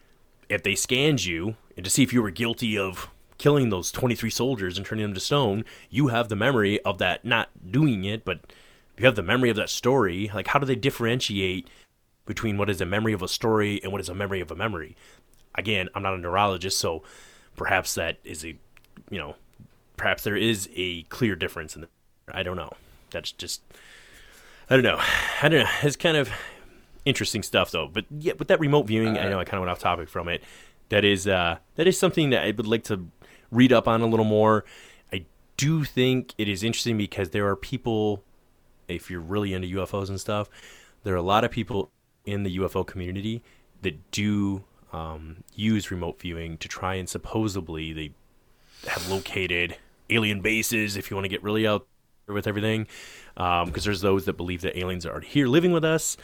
if 0.50 0.64
they 0.64 0.76
scanned 0.76 1.26
you 1.26 1.56
and 1.76 1.84
to 1.84 1.90
see 1.90 2.04
if 2.04 2.14
you 2.14 2.22
were 2.22 2.32
guilty 2.32 2.78
of 2.78 3.10
killing 3.38 3.70
those 3.70 3.92
23 3.92 4.30
soldiers 4.30 4.78
and 4.78 4.86
turning 4.86 5.04
them 5.04 5.14
to 5.14 5.20
stone, 5.20 5.66
you 5.90 6.10
have 6.10 6.30
the 6.30 6.36
memory 6.36 6.80
of 6.82 7.00
that, 7.00 7.26
not 7.26 7.50
doing 7.72 8.04
it, 8.04 8.24
but 8.24 8.40
you 8.98 9.06
have 9.06 9.16
the 9.16 9.24
memory 9.24 9.50
of 9.50 9.56
that 9.56 9.70
story. 9.70 10.30
Like, 10.34 10.48
how 10.48 10.60
do 10.60 10.66
they 10.66 10.76
differentiate 10.76 11.68
between 12.32 12.58
what 12.58 12.70
is 12.70 12.80
a 12.80 12.86
memory 12.86 13.12
of 13.12 13.22
a 13.22 13.28
story 13.28 13.82
and 13.84 13.92
what 13.92 14.00
is 14.00 14.08
a 14.08 14.16
memory 14.16 14.40
of 14.40 14.52
a 14.52 14.56
memory? 14.56 14.96
Again, 15.56 15.90
I'm 15.94 16.02
not 16.02 16.14
a 16.14 16.18
neurologist, 16.18 16.78
so 16.78 17.04
perhaps 17.58 17.94
that 17.96 18.20
is 18.24 18.46
a 18.46 18.56
you 19.10 19.18
know, 19.18 19.36
perhaps 19.98 20.24
there 20.24 20.38
is 20.38 20.70
a 20.74 21.04
clear 21.04 21.36
difference 21.36 21.76
in 21.76 21.82
the. 21.82 21.90
I 22.32 22.42
don't 22.44 22.56
know. 22.56 22.72
That's 23.12 23.32
just. 23.32 23.62
I 24.70 24.76
don't 24.76 24.84
know. 24.84 25.00
I 25.42 25.50
don't 25.50 25.64
know. 25.64 25.70
It's 25.84 25.98
kind 25.98 26.16
of 26.16 26.32
interesting 27.06 27.44
stuff 27.44 27.72
though. 27.72 27.90
But 27.92 28.06
yeah, 28.10 28.34
with 28.40 28.48
that 28.48 28.60
remote 28.60 28.88
viewing, 28.88 29.18
I 29.18 29.30
know 29.30 29.40
I 29.40 29.44
kind 29.44 29.56
of 29.56 29.62
went 29.62 29.72
off 29.72 29.80
topic 29.80 30.10
from 30.10 30.28
it. 30.30 30.42
That 30.90 31.04
is 31.04 31.28
uh, 31.28 31.58
that 31.76 31.88
is 31.88 32.00
something 32.00 32.30
that 32.32 32.44
I 32.44 32.52
would 32.52 32.68
like 32.68 32.84
to 32.86 33.08
read 33.52 33.74
up 33.74 33.88
on 33.88 34.02
a 34.02 34.08
little 34.08 34.26
more. 34.26 34.64
I 35.12 35.26
do 35.58 35.84
think 35.84 36.34
it 36.38 36.48
is 36.48 36.64
interesting 36.64 36.98
because 36.98 37.32
there 37.32 37.48
are 37.48 37.56
people, 37.56 38.24
if 38.88 39.12
you're 39.12 39.20
really 39.20 39.54
into 39.54 39.68
UFOs 39.78 40.10
and 40.10 40.20
stuff, 40.20 40.50
there 41.04 41.14
are 41.14 41.18
a 41.18 41.22
lot 41.22 41.44
of 41.44 41.52
people 41.52 41.92
in 42.26 42.44
the 42.44 42.58
UFO 42.58 42.86
community 42.86 43.44
that 43.82 44.12
do 44.12 44.64
um, 44.94 45.44
use 45.56 45.92
remote 45.92 46.20
viewing 46.20 46.58
to 46.58 46.68
try 46.68 46.96
and 46.96 47.08
supposedly 47.08 47.94
they 47.94 48.12
have 48.88 49.10
located 49.10 49.78
alien 50.10 50.42
bases 50.42 50.98
if 50.98 51.10
you 51.10 51.16
want 51.16 51.26
to 51.26 51.30
get 51.30 51.42
really 51.44 51.66
out 51.66 51.88
with 52.28 52.48
everything. 52.48 52.88
Because 53.36 53.64
um, 53.64 53.72
there's 53.84 54.02
those 54.02 54.26
that 54.26 54.34
believe 54.34 54.62
that 54.62 54.78
aliens 54.78 55.06
are 55.06 55.22
here 55.22 55.48
living 55.48 55.72
with 55.72 55.86
us. 55.86 56.18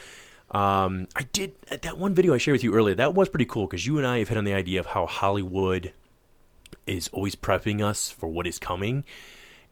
Um, 0.51 1.09
i 1.13 1.23
did 1.33 1.55
that 1.69 1.97
one 1.97 2.15
video 2.15 2.33
i 2.33 2.37
shared 2.37 2.53
with 2.53 2.63
you 2.63 2.73
earlier 2.73 2.95
that 2.95 3.13
was 3.13 3.27
pretty 3.27 3.43
cool 3.43 3.67
because 3.67 3.85
you 3.85 3.97
and 3.97 4.07
i 4.07 4.19
have 4.19 4.29
hit 4.29 4.37
on 4.37 4.45
the 4.45 4.53
idea 4.53 4.79
of 4.79 4.85
how 4.85 5.05
hollywood 5.05 5.91
is 6.85 7.09
always 7.09 7.35
prepping 7.35 7.83
us 7.83 8.09
for 8.09 8.27
what 8.27 8.47
is 8.47 8.59
coming. 8.59 9.03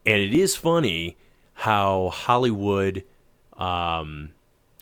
And 0.05 0.21
it 0.21 0.33
is 0.33 0.55
funny 0.55 1.17
how 1.53 2.09
hollywood 2.09 3.03
um, 3.57 4.31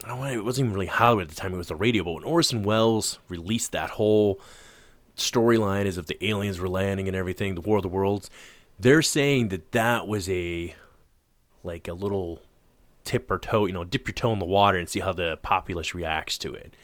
I 0.04 0.10
don't 0.10 0.20
know, 0.20 0.26
it 0.26 0.44
wasn't 0.44 0.66
even 0.66 0.74
really 0.74 0.88
Hollywood 0.88 1.24
at 1.24 1.30
the 1.30 1.36
time, 1.36 1.54
it 1.54 1.58
was 1.58 1.68
the 1.68 1.76
radio, 1.76 2.04
but 2.04 2.14
when 2.14 2.24
Orson 2.24 2.64
Welles 2.64 3.20
released 3.30 3.72
that 3.72 3.92
whole 3.92 4.40
storyline 5.16 5.86
as 5.86 5.98
if 5.98 6.08
the 6.08 6.26
aliens 6.26 6.60
were 6.60 6.68
landing 6.68 7.08
and 7.08 7.16
everything, 7.16 7.56
the 7.56 7.62
War 7.62 7.78
of 7.78 7.84
the 7.84 7.90
Worlds, 7.90 8.30
they're 8.80 9.02
saying 9.02 9.50
that 9.50 9.72
that 9.72 10.08
was 10.08 10.30
a 10.30 10.76
like 11.64 11.88
a 11.88 11.94
little 11.94 12.42
tip 13.04 13.30
or 13.32 13.40
toe, 13.40 13.66
you 13.66 13.74
know, 13.74 13.84
dip 13.84 14.08
your 14.08 14.14
toe 14.14 14.34
in 14.34 14.40
the 14.40 14.46
water 14.46 14.78
and 14.78 14.90
see 14.90 15.00
how 15.00 15.14
the 15.14 15.38
populace 15.42 15.94
reacts 15.94 16.38
to 16.40 16.54
it. 16.54 16.76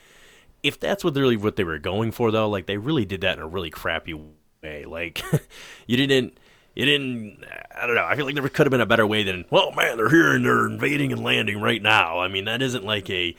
If 0.63 0.79
that's 0.79 1.03
what 1.03 1.15
really 1.15 1.37
what 1.37 1.55
they 1.55 1.63
were 1.63 1.79
going 1.79 2.11
for, 2.11 2.31
though, 2.31 2.49
like 2.49 2.65
they 2.65 2.77
really 2.77 3.05
did 3.05 3.21
that 3.21 3.37
in 3.37 3.43
a 3.43 3.47
really 3.47 3.69
crappy 3.69 4.13
way. 4.61 4.85
Like 4.85 5.23
you 5.87 5.97
didn't, 5.97 6.37
you 6.79 6.85
didn't. 6.85 7.43
I 7.75 7.85
don't 7.85 7.95
know. 7.95 8.05
I 8.05 8.15
feel 8.15 8.25
like 8.25 8.35
there 8.35 8.47
could 8.47 8.65
have 8.65 8.71
been 8.71 8.79
a 8.79 8.85
better 8.85 9.05
way 9.05 9.23
than, 9.23 9.43
well, 9.49 9.73
man, 9.73 9.97
they're 9.97 10.09
here 10.09 10.31
and 10.31 10.45
they're 10.45 10.65
invading 10.65 11.11
and 11.11 11.21
landing 11.21 11.59
right 11.59 11.81
now. 11.81 12.19
I 12.19 12.29
mean, 12.29 12.45
that 12.45 12.61
isn't 12.61 12.85
like 12.85 13.09
a 13.09 13.35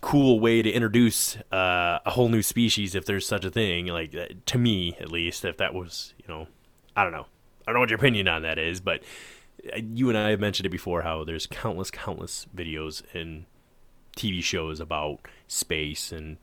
cool 0.00 0.38
way 0.38 0.62
to 0.62 0.70
introduce 0.70 1.36
uh, 1.50 1.98
a 2.06 2.10
whole 2.10 2.28
new 2.28 2.40
species 2.40 2.94
if 2.94 3.04
there's 3.04 3.26
such 3.26 3.44
a 3.44 3.50
thing 3.50 3.86
like 3.86 4.14
uh, 4.14 4.26
to 4.46 4.56
me 4.56 4.96
at 5.00 5.10
least 5.10 5.44
if 5.44 5.56
that 5.56 5.74
was 5.74 6.14
you 6.18 6.32
know 6.32 6.46
i 6.94 7.02
don't 7.02 7.10
know 7.10 7.26
i 7.62 7.64
don't 7.66 7.74
know 7.74 7.80
what 7.80 7.90
your 7.90 7.98
opinion 7.98 8.28
on 8.28 8.42
that 8.42 8.60
is 8.60 8.80
but 8.80 9.02
uh, 9.74 9.80
you 9.92 10.08
and 10.08 10.16
i 10.16 10.30
have 10.30 10.38
mentioned 10.38 10.64
it 10.64 10.68
before 10.68 11.02
how 11.02 11.24
there's 11.24 11.48
countless 11.48 11.90
countless 11.90 12.46
videos 12.54 13.02
and 13.12 13.44
tv 14.16 14.40
shows 14.40 14.78
about 14.78 15.18
space 15.48 16.12
and 16.12 16.36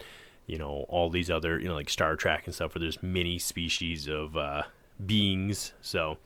you 0.48 0.58
know 0.58 0.86
all 0.90 1.10
these 1.10 1.30
other 1.30 1.58
you 1.58 1.70
know 1.70 1.76
like 1.76 1.90
star 1.90 2.18
trek 2.18 2.42
and 2.46 2.54
stuff 2.54 2.76
where 2.76 2.82
there's 2.82 3.02
many 3.02 3.40
species 3.40 4.10
of 4.10 4.36
uh, 4.36 4.64
beings 5.04 5.74
so 5.82 6.18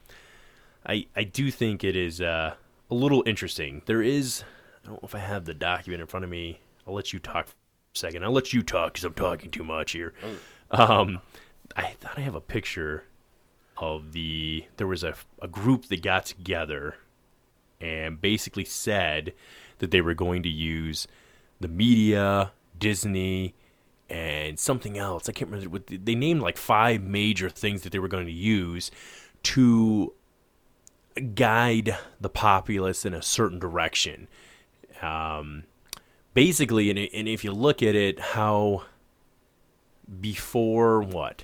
i 0.85 1.05
i 1.15 1.23
do 1.23 1.49
think 1.51 1.83
it 1.83 1.95
is 1.95 2.21
uh, 2.21 2.53
a 2.91 2.93
little 2.93 3.23
interesting 3.25 3.81
there 3.85 4.01
is 4.01 4.43
i 4.83 4.87
don't 4.87 5.01
know 5.01 5.07
if 5.07 5.15
i 5.15 5.19
have 5.19 5.45
the 5.45 5.53
document 5.53 6.01
in 6.01 6.07
front 6.07 6.23
of 6.23 6.29
me 6.29 6.59
I'll 6.89 6.95
let 6.95 7.13
you 7.13 7.19
talk 7.19 7.45
for 7.45 7.53
a 7.53 7.97
second. 7.97 8.23
I'll 8.23 8.31
let 8.31 8.51
you 8.51 8.63
talk 8.63 8.93
because 8.93 9.03
I'm 9.03 9.13
talking 9.13 9.51
too 9.51 9.63
much 9.63 9.91
here. 9.91 10.13
Um, 10.71 11.21
I 11.77 11.91
thought 11.99 12.17
I 12.17 12.21
have 12.21 12.33
a 12.33 12.41
picture 12.41 13.03
of 13.77 14.11
the. 14.11 14.65
There 14.77 14.87
was 14.87 15.03
a, 15.03 15.13
a 15.39 15.47
group 15.47 15.85
that 15.85 16.01
got 16.01 16.25
together 16.25 16.95
and 17.79 18.19
basically 18.19 18.65
said 18.65 19.33
that 19.77 19.91
they 19.91 20.01
were 20.01 20.15
going 20.15 20.41
to 20.43 20.49
use 20.49 21.07
the 21.59 21.67
media, 21.67 22.51
Disney, 22.77 23.53
and 24.09 24.59
something 24.59 24.97
else. 24.97 25.29
I 25.29 25.31
can't 25.31 25.51
remember. 25.51 25.69
What 25.69 25.87
they 25.87 26.15
named 26.15 26.41
like 26.41 26.57
five 26.57 27.01
major 27.01 27.49
things 27.49 27.81
that 27.83 27.91
they 27.91 27.99
were 27.99 28.07
going 28.07 28.25
to 28.25 28.31
use 28.31 28.91
to 29.43 30.13
guide 31.35 31.97
the 32.19 32.29
populace 32.29 33.05
in 33.05 33.13
a 33.13 33.21
certain 33.21 33.59
direction. 33.59 34.27
Um, 35.01 35.63
basically, 36.33 36.89
and, 36.89 36.99
and 36.99 37.27
if 37.27 37.43
you 37.43 37.51
look 37.51 37.83
at 37.83 37.95
it, 37.95 38.19
how 38.19 38.83
before 40.19 41.01
what? 41.01 41.43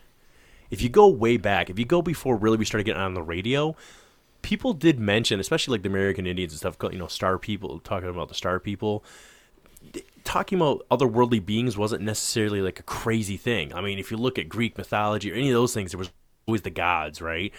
If 0.72 0.82
you 0.82 0.90
go 0.90 1.08
way 1.08 1.38
back, 1.38 1.70
if 1.70 1.78
you 1.78 1.86
go 1.86 2.02
before 2.02 2.36
really 2.36 2.58
we 2.58 2.66
started 2.66 2.86
getting 2.86 3.02
on 3.02 3.14
the 3.14 3.22
radio, 3.22 3.76
people 4.42 4.74
did 4.74 5.00
mention, 5.00 5.40
especially 5.40 5.74
like 5.74 5.84
the 5.84 5.90
American 5.90 6.26
Indians 6.26 6.54
and 6.54 6.60
stuff, 6.60 6.78
you 6.92 7.00
know, 7.00 7.08
star 7.08 7.38
people 7.38 7.80
talking 7.80 8.10
about 8.10 8.30
the 8.30 8.36
star 8.36 8.60
people. 8.60 9.04
Talking 10.26 10.58
about 10.58 10.86
otherworldly 10.92 11.46
beings 11.46 11.78
wasn't 11.78 12.02
necessarily 12.02 12.62
like 12.62 12.80
a 12.80 12.84
crazy 12.84 13.38
thing. 13.38 13.74
I 13.74 13.80
mean, 13.80 13.98
if 13.98 14.12
you 14.12 14.18
look 14.18 14.38
at 14.38 14.50
Greek 14.50 14.78
mythology 14.78 15.32
or 15.32 15.36
any 15.36 15.50
of 15.50 15.54
those 15.54 15.74
things, 15.74 15.92
there 15.92 16.00
was 16.00 16.12
always 16.46 16.64
the 16.64 16.70
gods, 16.70 17.22
right? 17.22 17.54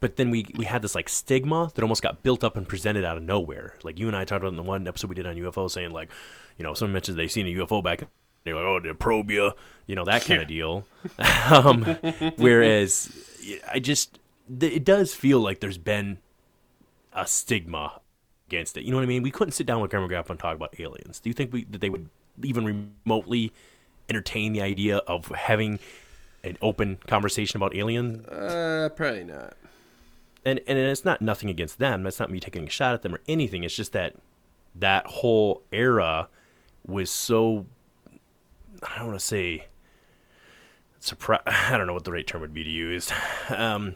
But 0.00 0.16
then 0.16 0.30
we 0.30 0.46
we 0.56 0.64
had 0.64 0.82
this 0.82 0.94
like 0.94 1.08
stigma 1.08 1.70
that 1.74 1.82
almost 1.82 2.02
got 2.02 2.22
built 2.22 2.42
up 2.42 2.56
and 2.56 2.66
presented 2.66 3.04
out 3.04 3.18
of 3.18 3.22
nowhere. 3.22 3.76
Like 3.82 3.98
you 3.98 4.08
and 4.08 4.16
I 4.16 4.24
talked 4.24 4.42
about 4.42 4.52
in 4.52 4.56
the 4.56 4.62
one 4.62 4.88
episode 4.88 5.10
we 5.10 5.14
did 5.14 5.26
on 5.26 5.36
UFO, 5.36 5.70
saying 5.70 5.90
like, 5.90 6.10
you 6.56 6.64
know, 6.64 6.74
someone 6.74 6.94
mentions 6.94 7.16
they've 7.16 7.30
seen 7.30 7.46
a 7.46 7.64
UFO 7.64 7.84
back 7.84 8.04
they're 8.44 8.54
like, 8.54 8.64
oh, 8.64 8.80
they 8.80 8.92
probe 8.92 9.30
you, 9.30 9.52
you 9.86 9.94
know, 9.94 10.04
that 10.04 10.24
kind 10.24 10.42
of 10.42 10.48
deal. 10.48 10.86
um, 11.50 11.84
whereas 12.36 13.12
I 13.70 13.78
just, 13.78 14.18
it 14.60 14.84
does 14.84 15.14
feel 15.14 15.40
like 15.40 15.60
there's 15.60 15.78
been 15.78 16.18
a 17.12 17.26
stigma 17.26 18.00
against 18.52 18.76
it. 18.76 18.84
You 18.84 18.90
know 18.90 18.98
what 18.98 19.04
I 19.04 19.06
mean? 19.06 19.22
We 19.22 19.30
couldn't 19.30 19.52
sit 19.52 19.66
down 19.66 19.80
with 19.80 19.90
Grandma 19.90 20.06
Grandpa 20.08 20.32
and 20.32 20.40
talk 20.40 20.54
about 20.54 20.78
aliens. 20.78 21.20
Do 21.20 21.30
you 21.30 21.34
think 21.34 21.52
we, 21.52 21.64
that 21.64 21.80
they 21.80 21.88
would 21.88 22.08
even 22.42 22.92
remotely 23.06 23.52
entertain 24.08 24.52
the 24.52 24.60
idea 24.60 24.98
of 24.98 25.26
having 25.28 25.78
an 26.44 26.58
open 26.60 26.98
conversation 27.06 27.56
about 27.56 27.74
aliens? 27.74 28.26
Uh, 28.28 28.90
probably 28.94 29.24
not. 29.24 29.54
And 30.44 30.60
and 30.66 30.76
it's 30.76 31.04
not 31.04 31.22
nothing 31.22 31.48
against 31.48 31.78
them. 31.78 32.02
That's 32.02 32.18
not 32.18 32.30
me 32.30 32.40
taking 32.40 32.66
a 32.66 32.70
shot 32.70 32.94
at 32.94 33.02
them 33.02 33.14
or 33.14 33.20
anything. 33.26 33.64
It's 33.64 33.76
just 33.76 33.92
that 33.92 34.16
that 34.74 35.06
whole 35.06 35.62
era 35.72 36.28
was 36.86 37.10
so 37.10 37.66
I 38.82 38.98
don't 38.98 39.08
want 39.08 39.20
to 39.20 39.24
say 39.24 39.66
surprise. 40.98 41.42
I 41.46 41.78
don't 41.78 41.86
know 41.86 41.94
what 41.94 42.04
the 42.04 42.12
right 42.12 42.26
term 42.26 42.40
would 42.40 42.52
be 42.52 42.64
to 42.64 42.70
use. 42.70 43.10
Um, 43.48 43.94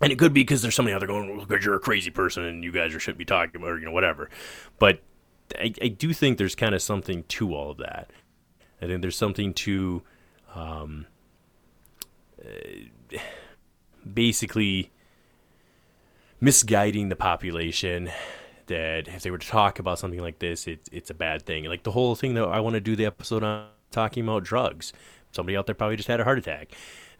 and 0.00 0.12
it 0.12 0.18
could 0.18 0.32
be 0.32 0.42
because 0.42 0.62
there's 0.62 0.74
somebody 0.74 0.94
out 0.94 1.00
there 1.00 1.08
going, 1.08 1.44
because 1.46 1.64
you're 1.64 1.74
a 1.74 1.80
crazy 1.80 2.10
person 2.10 2.44
and 2.44 2.62
you 2.62 2.72
guys 2.72 2.92
shouldn't 2.92 3.18
be 3.18 3.24
talking 3.24 3.56
about, 3.56 3.70
or, 3.70 3.78
you 3.78 3.84
know, 3.84 3.92
whatever. 3.92 4.30
But 4.78 5.00
I, 5.58 5.72
I 5.82 5.88
do 5.88 6.12
think 6.12 6.38
there's 6.38 6.54
kind 6.54 6.74
of 6.74 6.82
something 6.82 7.24
to 7.24 7.54
all 7.54 7.70
of 7.70 7.78
that. 7.78 8.10
I 8.80 8.86
think 8.86 9.00
there's 9.02 9.16
something 9.16 9.54
to 9.54 10.02
um, 10.54 11.06
uh, 12.44 13.18
basically 14.12 14.90
misguiding 16.40 17.08
the 17.08 17.16
population 17.16 18.10
that 18.66 19.08
if 19.08 19.22
they 19.22 19.30
were 19.30 19.38
to 19.38 19.48
talk 19.48 19.78
about 19.78 19.98
something 19.98 20.20
like 20.20 20.38
this, 20.38 20.66
it, 20.66 20.88
it's 20.92 21.10
a 21.10 21.14
bad 21.14 21.42
thing. 21.42 21.64
Like 21.64 21.82
the 21.82 21.92
whole 21.92 22.14
thing 22.14 22.34
that 22.34 22.44
I 22.44 22.60
want 22.60 22.74
to 22.74 22.80
do 22.80 22.94
the 22.94 23.06
episode 23.06 23.42
on 23.42 23.68
talking 23.90 24.22
about 24.22 24.44
drugs. 24.44 24.92
Somebody 25.32 25.56
out 25.56 25.66
there 25.66 25.74
probably 25.74 25.96
just 25.96 26.08
had 26.08 26.20
a 26.20 26.24
heart 26.24 26.38
attack. 26.38 26.68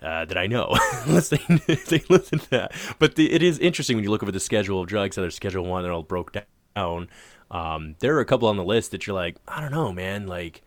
Uh, 0.01 0.25
that 0.25 0.39
I 0.39 0.47
know 0.47 0.77
listening 1.09 1.61
they 1.67 2.05
listen 2.09 2.39
to 2.39 2.51
that. 2.51 2.73
But 3.01 3.17
the, 3.17 3.33
it 3.33 3.43
is 3.43 3.59
interesting 3.59 3.97
when 3.97 4.05
you 4.05 4.11
look 4.11 4.23
over 4.23 4.31
the 4.31 4.39
schedule 4.39 4.81
of 4.81 4.87
drugs 4.87 5.19
are 5.19 5.29
Schedule 5.31 5.65
One. 5.65 5.83
They're 5.83 5.93
all 5.93 6.05
broke 6.05 6.37
down. 6.77 7.09
Um, 7.51 7.97
there 7.99 8.17
are 8.17 8.21
a 8.21 8.25
couple 8.25 8.47
on 8.47 8.57
the 8.57 8.65
list 8.65 8.93
that 8.93 9.07
you're 9.07 9.17
like, 9.17 9.39
I 9.49 9.61
don't 9.61 9.73
know, 9.73 9.93
man. 9.93 10.29
Like, 10.29 10.63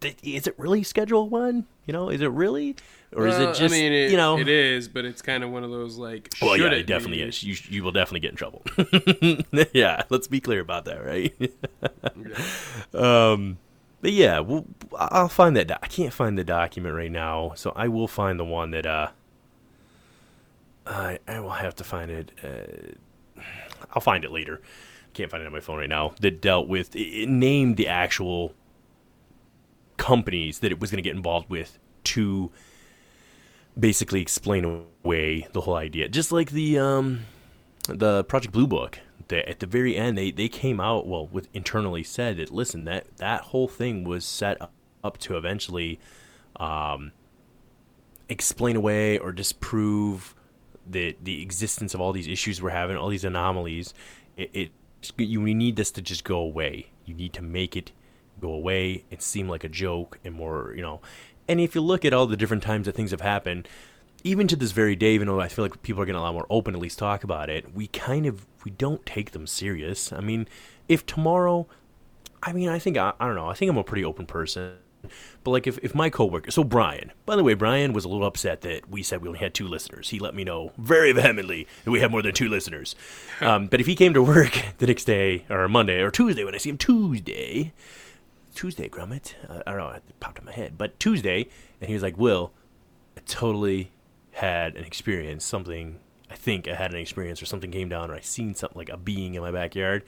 th- 0.00 0.18
is 0.22 0.46
it 0.46 0.54
really 0.58 0.82
Schedule 0.82 1.28
One? 1.28 1.66
You 1.86 1.92
know, 1.92 2.10
is 2.10 2.20
it 2.20 2.30
really, 2.30 2.76
or 3.14 3.24
well, 3.24 3.32
is 3.32 3.38
it 3.38 3.62
just? 3.62 3.74
I 3.74 3.78
mean, 3.78 3.92
it, 3.94 4.10
you 4.10 4.18
know, 4.18 4.38
it 4.38 4.48
is, 4.48 4.88
but 4.88 5.06
it's 5.06 5.22
kind 5.22 5.42
of 5.42 5.50
one 5.50 5.64
of 5.64 5.70
those 5.70 5.96
like. 5.96 6.28
Well, 6.42 6.54
yeah, 6.56 6.66
it, 6.66 6.72
it 6.74 6.86
definitely 6.86 7.22
be? 7.22 7.28
is. 7.28 7.42
You 7.42 7.56
you 7.70 7.82
will 7.82 7.92
definitely 7.92 8.20
get 8.20 8.32
in 8.32 8.36
trouble. 8.36 8.62
yeah, 9.72 10.02
let's 10.10 10.26
be 10.26 10.40
clear 10.40 10.60
about 10.60 10.84
that, 10.84 11.02
right? 11.02 11.34
yeah. 11.40 13.30
Um 13.32 13.56
but 14.00 14.12
yeah, 14.12 14.42
I'll 14.96 15.28
find 15.28 15.56
that. 15.56 15.68
Do- 15.68 15.74
I 15.82 15.86
can't 15.86 16.12
find 16.12 16.38
the 16.38 16.44
document 16.44 16.94
right 16.94 17.10
now, 17.10 17.52
so 17.56 17.72
I 17.74 17.88
will 17.88 18.08
find 18.08 18.38
the 18.38 18.44
one 18.44 18.70
that 18.70 18.86
uh, 18.86 19.08
I 20.86 21.18
I 21.26 21.40
will 21.40 21.50
have 21.50 21.74
to 21.76 21.84
find 21.84 22.10
it. 22.10 22.32
Uh, 22.42 23.42
I'll 23.92 24.02
find 24.02 24.24
it 24.24 24.30
later. 24.30 24.60
Can't 25.14 25.30
find 25.30 25.42
it 25.42 25.46
on 25.46 25.52
my 25.52 25.60
phone 25.60 25.78
right 25.78 25.88
now. 25.88 26.14
That 26.20 26.40
dealt 26.40 26.68
with 26.68 26.94
it, 26.94 27.00
it 27.00 27.28
named 27.28 27.76
the 27.76 27.88
actual 27.88 28.54
companies 29.96 30.60
that 30.60 30.70
it 30.70 30.80
was 30.80 30.90
going 30.90 31.02
to 31.02 31.08
get 31.08 31.16
involved 31.16 31.50
with 31.50 31.78
to 32.04 32.50
basically 33.78 34.20
explain 34.20 34.86
away 35.04 35.46
the 35.52 35.62
whole 35.62 35.74
idea, 35.74 36.08
just 36.08 36.30
like 36.32 36.50
the 36.50 36.78
um 36.78 37.20
the 37.88 38.22
Project 38.24 38.52
Blue 38.52 38.66
Book 38.66 39.00
the, 39.28 39.48
at 39.48 39.60
the 39.60 39.66
very 39.66 39.96
end, 39.96 40.18
they, 40.18 40.30
they 40.30 40.48
came 40.48 40.80
out, 40.80 41.06
well, 41.06 41.26
with 41.26 41.48
internally 41.52 42.02
said 42.02 42.36
that, 42.38 42.50
listen, 42.50 42.84
that, 42.84 43.06
that 43.18 43.42
whole 43.42 43.68
thing 43.68 44.04
was 44.04 44.24
set 44.24 44.58
up 45.04 45.18
to 45.18 45.36
eventually 45.36 46.00
um, 46.56 47.12
explain 48.28 48.76
away 48.76 49.18
or 49.18 49.32
disprove 49.32 50.34
the, 50.86 51.16
the 51.22 51.42
existence 51.42 51.94
of 51.94 52.00
all 52.00 52.12
these 52.12 52.28
issues 52.28 52.60
we're 52.62 52.70
having, 52.70 52.96
all 52.96 53.08
these 53.08 53.24
anomalies. 53.24 53.94
It, 54.36 54.50
it 54.52 54.70
you 55.16 55.40
need 55.40 55.76
this 55.76 55.90
to 55.92 56.02
just 56.02 56.24
go 56.24 56.38
away. 56.38 56.90
You 57.04 57.14
need 57.14 57.32
to 57.34 57.42
make 57.42 57.76
it 57.76 57.92
go 58.40 58.52
away 58.52 59.04
and 59.10 59.20
seem 59.20 59.48
like 59.48 59.64
a 59.64 59.68
joke 59.68 60.18
and 60.24 60.34
more, 60.34 60.72
you 60.74 60.82
know. 60.82 61.00
And 61.46 61.60
if 61.60 61.74
you 61.74 61.80
look 61.80 62.04
at 62.04 62.12
all 62.12 62.26
the 62.26 62.36
different 62.36 62.62
times 62.62 62.86
that 62.86 62.94
things 62.94 63.10
have 63.10 63.20
happened, 63.20 63.68
even 64.24 64.48
to 64.48 64.56
this 64.56 64.72
very 64.72 64.96
day, 64.96 65.14
even 65.14 65.28
though 65.28 65.40
I 65.40 65.48
feel 65.48 65.64
like 65.64 65.82
people 65.82 66.02
are 66.02 66.06
getting 66.06 66.18
a 66.18 66.22
lot 66.22 66.34
more 66.34 66.46
open, 66.50 66.74
at 66.74 66.80
least 66.80 66.98
talk 66.98 67.24
about 67.24 67.48
it, 67.48 67.74
we 67.74 67.86
kind 67.88 68.26
of 68.26 68.46
we 68.64 68.70
don't 68.70 69.04
take 69.06 69.30
them 69.30 69.46
serious. 69.46 70.12
I 70.12 70.20
mean, 70.20 70.48
if 70.88 71.06
tomorrow, 71.06 71.66
I 72.42 72.52
mean, 72.52 72.68
I 72.68 72.78
think 72.78 72.96
I, 72.96 73.12
I 73.20 73.26
don't 73.26 73.36
know. 73.36 73.48
I 73.48 73.54
think 73.54 73.70
I'm 73.70 73.78
a 73.78 73.84
pretty 73.84 74.04
open 74.04 74.26
person. 74.26 74.76
But 75.44 75.52
like 75.52 75.66
if, 75.66 75.78
if 75.78 75.94
my 75.94 76.10
coworker, 76.10 76.50
so 76.50 76.64
Brian, 76.64 77.12
by 77.24 77.36
the 77.36 77.44
way, 77.44 77.54
Brian 77.54 77.92
was 77.92 78.04
a 78.04 78.08
little 78.08 78.26
upset 78.26 78.62
that 78.62 78.90
we 78.90 79.02
said 79.02 79.22
we 79.22 79.28
only 79.28 79.38
had 79.38 79.54
two 79.54 79.68
listeners. 79.68 80.10
He 80.10 80.18
let 80.18 80.34
me 80.34 80.42
know 80.42 80.72
very 80.76 81.12
vehemently 81.12 81.68
that 81.84 81.90
we 81.90 82.00
have 82.00 82.10
more 82.10 82.22
than 82.22 82.34
two 82.34 82.48
listeners. 82.48 82.94
Um, 83.40 83.68
but 83.68 83.80
if 83.80 83.86
he 83.86 83.94
came 83.94 84.14
to 84.14 84.22
work 84.22 84.60
the 84.78 84.88
next 84.88 85.04
day 85.04 85.44
or 85.48 85.68
Monday 85.68 86.00
or 86.00 86.10
Tuesday 86.10 86.42
when 86.42 86.56
I 86.56 86.58
see 86.58 86.70
him 86.70 86.76
Tuesday, 86.76 87.72
Tuesday, 88.52 88.88
Grummet, 88.88 89.36
uh, 89.48 89.62
I 89.64 89.70
don't 89.70 89.78
know, 89.78 89.90
it 89.90 90.02
popped 90.18 90.40
in 90.40 90.44
my 90.44 90.50
head, 90.50 90.76
but 90.76 90.98
Tuesday, 90.98 91.46
and 91.80 91.86
he 91.86 91.94
was 91.94 92.02
like, 92.02 92.18
"Will, 92.18 92.52
I 93.16 93.20
totally 93.26 93.92
had 94.38 94.76
an 94.76 94.84
experience, 94.84 95.44
something 95.44 95.98
I 96.30 96.36
think 96.36 96.68
I 96.68 96.74
had 96.74 96.92
an 96.92 96.98
experience 97.00 97.42
or 97.42 97.46
something 97.46 97.72
came 97.72 97.88
down 97.88 98.10
or 98.10 98.14
I 98.14 98.20
seen 98.20 98.54
something 98.54 98.78
like 98.78 98.88
a 98.88 98.96
being 98.96 99.34
in 99.34 99.42
my 99.42 99.50
backyard. 99.50 100.04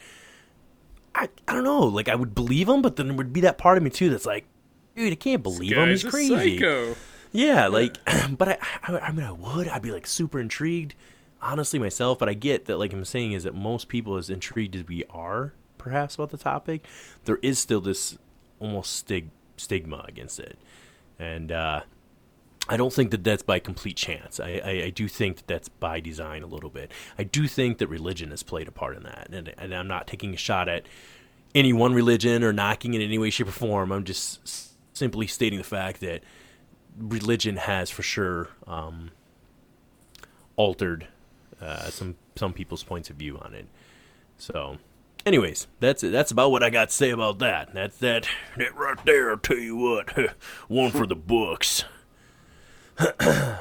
I 1.15 1.29
I 1.49 1.55
don't 1.55 1.65
know, 1.65 1.81
like 1.81 2.09
I 2.09 2.15
would 2.15 2.33
believe 2.35 2.69
him, 2.69 2.81
but 2.81 2.95
then 2.95 3.09
there 3.09 3.17
would 3.17 3.33
be 3.33 3.41
that 3.41 3.59
part 3.59 3.77
of 3.77 3.83
me 3.83 3.91
too 3.91 4.09
that's 4.09 4.27
like, 4.27 4.47
dude, 4.95 5.13
I 5.13 5.17
can't 5.17 5.43
believe 5.43 5.77
him. 5.77 5.89
He's 5.89 6.05
crazy. 6.05 6.59
Psycho. 6.59 6.95
Yeah, 7.33 7.67
like, 7.67 7.97
but 8.39 8.49
I, 8.49 8.59
I, 8.87 8.99
I 8.99 9.13
mean, 9.13 9.27
I 9.27 9.33
would. 9.33 9.67
I'd 9.67 9.83
be 9.83 9.91
like 9.91 10.07
super 10.07 10.39
intrigued, 10.39 10.95
honestly 11.43 11.81
myself. 11.81 12.21
But 12.21 12.29
I 12.29 12.35
get 12.35 12.67
that, 12.67 12.79
like 12.79 12.93
I'm 12.93 13.05
saying, 13.05 13.33
is 13.33 13.43
that 13.43 13.55
most 13.55 13.89
people, 13.89 14.17
as 14.17 14.31
intrigued 14.31 14.77
as 14.77 14.87
we 14.87 15.05
are, 15.11 15.55
perhaps 15.77 16.15
about 16.15 16.31
the 16.31 16.39
topic, 16.39 16.87
there 17.25 17.39
is 17.43 17.59
still 17.59 17.81
this 17.81 18.17
almost 18.61 18.95
stig- 18.95 19.31
stigma 19.57 20.05
against 20.07 20.39
it, 20.39 20.57
and 21.19 21.51
uh, 21.51 21.81
I 22.69 22.77
don't 22.77 22.93
think 22.93 23.11
that 23.11 23.25
that's 23.25 23.43
by 23.43 23.59
complete 23.59 23.97
chance. 23.97 24.39
I, 24.39 24.61
I, 24.65 24.71
I, 24.85 24.91
do 24.91 25.09
think 25.09 25.39
that 25.39 25.47
that's 25.47 25.69
by 25.69 25.99
design 25.99 26.43
a 26.43 26.47
little 26.47 26.71
bit. 26.71 26.93
I 27.19 27.25
do 27.25 27.49
think 27.49 27.79
that 27.79 27.89
religion 27.89 28.31
has 28.31 28.43
played 28.43 28.69
a 28.69 28.71
part 28.71 28.97
in 28.97 29.03
that. 29.05 29.29
And, 29.33 29.53
and 29.59 29.75
I'm 29.75 29.89
not 29.89 30.07
taking 30.07 30.35
a 30.35 30.37
shot 30.37 30.69
at 30.69 30.85
any 31.55 31.73
one 31.73 31.95
religion 31.95 32.45
or 32.45 32.53
knocking 32.53 32.95
in 32.95 33.01
any 33.03 33.19
way, 33.19 33.31
shape, 33.31 33.49
or 33.49 33.53
form. 33.53 33.91
I'm 33.91 34.05
just 34.05 34.41
s- 34.45 34.73
simply 34.93 35.27
stating 35.27 35.59
the 35.59 35.65
fact 35.65 36.01
that 36.01 36.23
religion 36.97 37.57
has 37.57 37.91
for 37.91 38.03
sure 38.03 38.49
um, 38.67 39.11
altered 40.57 41.09
uh, 41.61 41.91
some 41.91 42.17
some 42.37 42.53
people's 42.53 42.83
points 42.83 43.11
of 43.11 43.17
view 43.17 43.39
on 43.39 43.55
it. 43.55 43.67
So, 44.39 44.79
anyways, 45.27 45.67
that's 45.81 46.03
that's 46.03 46.31
about 46.31 46.51
what 46.51 46.63
I 46.63 46.71
got 46.71 46.89
to 46.89 46.95
say 46.95 47.11
about 47.11 47.39
that. 47.41 47.75
That's 47.75 47.99
that 47.99 48.29
that 48.57 48.77
right 48.77 48.99
there. 49.05 49.31
I'll 49.31 49.39
tell 49.39 49.59
you 49.59 49.77
what, 49.77 50.35
one 50.69 50.91
for 50.91 51.07
the 51.07 51.17
books. 51.17 51.85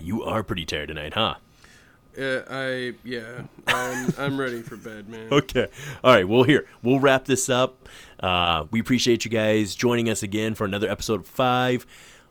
you 0.00 0.22
are 0.22 0.42
pretty 0.42 0.64
tired 0.64 0.88
tonight, 0.88 1.14
huh? 1.14 1.34
Uh, 2.18 2.40
I 2.48 2.94
yeah, 3.04 3.42
I'm 3.66 4.14
I'm 4.18 4.40
ready 4.40 4.62
for 4.62 4.76
bed, 4.76 5.08
man. 5.08 5.28
Okay, 5.32 5.68
all 6.02 6.14
right. 6.14 6.26
Well, 6.26 6.44
here 6.44 6.66
we'll 6.82 6.98
wrap 6.98 7.26
this 7.26 7.50
up. 7.50 7.88
Uh, 8.18 8.64
we 8.70 8.80
appreciate 8.80 9.24
you 9.24 9.30
guys 9.30 9.74
joining 9.74 10.08
us 10.08 10.22
again 10.22 10.54
for 10.54 10.64
another 10.64 10.88
episode 10.88 11.20
of 11.20 11.26
five. 11.26 11.84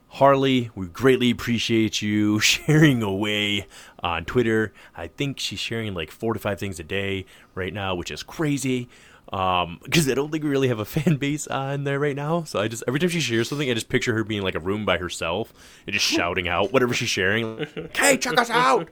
Harley, 0.07 0.71
we 0.75 0.87
greatly 0.87 1.29
appreciate 1.29 2.01
you 2.01 2.39
sharing 2.41 3.03
away 3.03 3.67
on 3.99 4.25
Twitter. 4.25 4.73
I 4.95 5.07
think 5.07 5.39
she's 5.39 5.59
sharing 5.59 5.93
like 5.93 6.09
four 6.09 6.33
to 6.33 6.39
five 6.39 6.59
things 6.59 6.79
a 6.79 6.83
day 6.83 7.25
right 7.53 7.73
now, 7.73 7.93
which 7.95 8.09
is 8.09 8.23
crazy 8.23 8.89
um 9.33 9.79
because 9.83 10.07
i 10.09 10.13
don't 10.13 10.31
think 10.31 10.43
we 10.43 10.49
really 10.49 10.67
have 10.67 10.79
a 10.79 10.85
fan 10.95 11.17
base 11.17 11.47
on 11.47 11.83
there 11.83 11.99
right 11.99 12.15
now. 12.15 12.43
So 12.43 12.59
i 12.59 12.67
just 12.67 12.83
every 12.87 12.99
time 12.99 13.09
she 13.09 13.19
shares 13.19 13.49
something 13.49 13.69
i 13.69 13.73
just 13.73 13.89
picture 13.89 14.13
her 14.13 14.23
being 14.23 14.43
like 14.43 14.55
a 14.55 14.59
room 14.59 14.85
by 14.85 14.97
herself 14.97 15.53
and 15.87 15.93
just 15.93 16.05
shouting 16.05 16.47
out 16.47 16.71
whatever 16.71 16.93
she's 16.93 17.09
sharing. 17.09 17.65
Hey 17.95 18.17
check 18.17 18.39
us 18.39 18.49
out. 18.49 18.89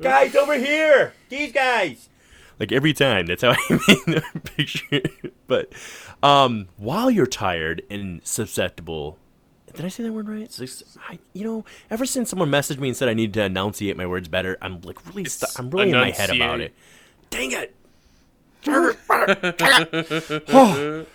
Guys 0.00 0.34
over 0.34 0.54
here. 0.58 1.12
These 1.28 1.52
guys. 1.52 2.08
Like 2.58 2.72
every 2.72 2.92
time. 2.92 3.26
That's 3.26 3.42
how 3.42 3.50
i 3.56 3.56
make 3.70 4.04
the 4.04 4.40
picture 4.56 5.02
but 5.46 5.72
um 6.22 6.66
while 6.76 7.08
you're 7.10 7.26
tired 7.26 7.82
and 7.88 8.20
susceptible 8.26 9.16
Did 9.74 9.84
I 9.84 9.88
say 9.88 10.02
that 10.02 10.12
word 10.12 10.28
right? 10.28 10.52
Like, 10.58 10.70
I, 11.08 11.18
you 11.34 11.44
know, 11.44 11.64
ever 11.88 12.04
since 12.04 12.30
someone 12.30 12.50
messaged 12.50 12.78
me 12.78 12.88
and 12.88 12.96
said 12.96 13.08
I 13.08 13.14
need 13.14 13.32
to 13.34 13.44
enunciate 13.44 13.96
my 13.96 14.06
words 14.06 14.26
better, 14.26 14.58
I'm 14.60 14.80
like 14.80 15.06
really, 15.06 15.24
stu- 15.26 15.46
I'm 15.56 15.70
really 15.70 15.90
in 15.90 15.96
my 15.96 16.10
head 16.10 16.30
about 16.34 16.60
it. 16.60 16.74
Dang 17.30 17.52
it! 17.52 17.76
Oh, 18.66 18.94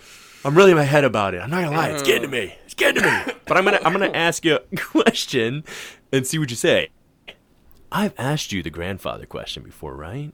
I'm 0.46 0.56
really 0.56 0.72
in 0.72 0.78
my 0.78 0.84
head 0.84 1.04
about 1.04 1.34
it. 1.34 1.40
I'm 1.40 1.50
not 1.50 1.64
gonna 1.64 1.76
lie, 1.76 1.90
it's 1.90 2.04
getting 2.04 2.24
to 2.24 2.28
me. 2.28 2.56
It's 2.66 2.74
getting 2.74 3.02
to 3.04 3.10
me. 3.28 3.34
But 3.46 3.58
I'm 3.58 3.66
gonna, 3.66 3.80
I'm 3.84 3.92
gonna 3.94 4.08
ask 4.14 4.44
you 4.46 4.56
a 4.56 4.76
question 4.78 5.64
and 6.12 6.26
see 6.26 6.40
what 6.40 6.50
you 6.50 6.56
say. 6.56 6.90
I've 7.92 8.14
asked 8.18 8.52
you 8.52 8.64
the 8.64 8.70
grandfather 8.70 9.26
question 9.26 9.64
before, 9.64 9.96
right? 9.96 10.32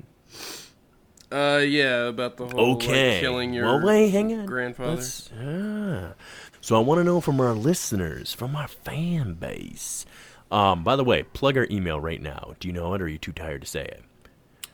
Uh, 1.31 1.61
yeah, 1.65 2.07
about 2.07 2.38
the 2.38 2.48
whole 2.48 2.76
Okay. 2.76 3.14
like, 3.14 3.19
killing 3.22 3.53
your 3.53 3.65
well, 3.65 3.81
wait, 3.86 4.10
hang 4.10 4.34
on. 4.40 4.45
grandfather. 4.45 4.95
Let's- 4.95 5.30
ah. 5.40 6.14
So 6.61 6.76
I 6.76 6.80
want 6.80 6.99
to 6.99 7.03
know 7.03 7.19
from 7.22 7.40
our 7.41 7.53
listeners, 7.53 8.34
from 8.34 8.56
our 8.56 8.68
fan 8.68 9.34
base. 9.36 10.06
Um, 10.52 10.84
by 10.84 10.95
the 10.95 11.03
way, 11.03 11.23
plug 11.23 11.57
our 11.57 11.68
email 11.69 11.99
right 11.99 12.22
now. 12.22 12.53
Do 12.60 12.68
you 12.68 12.73
know 12.73 12.94
it, 12.94 13.02
or 13.02 13.06
are 13.06 13.07
you 13.07 13.18
too 13.19 13.31
tired 13.31 13.61
to 13.61 13.68
say 13.68 13.81
it? 13.84 14.03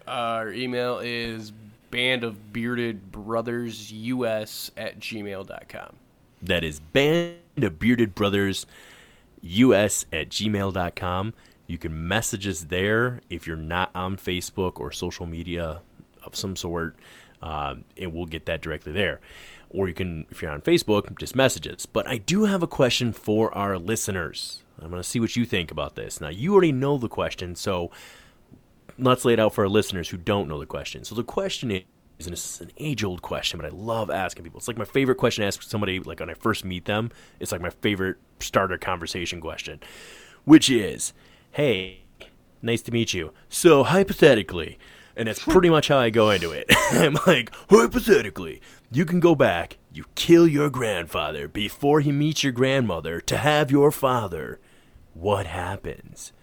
Our 0.08 0.52
email 0.52 1.00
is 1.00 1.52
band 1.92 2.24
of 2.24 2.54
bearded 2.54 3.12
brothers 3.12 3.92
us 3.92 4.72
at 4.76 5.00
gmail.com. 5.00 5.96
That 6.42 6.64
is 6.64 6.80
band 6.80 7.38
of 7.58 7.80
bearded 7.80 8.16
brothers 8.16 8.66
us 9.44 10.06
at 10.12 10.30
gmail.com. 10.30 11.34
You 11.68 11.78
can 11.78 12.08
message 12.08 12.48
us 12.48 12.62
there 12.62 13.22
if 13.30 13.48
you're 13.48 13.56
not 13.56 13.90
on 13.96 14.18
Facebook 14.18 14.80
or 14.80 14.92
social 14.92 15.26
media 15.26 15.82
of 16.24 16.36
some 16.36 16.56
sort, 16.56 16.96
um, 17.42 17.86
and 17.98 18.14
we'll 18.14 18.26
get 18.26 18.46
that 18.46 18.62
directly 18.62 18.92
there. 18.92 19.20
Or 19.70 19.88
you 19.88 19.94
can, 19.94 20.26
if 20.30 20.42
you're 20.42 20.52
on 20.52 20.62
Facebook, 20.62 21.18
just 21.18 21.36
message 21.36 21.68
us. 21.68 21.86
But 21.86 22.08
I 22.08 22.18
do 22.18 22.46
have 22.46 22.62
a 22.62 22.68
question 22.68 23.12
for 23.12 23.56
our 23.58 23.78
listeners. 23.78 24.64
I'm 24.80 24.90
going 24.90 25.02
to 25.02 25.08
see 25.08 25.20
what 25.20 25.36
you 25.36 25.46
think 25.46 25.72
about 25.72 25.96
this. 25.96 26.22
Now, 26.22 26.30
you 26.30 26.54
already 26.54 26.72
know 26.72 26.98
the 26.98 27.10
question, 27.10 27.56
so 27.56 27.92
let's 28.98 29.26
lay 29.26 29.34
it 29.34 29.40
out 29.40 29.54
for 29.54 29.64
our 29.64 29.70
listeners 29.70 30.10
who 30.10 30.18
don't 30.18 30.48
know 30.48 30.60
the 30.60 30.66
question. 30.66 31.04
So 31.04 31.16
the 31.16 31.24
question 31.24 31.72
is, 31.72 31.84
and 32.20 32.32
this 32.32 32.56
is 32.56 32.62
an 32.62 32.72
age-old 32.78 33.22
question, 33.22 33.60
but 33.60 33.66
I 33.66 33.76
love 33.76 34.10
asking 34.10 34.44
people. 34.44 34.58
It's 34.58 34.68
like 34.70 34.78
my 34.78 34.86
favorite 34.86 35.16
question 35.16 35.42
to 35.42 35.48
ask 35.48 35.62
somebody. 35.62 36.00
Like 36.00 36.22
when 36.22 36.30
I 36.30 36.34
first 36.34 36.64
meet 36.64 36.86
them, 36.86 37.12
it's 37.40 37.52
like 37.52 37.62
my 37.62 37.70
favorite 37.70 38.18
starter 38.40 38.78
conversation 38.78 39.42
question, 39.42 39.82
which 40.46 40.70
is, 40.70 41.14
"Hey, 41.52 42.04
nice 42.62 42.82
to 42.84 42.92
meet 42.92 43.14
you. 43.14 43.34
So 43.50 43.84
hypothetically." 43.84 44.80
And 45.18 45.30
that's 45.30 45.44
pretty 45.44 45.70
much 45.70 45.88
how 45.88 45.98
I 45.98 46.10
go 46.10 46.30
into 46.30 46.52
it. 46.52 46.66
I'm 46.92 47.18
like, 47.26 47.50
hypothetically, 47.70 48.62
you 48.92 49.06
can 49.06 49.22
go 49.22 49.34
back, 49.34 49.78
you 49.94 50.04
kill 50.16 50.46
your 50.46 50.70
grandfather 50.70 51.48
before 51.48 52.02
he 52.02 52.12
meets 52.12 52.44
your 52.44 52.52
grandmother 52.52 53.22
to 53.22 53.38
have 53.38 53.72
your 53.72 53.92
father. 53.92 54.60
What 55.14 55.46
happens? 55.46 56.34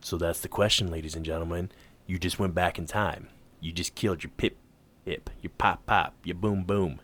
So 0.00 0.16
that's 0.16 0.40
the 0.40 0.48
question, 0.48 0.90
ladies 0.90 1.14
and 1.14 1.24
gentlemen. 1.24 1.70
You 2.06 2.18
just 2.18 2.38
went 2.38 2.54
back 2.54 2.78
in 2.78 2.86
time. 2.86 3.28
You 3.60 3.72
just 3.72 3.94
killed 3.94 4.22
your 4.22 4.30
pip 4.36 4.56
pip, 5.04 5.30
your 5.42 5.50
pop 5.58 5.84
pop, 5.86 6.14
your 6.24 6.36
boom 6.36 6.64
boom. 6.64 7.00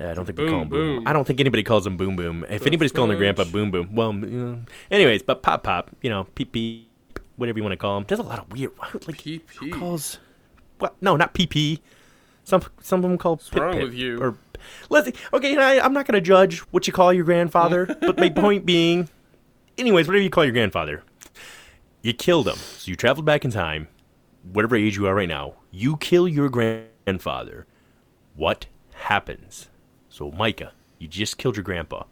Uh, 0.00 0.08
I 0.08 0.14
don't 0.14 0.24
think 0.24 0.38
we 0.38 0.46
call 0.48 0.52
Boom, 0.54 0.62
him 0.62 0.68
boom. 0.68 0.96
boom. 0.96 1.08
I 1.08 1.12
don't 1.12 1.24
think 1.24 1.38
anybody 1.40 1.62
calls 1.62 1.86
him 1.86 1.96
boom 1.96 2.16
boom. 2.16 2.44
If 2.48 2.66
anybody's 2.66 2.90
calling 2.92 3.10
their 3.10 3.18
grandpa 3.18 3.44
boom 3.44 3.70
boom, 3.70 3.94
well, 3.94 4.12
you 4.12 4.26
know. 4.26 4.60
anyways, 4.90 5.22
but 5.22 5.42
pop 5.42 5.62
pop, 5.62 5.90
you 6.02 6.10
know, 6.10 6.24
peep 6.34 6.52
peep, 6.52 6.88
whatever 7.36 7.58
you 7.58 7.62
want 7.62 7.72
to 7.72 7.76
call 7.76 7.98
him. 7.98 8.04
There's 8.08 8.18
a 8.18 8.24
lot 8.24 8.40
of 8.40 8.52
weird. 8.52 8.72
Like 9.06 9.20
who 9.22 9.70
calls? 9.70 10.18
What? 10.78 10.96
No, 11.00 11.16
not 11.16 11.32
PP. 11.34 11.80
Some 12.42 12.62
some 12.80 13.04
of 13.04 13.08
them 13.10 13.18
call 13.18 13.36
What's 13.36 13.52
wrong 13.54 13.80
with 13.80 13.94
you? 13.94 14.20
Or 14.20 14.36
let's 14.90 15.10
okay. 15.32 15.56
I, 15.56 15.78
I'm 15.80 15.92
not 15.92 16.06
going 16.06 16.14
to 16.14 16.20
judge 16.20 16.58
what 16.72 16.86
you 16.86 16.92
call 16.92 17.12
your 17.12 17.24
grandfather, 17.24 17.86
but 18.00 18.18
my 18.18 18.28
point 18.30 18.66
being, 18.66 19.08
anyways, 19.78 20.06
whatever 20.08 20.22
you 20.22 20.30
call 20.30 20.44
your 20.44 20.52
grandfather, 20.52 21.02
you 22.04 22.12
killed 22.12 22.46
him. 22.46 22.56
So 22.56 22.90
you 22.90 22.96
traveled 22.96 23.24
back 23.24 23.46
in 23.46 23.50
time, 23.50 23.88
whatever 24.52 24.76
age 24.76 24.96
you 24.96 25.06
are 25.06 25.14
right 25.14 25.28
now. 25.28 25.54
You 25.70 25.96
kill 25.96 26.28
your 26.28 26.50
grandfather. 26.50 27.66
What 28.36 28.66
happens? 28.92 29.70
So 30.10 30.30
Micah, 30.30 30.72
you 30.98 31.08
just 31.08 31.38
killed 31.38 31.56
your 31.56 31.64
grandpa. 31.64 32.04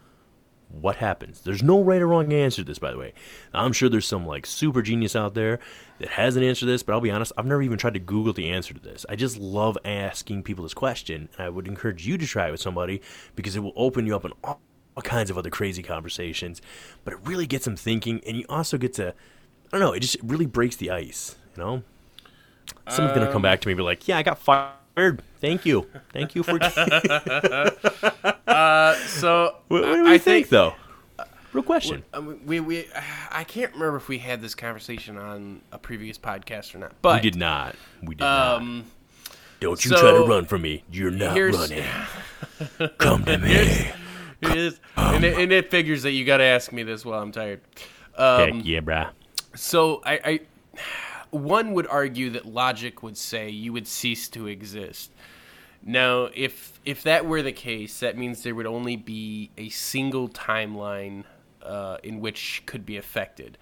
What 0.70 0.96
happens? 0.96 1.42
There's 1.42 1.62
no 1.62 1.82
right 1.82 2.00
or 2.00 2.06
wrong 2.06 2.32
answer 2.32 2.62
to 2.62 2.66
this, 2.66 2.78
by 2.78 2.90
the 2.90 2.96
way. 2.96 3.12
I'm 3.52 3.74
sure 3.74 3.90
there's 3.90 4.08
some 4.08 4.24
like 4.24 4.46
super 4.46 4.80
genius 4.80 5.14
out 5.14 5.34
there 5.34 5.58
that 5.98 6.08
has 6.08 6.36
an 6.36 6.42
answer 6.42 6.60
to 6.60 6.66
this, 6.66 6.82
but 6.82 6.94
I'll 6.94 7.00
be 7.02 7.10
honest, 7.10 7.32
I've 7.36 7.44
never 7.44 7.60
even 7.60 7.76
tried 7.76 7.92
to 7.92 8.00
Google 8.00 8.32
the 8.32 8.48
answer 8.48 8.72
to 8.72 8.80
this. 8.80 9.04
I 9.10 9.14
just 9.14 9.36
love 9.36 9.76
asking 9.84 10.44
people 10.44 10.62
this 10.62 10.72
question, 10.72 11.28
and 11.36 11.46
I 11.46 11.50
would 11.50 11.68
encourage 11.68 12.06
you 12.06 12.16
to 12.16 12.26
try 12.26 12.48
it 12.48 12.52
with 12.52 12.62
somebody 12.62 13.02
because 13.36 13.56
it 13.56 13.60
will 13.60 13.74
open 13.76 14.06
you 14.06 14.16
up 14.16 14.24
in 14.24 14.32
all, 14.42 14.62
all 14.96 15.02
kinds 15.02 15.28
of 15.28 15.36
other 15.36 15.50
crazy 15.50 15.82
conversations. 15.82 16.62
But 17.04 17.12
it 17.12 17.20
really 17.24 17.46
gets 17.46 17.66
them 17.66 17.76
thinking, 17.76 18.22
and 18.26 18.38
you 18.38 18.46
also 18.48 18.78
get 18.78 18.94
to, 18.94 19.12
I 19.72 19.78
don't 19.78 19.80
know, 19.88 19.92
it 19.92 20.00
just 20.00 20.16
really 20.22 20.46
breaks 20.46 20.76
the 20.76 20.90
ice, 20.90 21.36
you 21.56 21.62
know? 21.62 21.82
Someone's 22.88 23.16
gonna 23.16 23.32
come 23.32 23.42
back 23.42 23.60
to 23.62 23.68
me 23.68 23.72
and 23.72 23.78
be 23.78 23.82
like, 23.82 24.06
"Yeah, 24.08 24.18
I 24.18 24.22
got 24.22 24.38
fired. 24.38 25.22
Thank 25.40 25.64
you, 25.64 25.86
thank 26.12 26.34
you 26.34 26.42
for." 26.42 26.58
Uh, 28.46 28.94
so 29.06 29.56
what, 29.68 29.82
what 29.82 29.94
do 29.94 30.00
I- 30.00 30.02
we 30.02 30.14
I 30.14 30.18
think, 30.18 30.48
though? 30.48 30.74
Real 31.52 31.62
question. 31.62 32.02
I 32.14 32.20
mean, 32.20 32.40
we 32.46 32.60
we 32.60 32.86
I 33.30 33.44
can't 33.44 33.72
remember 33.74 33.96
if 33.96 34.08
we 34.08 34.18
had 34.18 34.40
this 34.40 34.54
conversation 34.54 35.16
on 35.18 35.60
a 35.70 35.78
previous 35.78 36.16
podcast 36.18 36.74
or 36.74 36.78
not. 36.78 36.92
But 37.02 37.22
we 37.22 37.30
did 37.30 37.38
not. 37.38 37.76
We 38.02 38.14
did 38.14 38.20
not. 38.24 38.56
um, 38.56 38.84
Don't 39.60 39.82
you 39.84 39.90
so- 39.90 40.00
try 40.00 40.10
to 40.12 40.24
run 40.26 40.46
from 40.46 40.62
me. 40.62 40.82
You're 40.90 41.10
not 41.10 41.36
running. 41.36 41.84
Come 42.98 43.24
to 43.24 43.38
me. 43.38 43.52
it 44.42 44.56
is, 44.56 44.80
and, 44.96 45.24
it, 45.24 45.38
and 45.38 45.52
it 45.52 45.70
figures 45.70 46.02
that 46.04 46.12
you 46.12 46.24
got 46.24 46.38
to 46.38 46.44
ask 46.44 46.72
me 46.72 46.82
this 46.84 47.04
while 47.04 47.20
I'm 47.22 47.32
tired. 47.32 47.60
Um, 48.16 48.56
Heck 48.58 48.64
yeah, 48.66 48.80
brah. 48.80 49.10
So 49.54 50.02
I, 50.04 50.20
I, 50.24 50.40
one 51.30 51.72
would 51.74 51.86
argue 51.86 52.30
that 52.30 52.46
logic 52.46 53.02
would 53.02 53.16
say 53.16 53.50
you 53.50 53.72
would 53.72 53.86
cease 53.86 54.28
to 54.30 54.46
exist. 54.46 55.10
Now, 55.84 56.28
if 56.34 56.80
if 56.84 57.02
that 57.02 57.26
were 57.26 57.42
the 57.42 57.52
case, 57.52 58.00
that 58.00 58.16
means 58.16 58.42
there 58.42 58.54
would 58.54 58.66
only 58.66 58.96
be 58.96 59.50
a 59.58 59.68
single 59.70 60.28
timeline 60.28 61.24
uh, 61.62 61.98
in 62.02 62.20
which 62.20 62.62
could 62.66 62.86
be 62.86 62.96
affected. 62.96 63.58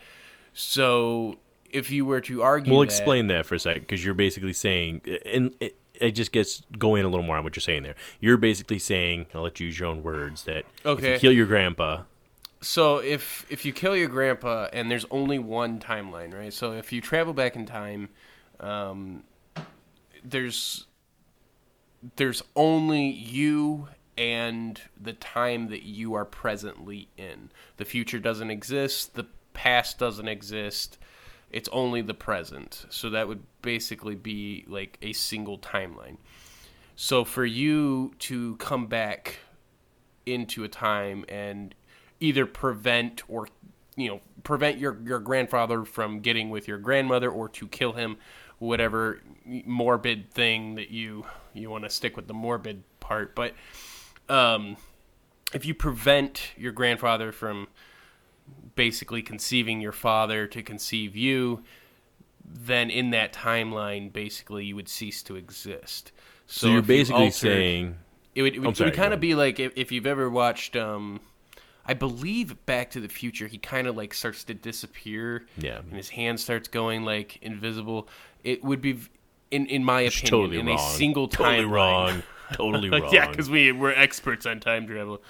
So, 0.53 1.39
if 1.71 1.91
you 1.91 2.05
were 2.05 2.21
to 2.23 2.43
argue, 2.43 2.73
We'll 2.73 2.81
that- 2.81 2.87
explain 2.87 3.29
that 3.29 3.47
for 3.47 3.55
a 3.55 3.59
second 3.59 3.83
because 3.83 4.05
you're 4.05 4.15
basically 4.15 4.53
saying, 4.53 5.01
and 5.25 5.55
it, 5.61 5.77
it 5.95 6.11
just 6.13 6.33
gets 6.33 6.63
going 6.79 7.05
a 7.05 7.09
little 7.09 7.25
more 7.25 7.37
on 7.39 7.45
what 7.45 7.57
you're 7.57 7.61
saying 7.63 7.85
there. 7.85 7.95
You're 8.21 8.37
basically 8.37 8.79
saying, 8.79 9.27
I'll 9.35 9.43
let 9.43 9.61
you 9.61 9.67
use 9.67 9.79
your 9.79 9.89
own 9.89 10.03
words, 10.03 10.45
that 10.45 10.65
if 10.85 11.05
you 11.15 11.19
kill 11.19 11.33
your 11.33 11.47
grandpa, 11.47 12.03
So 12.61 12.99
if 12.99 13.47
if 13.49 13.65
you 13.65 13.73
kill 13.73 13.97
your 13.97 14.09
grandpa 14.09 14.69
and 14.73 14.91
there's 14.91 15.07
only 15.11 15.39
one 15.39 15.81
timeline, 15.81 16.35
right? 16.35 16.53
So 16.53 16.73
if 16.73 16.93
you 16.93 17.01
travel 17.01 17.33
back 17.33 17.57
in 17.57 17.65
time, 17.65 18.11
um, 18.59 19.25
there's 20.23 20.87
there's 22.17 22.43
only 22.55 23.07
you 23.07 23.89
and 24.19 24.81
the 25.01 25.15
time 25.15 25.69
that 25.69 25.83
you 25.83 26.13
are 26.15 26.27
presently 26.27 27.09
in. 27.17 27.51
The 27.79 27.87
future 27.87 28.19
doesn't 28.19 28.51
exist. 28.51 29.15
The 29.15 29.27
past 29.55 29.99
doesn't 29.99 30.29
exist. 30.29 30.99
It's 31.51 31.69
only 31.73 32.03
the 32.03 32.15
present. 32.15 32.85
So 32.91 33.11
that 33.11 33.27
would 33.27 33.43
basically 33.63 34.15
be 34.15 34.65
like 34.69 34.99
a 35.01 35.15
single 35.15 35.59
timeline. 35.59 36.19
So 36.97 37.25
for 37.25 37.47
you 37.47 38.15
to 38.21 38.57
come 38.57 38.87
back 38.87 39.39
into 40.27 40.65
a 40.65 40.69
time 40.69 41.25
and 41.29 41.75
either 42.21 42.47
prevent 42.47 43.23
or 43.29 43.49
you 43.97 44.09
know 44.09 44.21
prevent 44.45 44.79
your 44.79 44.99
your 45.05 45.19
grandfather 45.19 45.85
from 45.85 46.21
getting 46.21 46.51
with 46.51 46.69
your 46.69 46.79
grandmother 46.79 47.31
or 47.31 47.49
to 47.49 47.67
kill 47.69 47.93
him 47.93 48.17
whatever 48.59 49.21
morbid 49.45 50.31
thing 50.31 50.75
that 50.75 50.91
you 50.91 51.25
you 51.55 51.71
want 51.71 51.85
to 51.85 51.91
stick 51.91 52.17
with 52.17 52.29
the 52.29 52.35
morbid 52.35 52.83
part. 53.01 53.35
But 53.35 53.55
um 54.29 54.77
if 55.53 55.67
you 55.67 55.75
prevent 55.75 56.53
your 56.57 56.73
grandfather 56.73 57.33
from 57.33 57.69
basically 58.75 59.23
conceiving 59.23 59.81
your 59.81 59.93
father 59.93 60.47
to 60.47 60.63
conceive 60.63 61.17
you 61.17 61.65
then 62.45 62.91
in 62.91 63.11
that 63.11 63.33
timeline 63.33 64.13
basically 64.13 64.65
you 64.65 64.77
would 64.77 64.89
cease 64.89 65.23
to 65.23 65.37
exist. 65.37 66.13
So, 66.47 66.69
you're 66.69 66.79
if 66.79 66.85
you 66.85 66.97
basically 66.97 67.25
altered- 67.27 67.35
saying, 67.35 67.97
it 68.35 68.43
would, 68.43 68.55
it 68.55 68.59
I'm 68.59 68.65
would, 68.65 68.95
kind 68.95 69.15
of 69.15 69.21
be 69.21 69.35
like 69.35 69.61
if, 69.61 69.73
if 69.77 69.93
you've 69.93 70.07
ever 70.07 70.29
watched, 70.29 70.75
um, 70.77 71.21
I 71.91 71.95
believe 71.95 72.55
Back 72.67 72.91
to 72.93 73.01
the 73.01 73.09
Future, 73.09 73.49
he 73.49 73.59
kind 73.59 73.89
of 73.89 73.97
like 73.97 74.15
starts 74.15 74.45
to 74.45 74.55
disappear. 74.55 75.47
Yeah. 75.59 75.79
And 75.79 75.93
his 75.93 76.09
hand 76.09 76.39
starts 76.39 76.69
going 76.69 77.05
like 77.05 77.41
invisible. 77.43 78.07
It 78.45 78.63
would 78.63 78.81
be, 78.81 79.01
in 79.51 79.67
in 79.67 79.83
my 79.83 80.03
opinion, 80.03 80.31
totally 80.31 80.61
in 80.61 80.67
wrong. 80.67 80.79
a 80.79 80.83
single 80.83 81.27
totally 81.27 81.65
wrong. 81.65 82.23
Totally 82.53 82.91
wrong. 82.91 83.09
yeah, 83.13 83.27
because 83.29 83.51
we 83.51 83.73
we're 83.73 83.91
experts 83.91 84.47
on 84.47 84.61
time 84.61 84.87
travel. 84.87 85.21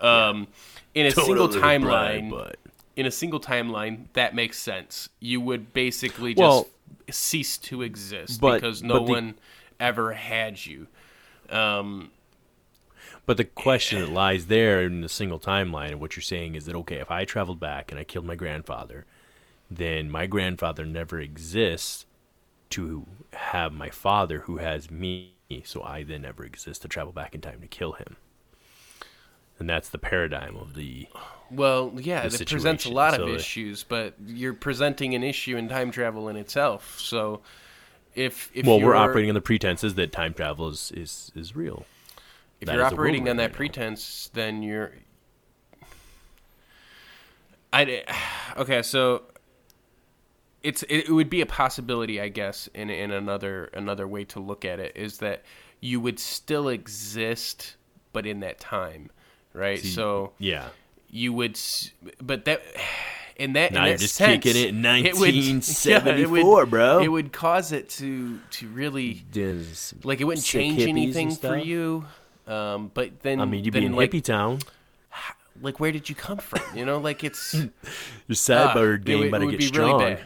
Um, 0.00 0.46
in 0.94 1.06
a 1.06 1.10
Totally 1.10 1.26
single 1.26 1.48
timeline, 1.48 2.30
but 2.30 2.56
in 2.94 3.06
a 3.06 3.10
single 3.10 3.40
timeline, 3.40 4.04
that 4.12 4.32
makes 4.32 4.58
sense. 4.62 5.08
You 5.18 5.40
would 5.40 5.72
basically 5.72 6.34
just 6.34 6.38
Well- 6.40 6.68
cease 7.10 7.58
to 7.58 7.82
exist 7.82 8.40
But- 8.40 8.60
because 8.60 8.80
no 8.80 8.94
the- 9.04 9.10
one 9.10 9.34
ever 9.80 10.12
had 10.12 10.64
you. 10.64 10.86
Um, 11.50 12.12
But 13.26 13.36
the 13.36 13.44
question 13.44 14.00
that 14.00 14.10
lies 14.10 14.46
there 14.46 14.82
in 14.84 15.00
the 15.00 15.08
single 15.08 15.40
timeline, 15.40 15.90
and 15.90 16.00
what 16.00 16.14
you're 16.14 16.22
saying 16.22 16.54
is 16.54 16.64
that 16.66 16.76
okay, 16.76 16.96
if 16.96 17.10
I 17.10 17.24
traveled 17.24 17.58
back 17.58 17.90
and 17.90 17.98
I 17.98 18.04
killed 18.04 18.24
my 18.24 18.36
grandfather, 18.36 19.04
then 19.68 20.10
my 20.10 20.26
grandfather 20.26 20.86
never 20.86 21.20
exists 21.20 22.06
to 22.70 23.06
have 23.32 23.72
my 23.72 23.90
father, 23.90 24.40
who 24.40 24.58
has 24.58 24.90
me, 24.90 25.34
so 25.64 25.82
I 25.82 26.04
then 26.04 26.22
never 26.22 26.44
exist 26.44 26.82
to 26.82 26.88
travel 26.88 27.12
back 27.12 27.34
in 27.34 27.40
time 27.40 27.60
to 27.60 27.66
kill 27.66 27.92
him. 27.92 28.16
And 29.58 29.68
that's 29.68 29.88
the 29.88 29.98
paradigm 29.98 30.56
of 30.56 30.74
the. 30.74 31.08
Well, 31.50 31.92
yeah, 31.96 32.28
the 32.28 32.42
it 32.42 32.48
presents 32.48 32.84
a 32.84 32.90
lot 32.90 33.14
so 33.14 33.24
of 33.24 33.34
issues, 33.34 33.82
but 33.82 34.14
you're 34.24 34.52
presenting 34.52 35.14
an 35.14 35.24
issue 35.24 35.56
in 35.56 35.68
time 35.68 35.90
travel 35.90 36.28
in 36.28 36.36
itself. 36.36 37.00
So, 37.00 37.40
if 38.14 38.50
if 38.54 38.66
well, 38.66 38.80
we're 38.80 38.94
operating 38.94 39.30
on 39.30 39.34
the 39.34 39.40
pretenses 39.40 39.94
that 39.94 40.12
time 40.12 40.34
travel 40.34 40.68
is 40.68 40.92
is, 40.94 41.32
is 41.34 41.56
real. 41.56 41.86
If 42.60 42.66
that 42.66 42.74
you're 42.74 42.84
is 42.84 42.90
the 42.90 42.96
world 42.96 43.06
operating 43.06 43.28
on 43.28 43.36
that 43.36 43.42
right 43.44 43.50
now. 43.52 43.56
pretense, 43.56 44.30
then 44.34 44.62
you're. 44.62 44.92
I 47.72 48.04
okay, 48.56 48.82
so 48.82 49.22
it's 50.62 50.82
it, 50.88 51.08
would 51.10 51.30
be 51.30 51.40
a 51.40 51.46
possibility, 51.46 52.20
I 52.20 52.28
guess, 52.28 52.68
in 52.74 52.90
in 52.90 53.10
another 53.10 53.66
another 53.74 54.08
way 54.08 54.24
to 54.26 54.40
look 54.40 54.64
at 54.64 54.80
it 54.80 54.96
is 54.96 55.18
that 55.18 55.42
you 55.80 56.00
would 56.00 56.18
still 56.18 56.68
exist, 56.68 57.76
but 58.12 58.26
in 58.26 58.40
that 58.40 58.58
time, 58.58 59.10
right? 59.52 59.78
See, 59.78 59.88
so 59.88 60.32
Yeah. 60.38 60.68
you 61.10 61.32
would, 61.34 61.60
but 62.20 62.46
that 62.46 62.62
in 63.36 63.52
that 63.52 63.72
Now 63.72 63.80
in 63.82 63.86
you're 63.88 63.94
that 63.96 64.00
just 64.00 64.14
sense, 64.14 64.42
kicking 64.42 64.62
it 64.62 64.68
in 64.70 64.84
it 65.06 65.14
would- 65.18 65.34
yeah, 65.34 65.50
it 65.50 65.52
1974, 65.52 66.60
would- 66.62 66.70
bro. 66.70 67.00
It 67.00 67.08
would 67.08 67.32
cause 67.32 67.72
it 67.72 67.90
to 67.90 68.40
to 68.52 68.68
really 68.68 69.24
There's 69.30 69.94
like 70.02 70.20
it 70.20 70.24
wouldn't 70.24 70.46
change 70.46 70.80
anything 70.80 71.30
for 71.30 71.56
you. 71.56 72.06
Um, 72.46 72.90
but 72.94 73.20
then 73.20 73.40
I 73.40 73.44
mean, 73.44 73.64
you'd 73.64 73.74
then 73.74 73.82
be 73.82 73.86
in 73.86 73.96
like 73.96 74.10
hippie 74.12 74.22
town. 74.22 74.60
like 75.60 75.80
where 75.80 75.92
did 75.92 76.08
you 76.08 76.14
come 76.14 76.38
from? 76.38 76.60
You 76.76 76.84
know, 76.84 76.98
like 76.98 77.24
it's 77.24 77.54
Your 77.54 77.68
ah, 78.30 78.32
cyber 78.32 78.94
it 78.96 79.04
game 79.04 79.18
would- 79.20 79.30
better 79.32 79.48
it 79.50 79.58
get 79.58 79.62
strong. 79.62 80.00
really. 80.02 80.18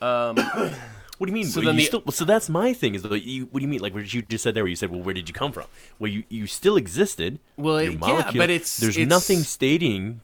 Um, 0.00 0.36
What 1.18 1.26
do 1.26 1.30
you 1.30 1.34
mean? 1.34 1.46
So 1.46 1.60
you 1.60 1.72
the- 1.72 1.82
still, 1.84 2.02
so 2.10 2.24
that's 2.24 2.48
my 2.48 2.72
thing. 2.72 2.96
Is 2.96 3.04
like, 3.04 3.24
you, 3.24 3.44
what 3.52 3.60
do 3.60 3.62
you 3.64 3.68
mean? 3.68 3.78
Like 3.80 3.94
what 3.94 4.12
you 4.12 4.22
just 4.22 4.42
said 4.42 4.54
there, 4.54 4.64
where 4.64 4.68
you 4.70 4.74
said, 4.74 4.90
"Well, 4.90 5.02
where 5.02 5.14
did 5.14 5.28
you 5.28 5.32
come 5.34 5.52
from?" 5.52 5.66
Well, 6.00 6.10
you 6.10 6.24
you 6.28 6.48
still 6.48 6.76
existed. 6.76 7.38
Well, 7.56 7.80
yeah, 7.80 8.32
but 8.34 8.50
it's- 8.50 8.78
there's 8.78 8.96
it's- 8.96 9.08
nothing 9.08 9.40
stating. 9.44 10.20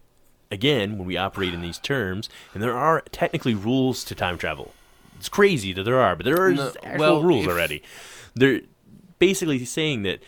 Again, 0.51 0.98
when 0.98 1.06
we 1.06 1.16
operate 1.16 1.55
in 1.55 1.60
these 1.60 1.78
terms, 1.78 2.28
and 2.52 2.60
there 2.62 2.74
are 2.77 3.02
technically 3.12 3.55
rules 3.55 4.02
to 4.05 4.16
time 4.16 4.39
travel. 4.39 4.73
It's 5.19 5.28
crazy 5.28 5.73
that 5.74 5.85
there 5.85 6.01
are, 6.01 6.16
but 6.16 6.24
there 6.27 6.40
are 6.43 6.52
No, 6.52 6.73
actual 6.82 6.98
well, 6.98 7.23
rules 7.23 7.44
if- 7.44 7.51
already. 7.52 7.82
They're 8.35 8.62
basically 9.20 9.65
saying 9.66 10.02
that, 10.02 10.19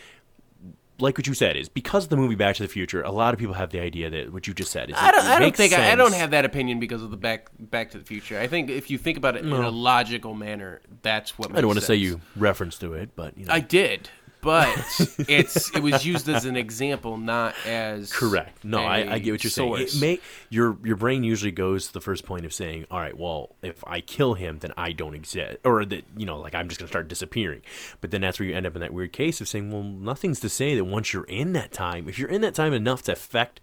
like 1.00 1.16
what 1.18 1.26
you 1.26 1.34
said, 1.34 1.56
is 1.56 1.68
because 1.68 2.04
of 2.04 2.10
the 2.10 2.16
movie 2.16 2.34
Back 2.34 2.56
to 2.56 2.62
the 2.62 2.68
Future. 2.68 3.02
A 3.02 3.10
lot 3.10 3.34
of 3.34 3.40
people 3.40 3.54
have 3.54 3.70
the 3.70 3.80
idea 3.80 4.10
that 4.10 4.32
what 4.32 4.46
you 4.46 4.54
just 4.54 4.70
said 4.70 4.90
is 4.90 4.96
I 4.98 5.10
don't. 5.10 5.24
I 5.24 5.38
don't 5.38 5.56
think 5.56 5.72
I, 5.72 5.92
I 5.92 5.94
don't 5.94 6.14
have 6.14 6.30
that 6.32 6.44
opinion 6.44 6.80
because 6.80 7.02
of 7.02 7.10
the 7.10 7.16
back 7.16 7.48
Back 7.58 7.90
to 7.92 7.98
the 7.98 8.04
Future. 8.04 8.38
I 8.38 8.46
think 8.46 8.70
if 8.70 8.90
you 8.90 8.98
think 8.98 9.16
about 9.16 9.36
it 9.36 9.44
in 9.44 9.52
a 9.52 9.70
logical 9.70 10.34
manner, 10.34 10.80
that's 11.02 11.38
what. 11.38 11.50
I 11.50 11.56
don't 11.56 11.66
want 11.66 11.76
makes 11.76 11.86
to 11.86 11.92
say 11.92 11.96
you 11.96 12.20
referenced 12.36 12.80
to 12.80 12.94
it, 12.94 13.10
but 13.16 13.36
you 13.36 13.46
know. 13.46 13.54
I 13.54 13.60
did, 13.60 14.10
but 14.40 14.68
it's 15.28 15.74
it 15.74 15.82
was 15.82 16.04
used 16.04 16.28
as 16.28 16.44
an 16.44 16.56
example, 16.56 17.16
not 17.16 17.54
as 17.66 18.12
Correct. 18.12 18.64
No, 18.64 18.84
I, 18.84 19.18
get 19.18 19.32
what 19.32 19.44
you're 19.44 19.50
saying. 19.50 19.76
source. 19.76 19.94
It 19.94 20.00
may 20.00 20.20
your 20.48 20.76
your 20.84 20.96
brain 20.96 21.24
usually 21.24 21.52
goes 21.52 21.88
to 21.88 21.92
the 21.92 22.00
first 22.00 22.24
point 22.24 22.44
of 22.44 22.52
saying, 22.52 22.86
"All 22.90 23.00
right, 23.00 23.16
well, 23.16 23.54
if 23.62 23.82
I 23.86 24.00
kill 24.00 24.34
him, 24.34 24.58
then 24.58 24.72
I 24.76 24.92
don't 24.92 25.14
exist," 25.14 25.58
or 25.64 25.84
that 25.84 26.04
you 26.16 26.26
know, 26.26 26.38
like 26.38 26.54
I'm 26.54 26.68
just 26.68 26.80
gonna 26.80 26.88
start 26.88 27.08
disappearing. 27.08 27.62
But 28.00 28.10
then 28.10 28.20
that's 28.20 28.38
where 28.38 28.48
you 28.48 28.54
end 28.54 28.66
up 28.66 28.74
in 28.74 28.80
that 28.80 28.92
weird 28.94 29.12
case 29.12 29.40
of 29.40 29.48
saying, 29.48 29.70
"Well, 29.70 29.82
nothing's 29.82 30.40
to 30.40 30.48
say 30.48 30.74
that 30.74 30.84
once 30.84 31.12
you're 31.12 31.24
in 31.24 31.52
that 31.54 31.72
time, 31.72 32.08
if 32.08 32.18
you're 32.18 32.28
in 32.28 32.40
that 32.42 32.54
time 32.54 32.72
enough 32.72 33.02
to 33.02 33.12
affect 33.12 33.60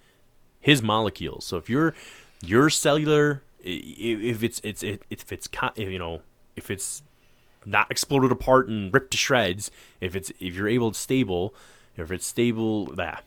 his 0.60 0.82
molecules. 0.82 1.46
So 1.46 1.58
if 1.58 1.70
you're 1.70 1.94
your 2.42 2.70
cellular, 2.70 3.42
if 3.64 4.44
it's 4.44 4.60
it's 4.64 4.84
it, 4.84 5.04
if 5.10 5.32
it's 5.32 5.48
you 5.76 5.98
know 5.98 6.22
if 6.56 6.70
it's 6.70 7.04
not 7.68 7.92
exploded 7.92 8.32
apart 8.32 8.68
and 8.68 8.94
ripped 8.94 9.12
to 9.12 9.18
shreds, 9.18 9.70
if 10.02 10.16
it's 10.16 10.32
if 10.40 10.56
you're 10.56 10.68
able 10.68 10.92
to 10.92 11.00
stable, 11.00 11.54
if 11.98 12.12
it's 12.12 12.26
stable 12.26 12.88
that 12.96 13.24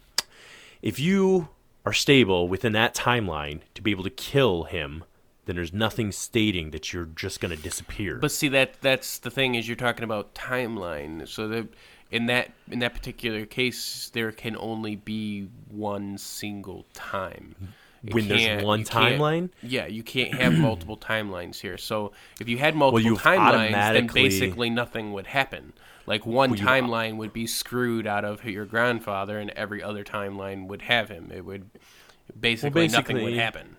if 0.83 0.99
you 0.99 1.49
are 1.85 1.93
stable 1.93 2.49
within 2.49 2.73
that 2.73 2.95
timeline 2.95 3.61
to 3.75 3.83
be 3.83 3.91
able 3.91 4.05
to 4.05 4.11
kill 4.11 4.65
him, 4.65 5.05
then 5.47 5.57
there's 5.57 5.73
nothing 5.73 6.13
stating 6.13 6.71
that 6.71 6.93
you're 6.93 7.07
just 7.07 7.41
going 7.41 7.55
to 7.55 7.63
disappear. 7.63 8.17
But 8.17 8.33
see 8.33 8.49
that 8.49 8.81
that's 8.81 9.19
the 9.19 9.31
thing 9.31 9.55
is 9.55 9.69
you're 9.69 9.77
talking 9.77 10.05
about 10.05 10.35
timeline. 10.35 11.27
So 11.27 11.49
that 11.49 11.69
in 12.11 12.27
that 12.27 12.53
in 12.71 12.81
that 12.81 12.95
particular 12.95 13.47
case, 13.47 14.11
there 14.13 14.33
can 14.33 14.57
only 14.57 14.97
be 14.97 15.49
one 15.69 16.19
single 16.19 16.87
time. 16.95 17.55
When 18.03 18.29
there's 18.29 18.63
one 18.65 18.85
timeline? 18.85 19.51
yeah, 19.63 19.87
you 19.87 20.03
can't 20.03 20.35
have 20.35 20.55
multiple 20.59 20.97
timelines 20.97 21.61
here. 21.61 21.77
So 21.77 22.13
if 22.41 22.49
you 22.49 22.57
had 22.59 22.75
multiple 22.75 23.01
you've 23.01 23.21
timelines, 23.21 23.73
then 23.73 24.07
basically 24.07 24.71
nothing 24.71 25.13
would 25.13 25.27
happen. 25.27 25.73
Like 26.07 26.25
one 26.25 26.51
you've- 26.51 26.63
timeline 26.65 27.17
would 27.19 27.33
be 27.33 27.47
screwed 27.47 28.07
out 28.07 28.25
of 28.25 28.45
your 28.45 28.65
grandfather, 28.65 29.39
and 29.39 29.51
every 29.51 29.83
other 29.83 30.03
timeline 30.05 30.67
would 30.67 30.83
have 30.83 31.09
him. 31.09 31.31
It 31.33 31.45
would 31.45 31.71
basically, 32.39 32.89
nothing 32.89 33.23
would 33.23 33.35
happen. 33.35 33.77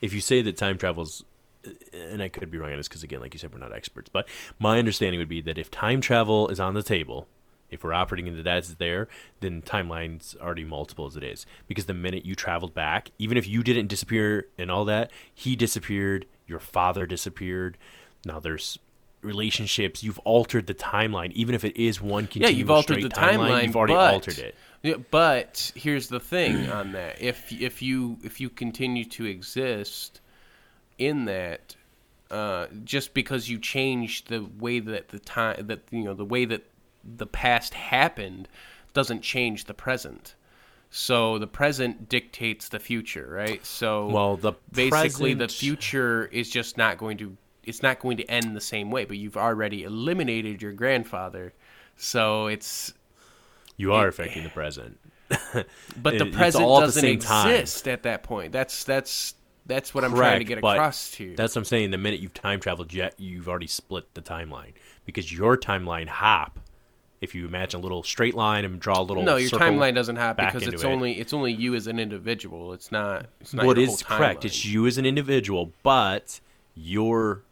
if 0.00 0.12
you 0.12 0.20
say 0.20 0.40
that 0.42 0.56
time 0.56 0.78
travels, 0.78 1.22
and 1.92 2.22
I 2.22 2.28
could 2.28 2.50
be 2.50 2.56
wrong 2.58 2.70
on 2.72 2.78
this 2.78 2.88
because 2.88 3.02
again, 3.02 3.20
like 3.20 3.34
you 3.34 3.38
said, 3.38 3.52
we're 3.52 3.58
not 3.58 3.74
experts, 3.74 4.08
but 4.10 4.26
my 4.58 4.78
understanding 4.78 5.18
would 5.18 5.28
be 5.28 5.42
that 5.42 5.58
if 5.58 5.70
time 5.70 6.00
travel 6.00 6.48
is 6.48 6.58
on 6.58 6.72
the 6.74 6.82
table, 6.82 7.28
if 7.70 7.84
we're 7.84 7.92
operating 7.92 8.26
into 8.26 8.42
that's 8.42 8.74
there, 8.74 9.08
then 9.40 9.62
timeline's 9.62 10.36
already 10.40 10.64
multiple 10.64 11.06
as 11.06 11.16
it 11.16 11.22
is. 11.22 11.46
Because 11.66 11.86
the 11.86 11.94
minute 11.94 12.24
you 12.24 12.34
traveled 12.34 12.74
back, 12.74 13.10
even 13.18 13.36
if 13.36 13.48
you 13.48 13.62
didn't 13.62 13.86
disappear 13.88 14.46
and 14.58 14.70
all 14.70 14.84
that, 14.86 15.10
he 15.34 15.56
disappeared, 15.56 16.26
your 16.46 16.60
father 16.60 17.06
disappeared. 17.06 17.78
Now 18.24 18.40
there's 18.40 18.78
relationships. 19.22 20.02
You've 20.02 20.18
altered 20.20 20.66
the 20.66 20.74
timeline, 20.74 21.32
even 21.32 21.54
if 21.54 21.64
it 21.64 21.76
is 21.76 22.00
one 22.00 22.24
Yeah, 22.24 22.28
continuous 22.28 22.58
you've 22.58 22.70
altered 22.70 23.02
the 23.02 23.08
timeline. 23.08 23.66
You've 23.66 23.76
already 23.76 23.94
but, 23.94 24.14
altered 24.14 24.38
it. 24.38 24.54
Yeah, 24.82 24.94
but 25.10 25.72
here's 25.74 26.08
the 26.08 26.20
thing 26.20 26.70
on 26.70 26.92
that: 26.92 27.20
if 27.20 27.52
if 27.52 27.82
you 27.82 28.18
if 28.22 28.40
you 28.40 28.48
continue 28.48 29.04
to 29.06 29.26
exist 29.26 30.20
in 30.98 31.26
that, 31.26 31.76
uh, 32.30 32.66
just 32.84 33.12
because 33.12 33.48
you 33.48 33.58
change 33.58 34.24
the 34.26 34.46
way 34.58 34.80
that 34.80 35.08
the 35.08 35.18
time 35.18 35.66
that 35.66 35.80
you 35.90 36.04
know 36.04 36.14
the 36.14 36.24
way 36.24 36.46
that 36.46 36.64
the 37.04 37.26
past 37.26 37.74
happened, 37.74 38.48
doesn't 38.92 39.22
change 39.22 39.64
the 39.64 39.74
present. 39.74 40.34
So 40.90 41.38
the 41.38 41.46
present 41.46 42.08
dictates 42.08 42.68
the 42.68 42.80
future, 42.80 43.28
right? 43.30 43.64
So 43.64 44.08
Well, 44.08 44.36
the 44.36 44.54
basically 44.72 45.34
the 45.34 45.46
future 45.48 46.26
is 46.32 46.50
just 46.50 46.76
not 46.76 46.98
going 46.98 47.16
to 47.18 47.36
it's 47.62 47.82
not 47.82 48.00
going 48.00 48.16
to 48.16 48.24
end 48.30 48.56
the 48.56 48.60
same 48.60 48.90
way. 48.90 49.04
But 49.04 49.18
you've 49.18 49.36
already 49.36 49.84
eliminated 49.84 50.60
your 50.62 50.72
grandfather, 50.72 51.52
so 51.96 52.46
it's 52.48 52.92
You 53.76 53.92
are 53.92 54.08
affecting 54.08 54.42
the 54.42 54.48
present. 54.50 54.98
but 55.28 56.18
the 56.18 56.26
It- 56.26 56.32
present 56.32 56.64
at 56.64 56.68
the 56.68 56.80
doesn't 56.80 57.00
same 57.02 57.18
time. 57.20 57.50
exist 57.50 57.86
at 57.86 58.02
that 58.02 58.24
point. 58.24 58.50
That's 58.50 58.82
that's 58.82 59.34
that's 59.66 59.94
what 59.94 60.02
I'm 60.04 60.12
trying 60.16 60.40
to 60.40 60.44
get 60.44 60.58
across 60.58 61.12
to. 61.12 61.24
you. 61.24 61.36
That's 61.36 61.54
what 61.54 61.60
I'm 61.60 61.64
saying. 61.66 61.92
The 61.92 61.98
minute 61.98 62.18
you've 62.18 62.34
time 62.34 62.58
traveled, 62.58 62.92
yet 62.92 63.14
you've 63.18 63.48
already 63.48 63.68
split 63.68 64.12
the 64.14 64.22
timeline 64.22 64.72
because 65.04 65.32
your 65.32 65.56
timeline 65.56 66.08
hop. 66.08 66.58
If 67.20 67.34
you 67.34 67.46
imagine 67.46 67.80
a 67.80 67.82
little 67.82 68.02
straight 68.02 68.34
line 68.34 68.64
and 68.64 68.80
draw 68.80 69.00
a 69.00 69.02
little 69.02 69.22
no, 69.22 69.36
your 69.36 69.50
timeline 69.50 69.94
doesn't 69.94 70.16
happen 70.16 70.46
because 70.46 70.66
it's 70.66 70.82
it. 70.82 70.86
only 70.86 71.20
it's 71.20 71.34
only 71.34 71.52
you 71.52 71.74
as 71.74 71.86
an 71.86 71.98
individual. 71.98 72.72
It's 72.72 72.90
not. 72.90 73.26
It's 73.40 73.52
not 73.52 73.66
What 73.66 73.78
is 73.78 74.02
correct? 74.02 74.40
timeline. 74.40 74.44
It's 74.46 74.64
you 74.64 74.86
as 74.86 74.96
an 74.96 75.04
individual, 75.04 75.72
but 75.82 76.40
your 76.74 77.42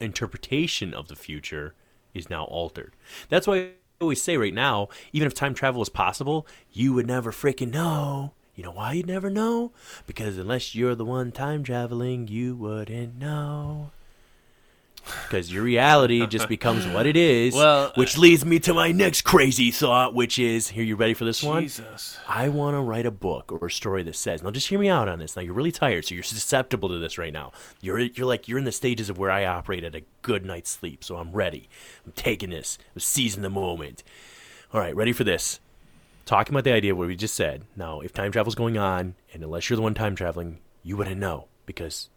interpretation 0.00 0.94
of 0.94 1.08
the 1.08 1.16
future 1.16 1.74
is 2.14 2.30
now 2.30 2.44
altered. 2.44 2.94
That's 3.28 3.46
why 3.46 3.56
I 3.56 3.70
always 4.00 4.22
say 4.22 4.36
right 4.36 4.54
now, 4.54 4.88
even 5.12 5.26
if 5.26 5.34
time 5.34 5.54
travel 5.54 5.82
is 5.82 5.88
possible, 5.88 6.46
you 6.72 6.92
would 6.92 7.06
never 7.06 7.32
freaking 7.32 7.72
know. 7.72 8.34
You 8.54 8.64
know 8.64 8.72
why 8.72 8.94
you'd 8.94 9.06
never 9.06 9.30
know? 9.30 9.72
Because 10.06 10.36
unless 10.36 10.74
you're 10.74 10.94
the 10.94 11.04
one 11.04 11.30
time 11.32 11.62
traveling, 11.62 12.26
you 12.28 12.56
wouldn't 12.56 13.16
know. 13.16 13.90
Because 15.24 15.52
your 15.52 15.62
reality 15.62 16.26
just 16.26 16.48
becomes 16.48 16.86
what 16.86 17.06
it 17.06 17.16
is. 17.16 17.54
Well, 17.54 17.92
which 17.94 18.16
uh, 18.16 18.20
leads 18.20 18.44
me 18.44 18.58
to 18.60 18.74
my 18.74 18.92
next 18.92 19.22
crazy 19.22 19.70
thought, 19.70 20.14
which 20.14 20.38
is 20.38 20.68
here. 20.68 20.84
You 20.84 20.96
ready 20.96 21.14
for 21.14 21.24
this 21.24 21.42
one? 21.42 21.62
Jesus. 21.62 22.18
I 22.28 22.48
want 22.48 22.76
to 22.76 22.80
write 22.80 23.06
a 23.06 23.10
book 23.10 23.52
or 23.52 23.66
a 23.66 23.70
story 23.70 24.02
that 24.04 24.16
says, 24.16 24.42
now 24.42 24.50
just 24.50 24.68
hear 24.68 24.78
me 24.78 24.88
out 24.88 25.08
on 25.08 25.18
this. 25.18 25.36
Now 25.36 25.42
you're 25.42 25.54
really 25.54 25.72
tired, 25.72 26.04
so 26.04 26.14
you're 26.14 26.24
susceptible 26.24 26.88
to 26.88 26.98
this 26.98 27.18
right 27.18 27.32
now. 27.32 27.52
You're 27.80 27.98
you're 27.98 28.26
like 28.26 28.48
you're 28.48 28.58
in 28.58 28.64
the 28.64 28.72
stages 28.72 29.10
of 29.10 29.18
where 29.18 29.30
I 29.30 29.44
operate 29.44 29.84
at 29.84 29.94
a 29.94 30.04
good 30.22 30.44
night's 30.44 30.70
sleep, 30.70 31.04
so 31.04 31.16
I'm 31.16 31.32
ready. 31.32 31.68
I'm 32.06 32.12
taking 32.12 32.50
this. 32.50 32.78
I'm 32.94 33.00
seizing 33.00 33.42
the 33.42 33.50
moment. 33.50 34.02
All 34.72 34.80
right, 34.80 34.94
ready 34.94 35.12
for 35.12 35.24
this. 35.24 35.60
Talking 36.26 36.54
about 36.54 36.64
the 36.64 36.72
idea 36.72 36.92
of 36.92 36.98
what 36.98 37.08
we 37.08 37.16
just 37.16 37.34
said. 37.34 37.64
Now, 37.74 38.00
if 38.00 38.12
time 38.12 38.32
travel's 38.32 38.54
going 38.54 38.76
on, 38.76 39.14
and 39.32 39.42
unless 39.42 39.70
you're 39.70 39.76
the 39.76 39.82
one 39.82 39.94
time 39.94 40.14
traveling, 40.14 40.58
you 40.82 40.96
wouldn't 40.96 41.18
know 41.18 41.46
because 41.64 42.10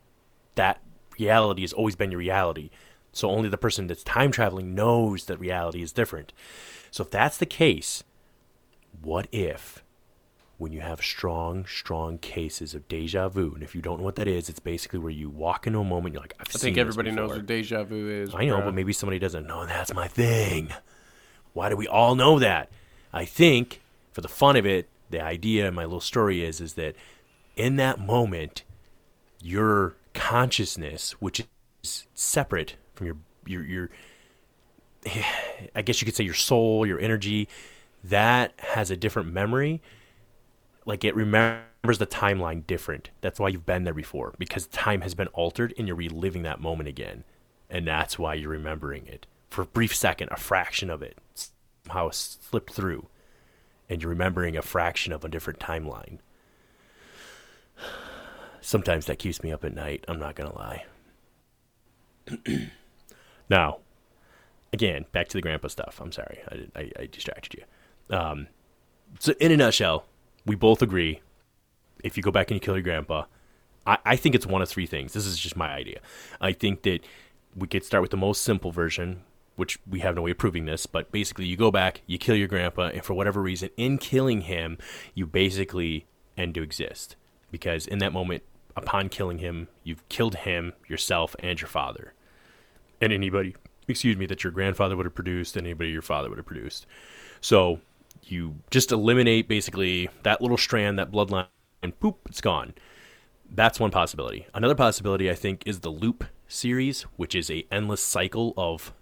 that 0.55 0.81
reality 1.19 1.61
has 1.61 1.73
always 1.73 1.95
been 1.95 2.11
your 2.11 2.19
reality. 2.19 2.69
So 3.13 3.29
only 3.29 3.49
the 3.49 3.57
person 3.57 3.87
that's 3.87 4.03
time 4.03 4.31
traveling 4.31 4.73
knows 4.73 5.25
that 5.25 5.37
reality 5.37 5.81
is 5.81 5.91
different. 5.91 6.33
So 6.91 7.03
if 7.03 7.11
that's 7.11 7.37
the 7.37 7.45
case, 7.45 8.03
what 9.01 9.27
if 9.31 9.83
when 10.57 10.71
you 10.71 10.81
have 10.81 11.01
strong, 11.01 11.65
strong 11.65 12.19
cases 12.19 12.75
of 12.75 12.87
deja 12.87 13.27
vu, 13.27 13.51
and 13.55 13.63
if 13.63 13.73
you 13.73 13.81
don't 13.81 13.97
know 13.97 14.03
what 14.03 14.15
that 14.15 14.27
is, 14.27 14.47
it's 14.47 14.59
basically 14.59 14.99
where 14.99 15.11
you 15.11 15.27
walk 15.27 15.65
into 15.65 15.79
a 15.79 15.83
moment, 15.83 16.13
you're 16.13 16.21
like, 16.21 16.35
I've 16.39 16.55
I 16.55 16.59
think 16.59 16.77
everybody 16.77 17.09
knows 17.09 17.31
what 17.31 17.45
deja 17.47 17.83
vu 17.83 18.07
is. 18.07 18.35
I 18.35 18.45
know, 18.45 18.57
bro. 18.57 18.65
but 18.65 18.75
maybe 18.75 18.93
somebody 18.93 19.17
doesn't 19.17 19.47
know 19.47 19.65
that's 19.65 19.93
my 19.93 20.07
thing. 20.07 20.71
Why 21.53 21.69
do 21.69 21.75
we 21.75 21.87
all 21.87 22.13
know 22.13 22.37
that? 22.39 22.69
I 23.11 23.25
think, 23.25 23.81
for 24.11 24.21
the 24.21 24.27
fun 24.27 24.55
of 24.55 24.65
it, 24.65 24.87
the 25.09 25.21
idea 25.21 25.67
in 25.67 25.73
my 25.73 25.83
little 25.83 25.99
story 25.99 26.43
is 26.45 26.61
is 26.61 26.75
that 26.75 26.95
in 27.55 27.75
that 27.77 27.99
moment, 27.99 28.63
your 29.41 29.95
consciousness, 30.13 31.13
which 31.13 31.43
is 31.83 32.07
separate 32.13 32.75
from 32.93 33.07
your 33.07 33.17
your 33.45 33.63
your 33.63 33.89
I 35.75 35.81
guess 35.81 36.01
you 36.01 36.05
could 36.05 36.15
say 36.15 36.23
your 36.23 36.33
soul, 36.33 36.85
your 36.85 36.99
energy, 36.99 37.47
that 38.03 38.53
has 38.57 38.91
a 38.91 38.97
different 38.97 39.31
memory. 39.31 39.81
Like 40.85 41.03
it 41.03 41.15
remembers 41.15 41.97
the 41.97 42.07
timeline 42.07 42.65
different. 42.65 43.11
That's 43.21 43.39
why 43.39 43.49
you've 43.49 43.65
been 43.65 43.83
there 43.83 43.93
before 43.93 44.33
because 44.37 44.67
time 44.67 45.01
has 45.01 45.13
been 45.13 45.27
altered 45.27 45.73
and 45.77 45.87
you're 45.87 45.95
reliving 45.95 46.43
that 46.43 46.59
moment 46.59 46.89
again. 46.89 47.23
And 47.69 47.87
that's 47.87 48.19
why 48.19 48.33
you're 48.33 48.49
remembering 48.49 49.07
it. 49.07 49.27
For 49.49 49.61
a 49.61 49.65
brief 49.65 49.95
second, 49.95 50.29
a 50.31 50.37
fraction 50.37 50.89
of 50.89 51.01
it 51.01 51.17
somehow 51.85 52.09
slipped 52.11 52.73
through 52.73 53.07
and 53.89 54.01
you're 54.01 54.09
remembering 54.09 54.57
a 54.57 54.61
fraction 54.61 55.13
of 55.13 55.23
a 55.23 55.29
different 55.29 55.59
timeline. 55.59 56.19
Sometimes 58.61 59.07
that 59.07 59.19
keeps 59.19 59.43
me 59.43 59.51
up 59.51 59.65
at 59.65 59.73
night, 59.73 60.05
I'm 60.07 60.19
not 60.19 60.35
to 60.35 60.49
lie. 60.49 60.85
now, 63.49 63.79
again, 64.71 65.05
back 65.11 65.27
to 65.29 65.37
the 65.37 65.41
grandpa 65.41 65.67
stuff. 65.67 65.99
I'm 65.99 66.11
sorry, 66.11 66.39
I, 66.47 66.79
I, 66.79 66.91
I 66.99 67.05
distracted 67.07 67.55
you. 67.55 68.15
Um, 68.15 68.47
so, 69.19 69.33
in 69.39 69.51
a 69.51 69.57
nutshell, 69.57 70.05
we 70.45 70.55
both 70.55 70.81
agree 70.81 71.21
if 72.03 72.17
you 72.17 72.23
go 72.23 72.31
back 72.31 72.49
and 72.49 72.55
you 72.55 72.59
kill 72.59 72.75
your 72.75 72.83
grandpa, 72.83 73.25
I, 73.85 73.97
I 74.05 74.15
think 74.15 74.35
it's 74.35 74.45
one 74.45 74.61
of 74.61 74.69
three 74.69 74.85
things. 74.85 75.13
This 75.13 75.25
is 75.25 75.37
just 75.37 75.55
my 75.55 75.71
idea. 75.71 75.99
I 76.39 76.51
think 76.53 76.83
that 76.83 76.99
we 77.55 77.67
could 77.67 77.83
start 77.83 78.01
with 78.01 78.11
the 78.11 78.17
most 78.17 78.41
simple 78.41 78.71
version, 78.71 79.23
which 79.55 79.79
we 79.89 79.99
have 79.99 80.15
no 80.15 80.23
way 80.23 80.31
of 80.31 80.37
proving 80.37 80.65
this, 80.65 80.85
but 80.85 81.11
basically 81.11 81.45
you 81.45 81.57
go 81.57 81.71
back, 81.71 82.01
you 82.07 82.17
kill 82.17 82.35
your 82.35 82.47
grandpa, 82.47 82.87
and 82.87 83.03
for 83.03 83.13
whatever 83.13 83.41
reason, 83.41 83.69
in 83.77 83.97
killing 83.97 84.41
him, 84.41 84.77
you 85.13 85.25
basically 85.25 86.05
end 86.37 86.55
to 86.55 86.63
exist. 86.63 87.15
Because 87.51 87.85
in 87.85 87.99
that 87.99 88.13
moment, 88.13 88.43
upon 88.75 89.09
killing 89.09 89.39
him, 89.39 89.67
you've 89.83 90.07
killed 90.09 90.35
him, 90.35 90.73
yourself, 90.87 91.35
and 91.39 91.59
your 91.59 91.67
father. 91.67 92.13
And 92.99 93.11
anybody, 93.11 93.55
excuse 93.87 94.17
me, 94.17 94.25
that 94.27 94.43
your 94.43 94.51
grandfather 94.51 94.95
would 94.95 95.05
have 95.05 95.15
produced, 95.15 95.57
and 95.57 95.65
anybody 95.65 95.91
your 95.91 96.01
father 96.01 96.29
would 96.29 96.37
have 96.37 96.45
produced. 96.45 96.85
So 97.41 97.81
you 98.23 98.55
just 98.69 98.91
eliminate 98.91 99.47
basically 99.47 100.09
that 100.23 100.41
little 100.41 100.57
strand, 100.57 100.99
that 100.99 101.11
bloodline, 101.11 101.47
and 101.81 101.99
poop, 101.99 102.19
it's 102.25 102.41
gone. 102.41 102.73
That's 103.53 103.79
one 103.79 103.91
possibility. 103.91 104.47
Another 104.53 104.75
possibility, 104.75 105.29
I 105.29 105.35
think, 105.35 105.63
is 105.65 105.79
the 105.79 105.89
loop 105.89 106.23
series, 106.47 107.03
which 107.15 107.35
is 107.35 107.49
a 107.49 107.65
endless 107.71 108.01
cycle 108.01 108.53
of 108.55 108.93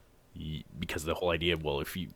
because 0.80 1.04
the 1.04 1.16
whole 1.16 1.32
idea, 1.32 1.54
of 1.54 1.64
well, 1.64 1.82
if 1.82 1.98
you 1.98 2.10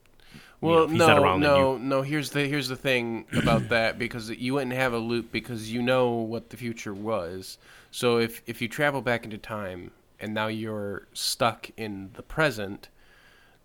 you 0.64 0.69
know, 0.69 0.76
Well, 0.76 0.88
no, 0.88 1.07
not 1.07 1.18
around, 1.19 1.41
then 1.41 1.49
no, 1.52 1.73
you- 1.73 1.80
no. 1.80 2.02
Here's 2.02 2.30
the 2.31 2.48
here's 2.48 2.68
the 2.68 2.76
thing 2.76 3.26
about 3.34 3.69
that 3.69 3.99
because 3.99 4.30
you 4.30 4.53
wouldn't 4.56 4.73
have 4.73 4.94
a 4.94 4.98
loop 4.98 5.31
because 5.31 5.72
you 5.72 5.81
know 5.81 6.10
what 6.11 6.49
the 6.49 6.57
future 6.57 6.94
was. 6.94 7.57
So 7.91 8.18
if 8.18 8.41
if 8.48 8.61
you 8.61 8.68
travel 8.68 9.02
back 9.02 9.23
into 9.26 9.38
time 9.38 9.91
and 10.19 10.34
now 10.34 10.48
you're 10.48 11.07
stuck 11.14 11.69
in 11.77 12.11
the 12.14 12.23
present, 12.23 12.90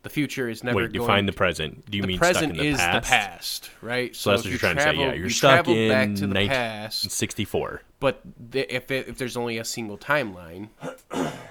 the 0.03 0.11
future 0.11 0.49
is 0.49 0.63
never 0.65 0.77
wait, 0.77 0.93
going. 0.93 1.07
define 1.07 1.27
the 1.27 1.33
present. 1.33 1.89
Do 1.91 1.97
you 1.97 2.03
the 2.03 2.09
mean 2.09 2.19
present 2.19 2.55
stuck 2.55 2.59
in 2.59 2.63
the 2.65 2.69
is 2.73 2.77
past? 2.79 3.03
the 3.05 3.09
past, 3.09 3.71
right? 3.83 4.15
So 4.17 4.31
that's 4.31 4.41
what 4.43 4.45
you 4.47 4.51
you're 4.53 4.59
trying 4.59 4.77
to 4.77 4.83
say. 4.83 4.95
Yeah, 4.95 5.13
you're 5.15 5.25
you 5.25 5.29
stuck 5.31 5.69
in 5.69 5.89
back 5.89 6.15
to 6.17 6.27
the 6.27 6.35
19 6.35 6.49
past, 6.49 7.11
64. 7.11 7.83
but 8.01 8.21
the, 8.51 8.75
if 8.75 8.91
it, 8.91 9.09
if 9.09 9.19
there's 9.19 9.37
only 9.37 9.59
a 9.59 9.65
single 9.65 9.99
timeline, 9.99 10.69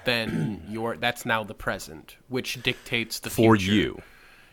then 0.05 0.63
you're 0.69 0.97
that's 0.97 1.25
now 1.25 1.43
the 1.43 1.53
present, 1.53 2.17
which 2.29 2.61
dictates 2.63 3.19
the 3.19 3.29
future. 3.29 3.47
For 3.49 3.57
future. 3.57 3.73
you, 3.73 4.01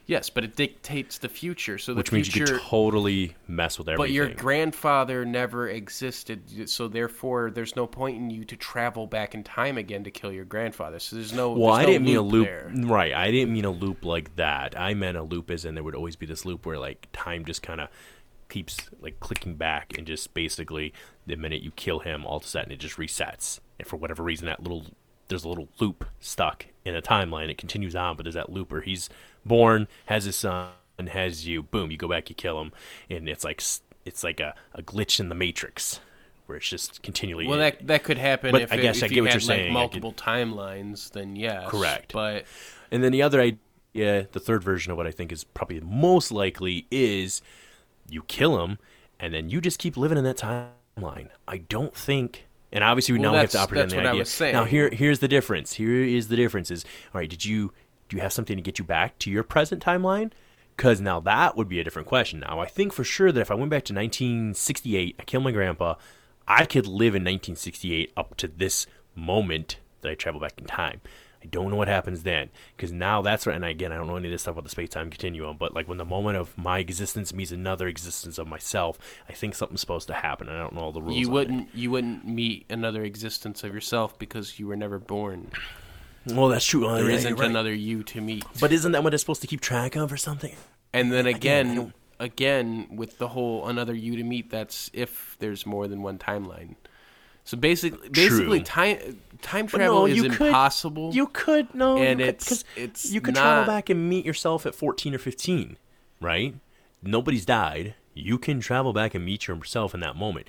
Yes, 0.06 0.28
but 0.28 0.44
it 0.44 0.54
dictates 0.54 1.16
the 1.18 1.30
future. 1.30 1.78
So 1.78 1.94
the 1.94 1.98
which 1.98 2.12
means 2.12 2.28
future, 2.28 2.52
you 2.54 2.58
could 2.58 2.66
totally 2.68 3.34
mess 3.48 3.78
with 3.78 3.88
everything. 3.88 4.02
but 4.04 4.10
your 4.10 4.28
grandfather 4.28 5.24
never 5.24 5.68
existed, 5.68 6.68
so 6.68 6.88
therefore 6.88 7.50
there's 7.50 7.74
no 7.74 7.86
point 7.86 8.18
in 8.18 8.30
you 8.30 8.44
to 8.44 8.56
travel 8.56 9.06
back 9.06 9.34
in 9.34 9.42
time 9.42 9.78
again 9.78 10.04
to 10.04 10.10
kill 10.10 10.30
your 10.30 10.44
grandfather. 10.44 10.98
So 10.98 11.16
there's 11.16 11.32
no. 11.32 11.52
Well, 11.52 11.74
there's 11.74 11.78
I 11.78 11.82
no 11.86 11.92
didn't 11.92 12.04
mean 12.04 12.16
a 12.16 12.22
loop. 12.22 12.46
there. 12.46 12.70
Right. 12.74 13.14
I 13.14 13.30
didn't 13.30 13.52
mean 13.52 13.64
a 13.64 13.70
loop 13.70 14.04
like 14.04 14.36
that. 14.36 14.78
I 14.78 14.92
meant 14.92 15.16
a 15.16 15.22
loop 15.22 15.50
as 15.50 15.64
in 15.64 15.74
there 15.74 15.84
would 15.84 15.94
always 15.94 16.16
be 16.16 16.26
this 16.26 16.44
loop 16.44 16.66
where 16.66 16.78
like 16.78 17.08
time 17.12 17.44
just 17.46 17.62
kind 17.62 17.80
of 17.80 17.88
keeps 18.50 18.76
like 19.00 19.18
clicking 19.20 19.54
back 19.54 19.96
and 19.96 20.06
just 20.06 20.34
basically 20.34 20.92
the 21.26 21.36
minute 21.36 21.62
you 21.62 21.70
kill 21.72 22.00
him, 22.00 22.26
all 22.26 22.36
of 22.36 22.44
a 22.44 22.46
sudden 22.46 22.72
it 22.72 22.78
just 22.78 22.96
resets. 22.96 23.60
And 23.78 23.88
for 23.88 23.96
whatever 23.96 24.22
reason, 24.22 24.46
that 24.46 24.62
little 24.62 24.84
there's 25.28 25.44
a 25.44 25.48
little 25.48 25.68
loop 25.80 26.04
stuck 26.20 26.66
in 26.84 26.94
a 26.94 27.00
timeline. 27.00 27.48
It 27.48 27.56
continues 27.58 27.96
on, 27.96 28.16
but 28.16 28.24
there's 28.24 28.34
that 28.34 28.52
loop 28.52 28.70
where 28.70 28.82
he's 28.82 29.08
born, 29.44 29.88
has 30.06 30.24
his 30.24 30.36
son, 30.36 30.70
has 30.98 31.46
you. 31.46 31.62
Boom, 31.62 31.90
you 31.90 31.96
go 31.96 32.08
back, 32.08 32.28
you 32.28 32.34
kill 32.34 32.60
him, 32.60 32.72
and 33.10 33.28
it's 33.28 33.44
like 33.44 33.62
it's 34.04 34.22
like 34.24 34.40
a, 34.40 34.54
a 34.74 34.82
glitch 34.82 35.18
in 35.20 35.28
the 35.28 35.34
matrix 35.34 36.00
where 36.46 36.58
it's 36.58 36.68
just 36.68 37.02
continually. 37.02 37.46
Well, 37.46 37.58
that 37.58 37.86
that 37.86 38.04
could 38.04 38.18
happen 38.18 38.52
But 38.52 38.62
if, 38.62 38.72
I 38.72 38.76
it- 38.76 38.82
guess 38.82 38.96
if 38.98 39.04
I 39.04 39.08
get 39.08 39.16
you 39.16 39.22
what 39.22 39.32
had 39.32 39.42
you're 39.42 39.48
like 39.48 39.58
saying. 39.62 39.72
Multiple 39.72 40.12
timelines. 40.12 41.10
Then 41.12 41.36
yes, 41.36 41.68
Correct. 41.68 42.12
But 42.12 42.44
And 42.90 43.02
then 43.02 43.12
the 43.12 43.22
other 43.22 43.40
idea, 43.40 44.28
the 44.32 44.40
third 44.40 44.62
version 44.62 44.90
of 44.92 44.98
what 44.98 45.06
I 45.06 45.10
think 45.10 45.32
is 45.32 45.44
probably 45.44 45.80
most 45.80 46.30
likely 46.30 46.86
is 46.90 47.40
you 48.08 48.22
kill 48.24 48.62
him 48.62 48.78
and 49.18 49.32
then 49.32 49.48
you 49.48 49.60
just 49.60 49.78
keep 49.78 49.96
living 49.96 50.18
in 50.18 50.24
that 50.24 50.36
timeline. 50.36 51.28
I 51.48 51.58
don't 51.58 51.94
think 51.94 52.46
and 52.72 52.82
obviously 52.84 53.12
we 53.14 53.20
Well, 53.20 53.32
now 53.32 53.38
have 53.38 53.50
to 53.50 53.60
operate 53.60 53.82
on 53.82 53.88
the 53.88 53.98
idea. 54.00 54.14
was 54.14 54.28
saying. 54.28 54.52
Now 54.52 54.64
here 54.64 54.90
here's 54.90 55.20
the 55.20 55.28
difference. 55.28 55.74
Here 55.74 56.02
is 56.02 56.28
the 56.28 56.36
difference 56.36 56.70
is 56.70 56.84
all 57.14 57.20
right, 57.20 57.30
did 57.30 57.44
you 57.44 57.72
do 58.08 58.16
you 58.16 58.22
have 58.22 58.32
something 58.32 58.56
to 58.56 58.62
get 58.62 58.78
you 58.78 58.84
back 58.84 59.18
to 59.20 59.30
your 59.30 59.42
present 59.42 59.82
timeline? 59.82 60.30
Cuz 60.76 61.00
now 61.00 61.20
that 61.20 61.56
would 61.56 61.68
be 61.68 61.80
a 61.80 61.84
different 61.84 62.08
question. 62.08 62.40
Now 62.40 62.60
I 62.60 62.66
think 62.66 62.92
for 62.92 63.04
sure 63.04 63.30
that 63.32 63.40
if 63.40 63.50
I 63.50 63.54
went 63.54 63.70
back 63.70 63.84
to 63.84 63.94
1968, 63.94 65.16
I 65.18 65.22
killed 65.24 65.44
my 65.44 65.52
grandpa, 65.52 65.94
I 66.46 66.66
could 66.66 66.86
live 66.86 67.14
in 67.14 67.22
1968 67.22 68.12
up 68.16 68.36
to 68.36 68.48
this 68.48 68.86
moment 69.14 69.78
that 70.00 70.10
I 70.10 70.14
travel 70.14 70.40
back 70.40 70.54
in 70.58 70.64
time. 70.64 71.00
I 71.42 71.46
don't 71.46 71.70
know 71.70 71.76
what 71.76 71.88
happens 71.88 72.22
then 72.22 72.48
because 72.74 72.90
now 72.90 73.20
that's 73.20 73.46
right. 73.46 73.54
And 73.54 73.64
again, 73.64 73.92
I 73.92 73.96
don't 73.96 74.06
know 74.06 74.16
any 74.16 74.28
of 74.28 74.32
this 74.32 74.42
stuff 74.42 74.52
about 74.52 74.64
the 74.64 74.70
space 74.70 74.88
time 74.88 75.10
continuum, 75.10 75.58
but 75.58 75.74
like 75.74 75.86
when 75.86 75.98
the 75.98 76.04
moment 76.04 76.38
of 76.38 76.56
my 76.56 76.78
existence 76.78 77.34
meets 77.34 77.52
another 77.52 77.86
existence 77.86 78.38
of 78.38 78.48
myself, 78.48 78.98
I 79.28 79.32
think 79.34 79.54
something's 79.54 79.82
supposed 79.82 80.06
to 80.08 80.14
happen. 80.14 80.48
I 80.48 80.58
don't 80.58 80.72
know 80.74 80.80
all 80.80 80.92
the 80.92 81.02
rules. 81.02 81.16
you 81.18 81.28
wouldn't 81.28 81.68
you 81.74 81.90
wouldn't 81.90 82.26
meet 82.26 82.64
another 82.70 83.04
existence 83.04 83.62
of 83.62 83.74
yourself 83.74 84.18
because 84.18 84.58
you 84.58 84.66
were 84.66 84.76
never 84.76 84.98
born. 84.98 85.50
Well, 86.26 86.48
that's 86.48 86.64
true. 86.64 86.86
Oh, 86.86 86.94
There 86.96 87.10
yeah, 87.10 87.28
not 87.30 87.38
right. 87.40 87.50
another 87.50 87.72
you 87.74 88.02
to 88.04 88.20
meet. 88.20 88.44
But 88.60 88.72
isn't 88.72 88.92
that 88.92 89.04
what 89.04 89.12
it's 89.14 89.22
supposed 89.22 89.42
to 89.42 89.46
keep 89.46 89.60
track 89.60 89.96
of 89.96 90.12
or 90.12 90.16
something? 90.16 90.54
And 90.92 91.12
then 91.12 91.26
I 91.26 91.30
again, 91.30 91.74
don't- 91.76 91.92
again 92.18 92.86
with 92.92 93.18
the 93.18 93.28
whole 93.28 93.66
another 93.68 93.94
you 93.94 94.16
to 94.16 94.22
meet. 94.22 94.50
That's 94.50 94.90
if 94.92 95.36
there's 95.40 95.66
more 95.66 95.86
than 95.88 96.02
one 96.02 96.18
timeline. 96.18 96.76
So 97.46 97.58
basically, 97.58 98.08
basically, 98.08 98.60
True. 98.60 98.64
time 98.64 99.20
time 99.42 99.66
travel 99.66 100.02
no, 100.02 100.06
is 100.06 100.16
you 100.16 100.30
could- 100.30 100.46
impossible. 100.46 101.12
You 101.14 101.26
could 101.26 101.74
no, 101.74 101.98
And 101.98 102.20
you 102.20 102.26
could, 102.26 102.34
it's- 102.36 102.48
'cause 102.48 102.64
it's 102.76 103.12
you 103.12 103.20
could 103.20 103.34
travel 103.34 103.66
back 103.66 103.90
and 103.90 104.08
meet 104.08 104.24
yourself 104.24 104.64
at 104.64 104.74
14 104.74 105.14
or 105.14 105.18
15, 105.18 105.76
right? 106.20 106.54
Nobody's 107.02 107.44
died. 107.44 107.96
You 108.14 108.38
can 108.38 108.60
travel 108.60 108.92
back 108.94 109.14
and 109.14 109.24
meet 109.26 109.46
yourself 109.46 109.92
in 109.92 110.00
that 110.00 110.16
moment. 110.16 110.46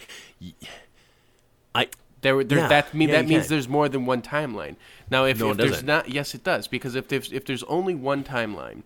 I 1.73 1.87
There, 2.25 2.43
there 2.43 2.57
Yeah, 2.57 2.67
that 2.69 2.91
mean 2.95 3.09
yeah, 3.09 3.21
that 3.21 3.27
means 3.27 3.43
can. 3.43 3.49
there's 3.51 3.69
more 3.69 3.87
than 3.87 4.07
one 4.07 4.23
timeline. 4.23 4.77
Now, 5.11 5.25
if, 5.25 5.39
No, 5.39 5.51
if 5.51 5.57
there's 5.57 5.71
doesn't. 5.73 5.85
not, 5.85 6.09
yes, 6.09 6.33
it 6.33 6.43
does 6.43 6.67
because 6.67 6.95
if 6.95 7.07
there's 7.07 7.31
if 7.31 7.45
there's 7.45 7.61
only 7.65 7.93
one 7.93 8.23
timeline, 8.23 8.81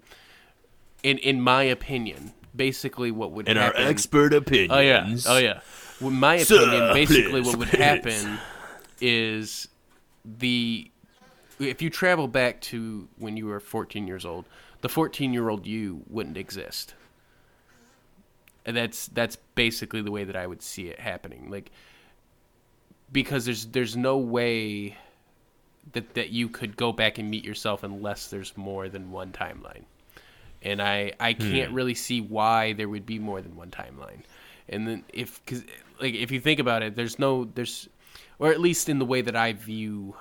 in 1.03 1.17
in 1.19 1.39
my 1.39 1.63
opinion, 1.63 2.33
basically 2.53 3.11
what 3.11 3.31
would 3.31 3.47
in 3.47 3.57
our 3.57 3.73
expert 3.77 4.33
opinions. 4.33 4.73
Oh 4.73 4.79
yeah, 4.81 5.15
oh 5.27 5.37
yeah. 5.37 5.61
In 6.05 6.15
my 6.15 6.39
Sir, 6.39 6.63
opinion, 6.67 6.93
basically 6.93 7.31
please, 7.41 7.45
what 7.47 7.57
would 7.59 7.67
please. 7.69 7.77
happen 7.81 8.39
is 8.99 9.69
the 10.25 10.91
if 11.59 11.81
you 11.81 11.89
travel 11.89 12.27
back 12.27 12.59
to 12.59 13.07
when 13.17 13.37
you 13.37 13.45
were 13.45 13.61
14 13.61 14.05
years 14.05 14.25
old, 14.25 14.43
the 14.81 14.89
14 14.89 15.31
year 15.33 15.47
old 15.47 15.65
you 15.65 16.03
wouldn't 16.09 16.35
exist. 16.35 16.93
And 18.65 18.75
that's 18.75 19.07
that's 19.07 19.37
basically 19.55 20.01
the 20.01 20.11
way 20.11 20.25
that 20.25 20.35
I 20.35 20.45
would 20.45 20.61
see 20.61 20.87
it 20.89 20.99
happening. 20.99 21.49
Like 21.49 21.71
because 23.11 23.45
there's 23.45 23.65
there's 23.68 23.95
no 23.95 24.18
way 24.18 24.98
that 25.94 26.14
that 26.14 26.30
you 26.30 26.49
could 26.49 26.77
go 26.77 26.91
back 26.91 27.18
and 27.18 27.30
meet 27.30 27.44
yourself 27.44 27.84
unless 27.84 28.30
there's 28.30 28.56
more 28.57 28.90
than 28.90 29.11
one 29.11 29.31
timeline. 29.31 29.84
And 30.61 30.81
I 30.81 31.14
I 31.19 31.34
can't 31.34 31.72
really 31.72 31.95
see 31.95 32.22
why 32.22 32.73
there 32.73 32.90
would 32.90 33.06
be 33.06 33.18
more 33.18 33.41
than 33.41 33.56
one 33.56 33.72
timeline. 33.72 34.22
And 34.68 34.88
then 34.88 35.03
if 35.14 35.44
cuz 35.45 35.64
like 35.99 36.14
if 36.14 36.31
you 36.31 36.40
think 36.40 36.60
about 36.60 36.84
it, 36.84 36.95
there's 36.95 37.18
no 37.18 37.45
there's 37.45 37.90
or 38.40 38.52
at 38.52 38.60
least 38.60 38.90
in 38.90 38.99
the 38.99 39.06
way 39.06 39.22
that 39.22 39.36
I 39.36 39.53
view 39.53 40.15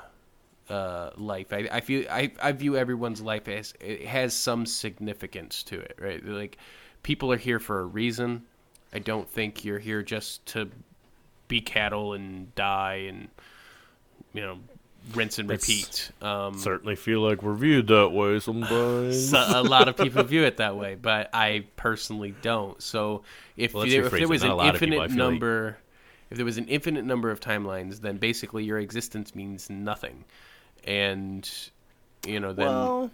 uh, 0.68 1.10
life. 1.16 1.52
I, 1.52 1.68
I 1.70 1.80
feel 1.80 2.06
I, 2.10 2.32
I 2.42 2.52
view 2.52 2.76
everyone's 2.76 3.20
life 3.20 3.48
as 3.48 3.74
it 3.80 4.06
has 4.06 4.34
some 4.34 4.66
significance 4.66 5.62
to 5.64 5.80
it, 5.80 5.96
right? 5.98 6.24
Like 6.24 6.58
people 7.02 7.32
are 7.32 7.36
here 7.38 7.58
for 7.58 7.80
a 7.80 7.84
reason. 7.84 8.44
I 8.92 8.98
don't 8.98 9.28
think 9.28 9.64
you're 9.64 9.78
here 9.78 10.02
just 10.02 10.44
to 10.46 10.70
be 11.48 11.60
cattle 11.60 12.12
and 12.12 12.54
die 12.54 13.06
and 13.08 13.28
you 14.32 14.42
know 14.42 14.58
rinse 15.14 15.38
and 15.38 15.48
repeat. 15.48 16.10
Um, 16.20 16.58
Certainly 16.58 16.96
feel 16.96 17.20
like 17.20 17.42
we're 17.42 17.54
viewed 17.54 17.86
that 17.88 18.10
way 18.10 18.38
sometimes. 18.40 19.30
so 19.30 19.38
a 19.38 19.62
lot 19.62 19.88
of 19.88 19.96
people 19.96 20.22
view 20.24 20.44
it 20.44 20.58
that 20.58 20.76
way, 20.76 20.96
but 21.00 21.30
I 21.32 21.64
personally 21.76 22.34
don't. 22.42 22.80
So 22.82 23.22
if, 23.56 23.72
Well, 23.72 23.84
if 23.84 24.10
there 24.10 24.28
was 24.28 24.42
Not 24.44 24.60
an 24.60 24.68
of 24.68 24.74
people, 24.74 24.74
infinite 24.74 24.98
like- 24.98 25.10
number, 25.12 25.78
if 26.30 26.36
there 26.36 26.44
was 26.44 26.58
an 26.58 26.68
infinite 26.68 27.04
number 27.06 27.30
of 27.30 27.40
timelines, 27.40 28.00
then 28.02 28.18
basically 28.18 28.64
your 28.64 28.78
existence 28.78 29.34
means 29.34 29.70
nothing, 29.70 30.24
and 30.84 31.48
you 32.26 32.40
know 32.40 32.52
then. 32.52 32.66
well, 32.66 33.10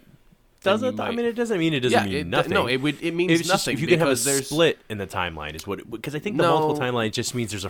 does 0.63 0.81
it? 0.83 0.99
I 0.99 1.11
mean, 1.11 1.25
it 1.25 1.33
doesn't 1.33 1.59
mean 1.59 1.73
it 1.73 1.79
doesn't 1.81 1.97
yeah, 1.97 2.05
mean 2.05 2.13
it, 2.15 2.27
nothing. 2.27 2.51
no, 2.53 2.67
it 2.67 2.77
would. 2.77 3.01
It 3.01 3.13
means 3.13 3.31
It's 3.31 3.47
just 3.47 3.67
nothing 3.67 3.75
if 3.75 3.81
you 3.81 3.87
can 3.87 3.99
have 3.99 4.07
a 4.09 4.15
there's 4.15 4.47
split 4.47 4.79
in 4.89 4.97
the 4.97 5.07
timeline 5.07 5.53
is 5.55 5.65
what 5.67 5.89
because 5.89 6.13
I 6.15 6.19
think 6.19 6.35
the 6.37 6.43
No. 6.43 6.59
multiple 6.59 6.83
timeline 6.85 7.13
just 7.13 7.33
means 7.35 7.51
there's 7.51 7.63
a 7.65 7.69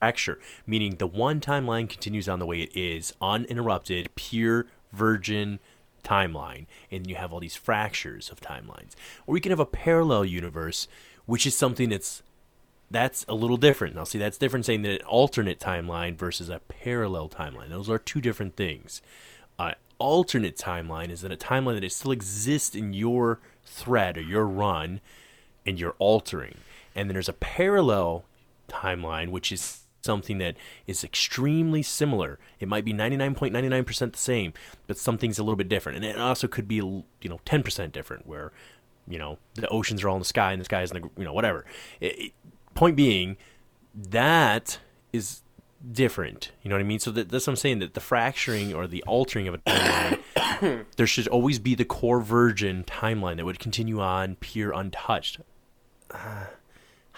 fracture, 0.00 0.38
meaning 0.66 0.96
the 0.96 1.06
one 1.06 1.40
timeline 1.40 1.88
continues 1.88 2.28
on 2.28 2.38
the 2.38 2.46
way 2.46 2.62
it 2.62 2.74
is, 2.74 3.12
uninterrupted, 3.20 4.08
pure 4.14 4.66
virgin 4.92 5.60
timeline, 6.02 6.66
and 6.90 7.06
you 7.06 7.14
have 7.16 7.32
all 7.32 7.40
these 7.40 7.54
fractures 7.54 8.30
of 8.30 8.40
timelines. 8.40 8.94
Or 9.26 9.36
you 9.36 9.42
can 9.42 9.50
have 9.50 9.60
a 9.60 9.66
parallel 9.66 10.24
universe, 10.24 10.88
which 11.26 11.46
is 11.46 11.56
something 11.56 11.90
that's 11.90 12.22
that's 12.92 13.24
a 13.28 13.34
little 13.34 13.56
different. 13.56 13.94
Now, 13.94 14.02
see, 14.02 14.18
that's 14.18 14.36
different 14.36 14.66
saying 14.66 14.82
that 14.82 15.02
an 15.02 15.06
alternate 15.06 15.60
timeline 15.60 16.16
versus 16.16 16.48
a 16.48 16.58
parallel 16.66 17.28
timeline. 17.28 17.68
Those 17.68 17.88
are 17.88 17.98
two 17.98 18.20
different 18.20 18.56
things. 18.56 19.00
Uh, 19.60 19.74
alternate 19.98 20.56
timeline 20.56 21.10
is 21.10 21.20
that 21.20 21.30
a 21.30 21.36
timeline 21.36 21.80
that 21.80 21.92
still 21.92 22.10
exists 22.10 22.74
in 22.74 22.92
your 22.92 23.38
thread 23.64 24.18
or 24.18 24.22
your 24.22 24.44
run, 24.46 25.00
and 25.64 25.78
you're 25.78 25.94
altering. 26.00 26.56
And 26.96 27.08
then 27.08 27.14
there's 27.14 27.28
a 27.28 27.34
parallel 27.34 28.24
timeline, 28.68 29.28
which 29.28 29.52
is 29.52 29.79
something 30.02 30.38
that 30.38 30.56
is 30.86 31.04
extremely 31.04 31.82
similar. 31.82 32.38
It 32.58 32.68
might 32.68 32.84
be 32.84 32.92
99.99% 32.92 34.12
the 34.12 34.18
same, 34.18 34.52
but 34.86 34.98
something's 34.98 35.38
a 35.38 35.42
little 35.42 35.56
bit 35.56 35.68
different. 35.68 35.96
And 35.96 36.04
it 36.04 36.18
also 36.18 36.48
could 36.48 36.66
be, 36.68 36.76
you 36.76 37.04
know, 37.24 37.40
10% 37.46 37.92
different, 37.92 38.26
where, 38.26 38.52
you 39.08 39.18
know, 39.18 39.38
the 39.54 39.68
oceans 39.68 40.02
are 40.02 40.08
all 40.08 40.16
in 40.16 40.20
the 40.20 40.24
sky 40.24 40.52
and 40.52 40.60
the 40.60 40.64
sky 40.64 40.82
is 40.82 40.90
in 40.92 41.02
the, 41.02 41.10
you 41.16 41.24
know, 41.24 41.32
whatever. 41.32 41.64
It, 42.00 42.18
it- 42.18 42.32
point 42.74 42.96
being, 42.96 43.36
that 43.94 44.78
is 45.12 45.42
different. 45.92 46.52
You 46.62 46.70
know 46.70 46.76
what 46.76 46.80
I 46.80 46.84
mean? 46.84 47.00
So 47.00 47.10
that, 47.10 47.28
that's 47.28 47.46
what 47.46 47.52
I'm 47.52 47.56
saying. 47.56 47.80
That 47.80 47.94
the 47.94 48.00
fracturing 48.00 48.72
or 48.72 48.86
the 48.86 49.02
altering 49.04 49.48
of 49.48 49.54
a 49.54 49.58
timeline, 49.58 50.84
there 50.96 51.06
should 51.06 51.26
always 51.28 51.58
be 51.58 51.74
the 51.74 51.84
core 51.84 52.20
virgin 52.20 52.84
timeline 52.84 53.36
that 53.36 53.44
would 53.44 53.58
continue 53.58 54.00
on, 54.00 54.36
pure, 54.36 54.72
untouched. 54.72 55.40
Uh, 56.10 56.44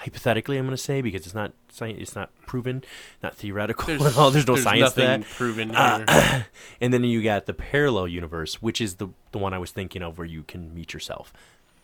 hypothetically, 0.04 0.58
I'm 0.58 0.64
going 0.66 0.76
to 0.76 0.82
say 0.82 1.00
because 1.00 1.24
it's 1.26 1.34
not 1.34 1.52
science, 1.68 1.98
it's 2.00 2.14
not 2.14 2.30
proven, 2.46 2.82
not 3.22 3.34
theoretical. 3.34 3.86
there's, 3.86 4.04
at 4.06 4.16
all. 4.16 4.30
there's 4.30 4.46
no 4.46 4.56
science 4.56 4.92
to 4.94 5.00
nothing 5.00 5.20
that. 5.22 5.30
proven 5.30 5.74
Uh, 5.74 6.42
and 6.80 6.92
then 6.92 7.04
you 7.04 7.22
got 7.22 7.46
the 7.46 7.54
parallel 7.54 8.08
universe, 8.08 8.60
which 8.62 8.80
is 8.80 8.96
the 8.96 9.08
the 9.32 9.38
one 9.38 9.54
I 9.54 9.58
was 9.58 9.70
thinking 9.70 10.02
of, 10.02 10.18
where 10.18 10.26
you 10.26 10.42
can 10.42 10.74
meet 10.74 10.92
yourself. 10.92 11.32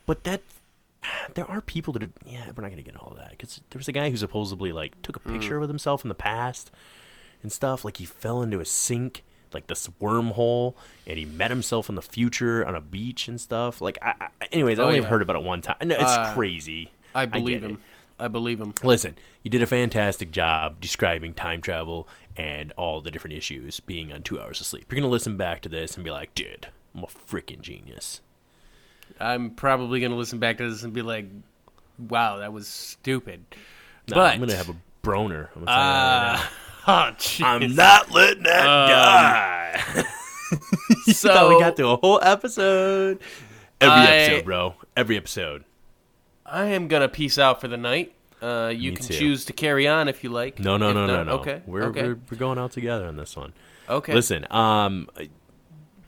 But 0.06 0.24
that 0.24 0.42
there 1.34 1.48
are 1.50 1.60
people 1.60 1.92
that 1.94 2.02
are, 2.02 2.10
yeah, 2.26 2.44
we're 2.54 2.62
not 2.62 2.70
gonna 2.70 2.82
get 2.82 2.94
into 2.94 3.00
all 3.00 3.14
that 3.18 3.30
because 3.30 3.60
there 3.70 3.78
was 3.78 3.88
a 3.88 3.92
guy 3.92 4.10
who 4.10 4.16
supposedly 4.16 4.72
like 4.72 5.00
took 5.02 5.16
a 5.16 5.20
Hmm. 5.20 5.32
picture 5.32 5.60
with 5.60 5.70
himself 5.70 6.04
in 6.04 6.08
the 6.08 6.14
past 6.14 6.70
and 7.42 7.52
stuff. 7.52 7.84
Like 7.84 7.98
he 7.98 8.04
fell 8.04 8.42
into 8.42 8.58
a 8.60 8.64
sink, 8.64 9.22
like 9.54 9.68
this 9.68 9.86
wormhole, 10.00 10.74
and 11.06 11.18
he 11.18 11.24
met 11.24 11.50
himself 11.50 11.88
in 11.88 11.94
the 11.94 12.02
future 12.02 12.66
on 12.66 12.74
a 12.74 12.80
beach 12.80 13.28
and 13.28 13.40
stuff. 13.40 13.80
Like, 13.80 13.96
I, 14.02 14.14
I, 14.20 14.28
anyways, 14.52 14.78
I 14.78 14.82
Oh, 14.82 14.86
only 14.86 14.98
yeah. 15.00 15.04
heard 15.06 15.22
about 15.22 15.36
it 15.36 15.42
one 15.42 15.62
time. 15.62 15.76
No, 15.84 15.94
it's 15.94 16.02
Uh, 16.12 16.34
crazy. 16.34 16.90
I 17.14 17.24
believe 17.26 17.62
it. 17.64 17.70
him. 17.70 17.80
I 18.18 18.28
believe 18.28 18.60
him. 18.60 18.74
Listen, 18.82 19.16
you 19.42 19.50
did 19.50 19.62
a 19.62 19.66
fantastic 19.66 20.30
job 20.30 20.80
describing 20.80 21.34
time 21.34 21.60
travel 21.60 22.08
and 22.36 22.72
all 22.72 23.00
the 23.00 23.10
different 23.10 23.36
issues 23.36 23.80
being 23.80 24.12
on 24.12 24.22
two 24.22 24.40
hours 24.40 24.60
of 24.60 24.66
sleep. 24.66 24.86
You're 24.90 25.00
gonna 25.00 25.10
listen 25.10 25.36
back 25.36 25.62
to 25.62 25.68
this 25.68 25.94
and 25.96 26.04
be 26.04 26.10
like, 26.10 26.34
dude, 26.34 26.68
I'm 26.94 27.04
a 27.04 27.06
freaking 27.06 27.60
genius. 27.60 28.20
I'm 29.20 29.50
probably 29.50 30.00
gonna 30.00 30.16
listen 30.16 30.38
back 30.38 30.58
to 30.58 30.68
this 30.70 30.82
and 30.82 30.92
be 30.92 31.02
like, 31.02 31.26
"Wow, 31.98 32.38
that 32.38 32.52
was 32.52 32.68
stupid." 32.68 33.44
Nah, 34.08 34.14
but 34.16 34.34
I'm 34.34 34.40
gonna 34.40 34.54
have 34.54 34.68
a 34.68 34.76
broner. 35.02 35.48
I'm, 35.56 35.64
tell 35.64 35.74
right 35.74 36.34
Uh, 36.86 37.14
oh, 37.40 37.44
I'm 37.44 37.74
not 37.74 38.10
letting 38.12 38.42
that 38.44 38.66
Um, 38.66 38.88
die. 38.88 40.04
so 41.06 41.12
so 41.12 41.48
we 41.50 41.58
got 41.60 41.76
through 41.76 41.90
a 41.90 41.96
whole 41.96 42.20
episode. 42.22 43.18
Every 43.80 43.94
I- 43.94 44.06
episode, 44.16 44.44
bro. 44.44 44.74
Every 44.96 45.16
episode. 45.16 45.64
I 46.50 46.66
am 46.66 46.88
gonna 46.88 47.08
peace 47.08 47.38
out 47.38 47.60
for 47.60 47.68
the 47.68 47.76
night. 47.76 48.14
Uh, 48.40 48.72
you 48.74 48.90
Me 48.92 48.96
can 48.96 49.06
too. 49.06 49.14
choose 49.14 49.44
to 49.46 49.52
carry 49.52 49.88
on 49.88 50.08
if 50.08 50.22
you 50.22 50.30
like. 50.30 50.58
No, 50.60 50.76
no, 50.76 50.90
If 50.90 50.94
no, 50.94 51.06
no, 51.06 51.24
no. 51.24 51.32
Okay, 51.40 51.62
We're, 51.66 51.84
okay, 51.86 52.02
we're 52.02 52.18
we're 52.30 52.38
going 52.38 52.58
out 52.58 52.72
together 52.72 53.06
on 53.06 53.16
this 53.16 53.36
one. 53.36 53.52
okay. 53.88 54.14
Listen, 54.14 54.46
um, 54.50 55.08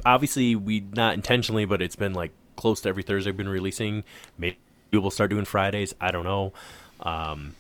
obviously 0.07 0.55
we 0.57 0.81
not 0.81 1.15
intentionally, 1.15 1.65
but 1.65 1.83
it's 1.83 1.97
been 1.97 2.15
like 2.15 2.33
close 2.57 2.81
to 2.83 2.89
every 2.89 3.03
Thursday 3.03 3.31
we've 3.31 3.37
been 3.39 3.49
releasing. 3.49 4.05
Maybe 4.39 4.59
we'll 4.93 5.11
start 5.11 5.31
doing 5.31 5.45
Fridays. 5.45 5.95
I 6.01 6.11
don't 6.11 6.25
know. 6.25 6.53
Um, 7.01 7.55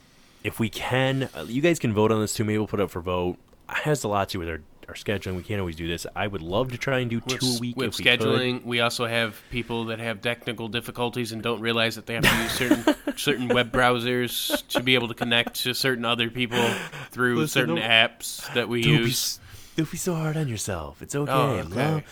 if 0.44 0.58
we 0.60 0.68
can, 0.68 1.28
uh, 1.34 1.44
you 1.48 1.60
guys 1.62 1.78
can 1.78 1.92
vote 1.92 2.12
on 2.12 2.20
this 2.20 2.34
too. 2.34 2.44
Maybe 2.44 2.58
we'll 2.58 2.66
put 2.66 2.80
it 2.80 2.84
up 2.84 2.90
for 2.90 3.00
vote. 3.00 3.36
It 3.70 3.78
has 3.78 4.04
a 4.04 4.08
lot 4.08 4.28
to 4.30 4.32
do 4.34 4.38
with 4.40 4.48
our, 4.48 4.60
our 4.90 4.96
scheduling. 4.96 5.36
We 5.36 5.42
can't 5.42 5.60
always 5.60 5.76
do 5.76 5.86
this. 5.88 6.06
I 6.14 6.26
would 6.26 6.42
love 6.42 6.72
to 6.72 6.78
try 6.78 6.98
and 6.98 7.08
do 7.08 7.20
two 7.20 7.38
a 7.56 7.58
week 7.60 7.76
with 7.76 7.88
if 7.88 7.98
we 7.98 8.04
scheduling, 8.04 8.64
we 8.64 8.80
also 8.80 9.06
have 9.06 9.40
people 9.50 9.86
that 9.86 9.98
have 10.00 10.20
technical 10.20 10.68
difficulties 10.68 11.32
and 11.32 11.42
don't 11.42 11.60
realize 11.60 11.94
that 11.96 12.06
they 12.06 12.14
have 12.14 12.24
to 12.24 12.36
use 12.42 12.52
certain 12.52 12.94
certain 13.16 13.48
web 13.48 13.72
browsers 13.72 14.66
to 14.68 14.82
be 14.82 14.94
able 14.94 15.08
to 15.08 15.14
connect 15.14 15.54
to 15.62 15.72
certain 15.74 16.04
other 16.04 16.28
people 16.28 16.62
through 17.10 17.38
Listen, 17.38 17.68
certain 17.68 17.76
apps 17.76 18.52
that 18.54 18.68
we 18.68 18.82
Don't 18.82 18.92
use. 18.92 19.38
s- 19.38 19.40
don't 19.76 19.90
be 19.90 19.96
so 19.96 20.14
hard 20.14 20.36
on 20.36 20.48
yourself. 20.48 21.00
It's 21.00 21.14
oh, 21.14 21.22
okay. 21.22 21.32
Oh, 21.32 21.50
okay. 21.60 21.68
Love, 21.74 22.02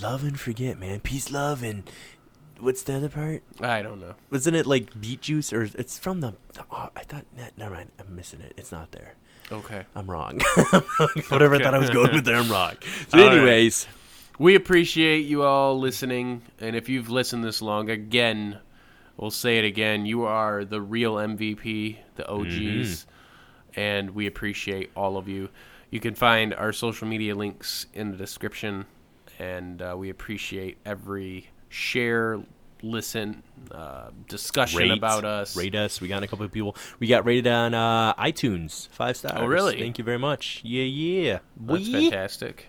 love 0.00 0.24
and 0.24 0.38
forget, 0.38 0.78
man. 0.78 1.00
Peace, 1.00 1.30
love, 1.32 1.62
and 1.62 1.90
what's 2.60 2.82
the 2.82 2.94
other 2.94 3.08
part? 3.08 3.42
I 3.60 3.82
don't 3.82 4.00
know. 4.00 4.14
Wasn't 4.30 4.54
it 4.54 4.66
like 4.66 5.00
beet 5.00 5.22
juice 5.22 5.52
or 5.52 5.62
it's 5.62 5.98
from 5.98 6.20
the? 6.20 6.34
the 6.52 6.64
oh, 6.70 6.90
I 6.94 7.00
thought. 7.04 7.24
ne- 7.36 7.50
Never 7.56 7.74
mind. 7.74 7.90
I'm 7.98 8.14
missing 8.14 8.40
it. 8.40 8.52
It's 8.56 8.70
not 8.70 8.92
there. 8.92 9.14
Okay. 9.50 9.84
I'm 9.94 10.10
wrong. 10.10 10.40
Whatever 11.28 11.54
I 11.56 11.58
thought 11.62 11.74
I 11.74 11.78
was 11.78 11.90
going 11.90 12.12
with 12.12 12.24
there, 12.24 12.36
I'm 12.36 12.50
wrong. 12.50 12.74
So, 13.08 13.18
All 13.18 13.26
right. 13.28 13.36
anyways, 13.36 13.86
We 14.38 14.54
appreciate 14.54 15.26
you 15.26 15.42
all 15.42 15.78
listening, 15.78 16.42
and 16.60 16.76
if 16.76 16.88
you've 16.88 17.08
listened 17.10 17.42
this 17.44 17.60
long, 17.62 17.88
again, 17.90 18.58
we'll 19.16 19.30
say 19.30 19.58
it 19.58 19.64
again. 19.64 20.06
You 20.06 20.24
are 20.24 20.64
the 20.64 20.80
real 20.80 21.14
MVP, 21.14 21.96
the 22.16 22.28
OGs, 22.28 22.48
Mm-hmm. 22.54 23.80
and 23.80 24.10
we 24.10 24.26
appreciate 24.26 24.90
all 24.94 25.16
of 25.16 25.28
you. 25.28 25.48
You 25.90 26.00
can 26.00 26.14
find 26.14 26.52
our 26.54 26.72
social 26.72 27.08
media 27.08 27.34
links 27.34 27.86
in 27.94 28.10
the 28.10 28.16
description, 28.18 28.84
and 29.38 29.80
uh, 29.80 29.94
we 29.96 30.10
appreciate 30.10 30.76
every 30.84 31.48
share, 31.70 32.38
listen, 32.82 33.42
uh, 33.70 34.10
discussion 34.28 34.78
rate 34.78 34.90
about 34.90 35.24
us. 35.24 35.56
Rate 35.56 35.74
us. 35.74 36.00
We 36.00 36.08
got 36.08 36.22
a 36.22 36.26
couple 36.26 36.44
of 36.44 36.52
people. 36.52 36.76
We 37.00 37.06
got 37.06 37.24
rated 37.24 37.46
on 37.46 37.74
uh, 37.74 38.14
iTunes 38.14 38.88
five 38.88 39.16
stars. 39.16 39.34
Oh, 39.38 39.46
really? 39.46 39.78
Thank 39.78 39.98
you 39.98 40.04
very 40.04 40.18
much. 40.18 40.60
Yeah, 40.64 40.84
yeah. 40.84 41.38
That's 41.56 41.86
Wee. 41.88 42.10
fantastic. 42.10 42.66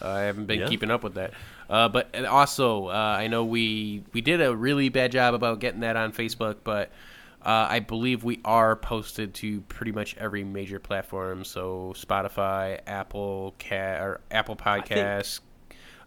Uh, 0.00 0.08
I 0.08 0.20
haven't 0.22 0.46
been 0.46 0.60
Yeah. 0.60 0.68
keeping 0.68 0.90
up 0.90 1.02
with 1.04 1.14
that. 1.14 1.32
Uh, 1.70 1.88
but 1.88 2.08
and 2.12 2.26
also, 2.26 2.88
uh, 2.88 3.16
I 3.18 3.28
know 3.28 3.44
we 3.44 4.02
we 4.12 4.20
did 4.20 4.40
a 4.40 4.54
really 4.54 4.88
bad 4.88 5.12
job 5.12 5.32
about 5.34 5.60
getting 5.60 5.80
that 5.80 5.96
on 5.96 6.12
Facebook, 6.12 6.56
but 6.64 6.90
uh, 7.44 7.66
I 7.70 7.80
believe 7.80 8.22
we 8.24 8.40
are 8.44 8.76
posted 8.76 9.32
to 9.34 9.62
pretty 9.62 9.90
much 9.92 10.16
every 10.18 10.44
major 10.44 10.78
platform. 10.78 11.44
So 11.44 11.94
Spotify, 11.96 12.80
Apple, 12.86 13.54
Ca- 13.58 13.98
or 14.02 14.20
Apple 14.30 14.54
Podcasts. 14.56 15.40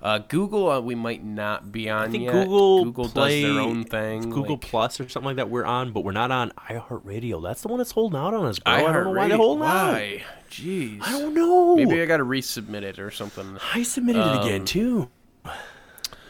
Uh, 0.02 0.20
Google, 0.20 0.70
uh, 0.70 0.80
we 0.82 0.94
might 0.96 1.24
not 1.24 1.72
be 1.72 1.90
on 1.90 2.08
I 2.08 2.12
think 2.12 2.24
yet. 2.26 2.34
Google 2.34 2.84
Google 2.86 3.10
Play, 3.10 3.42
does 3.42 3.54
their 3.54 3.62
own 3.62 3.84
thing. 3.86 4.30
Google 4.30 4.56
like- 4.56 4.62
Plus 4.62 5.00
or 5.00 5.10
something 5.10 5.26
like 5.28 5.36
that. 5.38 5.50
We're 5.50 5.66
on, 5.66 5.92
but 5.92 6.04
we're 6.04 6.12
not 6.12 6.32
on 6.32 6.52
iHeartRadio. 6.70 7.42
That's 7.42 7.62
the 7.62 7.70
one 7.70 7.78
that's 7.80 7.92
holding 7.92 8.20
out 8.20 8.34
on 8.34 8.46
us, 8.46 8.60
bro. 8.60 8.74
I, 8.74 8.82
don't 8.82 9.04
know 9.06 9.12
why 9.12 9.28
they're 9.28 9.38
holding 9.38 9.64
out. 9.64 9.94
Why? 9.94 10.24
Jeez. 10.52 11.00
I 11.02 11.12
don't 11.14 11.34
know. 11.34 11.76
Maybe 11.76 12.02
I 12.02 12.06
got 12.06 12.18
to 12.18 12.26
resubmit 12.26 12.84
it 12.84 13.00
or 13.00 13.10
something. 13.12 13.58
I 13.74 13.84
submitted 13.84 14.20
it 14.22 14.42
again 14.46 14.62
Um, 14.62 14.66
too. 14.66 15.10
I 15.46 15.52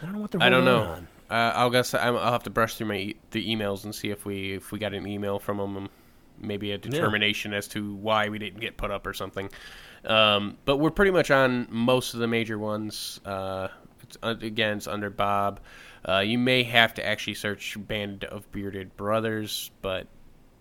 don't 0.02 0.14
know 0.14 0.20
what 0.20 0.32
they're. 0.32 0.42
I 0.44 0.50
don't 0.50 0.66
know. 0.66 0.82
On. 0.82 1.08
Uh, 1.30 1.54
I'll 1.56 1.70
guess 1.72 1.94
I'm- 1.94 2.16
I'll 2.16 2.32
have 2.32 2.44
to 2.44 2.50
brush 2.52 2.76
through 2.76 2.88
my 2.88 2.98
e- 2.98 3.16
the 3.32 3.46
emails 3.56 3.84
and 3.84 3.94
see 3.96 4.10
if 4.12 4.26
we 4.26 4.54
if 4.54 4.72
we 4.72 4.78
got 4.80 4.94
an 4.94 5.08
email 5.08 5.40
from 5.40 5.58
them, 5.58 5.90
maybe 6.40 6.72
a 6.72 6.78
determination 6.78 7.54
as 7.54 7.68
to 7.70 7.96
why 7.96 8.30
we 8.30 8.38
didn't 8.38 8.60
get 8.60 8.78
put 8.78 8.92
up 8.92 9.08
or 9.08 9.14
something. 9.14 9.50
Um, 10.06 10.58
but 10.66 10.78
we're 10.78 10.92
pretty 10.92 11.12
much 11.12 11.32
on 11.32 11.68
most 11.70 12.14
of 12.14 12.20
the 12.20 12.28
major 12.28 12.60
ones. 12.60 13.20
Uh, 13.26 13.70
it's, 14.04 14.18
uh, 14.22 14.36
again, 14.42 14.78
it's 14.78 14.88
under 14.88 15.10
Bob. 15.10 15.60
Uh, 16.08 16.20
you 16.20 16.38
may 16.38 16.64
have 16.64 16.94
to 16.96 17.06
actually 17.06 17.34
search 17.34 17.76
"Band 17.88 18.24
of 18.26 18.50
Bearded 18.52 18.96
Brothers," 18.96 19.72
but 19.82 20.08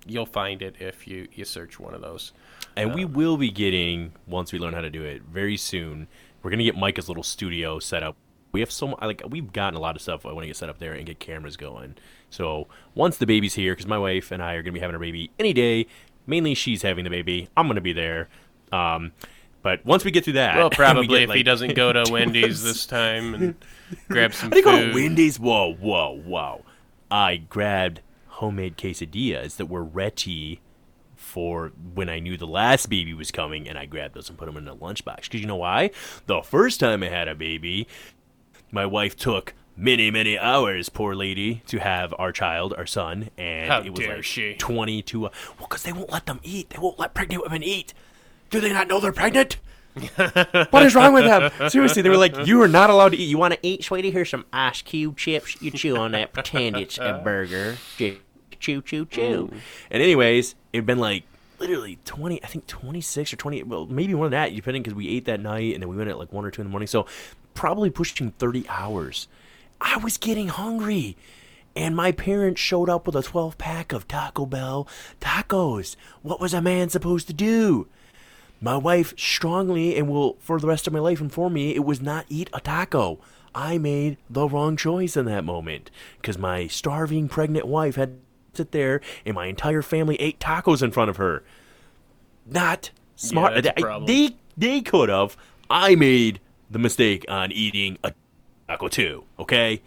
you'll 0.07 0.27
find 0.27 0.63
it 0.63 0.77
if 0.81 1.07
you 1.07 1.29
you 1.33 1.45
search 1.45 1.79
one 1.79 1.95
of 1.95 2.01
those. 2.01 2.33
And 2.77 2.95
we 2.95 3.05
will 3.05 3.37
be 3.37 3.51
getting 3.51 4.13
once 4.27 4.53
we 4.53 4.59
learn 4.59 4.75
how 4.75 4.81
to 4.81 4.91
do 4.91 5.03
it 5.03 5.23
very 5.23 5.57
soon. 5.57 6.09
we're 6.43 6.51
gonna 6.51 6.65
get 6.65 6.77
Micah's 6.77 7.09
little 7.09 7.23
studio 7.23 7.79
set 7.79 8.03
up. 8.03 8.17
We 8.53 8.61
have 8.61 8.71
so 8.71 8.99
like 9.03 9.23
we've 9.29 9.53
gotten 9.53 9.77
a 9.77 9.81
lot 9.81 9.97
of 9.97 10.03
stuff. 10.03 10.25
I 10.27 10.33
want 10.33 10.43
to 10.43 10.47
get 10.47 10.57
set 10.57 10.69
up 10.69 10.79
there 10.79 10.93
and 10.93 11.05
get 11.07 11.19
cameras 11.21 11.57
going. 11.57 11.97
So 12.31 12.69
once 12.95 13.17
the 13.19 13.27
baby's 13.27 13.55
here, 13.55 13.73
because 13.73 13.87
my 13.87 13.99
wife 13.99 14.31
and 14.31 14.43
I 14.43 14.55
are 14.55 14.63
gonna 14.63 14.73
be 14.73 14.81
having 14.81 14.97
a 14.97 15.01
baby 15.01 15.31
any 15.39 15.53
day. 15.53 15.87
Mainly, 16.27 16.55
she's 16.55 16.81
having 16.81 17.05
the 17.05 17.11
baby. 17.11 17.49
I'm 17.57 17.67
gonna 17.67 17.83
be 17.83 17.93
there. 17.93 18.29
Um, 18.73 19.13
but 19.65 19.85
once 19.85 20.05
we 20.05 20.13
get 20.13 20.23
through 20.25 20.35
that, 20.35 20.57
Well, 20.57 20.69
we 20.71 20.77
probably 20.77 21.07
get, 21.09 21.23
if 21.23 21.31
he 21.31 21.43
doesn't 21.43 21.75
go 21.75 21.93
to 21.93 22.05
Wendy's 22.13 22.63
this 22.63 22.85
time 23.01 23.35
and 23.35 23.55
grab 24.09 24.33
some 24.35 24.49
I 24.49 24.57
didn't 24.57 24.65
go 24.65 24.87
to 24.89 24.95
Wendy's. 24.95 25.41
Whoa, 25.41 25.75
whoa, 25.75 26.21
whoa! 26.25 26.65
I 27.11 27.39
grabbed 27.39 28.01
homemade 28.29 28.77
quesadillas 28.77 29.57
that 29.57 29.67
were 29.67 29.83
ready 29.83 30.61
for 31.17 31.73
when 31.95 32.09
I 32.11 32.21
knew 32.21 32.37
the 32.37 32.47
last 32.47 32.91
baby 32.91 33.15
was 33.15 33.31
coming, 33.31 33.67
and 33.67 33.79
I 33.79 33.87
grabbed 33.87 34.15
those 34.15 34.29
and 34.29 34.37
put 34.37 34.47
them 34.47 34.57
in 34.59 34.69
a 34.69 34.77
lunchbox. 34.77 35.23
Because 35.23 35.41
you 35.41 35.47
know 35.47 35.57
why? 35.57 35.91
The 36.27 36.43
first 36.43 36.79
time 36.79 37.03
I 37.03 37.09
had 37.09 37.27
a 37.27 37.35
baby, 37.35 37.89
my 38.71 38.85
wife 38.85 39.17
took 39.17 39.55
many, 39.77 40.11
many 40.11 40.39
hours, 40.39 40.91
poor 40.91 41.15
lady, 41.15 41.63
to 41.69 41.79
have 41.81 42.15
our 42.19 42.33
child, 42.33 42.75
our 42.77 42.87
son, 42.87 43.31
and 43.39 43.71
How 43.71 43.81
it 43.81 43.91
was 43.91 44.01
dare 44.01 44.17
like 44.17 44.25
she. 44.25 44.55
22. 44.55 45.21
Well, 45.21 45.33
because 45.59 45.85
they 45.85 45.93
won't 45.93 46.13
let 46.13 46.27
them 46.27 46.41
eat. 46.43 46.69
They 46.71 46.79
won't 46.79 46.99
let 46.99 47.15
pregnant 47.15 47.43
women 47.43 47.63
eat. 47.63 47.95
Do 48.55 48.61
they 48.61 48.73
not 48.73 48.87
know 48.87 49.01
they're 49.01 49.11
pregnant? 49.11 49.57
what 50.71 50.85
is 50.85 50.95
wrong 50.95 51.13
with 51.13 51.25
them? 51.25 51.51
Seriously, 51.69 52.03
they 52.03 52.09
were 52.09 52.17
like, 52.17 52.47
"You 52.47 52.63
are 52.63 52.69
not 52.69 52.89
allowed 52.89 53.09
to 53.09 53.17
eat. 53.17 53.25
You 53.25 53.37
want 53.37 53.53
to 53.53 53.59
eat, 53.63 53.83
sweetie? 53.83 54.13
Here's 54.13 54.31
some 54.31 54.45
ice 54.53 54.81
cube 54.81 55.17
chips. 55.17 55.61
You 55.61 55.73
chew 55.73 55.97
on 55.97 56.13
that. 56.13 56.33
Pretend 56.33 56.77
it's 56.77 56.97
a 56.99 57.21
burger. 57.25 57.77
Chew, 57.97 58.19
chew, 58.61 58.81
chew, 58.81 59.07
chew." 59.07 59.51
And 59.91 60.01
anyways, 60.01 60.55
it'd 60.73 60.87
been 60.87 61.01
like 61.01 61.25
literally 61.59 61.99
twenty. 62.05 62.41
I 62.45 62.47
think 62.47 62.69
twenty 62.69 63.01
six 63.01 63.33
or 63.33 63.37
twenty. 63.37 63.65
Well, 63.65 63.87
maybe 63.87 64.15
more 64.15 64.27
than 64.27 64.41
that, 64.41 64.55
depending 64.55 64.85
because 64.85 64.95
we 64.95 65.09
ate 65.09 65.25
that 65.25 65.41
night 65.41 65.75
and 65.75 65.83
then 65.83 65.89
we 65.89 65.97
went 65.97 66.09
at 66.09 66.17
like 66.17 66.33
one 66.33 66.45
or 66.45 66.53
two 66.53 66.63
in 66.63 66.69
the 66.69 66.71
morning. 66.71 66.87
So 66.87 67.07
probably 67.55 67.91
pushing 67.91 68.31
thirty 68.31 68.65
hours. 68.69 69.27
I 69.81 69.97
was 69.97 70.17
getting 70.17 70.47
hungry. 70.47 71.17
And 71.77 71.97
my 71.97 72.13
parents 72.13 72.61
showed 72.61 72.89
up 72.89 73.05
with 73.05 73.17
a 73.17 73.23
12 73.25 73.59
pack 73.59 73.93
of 73.93 74.07
Taco 74.07 74.47
Bell 74.47 74.87
tacos. 75.21 75.97
What 76.23 76.41
was 76.41 76.55
a 76.55 76.63
man 76.63 76.89
supposed 76.89 77.27
to 77.27 77.33
do? 77.33 77.89
My 78.65 78.79
wife 78.79 79.13
strongly 79.19 79.95
and 79.95 80.09
will 80.09 80.39
for 80.41 80.59
the 80.59 80.67
rest 80.67 80.87
of 80.87 80.95
my 80.95 80.99
life 80.99 81.21
inform 81.21 81.53
me 81.53 81.75
it 81.75 81.85
was 81.85 82.01
not 82.01 82.25
eat 82.31 82.49
a 82.55 82.61
taco. 82.61 83.21
I 83.55 83.77
made 83.77 84.17
the 84.31 84.49
wrong 84.49 84.75
choice 84.79 85.19
in 85.19 85.27
that 85.27 85.45
moment 85.45 85.91
because 86.17 86.39
my 86.39 86.67
starving 86.67 87.29
pregnant 87.29 87.67
wife 87.67 87.97
had 87.97 88.15
to 88.55 88.63
sit 88.63 88.73
there 88.73 89.03
and 89.27 89.35
my 89.35 89.47
entire 89.49 89.83
family 89.83 90.17
ate 90.19 90.41
tacos 90.41 90.83
in 90.83 90.93
front 90.93 91.11
of 91.11 91.19
her. 91.19 91.45
Not 92.47 92.91
smart. 93.17 93.59
a 93.59 94.03
They- 94.07 94.37
they 94.57 94.81
could 94.81 95.11
have. 95.11 95.37
I 95.69 95.95
made 95.95 96.41
the 96.71 96.79
mistake 96.79 97.27
on 97.29 97.53
eating 97.53 97.99
a 98.03 98.15
taco 98.67 98.89
too. 98.89 99.25
Okay. 99.39 99.83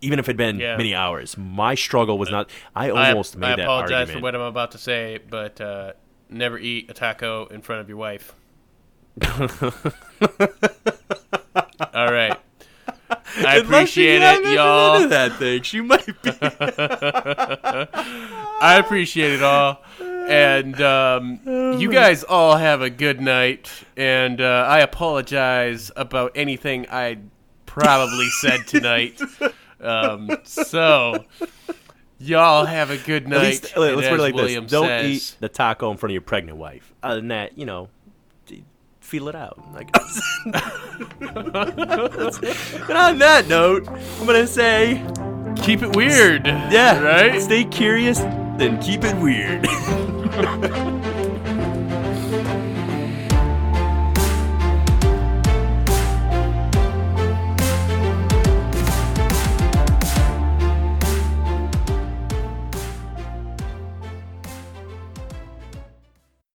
Even 0.00 0.20
if 0.20 0.26
it 0.26 0.30
had 0.32 0.36
been 0.36 0.60
Yeah. 0.60 0.76
many 0.76 0.94
hours, 0.94 1.36
my 1.36 1.74
struggle 1.74 2.18
was 2.18 2.30
not. 2.30 2.50
I 2.76 2.90
I, 2.90 3.08
almost 3.10 3.36
made 3.36 3.48
I 3.48 3.56
that 3.56 3.62
apologize 3.64 4.10
for 4.12 4.20
what 4.20 4.34
I'm 4.36 4.40
about 4.42 4.70
to 4.72 4.78
say, 4.78 5.18
but 5.28 5.60
uh, 5.60 5.92
never 6.32 6.58
eat 6.58 6.90
a 6.90 6.94
taco 6.94 7.46
in 7.46 7.62
front 7.62 7.80
of 7.80 7.88
your 7.88 7.98
wife. 7.98 8.34
All 11.94 12.12
right. 12.12 12.38
I 13.36 13.56
appreciate 13.56 14.22
it, 14.22 14.54
y'all. 14.54 15.08
That 15.08 15.36
thing, 15.36 15.62
she 15.62 15.80
might 15.80 16.06
be. 16.22 16.32
I 18.60 18.78
appreciate 18.78 19.32
it 19.32 19.42
all. 19.42 19.82
And 20.00 20.80
um, 20.80 21.40
you 21.78 21.90
guys 21.90 22.24
all 22.24 22.56
have 22.56 22.80
a 22.80 22.90
good 22.90 23.20
night. 23.20 23.70
And 23.96 24.40
uh, 24.40 24.66
I 24.68 24.80
apologize 24.80 25.90
about 25.96 26.32
anything 26.34 26.86
I 26.90 27.18
probably 27.66 28.28
said 28.40 28.66
tonight. 28.66 29.20
Um, 29.82 30.30
so, 30.44 31.24
y'all 32.22 32.64
have 32.64 32.90
a 32.90 32.96
good 32.98 33.28
night. 33.28 33.36
At 33.36 33.42
least, 33.48 33.76
let's 33.76 34.08
put 34.08 34.18
it 34.18 34.22
like 34.22 34.34
William 34.34 34.64
this: 34.64 34.70
don't 34.72 34.86
says- 34.86 35.10
eat 35.10 35.36
the 35.40 35.48
taco 35.48 35.90
in 35.90 35.96
front 35.96 36.10
of 36.10 36.14
your 36.14 36.22
pregnant 36.22 36.58
wife. 36.58 36.92
Other 37.02 37.16
than 37.16 37.28
that, 37.28 37.58
you 37.58 37.66
know, 37.66 37.88
feel 39.00 39.28
it 39.28 39.34
out. 39.34 39.62
I 39.74 39.82
guess. 39.84 40.20
and 41.20 42.96
on 42.96 43.18
that 43.18 43.46
note, 43.48 43.88
I'm 43.88 44.26
gonna 44.26 44.46
say, 44.46 45.02
Keep 45.56 45.82
it 45.82 45.94
weird. 45.96 46.46
yeah, 46.46 47.00
Right? 47.00 47.40
Stay 47.42 47.64
curious, 47.64 48.18
then 48.58 48.80
keep 48.80 49.02
it 49.04 49.16
weird. 49.16 49.66